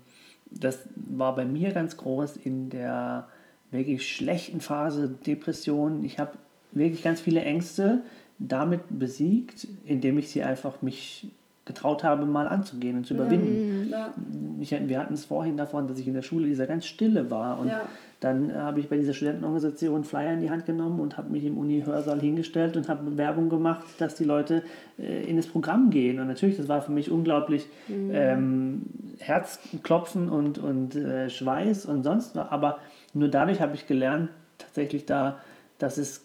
das 0.50 0.78
war 0.94 1.34
bei 1.34 1.44
mir 1.44 1.72
ganz 1.72 1.96
groß 1.96 2.36
in 2.36 2.70
der 2.70 3.28
wirklich 3.70 4.14
schlechten 4.14 4.60
Phase 4.60 5.08
Depression. 5.08 6.04
Ich 6.04 6.18
habe 6.18 6.32
wirklich 6.72 7.02
ganz 7.02 7.20
viele 7.20 7.42
Ängste 7.42 8.02
damit 8.38 8.80
besiegt, 8.90 9.66
indem 9.84 10.18
ich 10.18 10.30
sie 10.30 10.42
einfach 10.42 10.82
mich 10.82 11.28
getraut 11.64 12.02
habe, 12.02 12.26
mal 12.26 12.48
anzugehen 12.48 12.96
und 12.96 13.06
zu 13.06 13.14
überwinden. 13.14 13.88
Ja. 13.88 14.12
Ich, 14.60 14.70
wir 14.72 14.98
hatten 14.98 15.14
es 15.14 15.24
vorhin 15.24 15.56
davon, 15.56 15.86
dass 15.86 15.98
ich 15.98 16.08
in 16.08 16.14
der 16.14 16.22
Schule 16.22 16.46
dieser 16.46 16.66
ganz 16.66 16.86
Stille 16.86 17.30
war 17.30 17.58
und 17.60 17.68
ja. 17.68 17.82
Dann 18.22 18.54
habe 18.54 18.78
ich 18.78 18.88
bei 18.88 18.96
dieser 18.96 19.14
Studentenorganisation 19.14 20.04
Flyer 20.04 20.34
in 20.34 20.42
die 20.42 20.50
Hand 20.50 20.64
genommen 20.64 21.00
und 21.00 21.18
habe 21.18 21.32
mich 21.32 21.44
im 21.44 21.58
Uni-Hörsaal 21.58 22.20
hingestellt 22.20 22.76
und 22.76 22.88
habe 22.88 23.16
Werbung 23.18 23.48
gemacht, 23.48 23.84
dass 23.98 24.14
die 24.14 24.22
Leute 24.22 24.62
äh, 24.96 25.24
in 25.28 25.36
das 25.36 25.48
Programm 25.48 25.90
gehen. 25.90 26.20
Und 26.20 26.28
natürlich, 26.28 26.56
das 26.56 26.68
war 26.68 26.82
für 26.82 26.92
mich 26.92 27.10
unglaublich 27.10 27.66
mhm. 27.88 28.10
ähm, 28.12 28.82
Herzklopfen 29.18 30.28
und, 30.28 30.58
und 30.58 30.94
äh, 30.94 31.30
Schweiß 31.30 31.84
und 31.86 32.04
sonst 32.04 32.36
was. 32.36 32.48
Aber 32.52 32.78
nur 33.12 33.26
dadurch 33.26 33.60
habe 33.60 33.74
ich 33.74 33.88
gelernt, 33.88 34.30
tatsächlich 34.56 35.04
da, 35.04 35.40
dass 35.80 35.98
es 35.98 36.24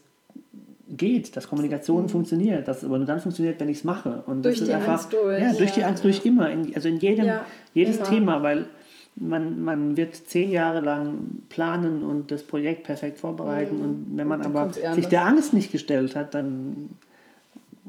geht, 0.88 1.36
dass 1.36 1.50
Kommunikation 1.50 2.04
mhm. 2.04 2.10
funktioniert, 2.10 2.68
dass 2.68 2.84
aber 2.84 3.00
nur 3.00 3.08
dann 3.08 3.20
funktioniert, 3.20 3.60
wenn 3.60 3.70
ich 3.70 3.80
es 3.80 3.84
mache. 3.84 4.22
Und 4.28 4.46
durch 4.46 4.60
das 4.60 4.62
ist 4.62 4.68
die 4.68 4.76
einfach, 4.76 4.94
Angst 4.94 5.14
durch. 5.14 5.42
Ja, 5.42 5.52
durch 5.52 5.70
ja. 5.70 5.76
die 5.76 5.84
Angst 5.84 6.04
durch 6.04 6.26
immer. 6.28 6.52
In, 6.52 6.76
also 6.76 6.90
in 6.90 7.00
jedem, 7.00 7.26
ja, 7.26 7.46
jedes 7.74 7.98
immer. 7.98 8.06
Thema, 8.06 8.44
weil 8.44 8.66
man, 9.20 9.64
man 9.64 9.98
wird 9.98 10.16
zehn 10.16 10.52
Jahre 10.52 10.80
lang 10.80 11.42
planen 11.50 12.04
und 12.04 12.32
das 12.32 12.44
Projekt 12.44 12.84
perfekt 12.84 13.20
vorbereiten. 13.20 13.78
Mhm. 13.78 13.84
Und 13.84 14.18
wenn 14.18 14.28
man 14.28 14.42
aber 14.42 14.72
sich 14.72 15.08
der 15.08 15.26
Angst 15.26 15.54
nicht 15.54 15.72
gestellt 15.72 16.16
hat, 16.16 16.34
dann 16.34 16.90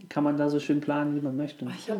kann 0.08 0.24
man 0.24 0.36
da 0.36 0.48
so 0.48 0.58
schön 0.58 0.80
planen, 0.80 1.16
wie 1.16 1.20
man 1.20 1.36
möchte. 1.36 1.66
Ich, 1.76 1.90
hab, 1.90 1.98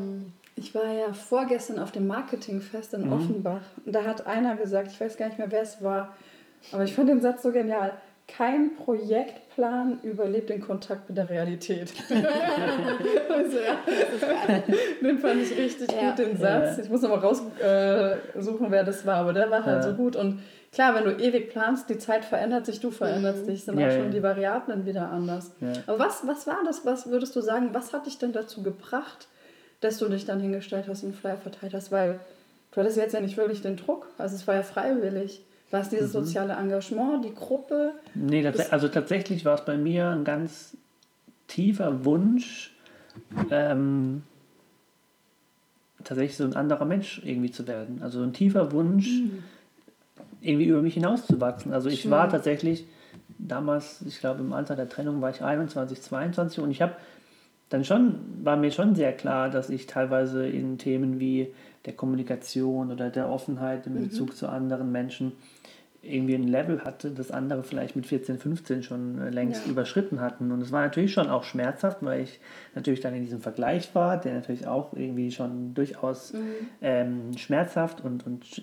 ich 0.57 0.75
war 0.75 0.93
ja 0.93 1.12
vorgestern 1.12 1.79
auf 1.79 1.93
dem 1.93 2.07
Marketingfest 2.07 2.95
in 2.95 3.07
mhm. 3.07 3.12
Offenbach. 3.12 3.62
Und 3.85 3.95
da 3.95 4.05
hat 4.05 4.27
einer 4.27 4.57
gesagt, 4.57 4.88
ich 4.93 5.01
weiß 5.01 5.17
gar 5.17 5.27
nicht 5.27 5.38
mehr, 5.38 5.51
wer 5.51 5.62
es 5.62 5.83
war, 5.83 6.14
aber 6.73 6.85
ich 6.85 6.95
fand 6.95 7.09
den 7.09 7.21
Satz 7.21 7.43
so 7.43 7.53
genial 7.53 7.93
kein 8.29 8.77
Projektplan 8.77 10.01
überlebt 10.03 10.51
den 10.51 10.61
Kontakt 10.61 11.09
mit 11.09 11.17
der 11.17 11.29
Realität. 11.29 11.93
also, 12.11 13.57
ja. 13.59 14.62
Den 15.03 15.19
fand 15.19 15.43
ich 15.43 15.57
richtig 15.57 15.91
ja. 15.91 16.11
gut, 16.11 16.19
den 16.19 16.37
Satz. 16.37 16.79
Ich 16.79 16.91
muss 16.91 17.03
aber 17.03 17.21
raussuchen, 17.21 17.59
äh, 17.59 18.71
wer 18.71 18.85
das 18.85 19.05
war, 19.07 19.17
aber 19.17 19.33
der 19.33 19.51
war 19.51 19.64
halt 19.64 19.83
ja. 19.83 19.91
so 19.91 19.97
gut. 19.97 20.14
Und 20.14 20.41
klar, 20.73 20.95
wenn 20.95 21.05
du 21.05 21.12
ewig 21.12 21.49
planst, 21.51 21.88
die 21.88 21.99
Zeit 21.99 22.25
verändert 22.25 22.67
sich, 22.67 22.81
du 22.81 22.91
veränderst 22.91 23.45
mhm. 23.45 23.51
dich, 23.51 23.64
sind 23.64 23.83
auch 23.83 23.91
schon 23.91 24.11
die 24.11 24.23
Variablen 24.23 24.85
wieder 24.85 25.11
anders. 25.11 25.53
Aber 25.87 25.99
was, 25.99 26.27
was 26.27 26.47
war 26.47 26.61
das, 26.64 26.85
was 26.85 27.11
würdest 27.11 27.35
du 27.35 27.41
sagen, 27.41 27.71
was 27.73 27.93
hat 27.95 28.07
dich 28.07 28.19
denn 28.19 28.33
dazu 28.33 28.62
gebracht, 28.62 29.27
dass 29.81 29.99
du 29.99 30.09
dich 30.09 30.27
dann 30.27 30.38
hingestellt 30.38 30.85
hast 30.87 31.03
und 31.03 31.17
Flyer 31.17 31.38
verteilt 31.38 31.73
hast? 31.73 31.91
Weil 31.91 32.21
du 32.73 32.81
hattest 32.81 32.99
jetzt 32.99 33.14
ja 33.14 33.21
nicht 33.21 33.38
wirklich 33.38 33.62
den 33.62 33.77
Druck, 33.77 34.07
also 34.19 34.37
es 34.37 34.47
war 34.47 34.55
ja 34.55 34.62
freiwillig. 34.62 35.43
War 35.70 35.81
es 35.81 35.90
dieses 35.90 36.09
mhm. 36.09 36.24
soziale 36.24 36.54
Engagement, 36.54 37.24
die 37.24 37.35
Gruppe? 37.35 37.92
Nee, 38.14 38.42
tats 38.42 38.70
also 38.70 38.88
tatsächlich 38.88 39.44
war 39.44 39.54
es 39.54 39.64
bei 39.64 39.76
mir 39.76 40.09
ein 40.09 40.24
ganz 40.24 40.76
tiefer 41.46 42.04
Wunsch, 42.04 42.74
ähm, 43.50 44.22
tatsächlich 46.04 46.37
so 46.37 46.44
ein 46.44 46.54
anderer 46.54 46.85
Mensch 46.85 47.20
irgendwie 47.24 47.50
zu 47.50 47.66
werden. 47.66 48.00
Also 48.02 48.22
ein 48.22 48.33
tiefer 48.33 48.72
Wunsch, 48.72 49.09
mhm. 49.09 49.44
irgendwie 50.40 50.66
über 50.66 50.81
mich 50.81 50.94
hinauszuwachsen. 50.94 51.72
Also 51.72 51.90
ich 51.90 52.02
Schön. 52.02 52.12
war 52.12 52.31
tatsächlich 52.31 52.87
damals, 53.38 54.02
ich 54.07 54.20
glaube 54.20 54.40
im 54.40 54.52
Alter 54.52 54.74
der 54.76 54.88
Trennung 54.88 55.20
war 55.20 55.31
ich 55.31 55.42
21, 55.42 56.00
22 56.00 56.61
und 56.61 56.70
ich 56.70 56.81
habe 56.81 56.94
dann 57.68 57.85
schon, 57.85 58.14
war 58.42 58.57
mir 58.57 58.70
schon 58.70 58.94
sehr 58.94 59.12
klar, 59.12 59.50
dass 59.50 59.68
ich 59.68 59.87
teilweise 59.87 60.46
in 60.48 60.78
Themen 60.78 61.20
wie 61.20 61.48
der 61.88 61.96
Kommunikation 61.96 62.92
oder 62.92 63.09
der 63.09 63.31
Offenheit 63.31 63.87
in 63.87 63.94
mhm. 63.94 64.09
Bezug 64.09 64.29
mhm. 64.29 64.35
zu 64.35 64.48
anderen 64.48 64.92
Menschen 64.92 65.33
irgendwie 66.03 66.35
ein 66.35 66.46
Level 66.46 66.85
hatte, 66.85 67.11
das 67.11 67.31
andere 67.31 67.64
vielleicht 67.64 67.96
mit 67.96 68.07
14, 68.07 68.38
15 68.38 68.83
schon 68.83 69.18
äh, 69.18 69.31
längst 69.31 69.64
ja. 69.64 69.72
überschritten 69.72 70.20
hatten. 70.20 70.53
Und 70.53 70.61
es 70.61 70.70
war 70.70 70.83
natürlich 70.83 71.12
schon 71.12 71.29
auch 71.29 71.44
schmerzhaft, 71.44 71.98
weil 72.03 72.20
ich 72.20 72.40
natürlich 72.74 73.01
dann 73.01 73.14
in 73.14 73.24
diesem 73.24 73.40
Vergleich 73.40 73.94
war, 73.94 74.18
der 74.18 74.35
natürlich 74.35 74.66
auch 74.66 74.92
irgendwie 74.92 75.33
schon 75.33 75.74
durchaus 75.74 76.35
mhm. 76.35 76.38
ähm, 76.83 77.37
schmerzhaft 77.38 78.03
und, 78.03 78.27
und 78.27 78.62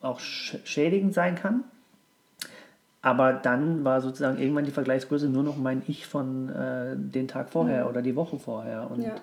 auch 0.00 0.18
schädigend 0.18 1.12
sein 1.14 1.36
kann. 1.36 1.64
Aber 3.02 3.34
dann 3.34 3.84
war 3.84 4.00
sozusagen 4.00 4.38
irgendwann 4.38 4.64
die 4.64 4.72
Vergleichsgröße 4.72 5.28
nur 5.28 5.44
noch 5.44 5.58
mein 5.58 5.82
Ich 5.86 6.06
von 6.06 6.48
äh, 6.48 6.96
den 6.96 7.28
Tag 7.28 7.50
vorher 7.50 7.84
mhm. 7.84 7.90
oder 7.90 8.02
die 8.02 8.16
Woche 8.16 8.38
vorher. 8.38 8.90
Und 8.90 9.02
ja. 9.02 9.14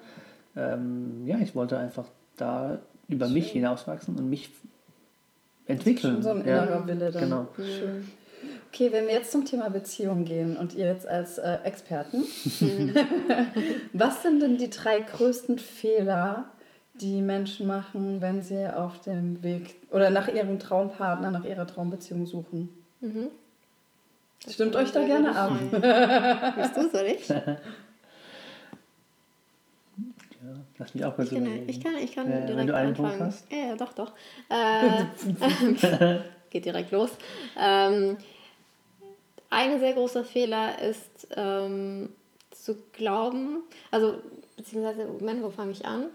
Ähm, 0.56 1.24
ja, 1.26 1.40
ich 1.40 1.56
wollte 1.56 1.78
einfach 1.78 2.06
da 2.38 2.80
über 3.08 3.26
Schön. 3.26 3.34
mich 3.34 3.52
hinauswachsen 3.52 4.16
und 4.18 4.30
mich 4.30 4.50
entwickeln. 5.68 6.22
so 6.22 6.30
ein 6.30 6.42
innerer 6.42 6.80
ja, 6.80 6.88
Wille 6.88 7.12
dann. 7.12 7.24
Genau. 7.24 7.48
Schön. 7.58 8.06
Okay, 8.70 8.92
wenn 8.92 9.08
wir 9.08 9.14
jetzt 9.14 9.32
zum 9.32 9.46
Thema 9.46 9.70
Beziehung 9.70 10.26
gehen 10.26 10.58
und 10.58 10.74
ihr 10.74 10.88
jetzt 10.88 11.08
als 11.08 11.38
äh, 11.38 11.60
Experten, 11.64 12.24
was 13.94 14.24
sind 14.24 14.42
denn 14.42 14.58
die 14.58 14.70
drei 14.70 15.00
größten 15.00 15.60
Fehler, 15.60 16.46
die 16.96 17.22
Menschen 17.22 17.68
machen, 17.68 18.20
wenn 18.20 18.42
sie 18.42 18.68
auf 18.68 19.00
dem 19.02 19.44
Weg 19.44 19.76
oder 19.92 20.10
nach 20.10 20.28
ihrem 20.28 20.60
Traumpartner, 20.60 21.32
nach 21.32 21.46
ihrer 21.46 21.68
Traumbeziehung 21.68 22.26
suchen? 22.26 22.70
Mhm. 23.00 23.28
Stimmt 24.50 24.76
euch 24.76 24.92
da 24.92 25.06
gerne 25.06 25.36
ab. 25.36 25.52
Bist 26.58 26.76
du 26.76 26.90
so 26.90 27.04
nicht? 27.04 27.34
Lass 30.78 30.94
mich 30.94 31.06
auch 31.06 31.18
mal 31.18 31.26
so 31.26 31.36
ich, 31.36 31.44
kann, 31.44 31.68
ich 31.68 31.84
kann, 31.84 31.96
ich 31.98 32.16
kann 32.16 32.28
äh, 32.28 32.46
direkt 32.46 32.58
Wenn 32.58 32.68
du 32.68 32.76
einen 32.76 32.90
anfangen. 32.90 33.10
Punkt 33.10 33.24
hast. 33.24 33.52
Ja, 33.52 33.58
ja 33.58 33.76
doch, 33.76 33.94
doch. 33.94 34.12
Äh, 34.50 36.20
geht 36.50 36.66
direkt 36.66 36.92
los. 36.92 37.12
Ähm, 37.60 38.18
ein 39.50 39.80
sehr 39.80 39.94
großer 39.94 40.24
Fehler 40.24 40.82
ist 40.82 41.28
ähm, 41.36 42.10
zu 42.52 42.76
glauben, 42.94 43.64
also 43.92 44.16
beziehungsweise, 44.56 45.06
Moment, 45.06 45.44
wo 45.44 45.50
fange 45.50 45.72
ich 45.72 45.86
an? 45.86 46.08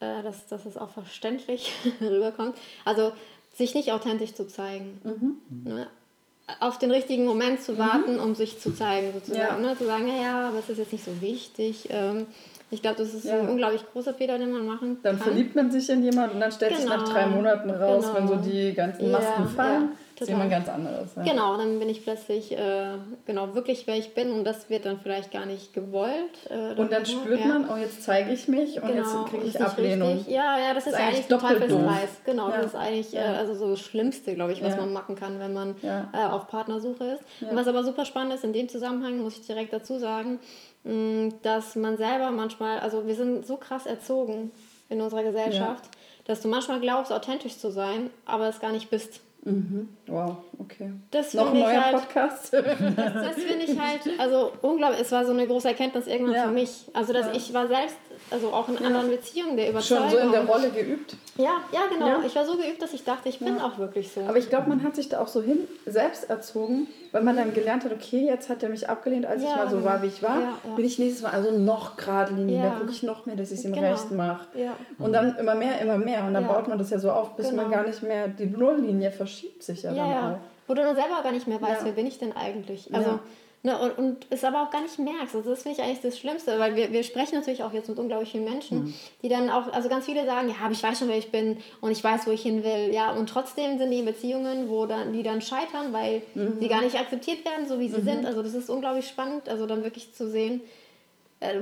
Äh, 0.00 0.22
dass, 0.22 0.46
dass 0.46 0.64
es 0.64 0.76
auch 0.76 0.90
verständlich 0.90 1.72
rüberkommt. 2.00 2.56
Also 2.84 3.12
sich 3.54 3.74
nicht 3.74 3.92
authentisch 3.92 4.34
zu 4.34 4.46
zeigen. 4.46 5.00
Mhm. 5.02 5.72
Ne? 5.72 5.86
Auf 6.60 6.78
den 6.78 6.90
richtigen 6.90 7.24
Moment 7.24 7.60
zu 7.60 7.78
warten, 7.78 8.14
mhm. 8.14 8.20
um 8.20 8.34
sich 8.34 8.60
zu 8.60 8.74
zeigen, 8.74 9.12
sozusagen. 9.12 9.62
Ja. 9.62 9.70
Ne? 9.70 9.76
Zu 9.76 9.86
sagen, 9.86 10.06
ja, 10.06 10.22
ja, 10.22 10.48
aber 10.48 10.58
es 10.58 10.68
ist 10.68 10.78
jetzt 10.78 10.92
nicht 10.92 11.04
so 11.04 11.20
wichtig. 11.20 11.88
Ähm, 11.90 12.26
ich 12.70 12.82
glaube, 12.82 12.98
das 12.98 13.14
ist 13.14 13.24
ja. 13.24 13.40
ein 13.40 13.48
unglaublich 13.48 13.82
großer 13.92 14.14
Fehler, 14.14 14.38
den 14.38 14.52
man 14.52 14.66
machen 14.66 14.98
dann 15.02 15.16
kann. 15.16 15.18
Dann 15.18 15.18
verliebt 15.18 15.56
man 15.56 15.70
sich 15.70 15.88
in 15.88 16.02
jemanden 16.02 16.34
und 16.34 16.40
dann 16.40 16.52
stellt 16.52 16.76
genau. 16.76 16.82
sich 16.82 16.90
nach 16.90 17.08
drei 17.08 17.26
Monaten 17.26 17.70
raus, 17.70 18.06
genau. 18.06 18.18
wenn 18.18 18.28
so 18.28 18.36
die 18.50 18.74
ganzen 18.74 19.10
Masken 19.10 19.48
fallen, 19.48 19.88
ist 20.20 20.28
jemand 20.28 20.50
ganz 20.50 20.68
anderes. 20.68 21.10
Ja. 21.16 21.22
Genau, 21.22 21.56
dann 21.56 21.78
bin 21.78 21.88
ich 21.88 22.02
plötzlich 22.02 22.52
äh, 22.52 22.94
genau 23.26 23.54
wirklich, 23.54 23.86
wer 23.86 23.96
ich 23.96 24.14
bin 24.14 24.32
und 24.32 24.44
das 24.44 24.68
wird 24.68 24.84
dann 24.84 24.98
vielleicht 25.00 25.30
gar 25.30 25.46
nicht 25.46 25.72
gewollt. 25.72 26.12
Äh, 26.50 26.78
und 26.78 26.92
dann 26.92 27.06
spürt 27.06 27.40
ja. 27.40 27.46
man, 27.46 27.70
oh, 27.70 27.76
jetzt 27.76 28.02
zeige 28.02 28.32
ich 28.32 28.48
mich 28.48 28.82
und 28.82 28.88
genau, 28.88 29.02
jetzt 29.02 29.30
kriege 29.30 29.44
ich 29.44 29.60
Ablehnung. 29.60 30.16
Richtig. 30.16 30.34
Ja, 30.34 30.58
ja, 30.58 30.74
das 30.74 30.86
ist, 30.86 30.92
ist 30.92 30.98
eigentlich 30.98 31.26
total 31.26 31.54
Teufelskreis. 31.54 32.10
Genau, 32.24 32.50
das 32.50 32.66
ist 32.66 32.74
eigentlich 32.74 33.14
äh, 33.14 33.20
also 33.20 33.54
so 33.54 33.70
das 33.70 33.80
Schlimmste, 33.80 34.34
glaube 34.34 34.52
ich, 34.52 34.62
was 34.62 34.76
man 34.76 34.92
machen 34.92 35.14
kann, 35.14 35.38
wenn 35.38 35.52
man 35.52 35.76
äh, 35.82 36.24
auf 36.24 36.48
Partnersuche 36.48 37.04
ist. 37.04 37.22
Was 37.52 37.66
aber 37.66 37.84
super 37.84 38.04
spannend 38.04 38.34
ist, 38.34 38.44
in 38.44 38.52
dem 38.52 38.68
Zusammenhang 38.68 39.18
muss 39.18 39.38
ich 39.38 39.46
direkt 39.46 39.72
dazu 39.72 39.98
sagen, 39.98 40.38
dass 41.42 41.76
man 41.76 41.96
selber 41.96 42.30
manchmal, 42.30 42.80
also 42.80 43.06
wir 43.06 43.14
sind 43.14 43.46
so 43.46 43.56
krass 43.56 43.86
erzogen 43.86 44.50
in 44.88 45.00
unserer 45.00 45.22
Gesellschaft, 45.22 45.84
dass 46.24 46.40
du 46.40 46.48
manchmal 46.48 46.80
glaubst, 46.80 47.12
authentisch 47.12 47.58
zu 47.58 47.70
sein, 47.70 48.10
aber 48.24 48.48
es 48.48 48.60
gar 48.60 48.72
nicht 48.72 48.90
bist. 48.90 49.20
Mhm. 49.44 49.88
Wow, 50.06 50.38
okay. 50.58 50.92
Das 51.10 51.34
Noch 51.34 51.52
ein 51.52 51.60
neuer 51.60 51.84
halt, 51.84 51.96
Podcast. 51.96 52.52
das, 52.52 52.66
das 52.66 53.34
finde 53.36 53.64
ich 53.64 53.78
halt, 53.78 54.00
also 54.18 54.52
unglaublich, 54.62 55.00
es 55.00 55.12
war 55.12 55.24
so 55.24 55.32
eine 55.32 55.46
große 55.46 55.68
Erkenntnis 55.68 56.06
irgendwann 56.06 56.34
ja. 56.34 56.44
für 56.44 56.52
mich. 56.52 56.86
Also, 56.92 57.12
dass 57.12 57.26
ja. 57.26 57.32
ich 57.34 57.52
war 57.52 57.66
selbst 57.68 57.96
also 58.30 58.52
auch 58.52 58.68
in 58.68 58.78
anderen 58.84 59.08
Beziehungen 59.10 59.56
der 59.56 59.70
Überzeugung. 59.70 60.10
Schon 60.10 60.18
so 60.18 60.26
in 60.26 60.32
der 60.32 60.44
Rolle 60.44 60.70
geübt? 60.70 61.16
Ja, 61.36 61.62
ja, 61.72 61.80
genau. 61.90 62.06
Ja. 62.06 62.22
Ich 62.26 62.34
war 62.34 62.44
so 62.44 62.56
geübt, 62.56 62.82
dass 62.82 62.92
ich 62.92 63.04
dachte, 63.04 63.28
ich 63.28 63.38
bin 63.38 63.58
auch 63.60 63.78
wirklich 63.78 64.12
so. 64.12 64.20
Aber 64.22 64.38
ich 64.38 64.48
glaube, 64.48 64.68
man 64.68 64.82
hat 64.82 64.96
sich 64.96 65.08
da 65.08 65.20
auch 65.20 65.28
so 65.28 65.40
hin 65.40 65.60
selbst 65.86 66.28
erzogen, 66.28 66.88
weil 67.12 67.22
man 67.22 67.36
dann 67.36 67.54
gelernt 67.54 67.84
hat, 67.84 67.92
okay, 67.92 68.26
jetzt 68.26 68.48
hat 68.48 68.62
er 68.62 68.68
mich 68.68 68.88
abgelehnt, 68.88 69.24
als 69.24 69.42
ich 69.42 69.48
mal 69.48 69.70
so 69.70 69.84
war, 69.84 70.02
wie 70.02 70.08
ich 70.08 70.22
war. 70.22 70.58
Bin 70.76 70.84
ich 70.84 70.98
nächstes 70.98 71.22
Mal 71.22 71.30
also 71.30 71.56
noch 71.56 71.96
geradliniger, 71.96 72.64
ja. 72.64 72.76
gucke 72.78 72.90
ich 72.90 73.02
noch 73.02 73.26
mehr, 73.26 73.36
dass 73.36 73.50
ich 73.50 73.60
es 73.60 73.64
ihm 73.64 73.72
genau. 73.72 73.90
recht 73.90 74.10
mache. 74.10 74.46
Und 74.98 75.12
dann 75.12 75.36
immer 75.36 75.54
mehr, 75.54 75.80
immer 75.80 75.98
mehr. 75.98 76.24
Und 76.24 76.34
dann 76.34 76.46
baut 76.46 76.68
man 76.68 76.78
das 76.78 76.90
ja 76.90 76.98
so 76.98 77.10
auf, 77.10 77.36
bis 77.36 77.50
genau. 77.50 77.62
man 77.62 77.70
gar 77.70 77.86
nicht 77.86 78.02
mehr, 78.02 78.28
die 78.28 78.46
Nulllinie 78.46 79.10
verschiebt 79.10 79.62
sich 79.62 79.82
ja, 79.82 79.94
dann 79.94 80.34
auch. 80.34 80.38
Wo 80.68 80.74
du 80.74 80.82
dann 80.82 80.94
selber 80.94 81.22
gar 81.22 81.32
nicht 81.32 81.48
mehr 81.48 81.60
weißt, 81.60 81.84
wer 81.84 81.92
bin 81.92 82.06
ich 82.06 82.18
denn 82.18 82.32
eigentlich? 82.32 82.94
Also 82.94 83.18
Ne, 83.64 83.76
und, 83.76 83.98
und 83.98 84.26
es 84.30 84.44
aber 84.44 84.62
auch 84.62 84.70
gar 84.70 84.82
nicht 84.82 85.00
merkst. 85.00 85.34
Also 85.34 85.50
das 85.50 85.62
finde 85.64 85.78
ich 85.78 85.84
eigentlich 85.84 86.00
das 86.00 86.16
Schlimmste, 86.16 86.60
weil 86.60 86.76
wir, 86.76 86.92
wir 86.92 87.02
sprechen 87.02 87.34
natürlich 87.34 87.64
auch 87.64 87.72
jetzt 87.72 87.88
mit 87.88 87.98
unglaublich 87.98 88.30
vielen 88.30 88.44
Menschen, 88.44 88.84
mhm. 88.84 88.94
die 89.22 89.28
dann 89.28 89.50
auch, 89.50 89.72
also 89.72 89.88
ganz 89.88 90.04
viele 90.04 90.24
sagen, 90.26 90.48
ja, 90.48 90.54
aber 90.62 90.72
ich 90.72 90.82
weiß 90.82 91.00
schon, 91.00 91.08
wer 91.08 91.18
ich 91.18 91.32
bin 91.32 91.56
und 91.80 91.90
ich 91.90 92.02
weiß, 92.04 92.28
wo 92.28 92.30
ich 92.30 92.42
hin 92.42 92.62
will. 92.62 92.94
Ja, 92.94 93.10
und 93.10 93.28
trotzdem 93.28 93.76
sind 93.78 93.90
die 93.90 94.02
Beziehungen, 94.02 94.68
wo 94.68 94.86
dann, 94.86 95.12
die 95.12 95.24
dann 95.24 95.42
scheitern, 95.42 95.92
weil 95.92 96.22
mhm. 96.34 96.58
sie 96.60 96.68
gar 96.68 96.82
nicht 96.82 96.96
akzeptiert 96.96 97.44
werden, 97.44 97.66
so 97.66 97.80
wie 97.80 97.88
sie 97.88 97.98
mhm. 97.98 98.04
sind. 98.04 98.26
Also 98.26 98.44
das 98.44 98.54
ist 98.54 98.70
unglaublich 98.70 99.08
spannend, 99.08 99.48
also 99.48 99.66
dann 99.66 99.82
wirklich 99.82 100.14
zu 100.14 100.30
sehen, 100.30 100.60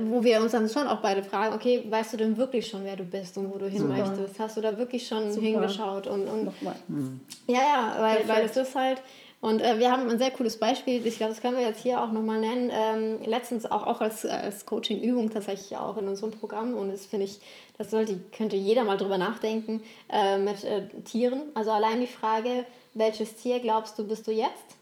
wo 0.09 0.23
wir 0.23 0.41
uns 0.41 0.53
dann 0.53 0.67
schon 0.69 0.87
auch 0.87 1.01
beide 1.01 1.23
fragen, 1.23 1.53
okay, 1.53 1.83
weißt 1.87 2.13
du 2.13 2.17
denn 2.17 2.37
wirklich 2.37 2.67
schon, 2.67 2.83
wer 2.83 2.95
du 2.95 3.03
bist 3.03 3.37
und 3.37 3.53
wo 3.53 3.57
du 3.57 3.67
hin 3.67 3.81
Super. 3.81 3.93
möchtest? 3.93 4.39
Hast 4.39 4.57
du 4.57 4.61
da 4.61 4.77
wirklich 4.77 5.07
schon 5.07 5.31
Super. 5.31 5.45
hingeschaut? 5.45 6.07
Und, 6.07 6.27
und 6.27 6.45
Nochmal. 6.45 6.75
Mhm. 6.87 7.19
Ja, 7.47 7.61
ja, 7.61 7.95
weil, 7.99 8.27
weil 8.27 8.45
es 8.45 8.57
ist 8.57 8.75
halt, 8.75 9.01
und 9.39 9.61
äh, 9.61 9.77
wir 9.77 9.91
haben 9.91 10.09
ein 10.09 10.17
sehr 10.17 10.31
cooles 10.31 10.57
Beispiel, 10.57 11.05
ich 11.05 11.17
glaube, 11.17 11.33
das 11.33 11.41
können 11.41 11.57
wir 11.57 11.63
jetzt 11.63 11.81
hier 11.81 12.01
auch 12.01 12.11
nochmal 12.11 12.39
nennen. 12.39 12.71
Ähm, 12.73 13.19
letztens 13.23 13.69
auch, 13.69 13.85
auch 13.85 14.01
als, 14.01 14.25
als 14.25 14.65
Coaching-Übung 14.65 15.29
tatsächlich 15.29 15.77
auch 15.77 15.97
in 15.97 16.07
unserem 16.07 16.31
Programm. 16.31 16.73
Und 16.73 16.91
das 16.91 17.05
finde 17.05 17.25
ich, 17.25 17.39
das 17.77 17.91
sollte, 17.91 18.19
könnte 18.35 18.55
jeder 18.55 18.83
mal 18.83 18.97
drüber 18.97 19.19
nachdenken 19.19 19.83
äh, 20.09 20.39
mit 20.39 20.63
äh, 20.63 20.87
Tieren. 21.05 21.43
Also 21.53 21.69
allein 21.69 21.99
die 22.01 22.07
Frage, 22.07 22.65
welches 22.95 23.35
Tier 23.35 23.59
glaubst 23.59 23.99
du, 23.99 24.07
bist 24.07 24.25
du 24.25 24.31
jetzt 24.31 24.75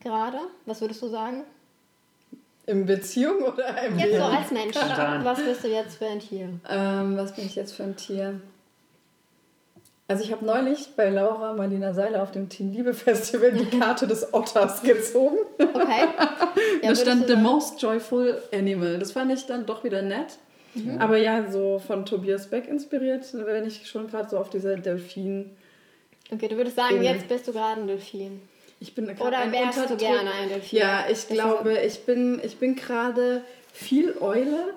gerade? 0.00 0.38
Was 0.64 0.80
würdest 0.80 1.02
du 1.02 1.08
sagen? 1.08 1.44
In 2.66 2.84
Beziehung 2.84 3.42
oder 3.42 3.82
im 3.84 3.98
Jetzt 3.98 4.08
Leben? 4.08 4.18
so 4.18 4.24
als 4.24 4.50
Mensch. 4.50 4.74
Was 4.74 5.42
bist 5.42 5.64
du 5.64 5.68
jetzt 5.68 5.96
für 5.96 6.06
ein 6.06 6.18
Tier? 6.20 6.48
Ähm, 6.68 7.16
was 7.16 7.34
bin 7.34 7.46
ich 7.46 7.54
jetzt 7.54 7.72
für 7.72 7.84
ein 7.84 7.96
Tier? 7.96 8.40
Also 10.08 10.22
ich 10.22 10.30
habe 10.30 10.44
neulich 10.44 10.90
bei 10.96 11.10
Laura 11.10 11.52
Marlina 11.54 11.92
Seiler 11.92 12.22
auf 12.22 12.30
dem 12.30 12.48
Team 12.48 12.72
Liebe 12.72 12.94
Festival 12.94 13.52
die 13.52 13.78
Karte 13.78 14.06
des 14.06 14.32
Otters 14.32 14.82
gezogen. 14.82 15.38
Okay. 15.58 16.06
Ja, 16.82 16.90
da 16.90 16.94
stand 16.94 17.26
The 17.26 17.36
Most 17.36 17.80
Joyful 17.82 18.40
Animal. 18.52 18.98
Das 18.98 19.12
fand 19.12 19.32
ich 19.32 19.46
dann 19.46 19.66
doch 19.66 19.82
wieder 19.82 20.02
nett. 20.02 20.38
Mhm. 20.74 20.98
Aber 21.00 21.16
ja, 21.16 21.50
so 21.50 21.80
von 21.84 22.04
Tobias 22.04 22.48
Beck 22.48 22.68
inspiriert, 22.68 23.24
wenn 23.32 23.66
ich 23.66 23.88
schon 23.88 24.08
gerade 24.08 24.28
so 24.28 24.38
auf 24.38 24.50
dieser 24.50 24.76
Delfin. 24.76 25.50
Okay, 26.30 26.48
du 26.48 26.56
würdest 26.56 26.76
sagen, 26.76 27.02
jetzt 27.02 27.28
bist 27.28 27.48
du 27.48 27.52
gerade 27.52 27.80
ein 27.80 27.86
Delfin. 27.86 28.40
Ich 28.80 28.94
bin 28.94 29.08
Oder 29.08 29.38
ein 29.38 29.52
wärst 29.52 29.78
Unterdruck. 29.78 29.98
du 29.98 30.04
gerne 30.04 30.30
ein 30.30 30.48
Delfin? 30.48 30.78
Ja, 30.78 31.04
ich 31.06 31.26
das 31.26 31.28
glaube, 31.28 31.78
ich 31.78 32.04
bin, 32.04 32.40
ich 32.42 32.58
bin 32.58 32.76
gerade 32.76 33.42
viel 33.72 34.16
Eule 34.20 34.74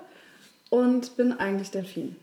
und 0.70 1.16
bin 1.16 1.38
eigentlich 1.38 1.70
Delfin. 1.70 2.16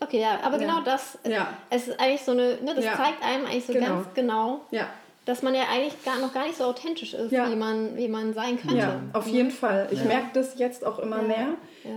Okay, 0.00 0.20
ja, 0.20 0.40
aber 0.42 0.60
ja. 0.60 0.66
genau 0.66 0.80
das, 0.82 1.18
ja. 1.28 1.56
es 1.70 1.88
ist 1.88 2.00
eigentlich 2.00 2.22
so 2.22 2.32
eine, 2.32 2.58
ne, 2.62 2.74
das 2.74 2.84
ja. 2.84 2.96
zeigt 2.96 3.22
einem 3.22 3.46
eigentlich 3.46 3.66
so 3.66 3.72
genau. 3.72 3.86
ganz 3.86 4.06
genau, 4.14 4.60
ja. 4.70 4.88
dass 5.26 5.42
man 5.42 5.54
ja 5.54 5.62
eigentlich 5.70 6.02
gar, 6.04 6.18
noch 6.18 6.32
gar 6.32 6.46
nicht 6.46 6.56
so 6.56 6.64
authentisch 6.64 7.14
ist, 7.14 7.30
wie, 7.30 7.56
man, 7.56 7.96
wie 7.96 8.08
man 8.08 8.34
sein 8.34 8.58
könnte. 8.58 8.78
Ja, 8.78 9.00
auf 9.12 9.28
jeden 9.28 9.52
Fall. 9.52 9.88
Ich 9.92 10.02
merke 10.04 10.30
das 10.32 10.58
jetzt 10.58 10.84
auch 10.84 10.98
immer 10.98 11.22
mehr, 11.22 11.54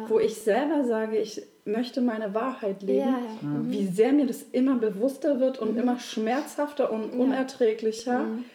wo 0.08 0.20
ich 0.20 0.36
selber 0.36 0.84
sage, 0.84 1.18
ich 1.18 1.42
möchte 1.64 2.02
meine 2.02 2.36
Wahrheit 2.36 2.84
leben, 2.84 3.16
mhm. 3.42 3.72
wie 3.72 3.88
sehr 3.88 4.14
mir 4.14 4.28
das 4.28 4.44
immer 4.52 4.76
bewusster 4.76 5.40
wird 5.40 5.58
und 5.58 5.74
mhm. 5.74 5.80
immer 5.80 6.00
schmerzhafter 6.00 6.92
und 6.92 7.12
unerträglicher. 7.12 8.20
Mhm. 8.20 8.46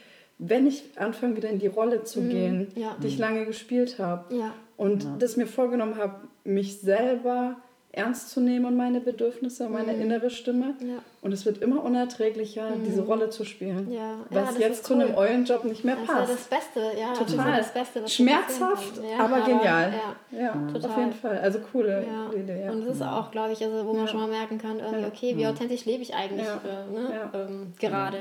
Wenn 0.42 0.66
ich 0.66 0.84
anfange, 0.96 1.36
wieder 1.36 1.50
in 1.50 1.58
die 1.58 1.66
Rolle 1.66 2.02
zu 2.04 2.22
mhm. 2.22 2.28
gehen, 2.30 2.68
die 3.02 3.06
ich 3.06 3.18
lange 3.18 3.44
gespielt 3.44 3.98
habe. 3.98 4.34
Und 4.76 5.06
das 5.18 5.36
mir 5.36 5.46
vorgenommen 5.46 5.96
habe, 5.96 6.28
mich 6.44 6.80
selber 6.80 7.56
ernst 7.92 8.30
zu 8.30 8.40
nehmen 8.40 8.66
und 8.66 8.76
meine 8.76 9.00
Bedürfnisse, 9.00 9.68
meine 9.68 9.92
mhm. 9.92 10.02
innere 10.02 10.30
Stimme. 10.30 10.74
Ja. 10.80 11.02
Und 11.22 11.32
es 11.32 11.44
wird 11.44 11.58
immer 11.58 11.84
unerträglicher, 11.84 12.70
mhm. 12.70 12.84
diese 12.84 13.02
Rolle 13.02 13.30
zu 13.30 13.44
spielen. 13.44 13.90
Ja. 13.90 14.14
Was 14.30 14.54
ja, 14.54 14.68
jetzt 14.68 14.84
zu 14.84 14.94
einem 14.94 15.14
Eulenjob 15.14 15.64
nicht 15.64 15.84
mehr 15.84 15.96
passt. 15.96 16.30
Das 16.30 16.30
ist 16.30 16.52
das 16.52 16.58
Beste, 16.60 16.98
ja. 16.98 17.12
Total. 17.12 17.58
Das 17.58 17.74
Beste, 17.74 18.08
Schmerzhaft, 18.08 19.00
aber, 19.18 19.36
aber, 19.36 19.46
genial. 19.46 19.92
Ja, 20.30 20.52
total. 20.72 20.90
auf 20.90 20.96
jeden 20.96 21.12
Fall. 21.12 21.38
Also 21.38 21.58
coole, 21.72 22.04
coole 22.30 22.42
Idee. 22.42 22.68
Und 22.70 22.86
das 22.86 22.96
ist 22.96 23.02
auch, 23.02 23.30
glaube 23.32 23.52
ich, 23.52 23.62
also, 23.62 23.84
wo 23.84 23.92
man 23.92 24.06
schon 24.06 24.20
mal 24.20 24.28
merken 24.28 24.56
kann, 24.56 24.80
okay, 25.06 25.36
wie 25.36 25.46
authentisch 25.46 25.84
lebe 25.84 26.02
ich 26.02 26.14
eigentlich 26.14 26.46
äh, 26.46 26.92
ne? 26.92 27.30
ähm, 27.34 27.72
gerade? 27.78 28.18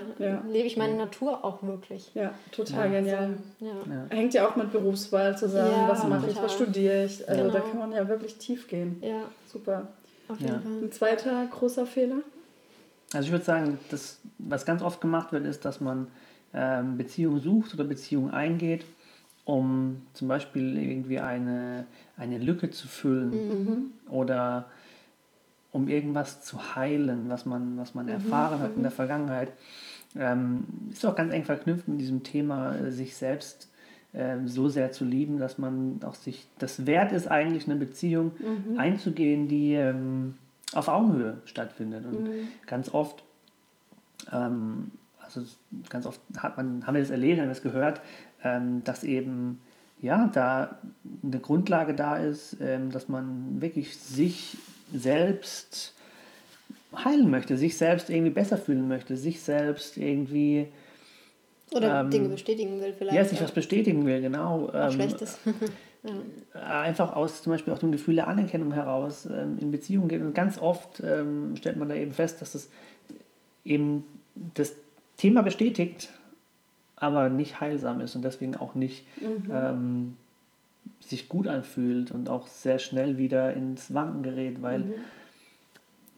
Lebe 0.50 0.68
ich 0.68 0.78
meine 0.78 0.96
Natur 0.96 1.46
auch 1.46 1.62
wirklich? 1.62 2.12
Ja, 2.16 2.32
total 2.52 2.90
genial. 2.90 3.38
So, 3.60 3.68
Hängt 4.10 4.34
ja 4.34 4.48
auch 4.48 4.56
mit 4.56 4.72
Berufswahl 4.72 5.38
zusammen. 5.38 5.88
was 5.88 6.04
mache 6.06 6.28
ich, 6.30 6.42
was 6.42 6.54
studiere 6.54 7.06
ich? 7.06 7.28
Also 7.30 7.44
genau. 7.44 7.54
da 7.54 7.60
kann 7.60 7.78
man 7.78 7.92
ja 7.92 8.08
wirklich 8.08 8.36
tief 8.38 8.68
gehen. 8.68 9.02
Ja. 9.02 9.22
Super. 9.52 9.88
Auf 10.28 10.40
jeden 10.40 10.62
Fall. 10.62 10.84
Ein 10.84 10.92
zweiter 10.92 11.46
großer 11.48 11.86
Fehler? 11.86 12.22
Also 13.14 13.26
ich 13.26 13.32
würde 13.32 13.46
sagen, 13.46 13.80
das, 13.90 14.20
was 14.38 14.66
ganz 14.66 14.82
oft 14.82 15.02
gemacht 15.02 15.32
wird, 15.32 15.46
ist, 15.46 15.66
dass 15.66 15.82
man 15.82 16.08
ähm, 16.54 16.98
Beziehungen 16.98 17.40
sucht 17.42 17.74
oder 17.74 17.84
Beziehungen 17.84 18.32
eingeht, 18.32 18.86
um 19.46 20.04
zum 20.14 20.28
Beispiel 20.28 20.78
irgendwie 20.78 21.20
eine, 21.20 21.86
eine 22.18 22.38
Lücke 22.38 22.70
zu 22.70 22.88
füllen 22.88 23.30
mhm. 23.32 23.92
oder 24.12 24.66
um 25.72 25.88
irgendwas 25.88 26.44
zu 26.44 26.76
heilen, 26.76 27.30
was 27.30 27.46
man, 27.46 27.78
was 27.78 27.96
man 27.96 28.06
mhm. 28.06 28.14
erfahren 28.14 28.60
hat 28.60 28.76
in 28.76 28.84
der 28.84 28.92
Vergangenheit. 28.92 29.52
Ähm, 30.16 30.66
ist 30.92 31.06
auch 31.06 31.16
ganz 31.16 31.34
eng 31.34 31.46
verknüpft 31.46 31.88
mit 31.88 32.00
diesem 32.00 32.24
Thema, 32.24 32.76
äh, 32.76 32.92
sich 32.92 33.16
selbst 33.16 33.70
so 34.46 34.70
sehr 34.70 34.92
zu 34.92 35.06
lieben, 35.06 35.38
dass 35.38 35.60
man 35.60 36.00
auch 36.04 36.16
sich 36.16 36.48
das 36.58 36.88
wert 36.88 37.12
ist, 37.12 37.28
eigentlich 37.28 37.68
eine 37.68 37.76
Beziehung 37.76 38.32
mhm. 38.40 38.80
einzugehen, 38.80 39.48
die 39.48 39.74
ähm, 39.74 40.34
auf 40.74 40.88
Augenhöhe 40.88 41.38
stattfindet. 41.46 42.06
Und 42.06 42.24
mhm. 42.24 42.48
ganz 42.66 42.92
oft, 42.94 43.24
ähm, 44.32 44.92
also 45.22 45.42
ganz 45.90 46.08
oft 46.08 46.20
hat 46.38 46.58
man, 46.58 46.88
haben 46.88 46.96
wir 46.96 47.02
das 47.02 47.12
erlebt, 47.12 47.40
haben 47.40 47.48
wir 47.48 47.54
das 47.54 47.62
gehört, 47.62 48.02
ähm, 48.44 48.84
dass 48.84 49.04
eben 49.04 49.60
ja, 50.02 50.30
da 50.34 50.80
eine 51.24 51.40
Grundlage 51.40 51.94
da 51.94 52.18
ist, 52.18 52.58
ähm, 52.62 52.92
dass 52.92 53.10
man 53.10 53.62
wirklich 53.62 53.98
sich 53.98 54.58
selbst 54.94 55.94
heilen 56.96 57.30
möchte, 57.30 57.58
sich 57.58 57.78
selbst 57.78 58.10
irgendwie 58.10 58.32
besser 58.32 58.58
fühlen 58.58 58.88
möchte, 58.88 59.18
sich 59.18 59.42
selbst 59.42 59.98
irgendwie 59.98 60.68
oder 61.74 62.02
ähm, 62.02 62.10
Dinge 62.10 62.30
bestätigen 62.30 62.82
will 62.82 62.94
vielleicht. 62.94 63.16
Ja, 63.16 63.26
sich 63.26 63.42
was 63.42 63.52
bestätigen 63.52 64.06
will, 64.06 64.22
genau. 64.22 64.72
Ähm, 64.74 64.92
Schlechtes. 64.92 65.40
Einfach 66.54 67.16
aus 67.16 67.44
zum 67.44 67.52
Beispiel 67.52 67.74
auch 67.74 67.80
dem 67.80 67.92
Gefühl 67.92 68.16
der 68.16 68.28
Anerkennung 68.28 68.74
heraus 68.74 69.26
ähm, 69.26 69.58
in 69.60 69.72
Beziehungen 69.72 70.08
geht. 70.08 70.22
Und 70.22 70.34
ganz 70.34 70.58
oft 70.58 71.02
ähm, 71.04 71.56
stellt 71.58 71.78
man 71.78 71.90
da 71.90 71.96
eben 71.96 72.14
fest, 72.14 72.42
dass 72.42 72.54
das 72.54 72.70
eben 73.66 74.06
das 74.56 74.74
Thema 75.18 75.42
bestätigt, 75.42 76.10
aber 76.96 77.30
nicht 77.30 77.60
heilsam 77.60 78.00
ist 78.00 78.16
und 78.16 78.24
deswegen 78.24 78.56
auch 78.56 78.76
nicht 78.76 79.06
mhm. 79.22 79.52
Ähm, 79.52 80.18
sich 81.02 81.30
gut 81.30 81.48
anfühlt 81.48 82.12
und 82.12 82.30
auch 82.30 82.48
sehr 82.48 82.80
schnell 82.80 83.18
wieder 83.18 83.54
ins 83.54 83.94
Wanken 83.94 84.24
gerät, 84.24 84.62
weil 84.62 84.80
mhm. 84.80 84.94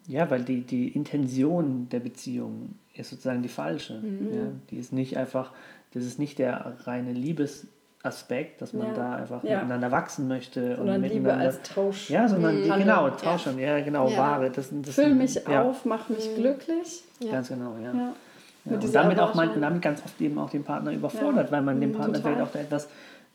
Ja, 0.07 0.29
weil 0.29 0.43
die, 0.43 0.61
die 0.61 0.89
Intention 0.89 1.89
der 1.89 1.99
Beziehung 1.99 2.75
ist 2.93 3.09
sozusagen 3.09 3.41
die 3.41 3.49
falsche. 3.49 3.99
Mhm. 3.99 4.33
Ja? 4.33 4.41
Die 4.69 4.77
ist 4.77 4.93
nicht 4.93 5.17
einfach, 5.17 5.51
das 5.93 6.03
ist 6.03 6.19
nicht 6.19 6.39
der 6.39 6.75
reine 6.85 7.13
Liebesaspekt, 7.13 8.61
dass 8.61 8.73
man 8.73 8.87
ja. 8.87 8.93
da 8.93 9.15
einfach 9.15 9.43
ja. 9.43 9.57
miteinander 9.57 9.91
wachsen 9.91 10.27
möchte. 10.27 10.75
Sondern 10.75 11.03
und 11.03 11.09
Liebe 11.09 11.33
als 11.33 11.61
Tausch. 11.61 12.09
Ja, 12.09 12.27
sondern 12.27 12.61
mhm. 12.61 12.71
genau, 12.79 13.09
tauschen, 13.11 13.59
ja, 13.59 13.79
genau, 13.81 14.11
Ware. 14.15 14.49
Das, 14.49 14.69
das 14.71 14.95
Füll 14.95 15.13
mich 15.13 15.47
auf, 15.47 15.85
mach 15.85 16.09
mich 16.09 16.29
mhm. 16.29 16.35
glücklich. 16.35 17.03
Ganz 17.29 17.49
genau, 17.49 17.75
ja. 17.81 17.93
Ja, 17.93 18.75
und 18.75 18.93
damit 18.93 19.19
auch 19.19 19.33
man, 19.33 19.59
damit 19.59 19.81
ganz 19.81 20.03
oft 20.03 20.19
eben 20.21 20.37
auch 20.37 20.49
den 20.51 20.63
Partner 20.63 20.91
überfordert, 20.91 21.47
ja. 21.47 21.51
weil 21.51 21.61
man 21.63 21.81
dem 21.81 21.91
mhm, 21.91 21.95
Partner 21.95 22.17
Total. 22.17 22.33
vielleicht 22.33 22.47
auch 22.47 22.53
da 22.53 22.59
etwas 22.59 22.87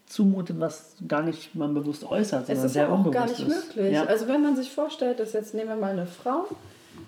zumutet, 0.07 0.59
was 0.61 0.95
gar 1.07 1.23
nicht 1.23 1.55
man 1.55 1.75
bewusst 1.75 2.05
äußert, 2.05 2.47
sondern 2.47 2.65
es 2.65 2.65
ist 2.65 2.73
sehr 2.75 2.93
auch 2.93 3.11
gar 3.11 3.27
nicht 3.27 3.41
ist. 3.41 3.49
möglich. 3.49 3.93
Ja. 3.93 4.05
Also 4.05 4.29
wenn 4.29 4.43
man 4.43 4.57
sich 4.57 4.71
vorstellt, 4.71 5.21
dass 5.21 5.33
jetzt 5.33 5.55
nehmen 5.55 5.69
wir 5.69 5.77
mal 5.77 5.93
eine 5.93 6.07
Frau, 6.07 6.47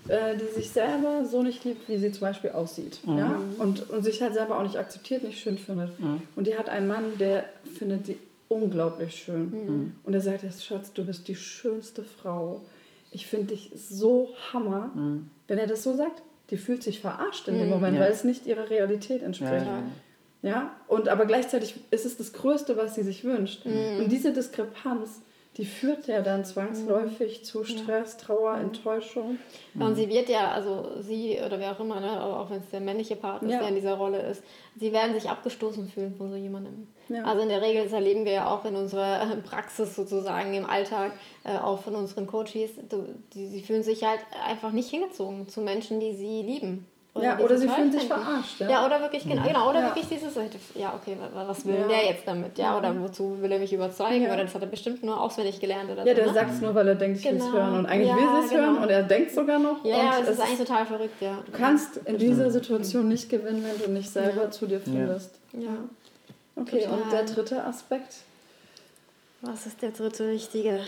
äh, 0.08 0.36
die 0.36 0.52
sich 0.54 0.70
selber 0.70 1.24
so 1.24 1.42
nicht 1.42 1.64
liebt, 1.64 1.88
wie 1.88 1.98
sie 1.98 2.10
zum 2.10 2.22
Beispiel 2.22 2.50
aussieht, 2.50 3.00
mhm. 3.04 3.18
ja, 3.18 3.40
und, 3.58 3.88
und 3.90 4.02
sich 4.02 4.20
halt 4.20 4.34
selber 4.34 4.58
auch 4.58 4.62
nicht 4.62 4.76
akzeptiert, 4.76 5.22
nicht 5.22 5.40
schön 5.40 5.58
findet, 5.58 5.98
mhm. 6.00 6.22
und 6.34 6.46
die 6.46 6.56
hat 6.56 6.68
einen 6.68 6.88
Mann, 6.88 7.04
der 7.18 7.44
findet 7.78 8.06
sie 8.06 8.18
unglaublich 8.48 9.14
schön, 9.14 9.50
mhm. 9.50 9.92
und 10.04 10.14
er 10.14 10.20
sagt 10.20 10.42
jetzt, 10.42 10.64
Schatz, 10.64 10.92
du 10.92 11.04
bist 11.04 11.28
die 11.28 11.36
schönste 11.36 12.02
Frau, 12.02 12.62
ich 13.12 13.26
finde 13.26 13.48
dich 13.48 13.70
so 13.74 14.30
Hammer, 14.52 14.90
mhm. 14.94 15.30
wenn 15.46 15.58
er 15.58 15.66
das 15.66 15.82
so 15.82 15.96
sagt, 15.96 16.22
die 16.50 16.56
fühlt 16.56 16.82
sich 16.82 17.00
verarscht 17.00 17.46
in 17.48 17.58
dem 17.58 17.66
mhm. 17.66 17.74
Moment, 17.74 17.96
ja. 17.96 18.02
weil 18.02 18.12
es 18.12 18.24
nicht 18.24 18.46
ihrer 18.46 18.70
Realität 18.70 19.22
entspricht. 19.22 19.66
Ja, 19.66 19.82
ja, 20.42 20.76
und 20.86 21.08
aber 21.08 21.26
gleichzeitig 21.26 21.74
ist 21.90 22.06
es 22.06 22.16
das 22.16 22.32
Größte, 22.32 22.76
was 22.76 22.94
sie 22.94 23.02
sich 23.02 23.24
wünscht. 23.24 23.64
Mhm. 23.66 23.98
Und 23.98 24.12
diese 24.12 24.32
Diskrepanz, 24.32 25.20
die 25.56 25.64
führt 25.64 26.06
ja 26.06 26.22
dann 26.22 26.44
zwangsläufig 26.44 27.40
mhm. 27.40 27.44
zu 27.44 27.64
Stress, 27.64 28.16
Trauer, 28.18 28.54
mhm. 28.54 28.66
Enttäuschung. 28.66 29.38
Ja, 29.74 29.86
und 29.86 29.96
sie 29.96 30.08
wird 30.08 30.28
ja, 30.28 30.52
also 30.52 30.92
sie 31.00 31.38
oder 31.44 31.58
wer 31.58 31.72
auch 31.72 31.80
immer, 31.80 31.98
ne, 31.98 32.22
auch 32.22 32.48
wenn 32.50 32.60
es 32.60 32.70
der 32.70 32.78
männliche 32.78 33.16
Part 33.16 33.42
ist, 33.42 33.50
ja. 33.50 33.58
der 33.58 33.68
in 33.68 33.74
dieser 33.74 33.94
Rolle 33.94 34.22
ist, 34.22 34.44
sie 34.76 34.92
werden 34.92 35.12
sich 35.12 35.28
abgestoßen 35.28 35.88
fühlen 35.88 36.14
von 36.14 36.30
so 36.30 36.36
jemandem. 36.36 36.86
Ja. 37.08 37.24
Also 37.24 37.42
in 37.42 37.48
der 37.48 37.60
Regel, 37.60 37.82
das 37.82 37.92
erleben 37.92 38.24
wir 38.24 38.32
ja 38.32 38.48
auch 38.48 38.64
in 38.64 38.76
unserer 38.76 39.34
Praxis 39.44 39.96
sozusagen 39.96 40.54
im 40.54 40.66
Alltag, 40.66 41.12
äh, 41.42 41.56
auch 41.56 41.80
von 41.80 41.96
unseren 41.96 42.28
Coaches, 42.28 42.70
die, 43.34 43.48
sie 43.48 43.62
fühlen 43.62 43.82
sich 43.82 44.04
halt 44.04 44.20
einfach 44.46 44.70
nicht 44.70 44.88
hingezogen 44.88 45.48
zu 45.48 45.62
Menschen, 45.62 45.98
die 45.98 46.14
sie 46.14 46.42
lieben. 46.42 46.86
Oder 47.18 47.26
ja, 47.26 47.38
oder 47.38 47.58
sie 47.58 47.68
fühlen 47.68 47.92
sich 47.92 48.04
verarscht. 48.04 48.60
Ja. 48.60 48.70
ja, 48.70 48.86
oder 48.86 49.00
wirklich, 49.00 49.24
genau, 49.24 49.42
genau 49.46 49.70
oder 49.70 49.80
ja. 49.80 49.86
wirklich 49.86 50.06
dieses, 50.08 50.34
ja, 50.74 50.94
okay, 50.94 51.16
was 51.34 51.66
will 51.66 51.74
ja. 51.74 51.88
der 51.88 52.06
jetzt 52.06 52.26
damit? 52.26 52.56
Ja, 52.56 52.78
oder 52.78 52.98
wozu 53.00 53.36
will 53.40 53.50
er 53.50 53.58
mich 53.58 53.72
überzeugen? 53.72 54.26
Oder 54.26 54.44
das 54.44 54.54
hat 54.54 54.62
er 54.62 54.68
bestimmt 54.68 55.02
nur 55.02 55.20
auswendig 55.20 55.60
gelernt 55.60 55.90
oder 55.90 56.06
Ja, 56.06 56.14
der 56.14 56.26
ne? 56.26 56.32
sagt 56.32 56.52
es 56.52 56.60
nur, 56.60 56.74
weil 56.74 56.88
er 56.88 56.94
denkt, 56.94 57.18
ich 57.18 57.24
genau. 57.24 57.44
will 57.44 57.48
es 57.48 57.54
hören. 57.54 57.78
Und 57.78 57.86
eigentlich 57.86 58.14
will 58.14 58.28
sie 58.40 58.44
es 58.44 58.50
genau. 58.50 58.62
hören 58.62 58.78
und 58.78 58.90
er 58.90 59.02
denkt 59.02 59.30
sogar 59.32 59.58
noch. 59.58 59.84
Ja, 59.84 60.20
das 60.20 60.30
ist 60.30 60.40
eigentlich 60.40 60.58
total 60.58 60.86
verrückt, 60.86 61.20
ja. 61.20 61.38
Du 61.44 61.52
kannst 61.52 61.96
in 61.98 62.18
dieser 62.18 62.50
Situation 62.50 63.08
nicht 63.08 63.28
gewinnen, 63.28 63.64
wenn 63.64 63.84
du 63.84 63.90
nicht 63.92 64.10
selber 64.10 64.50
zu 64.50 64.66
dir 64.66 64.80
findest. 64.80 65.32
Ja. 65.52 65.68
Okay, 66.56 66.82
total. 66.82 66.98
und 67.00 67.12
der 67.12 67.24
dritte 67.24 67.64
Aspekt? 67.64 68.16
Was 69.40 69.66
ist 69.66 69.80
der 69.82 69.90
dritte 69.90 70.30
wichtige? 70.30 70.80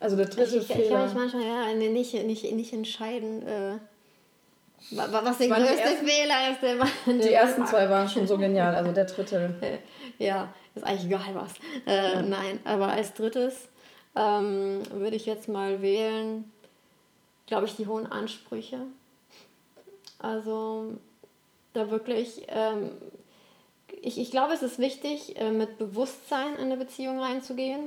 Also 0.00 0.16
der 0.16 0.26
dritte 0.26 0.56
ich, 0.56 0.66
Fehler. 0.66 0.82
Ich 0.82 0.90
kann 0.90 1.04
mich 1.04 1.14
manchmal 1.14 1.42
ja, 1.44 1.74
nicht, 1.74 2.26
nicht, 2.26 2.52
nicht 2.52 2.72
entscheiden, 2.72 3.46
äh, 3.46 3.78
was 4.90 5.38
der 5.38 5.48
größte 5.48 5.80
ersten, 5.80 6.06
Fehler 6.06 6.50
ist, 6.50 6.62
der 6.62 6.74
Mann. 6.76 6.90
Die 7.06 7.32
ersten 7.32 7.66
zwei 7.66 7.88
waren 7.88 8.08
schon 8.08 8.26
so 8.26 8.36
genial, 8.36 8.74
also 8.74 8.92
der 8.92 9.04
dritte. 9.04 9.54
Ja, 10.18 10.54
ist 10.74 10.84
eigentlich 10.84 11.06
egal 11.06 11.34
was. 11.34 11.52
Äh, 11.84 12.12
ja. 12.12 12.22
Nein, 12.22 12.60
aber 12.64 12.88
als 12.88 13.12
drittes 13.14 13.68
ähm, 14.14 14.82
würde 14.92 15.16
ich 15.16 15.26
jetzt 15.26 15.48
mal 15.48 15.82
wählen, 15.82 16.50
glaube 17.46 17.66
ich, 17.66 17.74
die 17.74 17.88
hohen 17.88 18.06
Ansprüche. 18.06 18.78
Also 20.20 20.92
da 21.72 21.90
wirklich, 21.90 22.42
ähm, 22.48 22.90
ich, 24.00 24.18
ich 24.18 24.30
glaube, 24.30 24.52
es 24.52 24.62
ist 24.62 24.78
wichtig, 24.78 25.36
äh, 25.40 25.50
mit 25.50 25.78
Bewusstsein 25.78 26.54
in 26.54 26.66
eine 26.66 26.76
Beziehung 26.76 27.18
reinzugehen, 27.18 27.80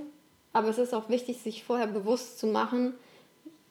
aber 0.52 0.68
es 0.68 0.78
ist 0.78 0.94
auch 0.94 1.08
wichtig, 1.08 1.40
sich 1.42 1.64
vorher 1.64 1.88
bewusst 1.88 2.40
zu 2.40 2.48
machen, 2.48 2.96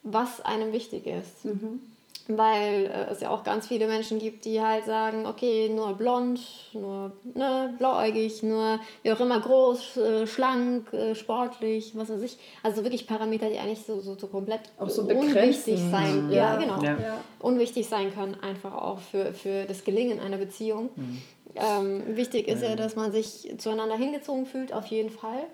was 0.05 0.41
einem 0.41 0.73
wichtig 0.73 1.07
ist. 1.07 1.45
Mhm 1.45 1.81
weil 2.29 2.87
äh, 2.87 3.13
es 3.13 3.21
ja 3.21 3.31
auch 3.31 3.45
ganz 3.45 3.69
viele 3.69 3.87
Menschen 3.87 4.19
gibt, 4.19 4.45
die 4.45 4.61
halt 4.61 4.87
sagen, 4.87 5.27
okay, 5.27 5.69
nur 5.69 5.95
blond, 5.95 6.41
nur 6.73 7.13
ne, 7.35 7.75
blauäugig, 7.79 8.43
nur 8.43 8.81
wie 9.03 9.13
auch 9.13 9.21
immer 9.21 9.41
groß, 9.41 9.97
äh, 9.99 10.27
schlank, 10.27 10.93
äh, 10.93 11.15
sportlich, 11.15 11.93
was 11.97 12.09
weiß 12.09 12.23
ich. 12.23 12.39
Also 12.63 12.83
wirklich 12.83 13.07
Parameter, 13.07 13.49
die 13.51 13.59
eigentlich 13.59 13.83
so, 13.83 14.01
so, 14.01 14.17
so 14.17 14.27
komplett 14.29 14.63
auch 14.79 14.89
so 14.89 15.03
unwichtig 15.03 15.81
sein, 15.91 16.31
ja, 16.31 16.55
ja 16.55 16.57
genau, 16.57 16.83
ja. 16.83 17.21
unwichtig 17.41 17.89
sein 17.89 18.15
können, 18.15 18.37
einfach 18.41 18.75
auch 18.75 19.01
für, 19.01 19.33
für 19.35 19.65
das 19.65 19.85
Gelingen 19.85 20.21
einer 20.21 20.39
Beziehung. 20.39 20.91
Mhm. 20.97 21.23
Ähm, 21.57 22.17
wichtig 22.17 22.49
ist 22.49 22.63
ja, 22.63 22.75
dass 22.75 22.97
man 22.97 23.13
sich 23.13 23.55
zueinander 23.59 23.97
hingezogen 23.97 24.47
fühlt, 24.47 24.73
auf 24.73 24.87
jeden 24.87 25.11
Fall. 25.11 25.47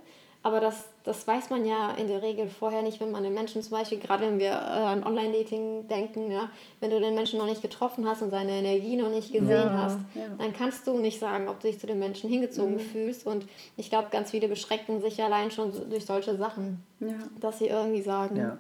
Aber 0.43 0.61
das, 0.61 0.89
das 1.05 1.27
weiß 1.27 1.51
man 1.51 1.67
ja 1.67 1.91
in 1.93 2.09
der 2.09 2.23
Regel 2.23 2.49
vorher 2.49 2.81
nicht, 2.81 2.99
wenn 2.99 3.11
man 3.11 3.23
den 3.23 3.35
Menschen 3.35 3.63
zum 3.63 3.73
Beispiel, 3.73 3.99
gerade 3.99 4.25
wenn 4.25 4.39
wir 4.39 4.53
äh, 4.53 4.53
an 4.53 5.05
Online-Dating 5.05 5.87
denken, 5.87 6.31
ja, 6.31 6.49
wenn 6.81 6.91
du 6.91 6.99
den 6.99 7.15
Menschen 7.15 7.39
noch 7.39 7.47
nicht 7.47 7.61
getroffen 7.61 8.09
hast 8.09 8.23
und 8.23 8.31
seine 8.31 8.53
Energie 8.53 8.97
noch 8.97 9.11
nicht 9.11 9.33
gesehen 9.33 9.51
ja, 9.51 9.73
hast, 9.73 9.99
ja. 10.15 10.23
dann 10.39 10.55
kannst 10.55 10.87
du 10.87 10.99
nicht 10.99 11.21
sagen, 11.21 11.47
ob 11.49 11.61
du 11.61 11.69
dich 11.69 11.79
zu 11.79 11.87
den 11.87 11.99
Menschen 11.99 12.31
hingezogen 12.31 12.77
mhm. 12.77 12.81
fühlst. 12.81 13.27
Und 13.27 13.47
ich 13.77 13.91
glaube, 13.91 14.09
ganz 14.11 14.31
viele 14.31 14.49
beschränken 14.49 15.03
sich 15.03 15.23
allein 15.23 15.51
schon 15.51 15.73
durch 15.91 16.07
solche 16.07 16.35
Sachen, 16.37 16.83
ja. 17.01 17.19
dass 17.39 17.59
sie 17.59 17.67
irgendwie 17.67 18.03
sagen, 18.03 18.37
ja, 18.37 18.59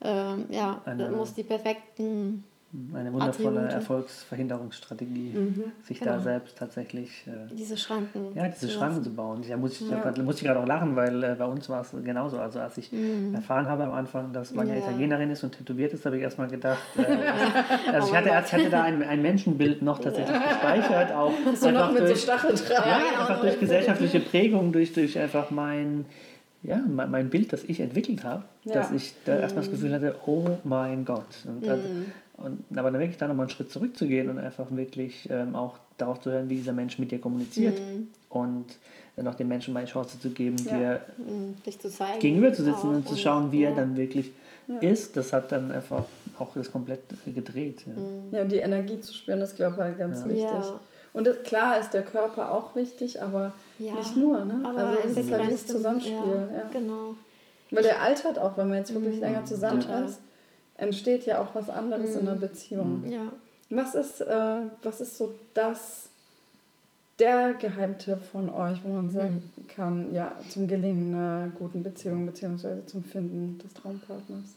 ähm, 0.00 0.46
ja 0.48 0.80
das 0.86 1.10
muss 1.10 1.34
die 1.34 1.44
perfekten 1.44 2.44
eine 2.94 3.10
wundervolle 3.14 3.60
Attribute. 3.60 3.72
Erfolgsverhinderungsstrategie, 3.72 5.32
mhm, 5.32 5.72
sich 5.82 6.00
genau. 6.00 6.12
da 6.12 6.20
selbst 6.20 6.58
tatsächlich. 6.58 7.26
Äh, 7.26 7.54
diese 7.54 7.78
Schranken. 7.78 8.34
Ja, 8.34 8.46
diese 8.46 8.68
Schranken 8.68 9.02
zu 9.02 9.10
bauen. 9.10 9.42
Da 9.48 9.56
muss 9.56 9.80
ich, 9.80 9.88
ja. 9.88 10.12
muss 10.22 10.36
ich 10.36 10.44
gerade 10.44 10.60
auch 10.60 10.66
lachen, 10.66 10.94
weil 10.94 11.24
äh, 11.24 11.34
bei 11.38 11.46
uns 11.46 11.70
war 11.70 11.80
es 11.80 11.92
genauso. 12.04 12.38
Also, 12.38 12.60
als 12.60 12.76
ich 12.76 12.92
mhm. 12.92 13.34
erfahren 13.34 13.66
habe 13.66 13.84
am 13.84 13.92
Anfang, 13.92 14.34
dass 14.34 14.54
Vanya 14.54 14.74
ja. 14.74 14.80
Italienerin 14.80 15.30
ist 15.30 15.42
und 15.44 15.56
tätowiert 15.56 15.94
ist, 15.94 16.04
habe 16.04 16.18
ich 16.18 16.22
erstmal 16.22 16.48
gedacht. 16.48 16.82
Äh, 17.08 17.90
also, 17.92 18.08
ich 18.08 18.14
hatte, 18.14 18.28
ich 18.28 18.52
hatte 18.52 18.70
da 18.70 18.82
ein, 18.82 19.02
ein 19.02 19.22
Menschenbild 19.22 19.82
noch 19.82 19.98
tatsächlich 19.98 20.36
gespeichert. 20.48 21.12
Auch 21.12 21.32
so 21.54 21.70
noch 21.70 21.92
mit 21.92 22.02
durch, 22.02 22.20
so. 22.20 22.30
Ja, 22.30 23.00
einfach 23.20 23.40
durch 23.40 23.58
gesellschaftliche 23.58 24.20
Prägung, 24.20 24.72
durch, 24.72 24.92
durch 24.92 25.18
einfach 25.18 25.50
mein 25.50 26.04
ja, 26.62 26.80
mein, 26.86 27.10
mein 27.10 27.30
Bild, 27.30 27.52
das 27.52 27.64
ich 27.64 27.80
entwickelt 27.80 28.24
habe, 28.24 28.44
ja. 28.64 28.74
dass 28.74 28.90
ich 28.90 29.14
da 29.24 29.36
mhm. 29.36 29.40
erstmal 29.42 29.64
das 29.64 29.70
Gefühl 29.70 29.94
hatte, 29.94 30.16
oh 30.26 30.44
mein 30.64 31.04
Gott. 31.04 31.26
Und, 31.46 31.62
mhm. 31.62 32.06
Und, 32.38 32.64
aber 32.76 32.90
dann 32.90 33.00
wirklich 33.00 33.18
da 33.18 33.28
nochmal 33.28 33.46
einen 33.46 33.50
Schritt 33.50 33.70
zurückzugehen 33.70 34.30
und 34.30 34.38
einfach 34.38 34.66
wirklich 34.70 35.28
ähm, 35.30 35.54
auch 35.54 35.78
darauf 35.96 36.20
zu 36.20 36.30
hören, 36.30 36.48
wie 36.48 36.56
dieser 36.56 36.72
Mensch 36.72 36.98
mit 36.98 37.10
dir 37.10 37.20
kommuniziert 37.20 37.78
mhm. 37.78 38.08
und 38.28 38.66
dann 39.16 39.26
auch 39.26 39.34
dem 39.34 39.48
Menschen 39.48 39.74
mal 39.74 39.80
eine 39.80 39.88
Chance 39.88 40.20
zu 40.20 40.30
geben, 40.30 40.56
ja. 40.64 40.76
dir 40.76 41.00
mhm. 41.18 41.56
zu 41.78 41.90
zeigen, 41.90 42.20
gegenüber 42.20 42.52
zu 42.52 42.62
sitzen 42.62 42.88
und 42.88 43.08
zu 43.08 43.16
schauen, 43.16 43.50
wie 43.50 43.62
ja. 43.62 43.70
er 43.70 43.76
dann 43.76 43.96
wirklich 43.96 44.32
ist. 44.80 45.16
Das 45.16 45.32
hat 45.32 45.50
dann 45.50 45.72
einfach 45.72 46.04
auch 46.38 46.54
das 46.54 46.70
komplett 46.70 47.00
gedreht. 47.26 47.84
Ja, 47.86 47.92
mhm. 47.92 48.34
ja 48.34 48.42
und 48.42 48.52
die 48.52 48.58
Energie 48.58 49.00
zu 49.00 49.12
spüren, 49.12 49.40
das 49.40 49.54
glaube 49.54 49.74
ich 49.76 49.80
halt 49.80 49.98
ganz 49.98 50.24
wichtig. 50.24 50.72
Und 51.14 51.26
das, 51.26 51.42
klar 51.42 51.80
ist 51.80 51.90
der 51.90 52.02
Körper 52.02 52.52
auch 52.52 52.76
wichtig, 52.76 53.20
aber 53.20 53.52
ja, 53.78 53.94
nicht 53.94 54.16
nur. 54.16 54.44
Ne? 54.44 54.60
Aber 54.62 54.78
also 54.78 54.98
es 55.04 55.16
ist 55.16 55.32
halt 55.32 55.50
das 55.50 55.66
Zusammenspiel. 55.66 56.14
Ja, 56.14 56.58
ja. 56.58 56.70
Genau. 56.72 57.14
Weil 57.70 57.82
der 57.82 58.02
altert 58.02 58.38
auch, 58.38 58.56
wenn 58.56 58.68
man 58.68 58.78
jetzt 58.78 58.94
wirklich 58.94 59.16
mhm. 59.16 59.20
länger 59.20 59.44
zusammen 59.44 59.80
ist, 60.06 60.20
entsteht 60.78 61.26
ja 61.26 61.42
auch 61.42 61.54
was 61.54 61.68
anderes 61.68 62.12
mhm. 62.12 62.20
in 62.20 62.24
der 62.24 62.34
mhm. 62.36 62.40
Beziehung. 62.40 63.04
Ja. 63.10 63.32
Was 63.70 63.94
ist, 63.94 64.22
äh, 64.22 64.60
was 64.82 65.00
ist 65.02 65.18
so 65.18 65.34
das, 65.52 66.08
der 67.18 67.52
Geheimtipp 67.54 68.22
von 68.32 68.48
euch, 68.48 68.78
wo 68.82 68.88
man 68.88 69.10
sagen 69.10 69.42
mhm. 69.56 69.68
kann, 69.68 70.14
ja, 70.14 70.32
zum 70.48 70.66
Gelingen 70.66 71.14
einer 71.14 71.52
guten 71.58 71.82
Beziehung 71.82 72.24
beziehungsweise 72.24 72.86
zum 72.86 73.04
Finden 73.04 73.58
des 73.58 73.74
Traumpartners? 73.74 74.54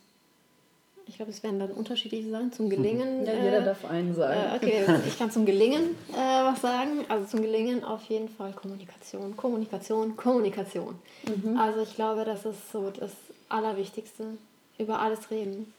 Ich 1.07 1.17
glaube, 1.17 1.31
es 1.31 1.43
werden 1.43 1.59
dann 1.59 1.71
unterschiedliche 1.71 2.29
Sachen 2.29 2.53
zum 2.53 2.69
Gelingen. 2.69 3.25
Ja, 3.25 3.33
jeder 3.33 3.59
äh, 3.59 3.65
darf 3.65 3.83
einen 3.83 4.15
sagen. 4.15 4.39
Äh, 4.39 4.55
okay, 4.55 4.85
ich 5.07 5.17
kann 5.17 5.29
zum 5.29 5.45
Gelingen 5.45 5.95
äh, 6.13 6.15
was 6.15 6.61
sagen. 6.61 7.03
Also 7.09 7.25
zum 7.25 7.41
Gelingen 7.41 7.83
auf 7.83 8.03
jeden 8.03 8.29
Fall 8.29 8.53
Kommunikation, 8.53 9.35
Kommunikation, 9.35 10.15
Kommunikation. 10.15 10.95
Mhm. 11.25 11.57
Also 11.57 11.81
ich 11.81 11.95
glaube, 11.95 12.23
das 12.23 12.45
ist 12.45 12.71
so 12.71 12.91
das 12.91 13.11
Allerwichtigste. 13.49 14.25
Über 14.77 14.99
alles 14.99 15.29
reden. 15.29 15.73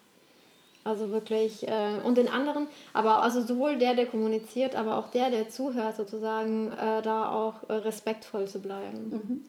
Also 0.84 1.10
wirklich, 1.12 1.68
äh, 1.68 2.00
und 2.04 2.18
den 2.18 2.28
anderen, 2.28 2.66
aber 2.92 3.22
also 3.22 3.40
sowohl 3.40 3.78
der, 3.78 3.94
der 3.94 4.06
kommuniziert, 4.06 4.74
aber 4.74 4.98
auch 4.98 5.10
der, 5.10 5.30
der 5.30 5.48
zuhört, 5.48 5.96
sozusagen, 5.96 6.72
äh, 6.72 7.02
da 7.02 7.30
auch 7.30 7.68
äh, 7.68 7.74
respektvoll 7.74 8.48
zu 8.48 8.60
bleiben. 8.60 9.10
Mhm. 9.10 9.44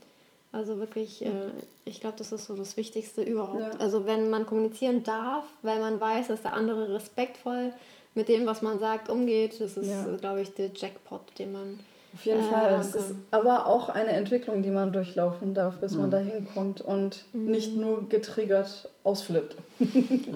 Also 0.52 0.78
wirklich, 0.78 1.26
äh, 1.26 1.30
ich 1.86 2.00
glaube, 2.00 2.16
das 2.20 2.32
ist 2.32 2.46
so 2.46 2.56
das 2.56 2.78
Wichtigste 2.78 3.24
überhaupt. 3.24 3.60
Ja. 3.60 3.80
Also 3.80 4.06
wenn 4.06 4.30
man 4.30 4.46
kommunizieren 4.46 5.02
darf, 5.04 5.46
weil 5.64 5.80
man 5.80 6.00
weiß, 6.00 6.28
dass 6.28 6.44
der 6.44 6.54
andere 6.54 6.94
respektvoll 6.94 7.74
mit 8.14 8.30
dem, 8.30 8.46
was 8.46 8.62
man 8.62 8.78
sagt, 8.78 9.10
umgeht, 9.10 9.60
das 9.60 9.78
ist, 9.78 9.90
ja. 9.90 10.06
glaube 10.22 10.42
ich, 10.42 10.54
der 10.54 10.70
Jackpot, 10.74 11.22
den 11.40 11.54
man. 11.54 11.80
Auf 12.14 12.24
jeden 12.26 12.42
äh, 12.42 12.44
Fall. 12.44 12.80
Es 12.80 12.94
ist 12.94 13.16
aber 13.32 13.66
auch 13.66 13.90
eine 13.90 14.12
Entwicklung, 14.12 14.62
die 14.62 14.70
man 14.70 14.94
durchlaufen 14.94 15.56
darf, 15.56 15.78
bis 15.78 15.94
mhm. 15.94 16.02
man 16.02 16.12
dahin 16.12 16.48
kommt 16.54 16.82
und 16.82 17.26
mhm. 17.34 17.50
nicht 17.50 17.76
nur 17.76 18.08
getriggert 18.08 18.88
ausflippt. 19.04 19.56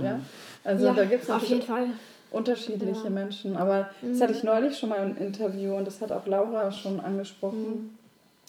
ja? 0.02 0.20
Also 0.68 0.88
ja, 0.88 0.94
da 0.94 1.06
gibt 1.06 1.24
es 1.24 1.30
auf 1.30 1.44
jeden 1.46 1.62
Fall 1.62 1.88
unterschiedliche 2.30 3.06
ja. 3.06 3.10
Menschen. 3.10 3.56
Aber 3.56 3.90
das 4.02 4.20
hatte 4.20 4.34
ich 4.34 4.44
mhm. 4.44 4.50
neulich 4.50 4.78
schon 4.78 4.90
mal 4.90 4.98
im 4.98 5.18
Interview 5.18 5.76
und 5.76 5.88
das 5.88 6.02
hat 6.02 6.12
auch 6.12 6.28
Laura 6.28 6.72
schon 6.72 7.00
angesprochen. 7.00 7.98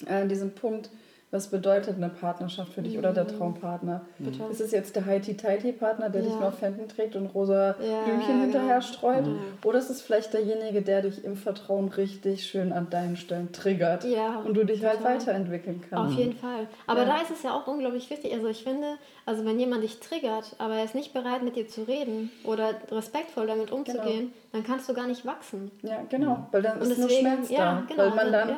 Mhm. 0.01 0.07
Äh, 0.07 0.27
diesen 0.27 0.51
Punkt, 0.51 0.89
was 1.31 1.47
bedeutet 1.47 1.97
eine 1.97 2.09
Partnerschaft 2.09 2.73
für 2.73 2.81
dich 2.81 2.93
mhm. 2.93 2.99
oder 2.99 3.13
der 3.13 3.25
mhm. 3.25 3.37
Traumpartner? 3.37 4.01
Mhm. 4.17 4.49
Ist 4.49 4.61
es 4.61 4.71
jetzt 4.71 4.95
der 4.95 5.05
Heidi-Tighty-Partner, 5.05 6.09
der 6.09 6.21
ja. 6.21 6.27
dich 6.27 6.35
nur 6.35 6.47
auf 6.47 6.61
Händen 6.61 6.87
trägt 6.87 7.15
und 7.15 7.27
rosa 7.27 7.75
ja, 7.79 8.03
Blümchen 8.03 8.37
ja, 8.37 8.41
hinterher 8.41 8.79
genau. 8.79 8.81
streut? 8.81 9.27
Mhm. 9.27 9.39
Oder 9.63 9.77
ist 9.77 9.91
es 9.91 10.01
vielleicht 10.01 10.33
derjenige, 10.33 10.81
der 10.81 11.03
dich 11.03 11.23
im 11.23 11.35
Vertrauen 11.35 11.89
richtig 11.89 12.47
schön 12.47 12.73
an 12.73 12.89
deinen 12.89 13.15
Stellen 13.15 13.51
triggert 13.51 14.05
und 14.05 14.55
du 14.55 14.65
dich 14.65 14.83
halt 14.83 14.97
total. 14.97 15.11
halt 15.11 15.21
weiterentwickeln 15.21 15.83
kannst? 15.87 16.13
Auf 16.13 16.17
jeden 16.17 16.35
Fall. 16.35 16.67
Aber 16.87 17.05
da 17.05 17.21
ist 17.21 17.29
es 17.29 17.43
ja 17.43 17.53
auch 17.53 17.67
unglaublich 17.67 18.09
wichtig. 18.09 18.33
Also 18.33 18.47
ich 18.47 18.63
finde, 18.63 18.87
also 19.25 19.45
wenn 19.45 19.59
jemand 19.59 19.83
dich 19.83 19.99
triggert, 19.99 20.55
aber 20.57 20.75
er 20.75 20.83
ist 20.83 20.95
nicht 20.95 21.13
bereit 21.13 21.43
mit 21.43 21.55
dir 21.55 21.67
zu 21.67 21.83
reden 21.83 22.31
oder 22.43 22.73
respektvoll 22.89 23.45
damit 23.45 23.71
umzugehen, 23.71 24.03
genau. 24.03 24.31
dann 24.51 24.63
kannst 24.63 24.89
du 24.89 24.93
gar 24.95 25.05
nicht 25.05 25.25
wachsen. 25.27 25.69
Ja, 25.83 26.01
genau. 26.09 26.47
Weil 26.51 26.63
dann 26.63 26.81
ist 26.81 26.89
deswegen, 26.89 27.07
nur 27.07 27.09
Schmerz 27.09 27.49
da. 27.49 27.83
Genau, 27.87 28.03
weil 28.03 28.15
man 28.15 28.31
dann 28.31 28.49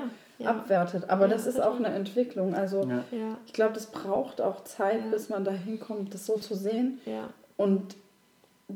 ja. 0.43 0.51
abwertet. 0.51 1.09
Aber 1.09 1.27
ja, 1.27 1.33
das 1.33 1.47
ist 1.47 1.61
auch 1.61 1.77
eine 1.77 1.89
Entwicklung. 1.89 2.53
Also 2.53 2.87
ich 3.45 3.53
glaube, 3.53 3.73
das 3.73 3.87
braucht 3.87 4.41
auch 4.41 4.63
Zeit, 4.63 5.11
bis 5.11 5.29
man 5.29 5.43
dahin 5.43 5.79
kommt, 5.79 6.13
das 6.13 6.25
so 6.25 6.37
zu 6.37 6.55
sehen. 6.55 6.99
Und 7.57 7.95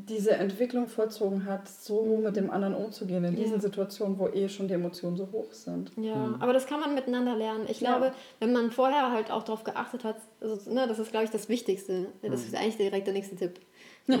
diese 0.04 0.32
Entwicklung 0.32 0.88
vollzogen 0.88 1.46
hat, 1.46 1.68
so 1.68 2.02
mhm. 2.02 2.22
mit 2.24 2.36
dem 2.36 2.50
anderen 2.50 2.74
umzugehen 2.74 3.24
in 3.24 3.36
diesen 3.36 3.60
Situationen, 3.60 4.18
wo 4.18 4.28
eh 4.28 4.48
schon 4.48 4.68
die 4.68 4.74
Emotionen 4.74 5.16
so 5.16 5.28
hoch 5.32 5.52
sind. 5.52 5.92
Ja, 5.96 6.14
mhm. 6.14 6.36
aber 6.40 6.52
das 6.52 6.66
kann 6.66 6.80
man 6.80 6.94
miteinander 6.94 7.34
lernen. 7.34 7.66
Ich 7.68 7.78
glaube, 7.78 8.12
wenn 8.40 8.52
man 8.52 8.70
vorher 8.70 9.10
halt 9.12 9.30
auch 9.30 9.42
darauf 9.42 9.64
geachtet 9.64 10.04
hat, 10.04 10.16
also, 10.40 10.70
ne, 10.70 10.86
das 10.86 10.98
ist, 10.98 11.10
glaube 11.10 11.24
ich, 11.24 11.30
das 11.30 11.48
Wichtigste. 11.48 12.06
Das 12.22 12.42
mhm. 12.42 12.46
ist 12.46 12.56
eigentlich 12.56 12.76
direkt 12.76 13.06
der 13.06 13.14
nächste 13.14 13.36
Tipp. 13.36 13.60
Also, 14.08 14.20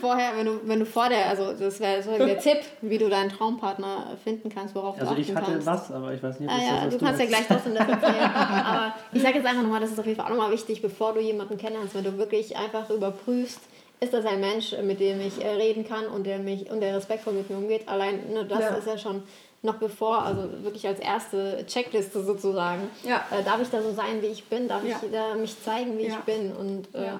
vorher, 0.00 0.36
wenn 0.36 0.46
du, 0.46 0.60
wenn 0.64 0.78
du 0.78 0.86
vor 0.86 1.08
der, 1.08 1.28
also 1.28 1.52
das 1.52 1.80
wäre 1.80 2.02
so 2.02 2.16
der 2.16 2.38
Tipp, 2.38 2.58
wie 2.82 2.98
du 2.98 3.08
deinen 3.08 3.30
Traumpartner 3.30 4.16
finden 4.22 4.48
kannst, 4.48 4.74
worauf 4.74 5.00
also 5.00 5.14
du 5.14 5.20
achten 5.20 5.34
kannst. 5.34 5.48
Also 5.48 5.58
ich 5.58 5.66
hatte 5.66 5.80
was, 5.80 5.92
aber 5.92 6.14
ich 6.14 6.22
weiß 6.22 6.38
nicht, 6.38 6.50
was 6.50 6.60
ah, 6.60 6.62
ja, 6.62 6.84
das, 6.84 6.94
Du 6.94 7.04
kannst 7.04 7.20
ja 7.20 7.26
gleich 7.26 7.46
trotzdem 7.48 7.74
das 7.74 7.88
erzählen. 7.88 8.30
aber 8.34 8.94
ich 9.12 9.22
sage 9.22 9.38
jetzt 9.38 9.46
einfach 9.46 9.62
nochmal, 9.62 9.80
das 9.80 9.90
ist 9.90 9.98
auf 9.98 10.06
jeden 10.06 10.16
Fall 10.16 10.26
auch 10.26 10.36
nochmal 10.36 10.52
wichtig, 10.52 10.82
bevor 10.82 11.14
du 11.14 11.20
jemanden 11.20 11.58
kennenlernst, 11.58 11.94
wenn 11.94 12.04
du 12.04 12.16
wirklich 12.16 12.56
einfach 12.56 12.90
überprüfst, 12.90 13.60
ist 14.00 14.12
das 14.12 14.24
ein 14.24 14.40
Mensch, 14.40 14.74
mit 14.82 15.00
dem 15.00 15.20
ich 15.20 15.44
äh, 15.44 15.48
reden 15.48 15.86
kann 15.86 16.06
und 16.06 16.24
der 16.26 16.38
mich 16.38 16.70
und 16.70 16.80
der 16.80 16.96
respektvoll 16.96 17.34
mit 17.34 17.50
mir 17.50 17.56
umgeht. 17.56 17.88
Allein 17.88 18.32
ne, 18.32 18.44
das 18.44 18.60
ja. 18.60 18.68
ist 18.74 18.86
ja 18.86 18.98
schon 18.98 19.22
noch 19.62 19.76
bevor, 19.76 20.22
also 20.22 20.64
wirklich 20.64 20.86
als 20.86 20.98
erste 20.98 21.64
Checkliste 21.66 22.22
sozusagen. 22.22 22.88
Ja. 23.04 23.24
Äh, 23.30 23.44
darf 23.44 23.62
ich 23.62 23.68
da 23.68 23.80
so 23.80 23.92
sein, 23.92 24.20
wie 24.20 24.26
ich 24.26 24.44
bin? 24.44 24.68
Darf 24.68 24.84
ja. 24.84 25.00
ich 25.02 25.10
da 25.10 25.34
mich 25.34 25.60
zeigen, 25.62 25.96
wie 25.98 26.06
ja. 26.06 26.14
ich 26.14 26.18
bin? 26.20 26.52
Und, 26.52 26.94
äh, 26.94 27.12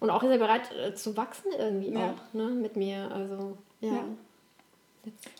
und 0.00 0.10
auch 0.10 0.22
ist 0.22 0.30
er 0.30 0.38
bereit 0.38 0.62
äh, 0.74 0.94
zu 0.94 1.16
wachsen 1.16 1.52
irgendwie 1.58 1.94
auch 1.96 2.14
ne, 2.32 2.44
mit 2.46 2.76
mir. 2.76 3.10
Also 3.12 3.58
ja. 3.80 4.04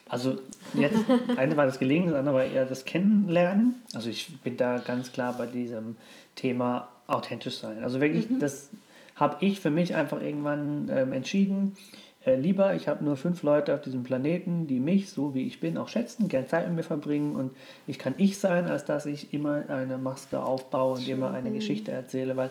Also 0.09 0.39
jetzt, 0.75 0.99
eine 1.37 1.57
war 1.57 1.67
das 1.67 1.79
Gelegen, 1.79 2.07
das 2.07 2.17
andere 2.17 2.35
war 2.35 2.45
eher 2.45 2.67
das 2.67 2.85
Kennenlernen. 2.85 3.83
Also 3.95 4.09
ich 4.11 4.41
bin 4.41 4.57
da 4.57 4.79
ganz 4.79 5.13
klar 5.13 5.35
bei 5.37 5.47
diesem 5.47 5.97
Thema 6.35 6.89
authentisch 7.07 7.59
sein. 7.59 7.83
Also 7.83 8.01
wirklich, 8.01 8.29
mhm. 8.29 8.41
das 8.41 8.71
habe 9.17 9.37
ich 9.41 9.61
für 9.61 9.71
mich 9.71 9.95
einfach 9.95 10.21
irgendwann 10.21 10.91
ähm, 10.93 11.13
entschieden 11.13 11.77
äh, 12.25 12.37
lieber, 12.37 12.75
ich 12.75 12.87
habe 12.87 13.03
nur 13.03 13.17
fünf 13.17 13.43
Leute 13.43 13.75
auf 13.75 13.81
diesem 13.81 14.03
Planeten, 14.03 14.67
die 14.67 14.79
mich, 14.79 15.11
so 15.11 15.35
wie 15.35 15.47
ich 15.47 15.59
bin, 15.59 15.79
auch 15.79 15.89
schätzen, 15.89 16.29
gern 16.29 16.47
Zeit 16.47 16.67
mit 16.67 16.77
mir 16.77 16.83
verbringen 16.83 17.35
und 17.35 17.53
ich 17.87 17.99
kann 17.99 18.15
ich 18.19 18.39
sein, 18.39 18.67
als 18.67 18.85
dass 18.85 19.07
ich 19.07 19.33
immer 19.33 19.65
eine 19.69 19.97
Maske 19.97 20.43
aufbaue 20.43 20.97
und 20.99 21.09
immer 21.09 21.31
eine 21.31 21.51
Geschichte 21.51 21.93
erzähle, 21.93 22.37
weil 22.37 22.51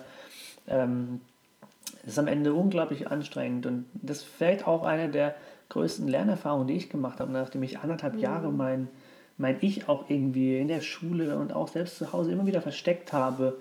ähm, 0.67 1.22
das 2.01 2.13
ist 2.13 2.20
am 2.20 2.28
Ende 2.28 2.53
unglaublich 2.53 3.11
anstrengend 3.11 3.67
und 3.67 3.86
das 3.93 4.24
fällt 4.24 4.65
auch 4.65 4.84
eine 4.84 5.09
der 5.09 5.36
größten 5.70 6.07
Lernerfahrungen, 6.07 6.67
die 6.67 6.76
ich 6.76 6.89
gemacht 6.89 7.20
habe, 7.20 7.32
nachdem 7.32 7.61
ich 7.61 7.78
anderthalb 7.78 8.15
mhm. 8.15 8.22
Jahre 8.22 8.51
mein, 8.51 8.88
mein 9.38 9.57
Ich 9.61 9.88
auch 9.88 10.09
irgendwie 10.09 10.57
in 10.57 10.67
der 10.67 10.82
Schule 10.82 11.38
und 11.38 11.53
auch 11.53 11.67
selbst 11.67 11.97
zu 11.99 12.11
Hause 12.11 12.32
immer 12.32 12.47
wieder 12.47 12.61
versteckt 12.61 13.13
habe, 13.13 13.59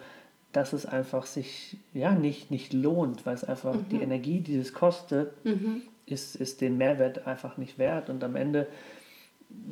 dass 0.52 0.72
es 0.72 0.86
einfach 0.86 1.26
sich 1.26 1.76
ja 1.92 2.12
nicht, 2.12 2.50
nicht 2.50 2.72
lohnt, 2.72 3.26
weil 3.26 3.34
es 3.34 3.44
einfach 3.44 3.74
mhm. 3.74 3.88
die 3.90 4.00
Energie, 4.00 4.40
die 4.40 4.56
es 4.56 4.72
kostet, 4.72 5.44
mhm 5.44 5.82
ist, 6.10 6.36
ist 6.36 6.60
den 6.60 6.78
Mehrwert 6.78 7.26
einfach 7.26 7.56
nicht 7.56 7.78
wert. 7.78 8.10
Und 8.10 8.22
am 8.24 8.36
Ende 8.36 8.66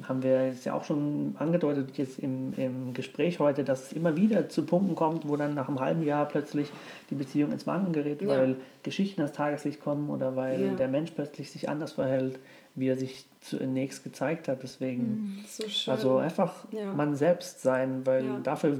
haben 0.04 0.22
wir 0.22 0.46
jetzt 0.46 0.64
ja 0.64 0.74
auch 0.74 0.84
schon 0.84 1.34
angedeutet 1.38 1.98
jetzt 1.98 2.18
im, 2.18 2.54
im 2.56 2.94
Gespräch 2.94 3.40
heute, 3.40 3.62
dass 3.62 3.86
es 3.86 3.92
immer 3.92 4.16
wieder 4.16 4.48
zu 4.48 4.64
Punkten 4.64 4.94
kommt, 4.94 5.28
wo 5.28 5.36
dann 5.36 5.54
nach 5.54 5.68
einem 5.68 5.80
halben 5.80 6.02
Jahr 6.02 6.26
plötzlich 6.26 6.70
die 7.10 7.14
Beziehung 7.14 7.52
ins 7.52 7.66
Wanken 7.66 7.92
gerät, 7.92 8.22
ja. 8.22 8.28
weil 8.28 8.56
Geschichten 8.82 9.20
ans 9.20 9.36
Tageslicht 9.36 9.80
kommen 9.80 10.08
oder 10.08 10.34
weil 10.34 10.66
ja. 10.66 10.74
der 10.74 10.88
Mensch 10.88 11.10
plötzlich 11.10 11.50
sich 11.50 11.68
anders 11.68 11.92
verhält, 11.92 12.38
wie 12.74 12.88
er 12.88 12.96
sich 12.96 13.26
zunächst 13.40 14.02
gezeigt 14.02 14.48
hat. 14.48 14.62
Deswegen, 14.62 15.02
mhm, 15.02 15.44
so 15.46 15.90
also 15.90 16.16
einfach 16.18 16.66
ja. 16.72 16.92
man 16.92 17.14
selbst 17.14 17.60
sein, 17.60 18.06
weil 18.06 18.40
dafür 18.42 18.78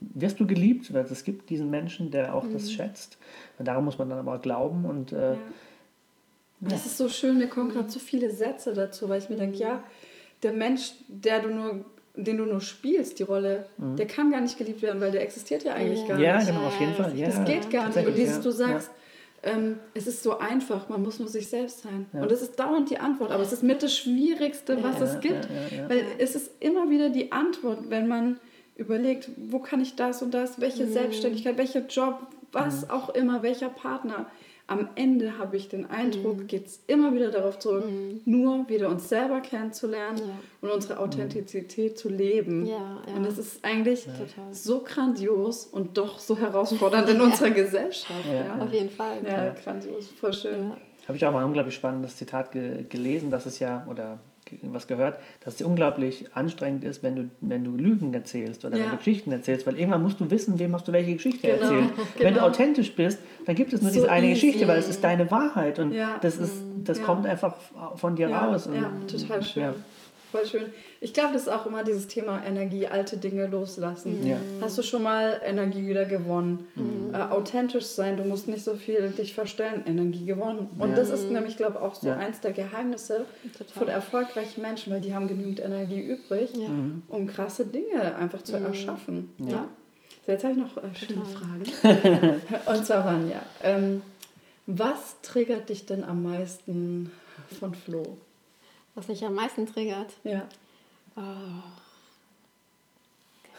wirst 0.00 0.40
du 0.40 0.46
geliebt, 0.46 0.92
weil 0.92 1.04
es 1.04 1.24
gibt 1.24 1.48
diesen 1.50 1.70
Menschen, 1.70 2.10
der 2.10 2.34
auch 2.34 2.44
mhm. 2.44 2.52
das 2.52 2.70
schätzt. 2.70 3.18
Und 3.58 3.66
daran 3.66 3.84
muss 3.84 3.98
man 3.98 4.10
dann 4.10 4.18
aber 4.18 4.38
glauben 4.38 4.84
und 4.84 5.12
äh, 5.12 5.36
das 6.68 6.86
ist 6.86 6.98
so 6.98 7.08
schön, 7.08 7.38
mir 7.38 7.48
kommen 7.48 7.70
gerade 7.70 7.90
so 7.90 7.98
viele 7.98 8.30
Sätze 8.30 8.72
dazu, 8.72 9.08
weil 9.08 9.20
ich 9.20 9.28
mir 9.28 9.36
denke, 9.36 9.58
ja, 9.58 9.82
der 10.42 10.52
Mensch, 10.52 10.92
der 11.08 11.40
du 11.40 11.48
nur, 11.48 11.84
den 12.16 12.36
du 12.36 12.44
nur 12.44 12.60
spielst, 12.60 13.18
die 13.18 13.24
Rolle, 13.24 13.66
mhm. 13.76 13.96
der 13.96 14.06
kann 14.06 14.30
gar 14.30 14.40
nicht 14.40 14.58
geliebt 14.58 14.82
werden, 14.82 15.00
weil 15.00 15.10
der 15.10 15.22
existiert 15.22 15.64
ja 15.64 15.74
eigentlich 15.74 16.06
gar 16.06 16.18
ja, 16.18 16.36
nicht. 16.36 16.48
Ja, 16.48 16.52
genau, 16.52 16.66
auf 16.66 16.78
jeden 16.78 16.94
Fall. 16.94 17.16
Ja, 17.16 17.26
das 17.26 17.44
geht 17.44 17.70
gar 17.70 17.88
nicht. 17.88 18.06
Und 18.06 18.16
dieses, 18.16 18.40
du 18.40 18.50
sagst, 18.50 18.90
ähm, 19.42 19.78
es 19.94 20.06
ist 20.06 20.22
so 20.22 20.38
einfach, 20.38 20.88
man 20.88 21.02
muss 21.02 21.18
nur 21.18 21.28
sich 21.28 21.48
selbst 21.48 21.82
sein. 21.82 22.06
Und 22.12 22.30
das 22.30 22.40
ist 22.40 22.58
dauernd 22.58 22.90
die 22.90 22.98
Antwort, 22.98 23.30
aber 23.30 23.42
es 23.42 23.52
ist 23.52 23.62
mit 23.62 23.82
das 23.82 23.96
Schwierigste, 23.96 24.82
was 24.82 25.00
es 25.00 25.20
gibt. 25.20 25.48
Weil 25.88 26.04
es 26.18 26.34
ist 26.34 26.50
immer 26.60 26.88
wieder 26.90 27.10
die 27.10 27.32
Antwort, 27.32 27.90
wenn 27.90 28.08
man 28.08 28.38
überlegt, 28.76 29.30
wo 29.36 29.58
kann 29.58 29.80
ich 29.80 29.96
das 29.96 30.22
und 30.22 30.32
das, 30.32 30.60
welche 30.60 30.84
mhm. 30.84 30.92
Selbstständigkeit, 30.92 31.58
welcher 31.58 31.86
Job, 31.86 32.26
was 32.52 32.82
mhm. 32.82 32.90
auch 32.90 33.08
immer, 33.10 33.42
welcher 33.42 33.68
Partner 33.68 34.26
am 34.66 34.88
Ende 34.94 35.38
habe 35.38 35.56
ich 35.56 35.68
den 35.68 35.90
Eindruck, 35.90 36.38
mhm. 36.38 36.46
geht 36.46 36.66
es 36.66 36.80
immer 36.86 37.14
wieder 37.14 37.30
darauf 37.30 37.58
zurück, 37.58 37.84
mhm. 37.86 38.22
nur 38.24 38.68
wieder 38.68 38.88
uns 38.88 39.08
selber 39.08 39.40
kennenzulernen 39.40 40.18
ja. 40.18 40.38
und 40.62 40.70
unsere 40.70 40.98
Authentizität 40.98 41.92
mhm. 41.92 41.96
zu 41.96 42.08
leben. 42.08 42.66
Ja, 42.66 43.02
ja. 43.06 43.14
Und 43.14 43.26
das 43.26 43.36
ist 43.36 43.64
eigentlich 43.64 44.08
so 44.52 44.80
grandios 44.80 45.66
und 45.66 45.98
doch 45.98 46.18
so 46.18 46.38
herausfordernd 46.38 47.08
in 47.10 47.20
unserer 47.20 47.50
Gesellschaft. 47.50 48.10
Auf 48.58 48.72
jeden 48.72 48.90
Fall. 48.90 49.18
Ja, 49.26 49.50
grandios, 49.50 50.08
voll 50.18 50.32
schön. 50.32 50.72
Habe 51.06 51.18
ich 51.18 51.26
auch 51.26 51.32
mal 51.32 51.40
ein 51.40 51.46
unglaublich 51.46 51.74
spannendes 51.74 52.16
Zitat 52.16 52.52
ge 52.52 52.84
gelesen, 52.88 53.30
dass 53.30 53.44
es 53.44 53.58
ja, 53.58 53.86
oder 53.90 54.18
was 54.62 54.86
gehört, 54.86 55.18
dass 55.44 55.56
es 55.56 55.62
unglaublich 55.62 56.26
anstrengend 56.34 56.84
ist, 56.84 57.02
wenn 57.02 57.16
du, 57.16 57.30
wenn 57.40 57.64
du 57.64 57.72
Lügen 57.72 58.12
erzählst 58.14 58.64
oder 58.64 58.76
ja. 58.76 58.84
wenn 58.84 58.90
du 58.92 58.96
Geschichten 58.98 59.32
erzählst, 59.32 59.66
weil 59.66 59.78
irgendwann 59.78 60.02
musst 60.02 60.20
du 60.20 60.30
wissen, 60.30 60.58
wem 60.58 60.74
hast 60.74 60.88
du 60.88 60.92
welche 60.92 61.14
Geschichte 61.14 61.46
genau, 61.46 61.62
erzählt. 61.62 61.90
Genau. 61.94 62.06
Wenn 62.18 62.34
du 62.34 62.40
genau. 62.40 62.46
authentisch 62.46 62.94
bist, 62.94 63.18
dann 63.46 63.54
gibt 63.54 63.72
es 63.72 63.82
nur 63.82 63.90
so 63.90 64.00
diese 64.00 64.10
eine 64.10 64.28
easy. 64.28 64.46
Geschichte, 64.46 64.68
weil 64.68 64.78
es 64.78 64.88
ist 64.88 65.02
deine 65.02 65.30
Wahrheit 65.30 65.78
und 65.78 65.92
ja. 65.92 66.18
das, 66.20 66.38
ist, 66.38 66.54
das 66.84 66.98
ja. 66.98 67.04
kommt 67.04 67.26
einfach 67.26 67.54
von 67.96 68.16
dir 68.16 68.30
raus. 68.30 68.66
Und, 68.66 68.76
ja, 68.76 68.90
total 69.06 69.42
schön. 69.42 69.74
Voll 70.34 70.46
schön. 70.46 70.64
Ich 71.00 71.14
glaube, 71.14 71.32
das 71.32 71.42
ist 71.42 71.48
auch 71.48 71.64
immer 71.64 71.84
dieses 71.84 72.08
Thema 72.08 72.44
Energie, 72.44 72.88
alte 72.88 73.18
Dinge 73.18 73.46
loslassen. 73.46 74.20
Mhm. 74.20 74.26
Ja. 74.26 74.36
Hast 74.60 74.76
du 74.76 74.82
schon 74.82 75.04
mal 75.04 75.40
Energie 75.44 75.86
wieder 75.86 76.06
gewonnen? 76.06 76.66
Mhm. 76.74 77.14
Äh, 77.14 77.18
authentisch 77.18 77.84
sein, 77.84 78.16
du 78.16 78.24
musst 78.24 78.48
nicht 78.48 78.64
so 78.64 78.74
viel 78.74 79.10
dich 79.10 79.32
verstellen, 79.32 79.84
Energie 79.86 80.24
gewonnen. 80.26 80.70
Und 80.76 80.90
ja. 80.90 80.96
das 80.96 81.10
ist 81.10 81.30
nämlich, 81.30 81.56
glaube 81.56 81.74
ich, 81.74 81.82
auch 81.82 81.94
so 81.94 82.08
ja. 82.08 82.16
eins 82.16 82.40
der 82.40 82.50
Geheimnisse 82.50 83.26
Total. 83.56 83.72
von 83.74 83.86
erfolgreichen 83.86 84.60
Menschen, 84.60 84.92
weil 84.92 85.00
die 85.00 85.14
haben 85.14 85.28
genügend 85.28 85.60
Energie 85.60 86.00
übrig, 86.00 86.52
mhm. 86.56 87.04
um 87.06 87.28
krasse 87.28 87.66
Dinge 87.66 88.16
einfach 88.16 88.42
zu 88.42 88.58
mhm. 88.58 88.66
erschaffen. 88.66 89.32
Ja. 89.38 89.68
So, 90.26 90.32
jetzt 90.32 90.42
habe 90.42 90.54
ich 90.54 90.58
noch 90.58 90.76
äh, 90.78 90.96
schöne 90.96 91.22
Fragen. 91.26 92.40
Und 92.76 92.84
zwar, 92.84 93.04
Vanja, 93.04 93.40
ähm, 93.62 94.02
was 94.66 95.20
triggert 95.22 95.68
dich 95.68 95.86
denn 95.86 96.02
am 96.02 96.24
meisten 96.24 97.12
von 97.60 97.72
Flo? 97.72 98.18
Was 98.94 99.08
mich 99.08 99.24
am 99.24 99.34
meisten 99.34 99.66
triggert? 99.66 100.12
Ja. 100.22 100.42
Oh. 101.16 101.20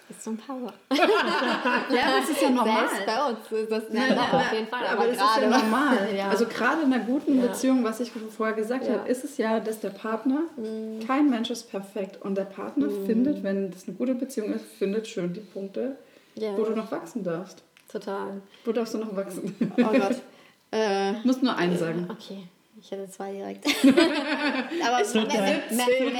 Ist 0.07 0.23
so 0.23 0.31
ein 0.31 0.37
paar 0.37 0.59
Sachen. 0.59 0.75
ja, 1.95 2.19
das 2.19 2.29
ist 2.29 2.41
ja 2.41 2.49
normal. 2.51 2.87
Selbst 2.87 3.05
bei 3.07 3.25
uns 3.25 3.51
ist 3.51 3.71
das 3.71 3.83
nein, 3.91 4.15
nein, 4.15 4.31
auf 4.31 4.53
jeden 4.53 4.67
Fall. 4.67 4.85
Aber, 4.85 5.01
aber 5.01 5.11
das 5.11 5.17
ist 5.17 5.41
ja 5.41 5.49
normal. 5.49 5.97
ja. 6.15 6.29
Also 6.29 6.45
gerade 6.45 6.83
in 6.83 6.93
einer 6.93 7.03
guten 7.03 7.39
ja. 7.39 7.47
Beziehung, 7.47 7.83
was 7.83 7.99
ich 7.99 8.11
vorher 8.11 8.55
gesagt 8.55 8.85
ja. 8.85 8.93
habe, 8.93 9.09
ist 9.09 9.23
es 9.23 9.37
ja, 9.37 9.59
dass 9.59 9.79
der 9.79 9.89
Partner, 9.89 10.43
mhm. 10.57 11.05
kein 11.07 11.29
Mensch 11.31 11.49
ist 11.49 11.71
perfekt. 11.71 12.21
Und 12.21 12.35
der 12.35 12.43
Partner 12.43 12.87
mhm. 12.87 13.05
findet, 13.07 13.41
wenn 13.41 13.71
das 13.71 13.87
eine 13.87 13.97
gute 13.97 14.13
Beziehung 14.13 14.53
ist, 14.53 14.65
findet 14.77 15.07
schön 15.07 15.33
die 15.33 15.39
Punkte, 15.39 15.97
ja. 16.35 16.55
wo 16.55 16.63
du 16.63 16.75
noch 16.75 16.91
wachsen 16.91 17.23
darfst. 17.23 17.63
Total. 17.91 18.41
Wo 18.63 18.71
darfst 18.71 18.93
du 18.93 18.99
noch 18.99 19.15
wachsen? 19.15 19.55
Oh 19.77 19.83
Gott. 19.83 20.21
Äh, 20.71 21.13
Muss 21.23 21.41
nur 21.41 21.55
einen 21.55 21.77
sagen. 21.77 22.09
Okay. 22.11 22.49
Ich 22.85 22.91
hätte 22.91 23.09
zwei 23.09 23.31
direkt. 23.31 23.65
Aber 24.85 25.03
mehr, 25.13 25.25
mehr, 25.25 25.63
mehr, 25.71 26.11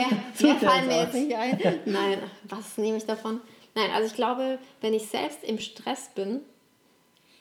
mehr 0.41 0.55
fallen 0.55 0.87
mir 0.87 1.01
jetzt 1.03 1.13
nicht 1.13 1.35
ein. 1.35 1.79
Nein, 1.85 2.17
was 2.49 2.79
nehme 2.79 2.97
ich 2.97 3.05
davon? 3.05 3.39
Nein, 3.75 3.91
also 3.93 4.07
ich 4.07 4.15
glaube, 4.15 4.57
wenn 4.81 4.95
ich 4.95 5.07
selbst 5.07 5.43
im 5.43 5.59
Stress 5.59 6.09
bin 6.15 6.41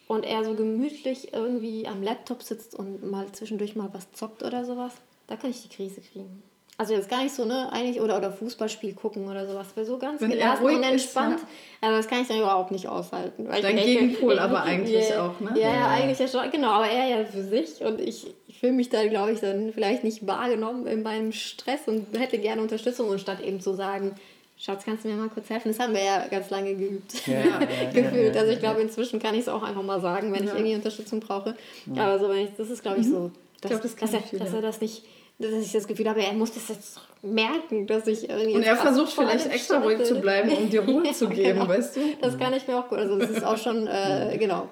und 0.09 0.27
er 0.27 0.45
so 0.45 0.53
gemütlich 0.55 1.33
irgendwie 1.33 1.87
am 1.87 2.03
Laptop 2.03 2.43
sitzt 2.43 2.75
und 2.75 3.11
mal 3.11 3.33
zwischendurch 3.33 3.75
mal 3.77 3.89
was 3.95 4.12
zockt 4.12 4.43
oder 4.43 4.66
sowas, 4.66 4.93
da 5.27 5.37
kann 5.37 5.49
ich 5.49 5.62
die 5.62 5.75
Krise 5.75 6.03
kriegen. 6.03 6.43
also 6.77 6.93
jetzt 6.93 7.09
gar 7.09 7.22
nicht 7.22 7.35
so, 7.35 7.47
ne, 7.47 7.72
eigentlich, 7.72 8.03
oder, 8.03 8.18
oder 8.18 8.31
Fußballspiel 8.31 8.93
gucken 8.93 9.27
oder 9.27 9.47
sowas, 9.47 9.68
wäre 9.75 9.87
so 9.87 9.97
ganz 9.97 10.20
Wenn 10.20 10.33
gelassen 10.33 10.66
und 10.66 10.83
entspannt. 10.83 11.37
Ist, 11.37 11.47
ja. 11.81 11.89
Also 11.89 11.97
das 11.97 12.09
kann 12.09 12.20
ich 12.20 12.29
dann 12.29 12.41
überhaupt 12.41 12.72
nicht 12.72 12.89
aushalten. 12.89 13.49
Weil 13.49 13.62
Dein 13.62 13.77
Gegenpol 13.77 14.39
aber 14.39 14.64
eigentlich 14.64 15.09
yeah, 15.09 15.29
auch, 15.29 15.41
ne? 15.41 15.59
Ja, 15.59 15.72
ja, 15.72 15.89
eigentlich 15.89 16.18
ja 16.18 16.29
schon, 16.29 16.51
genau, 16.51 16.72
aber 16.72 16.91
er 16.91 17.20
ja 17.20 17.25
für 17.25 17.43
sich 17.43 17.81
und 17.81 18.03
ich 18.03 18.27
fühle 18.65 18.73
mich 18.73 18.89
dann, 18.89 19.11
glaube 19.11 19.33
ich, 19.33 19.41
dann 19.41 19.75
vielleicht 19.75 20.05
nicht 20.05 20.27
wahrgenommen 20.27 20.87
in 20.87 21.03
meinem 21.03 21.33
Stress 21.33 21.81
und 21.87 22.19
hätte 22.19 22.39
gerne 22.39 22.62
Unterstützung 22.62 23.11
und 23.11 23.21
statt 23.21 23.43
eben 23.43 23.61
zu 23.61 23.75
sagen, 23.75 24.12
Schatz, 24.57 24.87
kannst 24.87 25.05
du 25.05 25.09
mir 25.09 25.17
mal 25.17 25.29
kurz 25.29 25.51
helfen? 25.51 25.69
Das 25.69 25.79
haben 25.79 25.93
wir 25.93 26.03
ja 26.03 26.27
ganz 26.29 26.49
lange 26.49 26.75
geübt, 26.75 27.27
ja, 27.27 27.41
ja, 27.41 27.91
gefühlt. 27.93 28.35
also 28.35 28.51
ich 28.51 28.61
glaube, 28.61 28.81
inzwischen 28.81 29.21
kann 29.21 29.35
ich 29.35 29.43
es 29.43 29.49
auch 29.49 29.62
einfach 29.62 29.83
mal 29.83 30.01
sagen, 30.01 30.33
wenn 30.33 30.45
ich 30.45 30.51
irgendwie 30.51 30.75
Unterstützung 30.75 31.21
brauche. 31.21 31.55
Aber 31.95 32.19
so, 32.19 32.31
wenn 32.31 32.39
ich, 32.39 32.51
das 32.57 32.71
ist, 32.71 32.83
glaube 32.83 33.01
ich, 33.01 33.07
so, 33.07 33.31
dass, 33.61 33.71
ich 33.73 33.81
glaub, 33.81 33.83
das 33.83 33.97
dass, 33.97 34.15
er, 34.15 34.39
dass 34.39 34.55
er 34.55 34.62
das 34.62 34.81
nicht 34.81 35.03
dass 35.39 35.53
ich 35.53 35.73
das 35.73 35.87
Gefühl 35.87 36.09
habe, 36.09 36.23
er 36.23 36.33
muss 36.33 36.53
das 36.53 36.69
jetzt 36.69 37.01
merken, 37.21 37.87
dass 37.87 38.07
ich 38.07 38.31
irgendwie. 38.31 38.55
Und 38.55 38.62
er 38.62 38.77
versucht 38.77 39.12
vielleicht 39.12 39.53
extra 39.53 39.79
ruhig 39.79 40.05
zu 40.05 40.21
bleiben, 40.21 40.49
um 40.51 40.71
dir 40.71 40.83
Ruhe 40.83 41.11
zu 41.12 41.29
geben, 41.29 41.59
genau. 41.59 41.69
weißt 41.69 41.97
du? 41.97 42.01
Das 42.21 42.39
kann 42.39 42.55
ich 42.55 42.67
mir 42.69 42.79
auch 42.79 42.89
gut. 42.89 42.99
Also, 42.99 43.19
das 43.19 43.31
ist 43.31 43.45
auch 43.45 43.59
schon, 43.59 43.89
äh, 43.89 44.37
genau. 44.39 44.69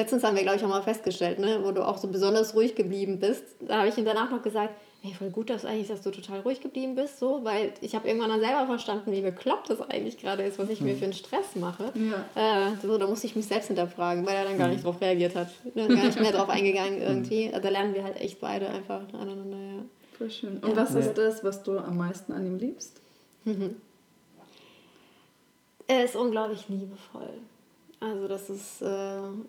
Letztens 0.00 0.24
haben 0.24 0.34
wir, 0.34 0.42
glaube 0.42 0.56
ich, 0.56 0.64
auch 0.64 0.68
mal 0.68 0.80
festgestellt, 0.80 1.38
ne, 1.38 1.60
wo 1.62 1.72
du 1.72 1.86
auch 1.86 1.98
so 1.98 2.08
besonders 2.08 2.54
ruhig 2.54 2.74
geblieben 2.74 3.18
bist. 3.18 3.44
Da 3.60 3.80
habe 3.80 3.88
ich 3.88 3.98
ihm 3.98 4.06
danach 4.06 4.30
noch 4.30 4.40
gesagt, 4.40 4.72
hey, 5.02 5.12
voll 5.12 5.28
gut, 5.28 5.50
dass 5.50 5.66
eigentlich, 5.66 5.88
dass 5.88 6.00
du 6.00 6.10
total 6.10 6.40
ruhig 6.40 6.62
geblieben 6.62 6.94
bist, 6.94 7.18
so, 7.18 7.40
weil 7.44 7.74
ich 7.82 7.94
habe 7.94 8.08
irgendwann 8.08 8.30
dann 8.30 8.40
selber 8.40 8.64
verstanden, 8.64 9.12
wie 9.12 9.20
bekloppt 9.20 9.68
das 9.68 9.82
eigentlich 9.82 10.16
gerade 10.16 10.42
ist, 10.42 10.58
was 10.58 10.70
ich 10.70 10.80
mir 10.80 10.92
hm. 10.92 10.98
für 10.98 11.04
einen 11.04 11.12
Stress 11.12 11.54
mache. 11.54 11.92
Ja. 11.94 12.70
Äh, 12.70 12.76
so, 12.80 12.96
da 12.96 13.06
musste 13.06 13.26
ich 13.26 13.36
mich 13.36 13.46
selbst 13.46 13.66
hinterfragen, 13.66 14.24
weil 14.24 14.36
er 14.36 14.44
dann 14.44 14.56
gar 14.56 14.68
nicht 14.68 14.78
hm. 14.78 14.84
darauf 14.84 15.02
reagiert 15.02 15.34
hat. 15.34 15.48
Ne, 15.74 15.86
gar 15.86 16.06
nicht 16.06 16.18
mehr 16.18 16.32
darauf 16.36 16.48
eingegangen 16.48 17.02
irgendwie. 17.02 17.48
Also, 17.48 17.60
da 17.60 17.68
lernen 17.68 17.92
wir 17.92 18.02
halt 18.02 18.18
echt 18.22 18.40
beide 18.40 18.70
einfach 18.70 19.02
aneinander, 19.12 19.58
ja. 19.58 19.82
Voll 20.16 20.30
schön. 20.30 20.56
Und 20.60 20.70
ja. 20.70 20.76
was 20.76 20.94
ist 20.94 21.12
das, 21.12 21.44
was 21.44 21.62
du 21.62 21.76
am 21.76 21.98
meisten 21.98 22.32
an 22.32 22.46
ihm 22.46 22.56
liebst? 22.56 23.02
er 25.86 26.04
ist 26.04 26.16
unglaublich 26.16 26.66
liebevoll. 26.70 27.34
Also 28.00 28.28
das 28.28 28.48
ist, 28.48 28.80
äh, 28.80 28.86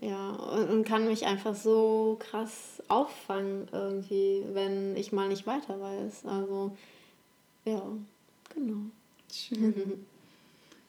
ja, 0.01 0.31
und 0.69 0.83
kann 0.83 1.07
mich 1.07 1.25
einfach 1.25 1.55
so 1.55 2.17
krass 2.19 2.83
auffangen 2.89 3.69
irgendwie, 3.71 4.43
wenn 4.51 4.97
ich 4.97 5.13
mal 5.13 5.29
nicht 5.29 5.47
weiter 5.47 5.79
weiß. 5.79 6.25
Also, 6.25 6.75
ja, 7.63 7.81
genau. 8.53 8.81
Schön. 9.31 10.05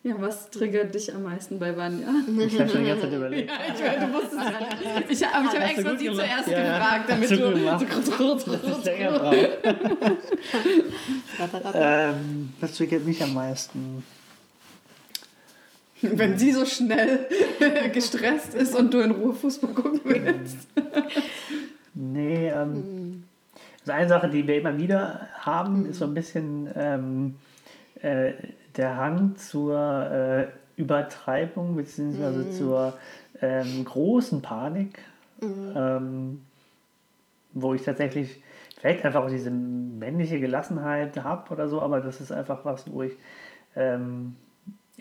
Ja, 0.04 0.16
was 0.18 0.50
triggert 0.50 0.92
dich 0.92 1.14
am 1.14 1.22
meisten 1.22 1.60
bei 1.60 1.76
Vanya? 1.76 2.08
Ich 2.44 2.58
habe 2.58 2.68
schon 2.68 2.80
die 2.80 2.88
ganze 2.88 3.04
Zeit 3.04 3.12
überlegt. 3.16 3.48
Ja, 3.48 3.58
ich 3.72 3.80
meine, 3.80 4.06
du 4.08 4.12
wusstest 4.14 4.34
ja 4.34 4.98
nicht. 4.98 5.10
Ich 5.10 5.24
habe 5.24 5.46
hab 5.46 5.70
extra 5.70 5.96
sie 5.96 6.12
zuerst 6.12 6.48
ja, 6.48 6.78
gefragt, 6.78 7.08
damit 7.08 7.30
du 7.30 7.36
brauchst. 8.58 8.88
ähm, 11.74 12.52
was 12.58 12.72
triggert 12.72 13.04
mich 13.04 13.22
am 13.22 13.32
meisten? 13.32 14.02
Wenn 16.16 16.36
sie 16.36 16.52
so 16.52 16.66
schnell 16.66 17.26
gestresst 17.92 18.54
ist 18.54 18.74
und 18.74 18.92
du 18.92 19.00
in 19.00 19.12
Ruhe 19.12 19.34
Fußball 19.34 19.72
gucken 19.72 20.00
willst. 20.04 20.68
nee, 21.94 22.48
ähm, 22.48 23.24
also 23.80 23.92
eine 23.92 24.08
Sache, 24.08 24.28
die 24.28 24.46
wir 24.46 24.58
immer 24.58 24.76
wieder 24.76 25.28
haben, 25.38 25.86
ist 25.86 25.98
so 25.98 26.06
ein 26.06 26.14
bisschen 26.14 26.68
ähm, 26.74 27.34
äh, 28.00 28.32
der 28.76 28.96
Hang 28.96 29.36
zur 29.36 29.78
äh, 30.10 30.46
Übertreibung 30.80 31.76
bzw. 31.76 32.30
Mhm. 32.30 32.52
zur 32.52 32.94
ähm, 33.40 33.84
großen 33.84 34.42
Panik, 34.42 34.98
mhm. 35.40 35.72
ähm, 35.76 36.40
wo 37.52 37.74
ich 37.74 37.82
tatsächlich 37.82 38.40
vielleicht 38.80 39.04
einfach 39.04 39.22
auch 39.22 39.30
diese 39.30 39.50
männliche 39.50 40.40
Gelassenheit 40.40 41.22
habe 41.22 41.52
oder 41.52 41.68
so, 41.68 41.80
aber 41.80 42.00
das 42.00 42.20
ist 42.20 42.32
einfach 42.32 42.64
was, 42.64 42.90
wo 42.90 43.02
ich 43.02 43.12
ähm, 43.76 44.36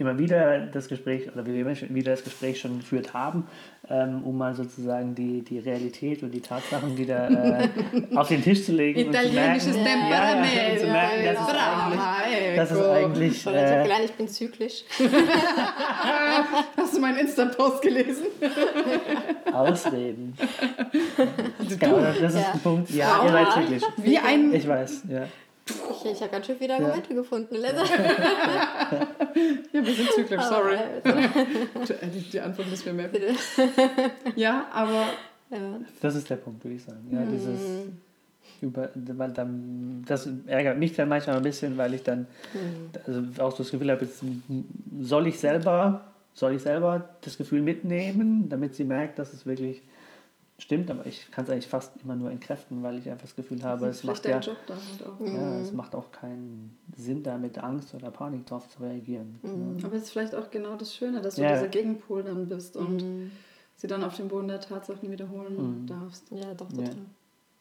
immer 0.01 0.17
wieder 0.17 0.59
das 0.59 0.89
Gespräch 0.89 1.31
oder 1.31 1.45
wir 1.45 1.55
immer 1.55 1.75
wieder 1.89 2.11
das 2.11 2.23
Gespräch 2.23 2.59
schon 2.59 2.79
geführt 2.79 3.13
haben, 3.13 3.47
ähm, 3.89 4.23
um 4.23 4.37
mal 4.37 4.55
sozusagen 4.55 5.15
die, 5.15 5.41
die 5.43 5.59
Realität 5.59 6.23
und 6.23 6.31
die 6.31 6.41
Tatsachen 6.41 6.97
wieder 6.97 7.29
äh, 7.29 7.69
auf 8.15 8.27
den 8.27 8.43
Tisch 8.43 8.65
zu 8.65 8.73
legen. 8.73 8.99
Italienisches 8.99 9.75
Temperament. 9.75 10.47
Ja, 10.53 10.73
ja, 10.73 10.77
zu 10.79 10.87
merken, 10.87 11.35
dass, 11.35 11.41
es 11.41 11.57
eigentlich, 11.57 12.55
dass 12.55 12.71
es 12.71 12.81
eigentlich. 12.81 13.37
ich 13.37 13.43
gelernt, 13.43 14.05
ich 14.05 14.13
bin 14.13 14.27
zyklisch. 14.27 14.83
Hast 16.75 16.97
du 16.97 16.99
meinen 16.99 17.19
Insta-Post 17.19 17.81
gelesen? 17.81 18.25
Ausreden. 19.53 20.35
Du, 21.69 21.77
genau, 21.77 21.99
das 21.99 22.33
ist 22.33 22.35
ja. 22.35 22.51
der 22.53 22.59
Punkt. 22.59 22.89
Ja, 22.89 23.23
ihr 23.23 23.31
seid 23.31 23.53
zyklisch. 23.53 23.83
Wie 23.97 24.17
ein. 24.17 24.53
Ich 24.53 24.67
weiß, 24.67 25.03
ja. 25.09 25.27
Ich, 25.71 26.05
ich 26.11 26.21
habe 26.21 26.31
ganz 26.31 26.45
schön 26.45 26.57
viele 26.57 26.73
Argumente 26.73 27.09
ja. 27.09 27.15
gefunden. 27.15 27.55
ja, 27.61 27.69
wir 29.71 29.93
sind 29.93 30.11
zyklisch, 30.11 30.43
sorry. 30.43 30.77
die, 31.03 32.29
die 32.31 32.39
Antwort 32.39 32.69
müssen 32.69 32.85
wir 32.85 32.93
merken. 32.93 33.13
Bitte. 33.13 33.35
Ja, 34.35 34.67
aber. 34.71 35.07
Ja. 35.49 35.79
Das 36.01 36.15
ist 36.15 36.29
der 36.29 36.37
Punkt, 36.37 36.63
würde 36.63 36.75
ich 36.75 36.83
sagen. 36.83 37.07
Ja, 37.11 37.19
mhm. 37.19 37.31
dieses 37.31 37.59
über, 38.61 38.89
weil 38.95 39.31
dann, 39.31 40.03
das 40.07 40.29
ärgert 40.45 40.77
mich 40.77 40.93
dann 40.93 41.09
manchmal 41.09 41.37
ein 41.37 41.43
bisschen, 41.43 41.77
weil 41.77 41.93
ich 41.93 42.03
dann 42.03 42.27
mhm. 42.53 42.89
also 43.05 43.21
auch 43.43 43.51
so 43.51 43.63
das 43.63 43.71
Gefühl 43.71 43.91
habe, 43.91 44.05
jetzt 44.05 44.23
soll 45.01 45.27
ich 45.27 45.39
selber, 45.39 46.05
soll 46.33 46.53
ich 46.53 46.61
selber 46.61 47.09
das 47.21 47.37
Gefühl 47.37 47.61
mitnehmen, 47.61 48.49
damit 48.49 48.75
sie 48.75 48.83
merkt, 48.83 49.19
dass 49.19 49.33
es 49.33 49.45
wirklich 49.45 49.81
Stimmt, 50.61 50.91
aber 50.91 51.07
ich 51.07 51.31
kann 51.31 51.43
es 51.45 51.49
eigentlich 51.49 51.67
fast 51.67 51.91
immer 52.03 52.15
nur 52.15 52.29
entkräften, 52.29 52.83
weil 52.83 52.99
ich 52.99 53.09
einfach 53.09 53.25
das 53.25 53.35
Gefühl 53.35 53.63
habe, 53.63 53.87
es 53.87 54.03
macht, 54.03 54.23
ja, 54.25 54.39
Job 54.39 54.57
auch. 54.69 55.25
Ja, 55.25 55.59
es 55.59 55.71
macht 55.71 55.95
auch 55.95 56.11
keinen 56.11 56.77
Sinn, 56.95 57.23
da 57.23 57.39
mit 57.39 57.57
Angst 57.57 57.95
oder 57.95 58.11
Panik 58.11 58.45
drauf 58.45 58.69
zu 58.69 58.83
reagieren. 58.83 59.39
Mhm. 59.41 59.79
Ja. 59.79 59.85
Aber 59.87 59.95
es 59.95 60.03
ist 60.03 60.11
vielleicht 60.11 60.35
auch 60.35 60.51
genau 60.51 60.75
das 60.75 60.93
Schöne, 60.93 61.19
dass 61.19 61.35
du 61.35 61.41
ja. 61.41 61.53
dieser 61.53 61.67
Gegenpol 61.67 62.21
dann 62.21 62.47
bist 62.47 62.77
und 62.77 63.01
mhm. 63.01 63.31
sie 63.75 63.87
dann 63.87 64.03
auf 64.03 64.15
dem 64.15 64.27
Boden 64.27 64.49
der 64.49 64.61
Tatsachen 64.61 65.09
wiederholen 65.09 65.81
mhm. 65.81 65.87
darfst. 65.87 66.29
Ja, 66.29 66.53
doch, 66.53 66.69
total. 66.69 66.95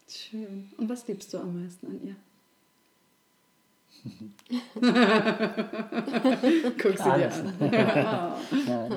Schön. 0.07 0.71
Und 0.77 0.91
was 0.91 1.09
liebst 1.09 1.33
du 1.33 1.39
am 1.39 1.63
meisten 1.63 1.87
an 1.87 2.01
ihr? 2.05 2.17
Guck 6.83 6.99
sie 6.99 7.03
dir 7.03 7.33
an. 7.33 7.55
ja, 7.73 8.37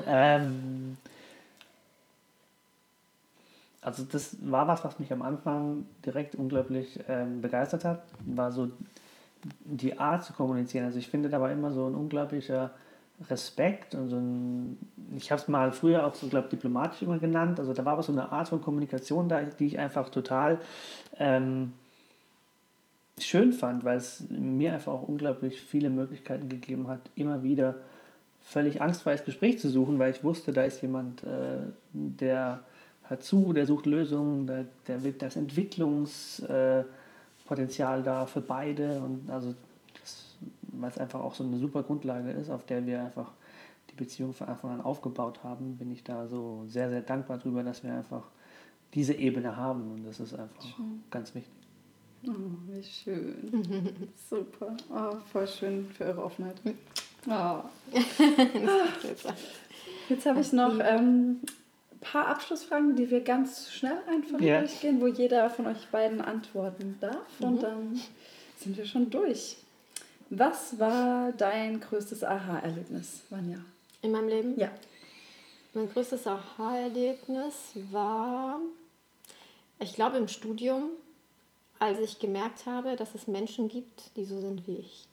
ähm, 0.06 0.73
also 3.84 4.02
das 4.02 4.36
war 4.40 4.66
was, 4.66 4.82
was 4.82 4.98
mich 4.98 5.12
am 5.12 5.22
Anfang 5.22 5.86
direkt 6.04 6.34
unglaublich 6.34 6.98
ähm, 7.06 7.42
begeistert 7.42 7.84
hat, 7.84 8.02
war 8.24 8.50
so 8.50 8.70
die 9.64 9.98
Art 9.98 10.24
zu 10.24 10.32
kommunizieren. 10.32 10.86
Also 10.86 10.98
ich 10.98 11.08
finde, 11.08 11.28
da 11.28 11.40
war 11.40 11.52
immer 11.52 11.70
so 11.70 11.86
ein 11.86 11.94
unglaublicher 11.94 12.70
Respekt 13.28 13.94
und 13.94 14.08
so 14.08 14.16
ein, 14.16 14.78
ich 15.16 15.30
habe 15.30 15.40
es 15.40 15.48
mal 15.48 15.70
früher 15.72 16.06
auch 16.06 16.14
so, 16.14 16.26
glaube 16.28 16.48
diplomatisch 16.48 17.02
immer 17.02 17.18
genannt, 17.18 17.60
also 17.60 17.72
da 17.72 17.84
war 17.84 17.92
aber 17.92 18.02
so 18.02 18.12
eine 18.12 18.32
Art 18.32 18.48
von 18.48 18.60
Kommunikation 18.60 19.28
da, 19.28 19.40
die 19.42 19.66
ich 19.66 19.78
einfach 19.78 20.08
total 20.08 20.58
ähm, 21.18 21.74
schön 23.18 23.52
fand, 23.52 23.84
weil 23.84 23.98
es 23.98 24.24
mir 24.30 24.72
einfach 24.72 24.92
auch 24.92 25.06
unglaublich 25.06 25.60
viele 25.60 25.90
Möglichkeiten 25.90 26.48
gegeben 26.48 26.88
hat, 26.88 27.00
immer 27.14 27.42
wieder 27.42 27.76
völlig 28.42 28.82
angstfreies 28.82 29.24
Gespräch 29.24 29.58
zu 29.58 29.68
suchen, 29.68 29.98
weil 29.98 30.10
ich 30.10 30.24
wusste, 30.24 30.52
da 30.52 30.64
ist 30.64 30.82
jemand, 30.82 31.22
äh, 31.22 31.58
der 31.92 32.64
hört 33.08 33.22
zu, 33.22 33.52
der 33.52 33.66
sucht 33.66 33.84
Lösungen, 33.86 34.46
der, 34.46 34.64
der 34.86 35.02
will 35.04 35.12
das 35.12 35.36
Entwicklungspotenzial 35.36 38.02
da 38.02 38.26
für 38.26 38.40
beide 38.40 39.00
und 39.00 39.30
also 39.30 39.54
weil 40.76 40.90
es 40.90 40.98
einfach 40.98 41.20
auch 41.20 41.34
so 41.34 41.44
eine 41.44 41.58
super 41.58 41.82
Grundlage 41.82 42.30
ist, 42.32 42.50
auf 42.50 42.66
der 42.66 42.84
wir 42.86 43.02
einfach 43.02 43.30
die 43.90 43.94
Beziehung 43.94 44.32
von 44.32 44.48
Anfang 44.48 44.72
an 44.72 44.80
aufgebaut 44.80 45.44
haben, 45.44 45.76
bin 45.76 45.92
ich 45.92 46.02
da 46.02 46.26
so 46.26 46.64
sehr, 46.66 46.90
sehr 46.90 47.02
dankbar 47.02 47.38
drüber, 47.38 47.62
dass 47.62 47.84
wir 47.84 47.94
einfach 47.94 48.24
diese 48.92 49.14
Ebene 49.14 49.56
haben 49.56 49.92
und 49.92 50.04
das 50.04 50.18
ist 50.20 50.34
einfach 50.34 50.62
schön. 50.62 51.02
ganz 51.10 51.34
wichtig. 51.34 51.52
Oh, 52.26 52.32
wie 52.68 52.82
schön. 52.82 54.08
Super. 54.30 54.76
Oh, 54.90 55.16
voll 55.30 55.46
schön 55.46 55.86
für 55.90 56.04
eure 56.04 56.24
Offenheit. 56.24 56.56
Oh. 57.26 57.60
Jetzt 60.08 60.26
habe 60.26 60.40
ich 60.40 60.52
noch 60.52 60.78
ähm, 60.80 61.40
paar 62.04 62.28
Abschlussfragen, 62.28 62.94
die 62.94 63.10
wir 63.10 63.22
ganz 63.22 63.72
schnell 63.72 63.98
einfach 64.08 64.40
ja. 64.40 64.60
durchgehen, 64.60 65.00
wo 65.00 65.08
jeder 65.08 65.50
von 65.50 65.66
euch 65.66 65.88
beiden 65.90 66.20
antworten 66.20 66.96
darf. 67.00 67.40
Mhm. 67.40 67.46
Und 67.46 67.62
dann 67.62 68.00
sind 68.58 68.76
wir 68.76 68.86
schon 68.86 69.10
durch. 69.10 69.56
Was 70.30 70.78
war 70.78 71.32
dein 71.32 71.80
größtes 71.80 72.22
Aha-Erlebnis, 72.22 73.22
Vanja? 73.30 73.58
In 74.02 74.12
meinem 74.12 74.28
Leben? 74.28 74.58
Ja. 74.58 74.70
Mein 75.72 75.90
größtes 75.90 76.26
Aha-Erlebnis 76.26 77.54
war, 77.90 78.60
ich 79.80 79.94
glaube, 79.94 80.18
im 80.18 80.28
Studium, 80.28 80.90
als 81.84 81.98
ich 82.00 82.18
gemerkt 82.18 82.66
habe, 82.66 82.96
dass 82.96 83.14
es 83.14 83.26
Menschen 83.26 83.68
gibt, 83.68 84.16
die 84.16 84.24
so 84.24 84.40
sind 84.40 84.66
wie 84.66 84.76
ich. 84.76 85.06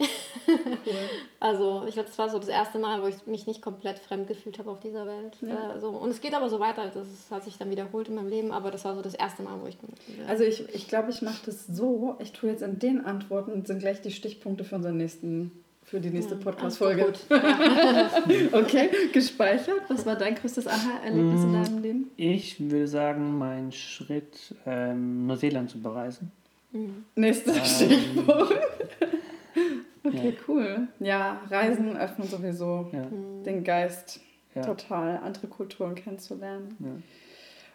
Cool. 0.48 0.58
also 1.40 1.84
ich 1.88 1.94
glaube, 1.94 2.08
das 2.08 2.18
war 2.18 2.30
so 2.30 2.40
das 2.40 2.48
erste 2.48 2.80
Mal, 2.80 3.02
wo 3.02 3.08
ich 3.08 3.28
mich 3.28 3.46
nicht 3.48 3.62
komplett 3.62 4.00
fremd 4.00 4.28
gefühlt 4.28 4.58
habe 4.58 4.72
auf 4.72 4.80
dieser 4.80 5.06
Welt. 5.06 5.38
Ja. 5.42 5.72
Also, 5.72 5.90
und 5.90 6.10
es 6.10 6.22
geht 6.22 6.34
aber 6.34 6.50
so 6.50 6.60
weiter, 6.60 6.90
das 6.94 7.08
hat 7.30 7.44
sich 7.44 7.58
dann 7.58 7.70
wiederholt 7.70 8.08
in 8.08 8.16
meinem 8.16 8.30
Leben, 8.30 8.52
aber 8.52 8.72
das 8.72 8.86
war 8.86 8.96
so 8.96 9.02
das 9.02 9.14
erste 9.14 9.44
Mal, 9.44 9.60
wo 9.62 9.68
ich... 9.68 9.76
Ja. 10.18 10.26
Also 10.28 10.44
ich 10.44 10.58
glaube, 10.58 10.72
ich, 10.74 10.88
glaub, 10.88 11.10
ich 11.10 11.22
mache 11.22 11.46
das 11.46 11.68
so, 11.68 12.16
ich 12.20 12.32
tue 12.32 12.50
jetzt 12.50 12.64
in 12.64 12.80
den 12.80 13.06
Antworten, 13.06 13.66
sind 13.66 13.80
gleich 13.80 14.02
die 14.02 14.12
Stichpunkte 14.12 14.64
für 14.64 14.76
unseren 14.76 14.98
nächsten 14.98 15.52
für 15.84 16.00
die 16.00 16.10
nächste 16.10 16.36
ja, 16.36 16.40
Podcast-Folge. 16.40 17.14
okay, 18.54 18.90
gespeichert. 19.12 19.82
Was 19.90 20.06
war 20.06 20.16
dein 20.16 20.36
größtes 20.36 20.66
Aha-Erlebnis 20.66 21.44
in 21.44 21.52
mm, 21.52 21.54
deinem 21.54 21.82
Leben? 21.82 22.12
Ich 22.16 22.60
würde 22.62 22.88
sagen, 22.88 23.38
mein 23.38 23.74
Schritt, 23.74 24.56
ähm, 24.66 25.28
Neuseeland 25.28 25.70
zu 25.70 25.82
bereisen. 25.82 26.32
Mhm. 26.72 27.06
Nächster 27.16 27.56
ähm, 27.56 27.66
Stichpunkt. 27.66 28.54
okay, 30.04 30.30
ja. 30.30 30.44
cool. 30.48 30.88
Ja, 31.00 31.42
Reisen 31.50 31.98
öffnen 31.98 32.28
sowieso 32.28 32.90
ja. 32.92 33.04
Mhm. 33.04 33.44
den 33.44 33.64
Geist 33.64 34.22
total, 34.54 35.18
andere 35.18 35.48
Kulturen 35.48 35.96
kennenzulernen. 35.96 37.04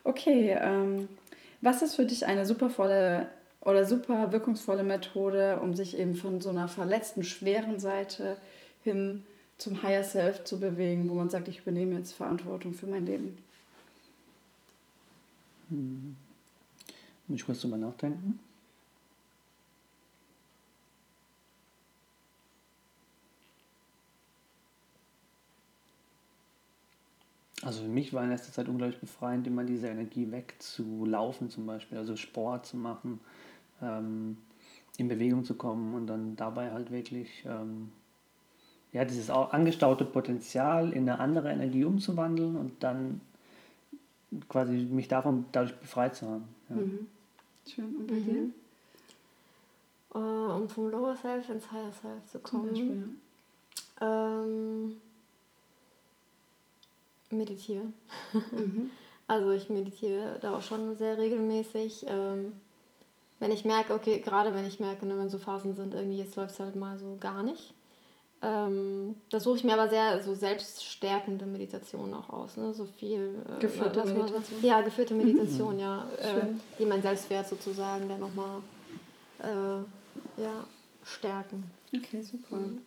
Okay, 0.05 0.57
ähm, 0.61 1.09
was 1.63 1.83
ist 1.83 1.97
für 1.97 2.05
dich 2.05 2.27
eine 2.27 2.45
supervolle 2.45 3.29
oder 3.61 3.85
super 3.85 4.31
wirkungsvolle 4.31 4.85
Methode, 4.85 5.59
um 5.61 5.75
sich 5.75 5.99
eben 5.99 6.15
von 6.15 6.41
so 6.41 6.51
einer 6.51 6.69
verletzten, 6.69 7.25
schweren 7.25 7.81
Seite 7.81 8.37
hin 8.85 9.25
zum 9.59 9.83
Higher 9.83 10.05
Self 10.05 10.45
zu 10.45 10.61
bewegen, 10.61 11.09
wo 11.09 11.15
man 11.15 11.31
sagt, 11.31 11.49
ich 11.49 11.61
übernehme 11.61 11.97
jetzt 11.97 12.13
Verantwortung 12.13 12.75
für 12.75 12.87
mein 12.87 13.07
Leben. 13.07 13.39
Hm. 15.71 16.17
Muss 17.27 17.41
ich 17.41 17.47
kurz 17.47 17.61
drüber 17.63 17.77
nachdenken? 17.77 18.39
Also 27.67 27.83
für 27.83 27.89
mich 27.89 28.13
war 28.13 28.23
in 28.23 28.31
letzter 28.31 28.53
Zeit 28.53 28.69
unglaublich 28.69 29.01
befreiend, 29.01 29.45
immer 29.49 29.65
diese 29.65 29.89
Energie 29.89 30.31
wegzulaufen 30.31 31.51
zum 31.51 31.67
Beispiel, 31.67 31.99
also 31.99 32.15
Sport 32.15 32.65
zu 32.65 32.77
machen, 32.77 33.19
ähm, 33.83 34.37
in 34.99 35.09
Bewegung 35.09 35.45
zu 35.45 35.55
kommen 35.55 35.95
und 35.95 36.07
dann 36.07 36.37
dabei 36.37 36.71
halt 36.71 36.93
wirklich 36.93 37.45
ähm, 37.45 37.91
ja, 38.93 39.05
dieses 39.05 39.31
angestaute 39.31 40.05
Potenzial 40.05 40.93
in 40.93 41.09
eine 41.09 41.19
andere 41.19 41.51
Energie 41.51 41.85
umzuwandeln 41.85 42.57
und 42.57 42.85
dann 42.85 43.21
quasi 44.49 44.77
mich 44.77 45.09
davon 45.09 45.47
dadurch 45.51 45.75
befreit 45.75 46.15
zu 46.15 46.29
haben. 46.29 46.45
Ja. 46.69 46.77
Mhm. 46.77 47.07
Schön. 47.67 47.97
Und 47.97 48.07
bei 48.07 48.15
mhm. 48.15 48.25
dir? 48.25 48.51
Uh, 50.15 50.53
um 50.55 50.69
vom 50.69 50.89
Lower 50.89 51.17
Self 51.17 51.49
ins 51.49 51.73
Higher 51.73 51.93
Self 51.93 52.27
zu 52.31 52.39
kommen. 52.39 53.21
Ähm, 54.01 54.97
meditiere. 57.31 57.85
Mhm. 58.33 58.91
Also 59.29 59.51
ich 59.51 59.69
meditiere 59.69 60.39
da 60.41 60.57
auch 60.57 60.63
schon 60.63 60.97
sehr 60.97 61.19
regelmäßig. 61.19 62.07
Ähm, 62.09 62.53
wenn 63.41 63.51
ich 63.51 63.65
merke, 63.65 63.93
okay, 63.93 64.21
gerade 64.21 64.55
wenn 64.55 64.65
ich 64.65 64.79
merke, 64.79 65.05
ne, 65.05 65.19
wenn 65.19 65.29
so 65.29 65.39
Phasen 65.39 65.75
sind, 65.75 65.95
irgendwie 65.95 66.19
jetzt 66.19 66.37
läuft 66.37 66.53
es 66.53 66.61
halt 66.61 66.77
mal 66.77 66.97
so 66.97 67.17
gar 67.19 67.43
nicht. 67.43 67.75
Ähm, 68.43 69.17
da 69.31 69.41
suche 69.41 69.57
ich 69.57 69.65
mir 69.65 69.73
aber 69.73 69.89
sehr 69.89 70.23
so 70.23 70.35
selbststärkende 70.35 71.47
Meditationen 71.47 72.15
auch 72.15 72.29
aus. 72.29 72.57
Ne? 72.57 72.73
So 72.75 72.85
viel. 72.85 73.35
Äh, 73.57 73.61
geführte 73.61 74.05
Meditation. 74.05 74.63
ja, 74.63 74.81
geführte 74.83 75.15
Meditation, 75.15 75.75
mhm. 75.75 75.81
ja. 75.81 76.07
Äh, 76.21 76.47
die 76.79 76.87
mein 76.87 77.03
Selbstwert 77.03 77.49
sozusagen 77.49 78.09
dann 78.09 78.21
nochmal 78.21 78.61
äh, 79.41 80.41
ja, 80.43 80.65
stärken. 81.03 81.65
Okay, 81.95 82.23
super. 82.23 82.57
Mhm. 82.57 82.83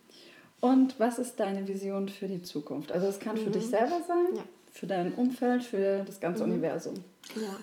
Und 0.60 1.00
was 1.00 1.18
ist 1.18 1.40
deine 1.40 1.66
Vision 1.66 2.08
für 2.08 2.28
die 2.28 2.42
Zukunft? 2.42 2.92
Also, 2.92 3.06
es 3.06 3.18
kann 3.18 3.36
mhm. 3.36 3.44
für 3.44 3.50
dich 3.50 3.66
selber 3.66 4.00
sein, 4.06 4.36
ja. 4.36 4.42
für 4.70 4.86
dein 4.86 5.14
Umfeld, 5.14 5.64
für 5.64 6.04
das 6.04 6.20
ganze 6.20 6.44
mhm. 6.44 6.52
Universum. 6.52 6.94
Ja 7.34 7.56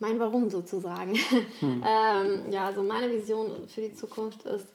mein 0.00 0.18
Warum 0.18 0.50
sozusagen. 0.50 1.14
Hm. 1.60 1.84
ähm, 1.86 2.50
ja, 2.50 2.66
also 2.66 2.82
meine 2.82 3.12
Vision 3.12 3.68
für 3.68 3.82
die 3.82 3.94
Zukunft 3.94 4.42
ist, 4.42 4.66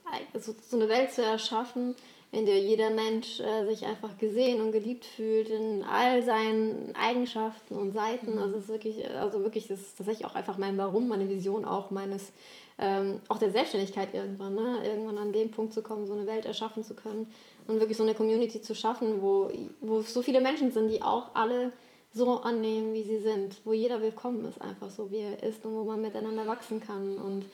so 0.70 0.78
eine 0.78 0.88
Welt 0.88 1.12
zu 1.12 1.24
erschaffen, 1.24 1.96
in 2.32 2.46
der 2.46 2.60
jeder 2.60 2.90
Mensch 2.92 3.40
äh, 3.40 3.66
sich 3.66 3.86
einfach 3.86 4.18
gesehen 4.18 4.62
und 4.62 4.72
geliebt 4.72 5.06
fühlt 5.06 5.50
in 5.50 5.84
all 5.84 6.22
seinen 6.22 6.96
Eigenschaften 6.96 7.76
und 7.76 7.92
Seiten. 7.92 8.34
Mhm. 8.34 8.40
Also 8.40 8.58
es 8.58 8.64
ist 8.64 8.70
wirklich, 8.70 9.10
also 9.10 9.42
wirklich, 9.42 9.68
das 9.68 9.82
ist 9.82 9.98
tatsächlich 9.98 10.26
auch 10.26 10.36
einfach 10.36 10.58
mein 10.58 10.78
Warum, 10.78 11.08
meine 11.08 11.28
Vision 11.28 11.66
auch 11.66 11.92
meines, 11.92 12.32
ähm, 12.78 13.22
auch 13.30 13.38
der 13.38 13.52
Selbstständigkeit 13.52 14.14
irgendwann, 14.14 14.56
ne? 14.56 14.82
irgendwann 14.86 15.18
an 15.18 15.32
den 15.32 15.52
Punkt 15.52 15.74
zu 15.74 15.82
kommen, 15.82 16.08
so 16.08 16.14
eine 16.14 16.28
Welt 16.28 16.46
erschaffen 16.46 16.84
zu 16.84 16.94
können 16.94 17.28
und 17.68 17.80
wirklich 17.80 17.98
so 17.98 18.04
eine 18.04 18.16
Community 18.16 18.62
zu 18.62 18.76
schaffen, 18.76 19.22
wo, 19.22 19.50
wo 19.80 20.02
so 20.02 20.22
viele 20.22 20.42
Menschen 20.42 20.72
sind, 20.72 20.90
die 20.90 21.02
auch 21.02 21.34
alle 21.36 21.72
so 22.14 22.42
annehmen, 22.42 22.94
wie 22.94 23.04
sie 23.04 23.20
sind, 23.20 23.60
wo 23.66 23.74
jeder 23.74 24.02
willkommen 24.02 24.46
ist, 24.46 24.62
einfach 24.62 24.90
so 24.90 25.12
wie 25.12 25.20
er 25.20 25.44
ist 25.44 25.66
und 25.66 25.74
wo 25.76 25.84
man 25.84 26.02
miteinander 26.02 26.48
wachsen 26.48 26.82
kann 26.82 27.18
und 27.18 27.46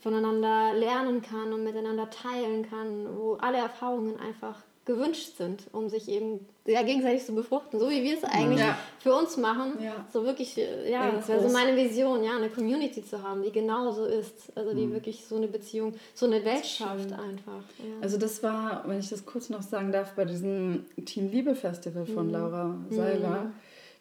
voneinander 0.00 0.72
lernen 0.74 1.22
kann 1.22 1.52
und 1.52 1.64
miteinander 1.64 2.08
teilen 2.10 2.68
kann, 2.68 3.08
wo 3.16 3.34
alle 3.34 3.58
Erfahrungen 3.58 4.18
einfach 4.18 4.56
gewünscht 4.84 5.36
sind, 5.36 5.62
um 5.72 5.88
sich 5.88 6.08
eben 6.08 6.46
ja, 6.66 6.82
gegenseitig 6.82 7.24
zu 7.24 7.34
befruchten, 7.34 7.78
so 7.78 7.90
wie 7.90 8.02
wir 8.02 8.16
es 8.16 8.24
eigentlich 8.24 8.60
ja. 8.60 8.76
für 8.98 9.14
uns 9.14 9.36
machen. 9.36 9.74
Ja. 9.80 10.06
So 10.12 10.24
wirklich, 10.24 10.56
ja, 10.56 11.10
das 11.10 11.28
wäre 11.28 11.46
so 11.46 11.52
meine 11.52 11.76
Vision, 11.76 12.24
ja, 12.24 12.36
eine 12.36 12.48
Community 12.48 13.04
zu 13.04 13.22
haben, 13.22 13.42
die 13.42 13.52
genauso 13.52 14.06
ist, 14.06 14.56
also 14.56 14.74
die 14.74 14.86
mhm. 14.86 14.94
wirklich 14.94 15.24
so 15.26 15.36
eine 15.36 15.48
Beziehung, 15.48 15.94
so 16.14 16.26
eine 16.26 16.44
Welt 16.44 16.66
schafft 16.66 17.12
einfach. 17.12 17.62
Ja. 17.78 18.00
Also 18.00 18.16
das 18.16 18.42
war, 18.42 18.84
wenn 18.86 18.98
ich 18.98 19.10
das 19.10 19.26
kurz 19.26 19.50
noch 19.50 19.62
sagen 19.62 19.92
darf, 19.92 20.14
bei 20.14 20.24
diesem 20.24 20.86
Team 21.04 21.30
Liebe 21.30 21.54
Festival 21.54 22.06
von 22.06 22.26
mhm. 22.26 22.32
Laura 22.32 22.76
Seiler. 22.90 23.42
Mhm 23.44 23.52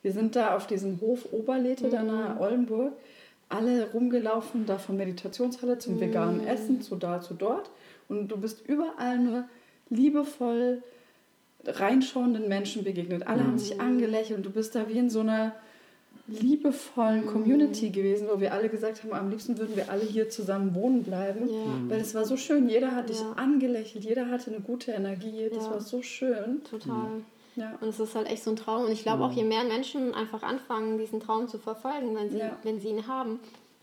wir 0.01 0.13
sind 0.13 0.35
da 0.35 0.55
auf 0.55 0.67
diesem 0.67 1.01
Hof 1.01 1.31
Oberlethe, 1.31 1.87
mhm. 1.87 1.91
da 1.91 2.03
nahe 2.03 2.39
Oldenburg, 2.39 2.93
alle 3.49 3.91
rumgelaufen, 3.91 4.65
da 4.65 4.77
von 4.77 4.97
Meditationshalle 4.97 5.77
zum 5.79 5.95
mhm. 5.95 6.01
veganen 6.01 6.47
Essen, 6.47 6.81
zu 6.81 6.95
da, 6.95 7.19
zu 7.19 7.33
dort. 7.33 7.69
Und 8.07 8.29
du 8.29 8.37
bist 8.37 8.65
überall 8.67 9.19
nur 9.19 9.43
liebevoll 9.89 10.83
reinschauenden 11.65 12.47
Menschen 12.47 12.83
begegnet. 12.83 13.27
Alle 13.27 13.43
mhm. 13.43 13.47
haben 13.47 13.59
sich 13.59 13.79
angelächelt 13.79 14.37
und 14.37 14.45
du 14.45 14.51
bist 14.51 14.75
da 14.75 14.87
wie 14.87 14.97
in 14.97 15.09
so 15.09 15.21
einer 15.21 15.53
liebevollen 16.27 17.25
Community 17.25 17.89
gewesen, 17.89 18.27
wo 18.31 18.39
wir 18.39 18.53
alle 18.53 18.69
gesagt 18.69 19.03
haben, 19.03 19.13
am 19.13 19.29
liebsten 19.29 19.57
würden 19.57 19.75
wir 19.75 19.89
alle 19.89 20.03
hier 20.03 20.29
zusammen 20.29 20.75
wohnen 20.75 21.03
bleiben, 21.03 21.49
ja. 21.49 21.65
weil 21.87 22.01
es 22.01 22.13
war 22.13 22.25
so 22.25 22.37
schön. 22.37 22.69
Jeder 22.69 22.95
hat 22.95 23.09
ja. 23.09 23.15
dich 23.15 23.23
angelächelt, 23.35 24.03
jeder 24.03 24.29
hatte 24.29 24.51
eine 24.51 24.59
gute 24.59 24.91
Energie, 24.91 25.49
das 25.51 25.65
ja. 25.65 25.71
war 25.71 25.81
so 25.81 26.01
schön. 26.01 26.63
Total. 26.69 27.21
Ja. 27.55 27.77
Und 27.81 27.89
es 27.89 27.99
ist 27.99 28.15
halt 28.15 28.27
echt 28.27 28.43
so 28.43 28.51
ein 28.51 28.55
Traum. 28.55 28.85
Und 28.85 28.91
ich 28.91 29.03
glaube 29.03 29.23
auch, 29.23 29.31
je 29.31 29.43
mehr 29.43 29.63
Menschen 29.63 30.13
einfach 30.13 30.43
anfangen, 30.43 30.97
diesen 30.97 31.19
Traum 31.19 31.47
zu 31.47 31.57
verfolgen, 31.57 32.15
wenn 32.15 32.29
sie, 32.29 32.39
ja. 32.39 32.57
wenn 32.63 32.79
sie 32.79 32.89
ihn 32.89 33.07
haben, 33.07 33.39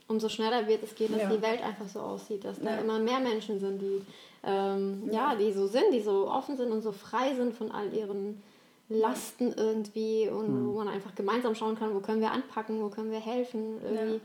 umso 0.07 0.29
schneller 0.29 0.67
wird 0.67 0.83
es 0.83 0.95
gehen, 0.95 1.11
dass 1.11 1.23
ja. 1.23 1.29
die 1.29 1.41
Welt 1.41 1.61
einfach 1.61 1.87
so 1.87 1.99
aussieht, 1.99 2.45
dass 2.45 2.59
da 2.59 2.77
immer 2.77 2.99
mehr 2.99 3.19
Menschen 3.19 3.59
sind, 3.59 3.81
die, 3.81 4.01
ähm, 4.43 5.09
ja. 5.11 5.35
die 5.35 5.51
so 5.51 5.67
sind, 5.67 5.91
die 5.91 6.01
so 6.01 6.29
offen 6.29 6.55
sind 6.55 6.71
und 6.71 6.81
so 6.81 6.91
frei 6.91 7.35
sind 7.35 7.53
von 7.53 7.71
all 7.71 7.93
ihren 7.93 8.41
Lasten 8.89 9.53
irgendwie 9.53 10.29
und 10.29 10.49
mhm. 10.49 10.67
wo 10.67 10.77
man 10.77 10.87
einfach 10.87 11.13
gemeinsam 11.13 11.55
schauen 11.55 11.77
kann, 11.77 11.93
wo 11.93 11.99
können 11.99 12.21
wir 12.21 12.31
anpacken, 12.31 12.81
wo 12.81 12.89
können 12.89 13.11
wir 13.11 13.19
helfen, 13.19 13.81
irgendwie 13.83 14.21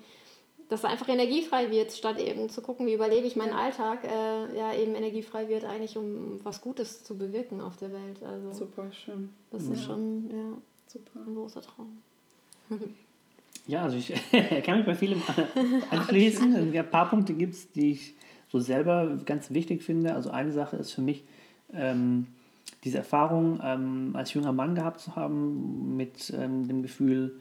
dass 0.73 0.87
einfach 0.87 1.09
energiefrei 1.09 1.71
wird, 1.71 1.93
statt 1.93 2.19
eben 2.19 2.49
zu 2.49 2.63
gucken, 2.63 2.87
wie 2.87 2.95
überlebe 2.95 3.27
ich 3.27 3.37
meinen 3.37 3.51
ja. 3.51 3.59
Alltag, 3.59 4.05
äh, 4.05 4.57
ja, 4.57 4.73
eben 4.73 4.95
energiefrei 4.95 5.47
wird, 5.51 5.65
eigentlich 5.65 5.99
um 5.99 6.43
was 6.45 6.63
Gutes 6.63 7.05
zu 7.05 7.19
bewirken 7.19 7.61
auf 7.61 7.77
der 7.77 7.93
Welt. 7.93 8.23
Also, 8.23 8.53
Super, 8.53 8.91
schön. 8.91 9.29
Das 9.51 9.67
ja. 9.67 9.75
ist 9.75 9.85
schon 9.85 10.31
ja, 10.31 10.57
Super. 10.87 11.21
ein 11.27 11.35
großer 11.35 11.61
Traum. 11.61 12.03
Ja, 13.67 13.83
also 13.83 13.97
ich 13.97 14.13
kann 14.65 14.79
mich 14.79 14.87
bei 14.87 14.95
vielem 14.95 15.23
anschließen. 15.91 16.55
Also 16.57 16.79
ein 16.79 16.91
paar 16.91 17.09
Punkte 17.09 17.35
gibt 17.35 17.55
es, 17.55 17.73
die 17.73 17.93
ich 17.93 18.15
so 18.49 18.59
selber 18.59 19.19
ganz 19.25 19.51
wichtig 19.51 19.83
finde. 19.83 20.15
Also 20.15 20.31
eine 20.31 20.53
Sache 20.53 20.77
ist 20.77 20.93
für 20.93 21.01
mich, 21.01 21.25
ähm, 21.73 22.27
diese 22.85 22.99
Erfahrung 22.99 23.61
ähm, 23.63 24.11
als 24.15 24.35
junger 24.35 24.53
Mann 24.53 24.75
gehabt 24.75 25.01
zu 25.01 25.15
haben, 25.15 25.97
mit 25.97 26.33
ähm, 26.37 26.67
dem 26.67 26.83
Gefühl, 26.83 27.41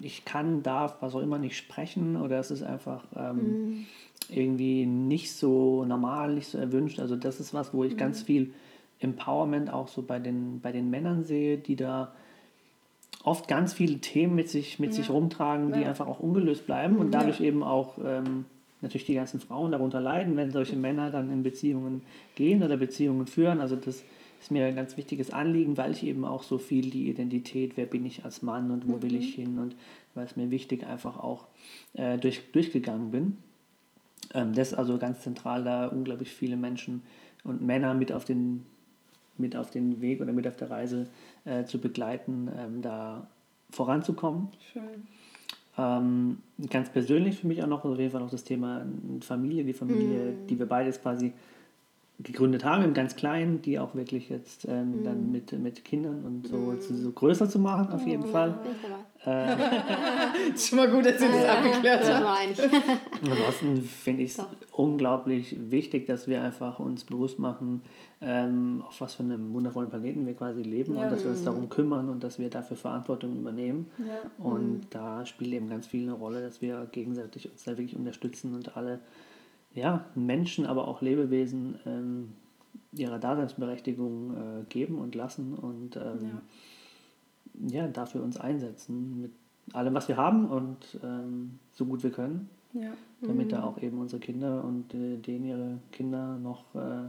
ich 0.00 0.24
kann, 0.24 0.62
darf, 0.62 0.96
was 1.00 1.14
auch 1.14 1.20
immer 1.20 1.38
nicht 1.38 1.56
sprechen 1.56 2.16
oder 2.16 2.38
es 2.38 2.50
ist 2.50 2.62
einfach 2.62 3.04
ähm, 3.16 3.36
mhm. 3.36 3.86
irgendwie 4.28 4.86
nicht 4.86 5.32
so 5.32 5.84
normal, 5.84 6.34
nicht 6.34 6.48
so 6.48 6.58
erwünscht. 6.58 7.00
Also 7.00 7.16
das 7.16 7.40
ist 7.40 7.54
was, 7.54 7.74
wo 7.74 7.84
ich 7.84 7.94
mhm. 7.94 7.98
ganz 7.98 8.22
viel 8.22 8.52
Empowerment 9.00 9.72
auch 9.72 9.88
so 9.88 10.02
bei 10.02 10.18
den, 10.18 10.60
bei 10.60 10.70
den 10.70 10.90
Männern 10.90 11.24
sehe, 11.24 11.58
die 11.58 11.76
da 11.76 12.12
oft 13.24 13.48
ganz 13.48 13.72
viele 13.72 13.98
Themen 13.98 14.34
mit 14.34 14.48
sich, 14.48 14.78
mit 14.78 14.90
ja. 14.90 14.96
sich 14.96 15.10
rumtragen, 15.10 15.72
die 15.72 15.80
ja. 15.80 15.88
einfach 15.88 16.06
auch 16.06 16.20
ungelöst 16.20 16.66
bleiben 16.66 16.96
und 16.96 17.12
dadurch 17.12 17.40
eben 17.40 17.62
auch 17.62 17.98
ähm, 18.04 18.44
natürlich 18.82 19.06
die 19.06 19.14
ganzen 19.14 19.40
Frauen 19.40 19.72
darunter 19.72 20.00
leiden, 20.00 20.36
wenn 20.36 20.50
solche 20.50 20.76
Männer 20.76 21.10
dann 21.10 21.32
in 21.32 21.42
Beziehungen 21.42 22.02
gehen 22.36 22.62
oder 22.62 22.76
Beziehungen 22.76 23.26
führen. 23.26 23.60
Also 23.60 23.76
das 23.76 24.04
ist 24.40 24.50
mir 24.50 24.66
ein 24.66 24.76
ganz 24.76 24.98
wichtiges 24.98 25.32
Anliegen, 25.32 25.78
weil 25.78 25.92
ich 25.92 26.04
eben 26.04 26.26
auch 26.26 26.42
so 26.42 26.58
viel 26.58 26.90
die 26.90 27.08
Identität, 27.08 27.78
wer 27.78 27.86
bin 27.86 28.04
ich 28.04 28.26
als 28.26 28.42
Mann 28.42 28.70
und 28.70 28.86
wo 28.86 28.96
mhm. 28.96 29.02
will 29.02 29.16
ich 29.16 29.34
hin 29.34 29.58
und 29.58 29.74
weil 30.14 30.26
es 30.26 30.36
mir 30.36 30.50
wichtig 30.50 30.86
einfach 30.86 31.18
auch 31.18 31.46
äh, 31.94 32.18
durch, 32.18 32.42
durchgegangen 32.52 33.10
bin. 33.10 33.38
Ähm, 34.34 34.52
das 34.52 34.72
ist 34.72 34.74
also 34.74 34.98
ganz 34.98 35.22
zentral, 35.22 35.64
da 35.64 35.86
unglaublich 35.86 36.30
viele 36.30 36.56
Menschen 36.56 37.02
und 37.42 37.62
Männer 37.62 37.94
mit 37.94 38.12
auf 38.12 38.26
den, 38.26 38.66
mit 39.38 39.56
auf 39.56 39.70
den 39.70 40.00
Weg 40.00 40.20
oder 40.20 40.32
mit 40.32 40.46
auf 40.46 40.56
der 40.56 40.70
Reise 40.70 41.06
äh, 41.44 41.64
zu 41.64 41.78
begleiten, 41.78 42.50
ähm, 42.58 42.82
da 42.82 43.26
voranzukommen. 43.70 44.48
Schön. 44.72 45.06
Ähm, 45.76 46.38
ganz 46.70 46.88
persönlich 46.90 47.40
für 47.40 47.48
mich 47.48 47.62
auch 47.62 47.66
noch, 47.66 47.84
also 47.84 47.94
auf 47.94 47.98
jeden 47.98 48.12
Fall 48.12 48.20
noch 48.20 48.30
das 48.30 48.44
Thema 48.44 48.86
Familie, 49.20 49.64
die 49.64 49.72
Familie, 49.72 50.32
mm. 50.32 50.46
die 50.46 50.58
wir 50.58 50.66
beides 50.66 51.02
quasi 51.02 51.32
gegründet 52.20 52.64
haben, 52.64 52.84
im 52.84 52.94
ganz 52.94 53.16
Kleinen, 53.16 53.60
die 53.60 53.80
auch 53.80 53.96
wirklich 53.96 54.28
jetzt 54.28 54.68
ähm, 54.68 55.00
mm. 55.00 55.04
dann 55.04 55.32
mit, 55.32 55.52
mit 55.52 55.84
Kindern 55.84 56.22
und 56.24 56.46
so, 56.46 56.56
mm. 56.56 56.80
so 56.80 57.10
größer 57.10 57.50
zu 57.50 57.58
machen, 57.58 57.92
auf 57.92 58.06
jeden 58.06 58.24
Fall. 58.26 58.56
Äh, 59.26 60.52
ist 60.54 60.68
schon 60.68 60.78
mal 60.78 60.90
gut, 60.90 61.06
dass 61.06 61.20
ihr 61.20 61.28
das 61.28 61.44
abgeklärt 61.46 62.04
habt. 62.04 62.60
Ansonsten 63.30 63.82
finde 63.82 64.22
ich 64.22 64.32
es 64.32 64.44
unglaublich 64.72 65.56
wichtig, 65.70 66.06
dass 66.06 66.26
wir 66.26 66.42
einfach 66.42 66.78
uns 66.78 67.04
bewusst 67.04 67.38
machen, 67.38 67.82
ähm, 68.20 68.82
auf 68.86 69.00
was 69.00 69.14
für 69.14 69.22
einem 69.22 69.52
wundervollen 69.52 69.88
Planeten 69.88 70.26
wir 70.26 70.34
quasi 70.34 70.62
leben 70.62 70.94
ja. 70.94 71.02
und 71.02 71.12
dass 71.12 71.24
wir 71.24 71.30
uns 71.30 71.40
mhm. 71.40 71.46
darum 71.46 71.68
kümmern 71.68 72.08
und 72.08 72.22
dass 72.22 72.38
wir 72.38 72.50
dafür 72.50 72.76
Verantwortung 72.76 73.36
übernehmen. 73.36 73.90
Ja. 73.98 74.44
Und 74.44 74.72
mhm. 74.72 74.80
da 74.90 75.24
spielt 75.24 75.52
eben 75.52 75.68
ganz 75.68 75.86
viel 75.86 76.02
eine 76.02 76.12
Rolle, 76.12 76.42
dass 76.42 76.60
wir 76.60 76.86
gegenseitig 76.92 77.50
uns 77.50 77.64
da 77.64 77.72
wirklich 77.72 77.96
unterstützen 77.96 78.54
und 78.54 78.76
alle 78.76 79.00
ja, 79.74 80.04
Menschen, 80.14 80.66
aber 80.66 80.86
auch 80.86 81.02
Lebewesen 81.02 81.78
ähm, 81.86 82.32
ihre 82.92 83.18
Daseinsberechtigung 83.18 84.34
äh, 84.34 84.64
geben 84.68 84.98
und 84.98 85.14
lassen 85.14 85.54
und 85.54 85.96
ähm, 85.96 86.02
ja. 86.02 86.42
Ja. 87.68 87.88
dafür 87.88 88.22
uns 88.22 88.36
einsetzen 88.38 89.20
mit 89.20 89.32
allem, 89.72 89.94
was 89.94 90.08
wir 90.08 90.16
haben 90.16 90.46
und 90.46 90.98
ähm, 91.02 91.58
so 91.72 91.84
gut 91.86 92.02
wir 92.02 92.10
können, 92.10 92.48
ja. 92.72 92.92
damit 93.22 93.46
mhm. 93.46 93.50
da 93.50 93.64
auch 93.64 93.78
eben 93.80 93.98
unsere 93.98 94.20
Kinder 94.20 94.64
und 94.64 94.94
äh, 94.94 95.16
denen 95.16 95.44
ihre 95.44 95.78
Kinder 95.92 96.38
noch 96.38 96.74
äh, 96.74 97.08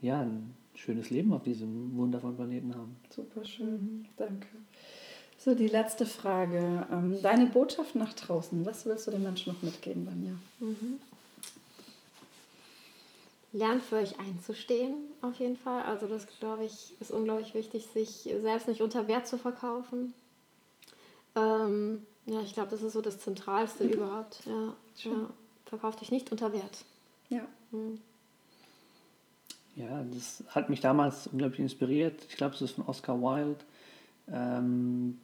ja, 0.00 0.20
ein 0.20 0.54
schönes 0.74 1.10
Leben 1.10 1.32
auf 1.32 1.42
diesem 1.42 1.96
wundervollen 1.96 2.36
Planeten 2.36 2.74
haben. 2.74 2.96
Super 3.10 3.44
schön, 3.44 3.72
mhm. 3.72 4.04
danke. 4.16 4.48
So, 5.38 5.54
die 5.54 5.68
letzte 5.68 6.06
Frage. 6.06 6.86
Ähm, 6.90 7.16
deine 7.22 7.46
Botschaft 7.46 7.96
nach 7.96 8.12
draußen, 8.14 8.64
was 8.64 8.86
willst 8.86 9.06
du 9.06 9.10
den 9.10 9.22
Menschen 9.22 9.52
noch 9.52 9.62
mitgeben, 9.62 10.06
Vanja? 10.06 10.32
Mhm. 10.60 10.98
Lernt 13.54 13.84
für 13.84 13.96
euch 13.96 14.18
einzustehen, 14.18 14.94
auf 15.22 15.36
jeden 15.36 15.56
Fall. 15.56 15.84
Also 15.84 16.08
das, 16.08 16.26
glaube 16.40 16.64
ich, 16.64 16.92
ist 17.00 17.12
unglaublich 17.12 17.54
wichtig, 17.54 17.86
sich 17.86 18.28
selbst 18.42 18.66
nicht 18.66 18.82
unter 18.82 19.06
Wert 19.06 19.28
zu 19.28 19.38
verkaufen. 19.38 20.12
Ähm, 21.36 22.04
ja, 22.26 22.40
ich 22.40 22.52
glaube, 22.52 22.70
das 22.70 22.82
ist 22.82 22.94
so 22.94 23.00
das 23.00 23.20
Zentralste 23.20 23.84
mhm. 23.84 23.90
überhaupt. 23.90 24.40
Ja, 24.44 24.74
ja, 25.08 25.30
verkauft 25.66 26.00
dich 26.00 26.10
nicht 26.10 26.32
unter 26.32 26.52
Wert. 26.52 26.84
Ja. 27.28 27.42
Mhm. 27.70 28.00
Ja, 29.76 30.04
das 30.12 30.42
hat 30.48 30.68
mich 30.68 30.80
damals 30.80 31.28
unglaublich 31.28 31.60
inspiriert. 31.60 32.26
Ich 32.28 32.36
glaube, 32.36 32.56
es 32.56 32.62
ist 32.62 32.72
von 32.72 32.86
Oscar 32.86 33.20
Wilde. 33.20 33.60
Ähm, 34.32 35.20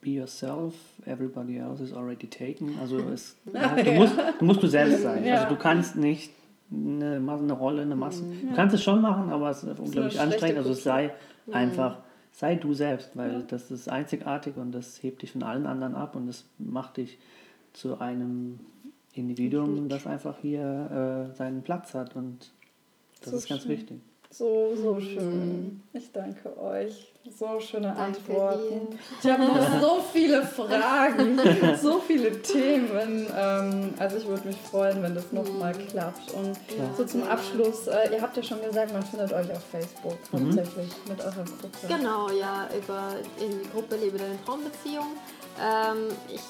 be 0.00 0.10
yourself, 0.12 0.74
everybody 1.04 1.58
else 1.58 1.82
is 1.82 1.92
already 1.92 2.26
taken. 2.26 2.78
Also 2.78 2.98
es, 3.00 3.36
ja, 3.52 3.74
du, 3.74 3.92
musst, 3.92 4.14
du 4.38 4.44
musst 4.46 4.62
du 4.62 4.66
selbst 4.66 5.02
sein. 5.02 5.26
Ja. 5.26 5.42
Also 5.42 5.54
du 5.54 5.60
kannst 5.60 5.96
nicht 5.96 6.32
eine, 6.70 7.16
eine 7.16 7.52
Rolle, 7.52 7.82
eine 7.82 7.96
Masse. 7.96 8.24
Mhm. 8.24 8.48
Du 8.48 8.54
kannst 8.54 8.74
es 8.74 8.82
schon 8.82 9.00
machen, 9.00 9.30
aber 9.30 9.50
es 9.50 9.62
ist 9.62 9.78
unglaublich 9.78 10.20
anstrengend. 10.20 10.58
Also 10.58 10.72
sei 10.72 11.12
mhm. 11.46 11.54
einfach, 11.54 11.98
sei 12.32 12.56
du 12.56 12.74
selbst, 12.74 13.16
weil 13.16 13.42
das 13.42 13.70
ist 13.70 13.88
einzigartig 13.88 14.56
und 14.56 14.72
das 14.72 15.02
hebt 15.02 15.22
dich 15.22 15.32
von 15.32 15.42
allen 15.42 15.66
anderen 15.66 15.94
ab 15.94 16.16
und 16.16 16.26
das 16.26 16.44
macht 16.58 16.96
dich 16.96 17.18
zu 17.72 18.00
einem 18.00 18.60
Individuum, 19.12 19.88
das 19.88 20.06
einfach 20.06 20.36
hier 20.40 21.30
äh, 21.30 21.36
seinen 21.36 21.62
Platz 21.62 21.94
hat 21.94 22.16
und 22.16 22.50
das 23.20 23.30
so 23.30 23.36
ist 23.36 23.48
ganz 23.48 23.62
schön. 23.62 23.72
wichtig. 23.72 24.00
So, 24.30 24.74
so 24.76 24.94
mhm. 24.94 25.00
schön. 25.00 25.82
Ich 25.92 26.12
danke 26.12 26.58
euch. 26.60 27.12
So 27.38 27.58
schöne 27.58 27.88
danke 27.88 28.02
Antworten. 28.02 28.90
Dir. 28.90 28.98
Ich 29.22 29.30
habe 29.30 29.44
noch 29.44 29.80
so 29.80 30.00
viele 30.12 30.42
Fragen, 30.42 31.40
so 31.82 31.98
viele 32.00 32.40
Themen. 32.42 33.26
Ähm, 33.36 33.94
also 33.98 34.18
ich 34.18 34.26
würde 34.26 34.46
mich 34.46 34.56
freuen, 34.56 35.02
wenn 35.02 35.14
das 35.14 35.32
nochmal 35.32 35.74
mhm. 35.74 35.88
klappt. 35.88 36.32
Und 36.32 36.56
ja. 36.76 36.94
so 36.96 37.04
zum 37.04 37.24
Abschluss, 37.24 37.88
äh, 37.88 38.12
ihr 38.12 38.22
habt 38.22 38.36
ja 38.36 38.42
schon 38.42 38.62
gesagt, 38.62 38.92
man 38.92 39.02
findet 39.02 39.32
euch 39.32 39.50
auf 39.50 39.64
Facebook 39.64 40.18
hauptsächlich 40.32 40.88
mhm. 41.04 41.12
mit 41.12 41.20
eurer 41.20 41.44
Gruppe. 41.44 41.88
Genau, 41.88 42.30
ja, 42.30 42.68
über 42.76 43.14
in 43.44 43.58
die 43.62 43.70
Gruppe 43.70 43.96
Lebe 43.96 44.18
deine 44.18 44.38
Traumbeziehung. 44.44 45.06
Ähm, 45.58 46.08
ich 46.32 46.40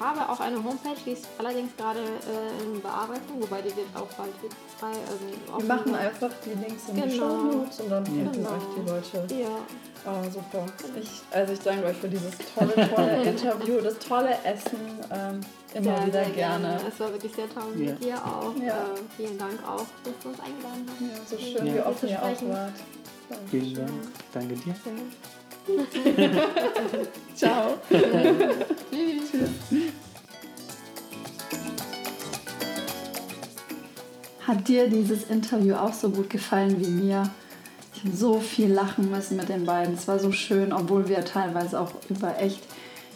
habe 0.00 0.28
auch 0.28 0.40
eine 0.40 0.56
Homepage, 0.56 0.96
die 1.04 1.12
ist 1.12 1.26
allerdings 1.38 1.76
gerade 1.76 2.00
äh, 2.00 2.64
in 2.64 2.80
Bearbeitung, 2.80 3.40
wobei 3.40 3.62
die 3.62 3.74
wird 3.76 3.88
auch 3.94 4.08
bald 4.16 4.32
frei. 4.78 4.92
Also 5.08 5.58
Wir 5.58 5.66
machen 5.66 5.94
einfach 5.94 6.30
die 6.44 6.50
Links 6.50 6.88
in 6.88 6.96
genau. 6.96 7.06
die 7.06 7.16
Show 7.16 7.36
Notes 7.36 7.80
und 7.80 7.90
dann 7.90 8.06
finden 8.06 8.32
genau. 8.32 8.50
euch 8.50 8.62
die 8.76 8.90
Leute. 8.90 9.34
Ja. 9.34 9.58
Oh, 10.04 10.28
super. 10.28 10.66
Ich, 11.00 11.22
also 11.30 11.52
ich 11.52 11.60
danke 11.60 11.86
euch 11.86 11.96
für 11.96 12.08
dieses 12.08 12.32
tolle, 12.54 12.74
tolle 12.94 13.22
Interview, 13.22 13.80
das 13.80 13.98
tolle 13.98 14.36
Essen. 14.44 14.80
Ähm, 15.12 15.40
immer 15.74 15.96
sehr, 15.96 16.06
wieder 16.06 16.24
sehr 16.24 16.34
gerne. 16.34 16.66
gerne. 16.68 16.80
Es 16.88 17.00
war 17.00 17.12
wirklich 17.12 17.34
sehr 17.34 17.48
toll 17.48 17.72
ja. 17.76 17.90
mit 17.90 18.04
dir 18.04 18.16
auch. 18.16 18.54
Ja. 18.56 18.78
Äh, 18.78 19.16
vielen 19.16 19.38
Dank 19.38 19.58
auch, 19.66 19.86
dass 20.04 20.14
du 20.22 20.28
uns 20.30 20.40
eingeladen 20.40 20.86
hast. 20.88 21.00
Ja, 21.00 21.38
so 21.38 21.38
schön, 21.38 21.66
ja. 21.66 21.74
wie 21.74 21.80
offen 21.80 22.08
ihr 22.08 22.22
auch 22.22 22.48
wart. 22.48 22.72
Vielen 23.50 23.74
Dank. 23.74 23.90
Danke 24.32 24.54
dir. 24.54 24.74
Ciao. 27.34 27.78
Tschüss. 27.88 29.40
Hat 34.46 34.68
dir 34.68 34.88
dieses 34.88 35.24
Interview 35.30 35.74
auch 35.74 35.92
so 35.92 36.10
gut 36.10 36.28
gefallen 36.30 36.80
wie 36.80 36.90
mir? 36.90 37.30
Ich 37.94 38.04
habe 38.04 38.16
so 38.16 38.40
viel 38.40 38.72
lachen 38.72 39.10
müssen 39.10 39.36
mit 39.36 39.48
den 39.48 39.64
beiden. 39.64 39.94
Es 39.94 40.08
war 40.08 40.18
so 40.18 40.32
schön, 40.32 40.72
obwohl 40.72 41.08
wir 41.08 41.24
teilweise 41.24 41.78
auch 41.80 41.92
über 42.08 42.38
echt 42.40 42.60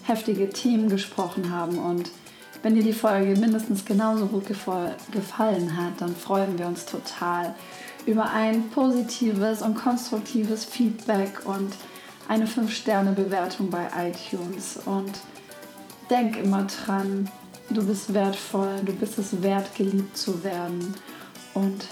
heftige 0.05 0.49
Themen 0.51 0.89
gesprochen 0.89 1.51
haben. 1.51 1.79
Und 1.79 2.11
wenn 2.63 2.77
dir 2.77 2.85
die 2.85 2.93
Folge 2.93 3.39
mindestens 3.39 3.85
genauso 3.85 4.27
gut 4.27 4.47
gefallen 4.47 5.77
hat, 5.77 6.01
dann 6.01 6.15
freuen 6.15 6.59
wir 6.59 6.67
uns 6.67 6.87
total 6.87 7.55
über 8.07 8.31
ein 8.31 8.71
positives 8.71 9.63
und 9.63 9.75
konstruktives 9.75 10.65
Feedback 10.65 11.45
und 11.45 11.73
eine 12.29 12.47
5-Sterne-Bewertung 12.47 13.71
bei 13.71 13.89
iTunes. 13.97 14.79
Und 14.85 15.13
denk 16.11 16.37
immer 16.37 16.65
dran, 16.65 17.31
du 17.71 17.87
bist 17.87 18.13
wertvoll, 18.15 18.81
du 18.85 18.93
bist 18.93 19.19
es 19.19 19.43
wert, 19.43 19.75
geliebt 19.75 20.17
zu 20.17 20.43
werden. 20.45 20.95
Und 21.55 21.87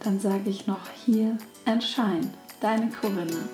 dann 0.00 0.20
sage 0.20 0.50
ich 0.50 0.66
noch 0.66 0.90
hier 1.04 1.36
shine, 1.80 2.30
deine 2.60 2.90
Corinna. 2.90 3.48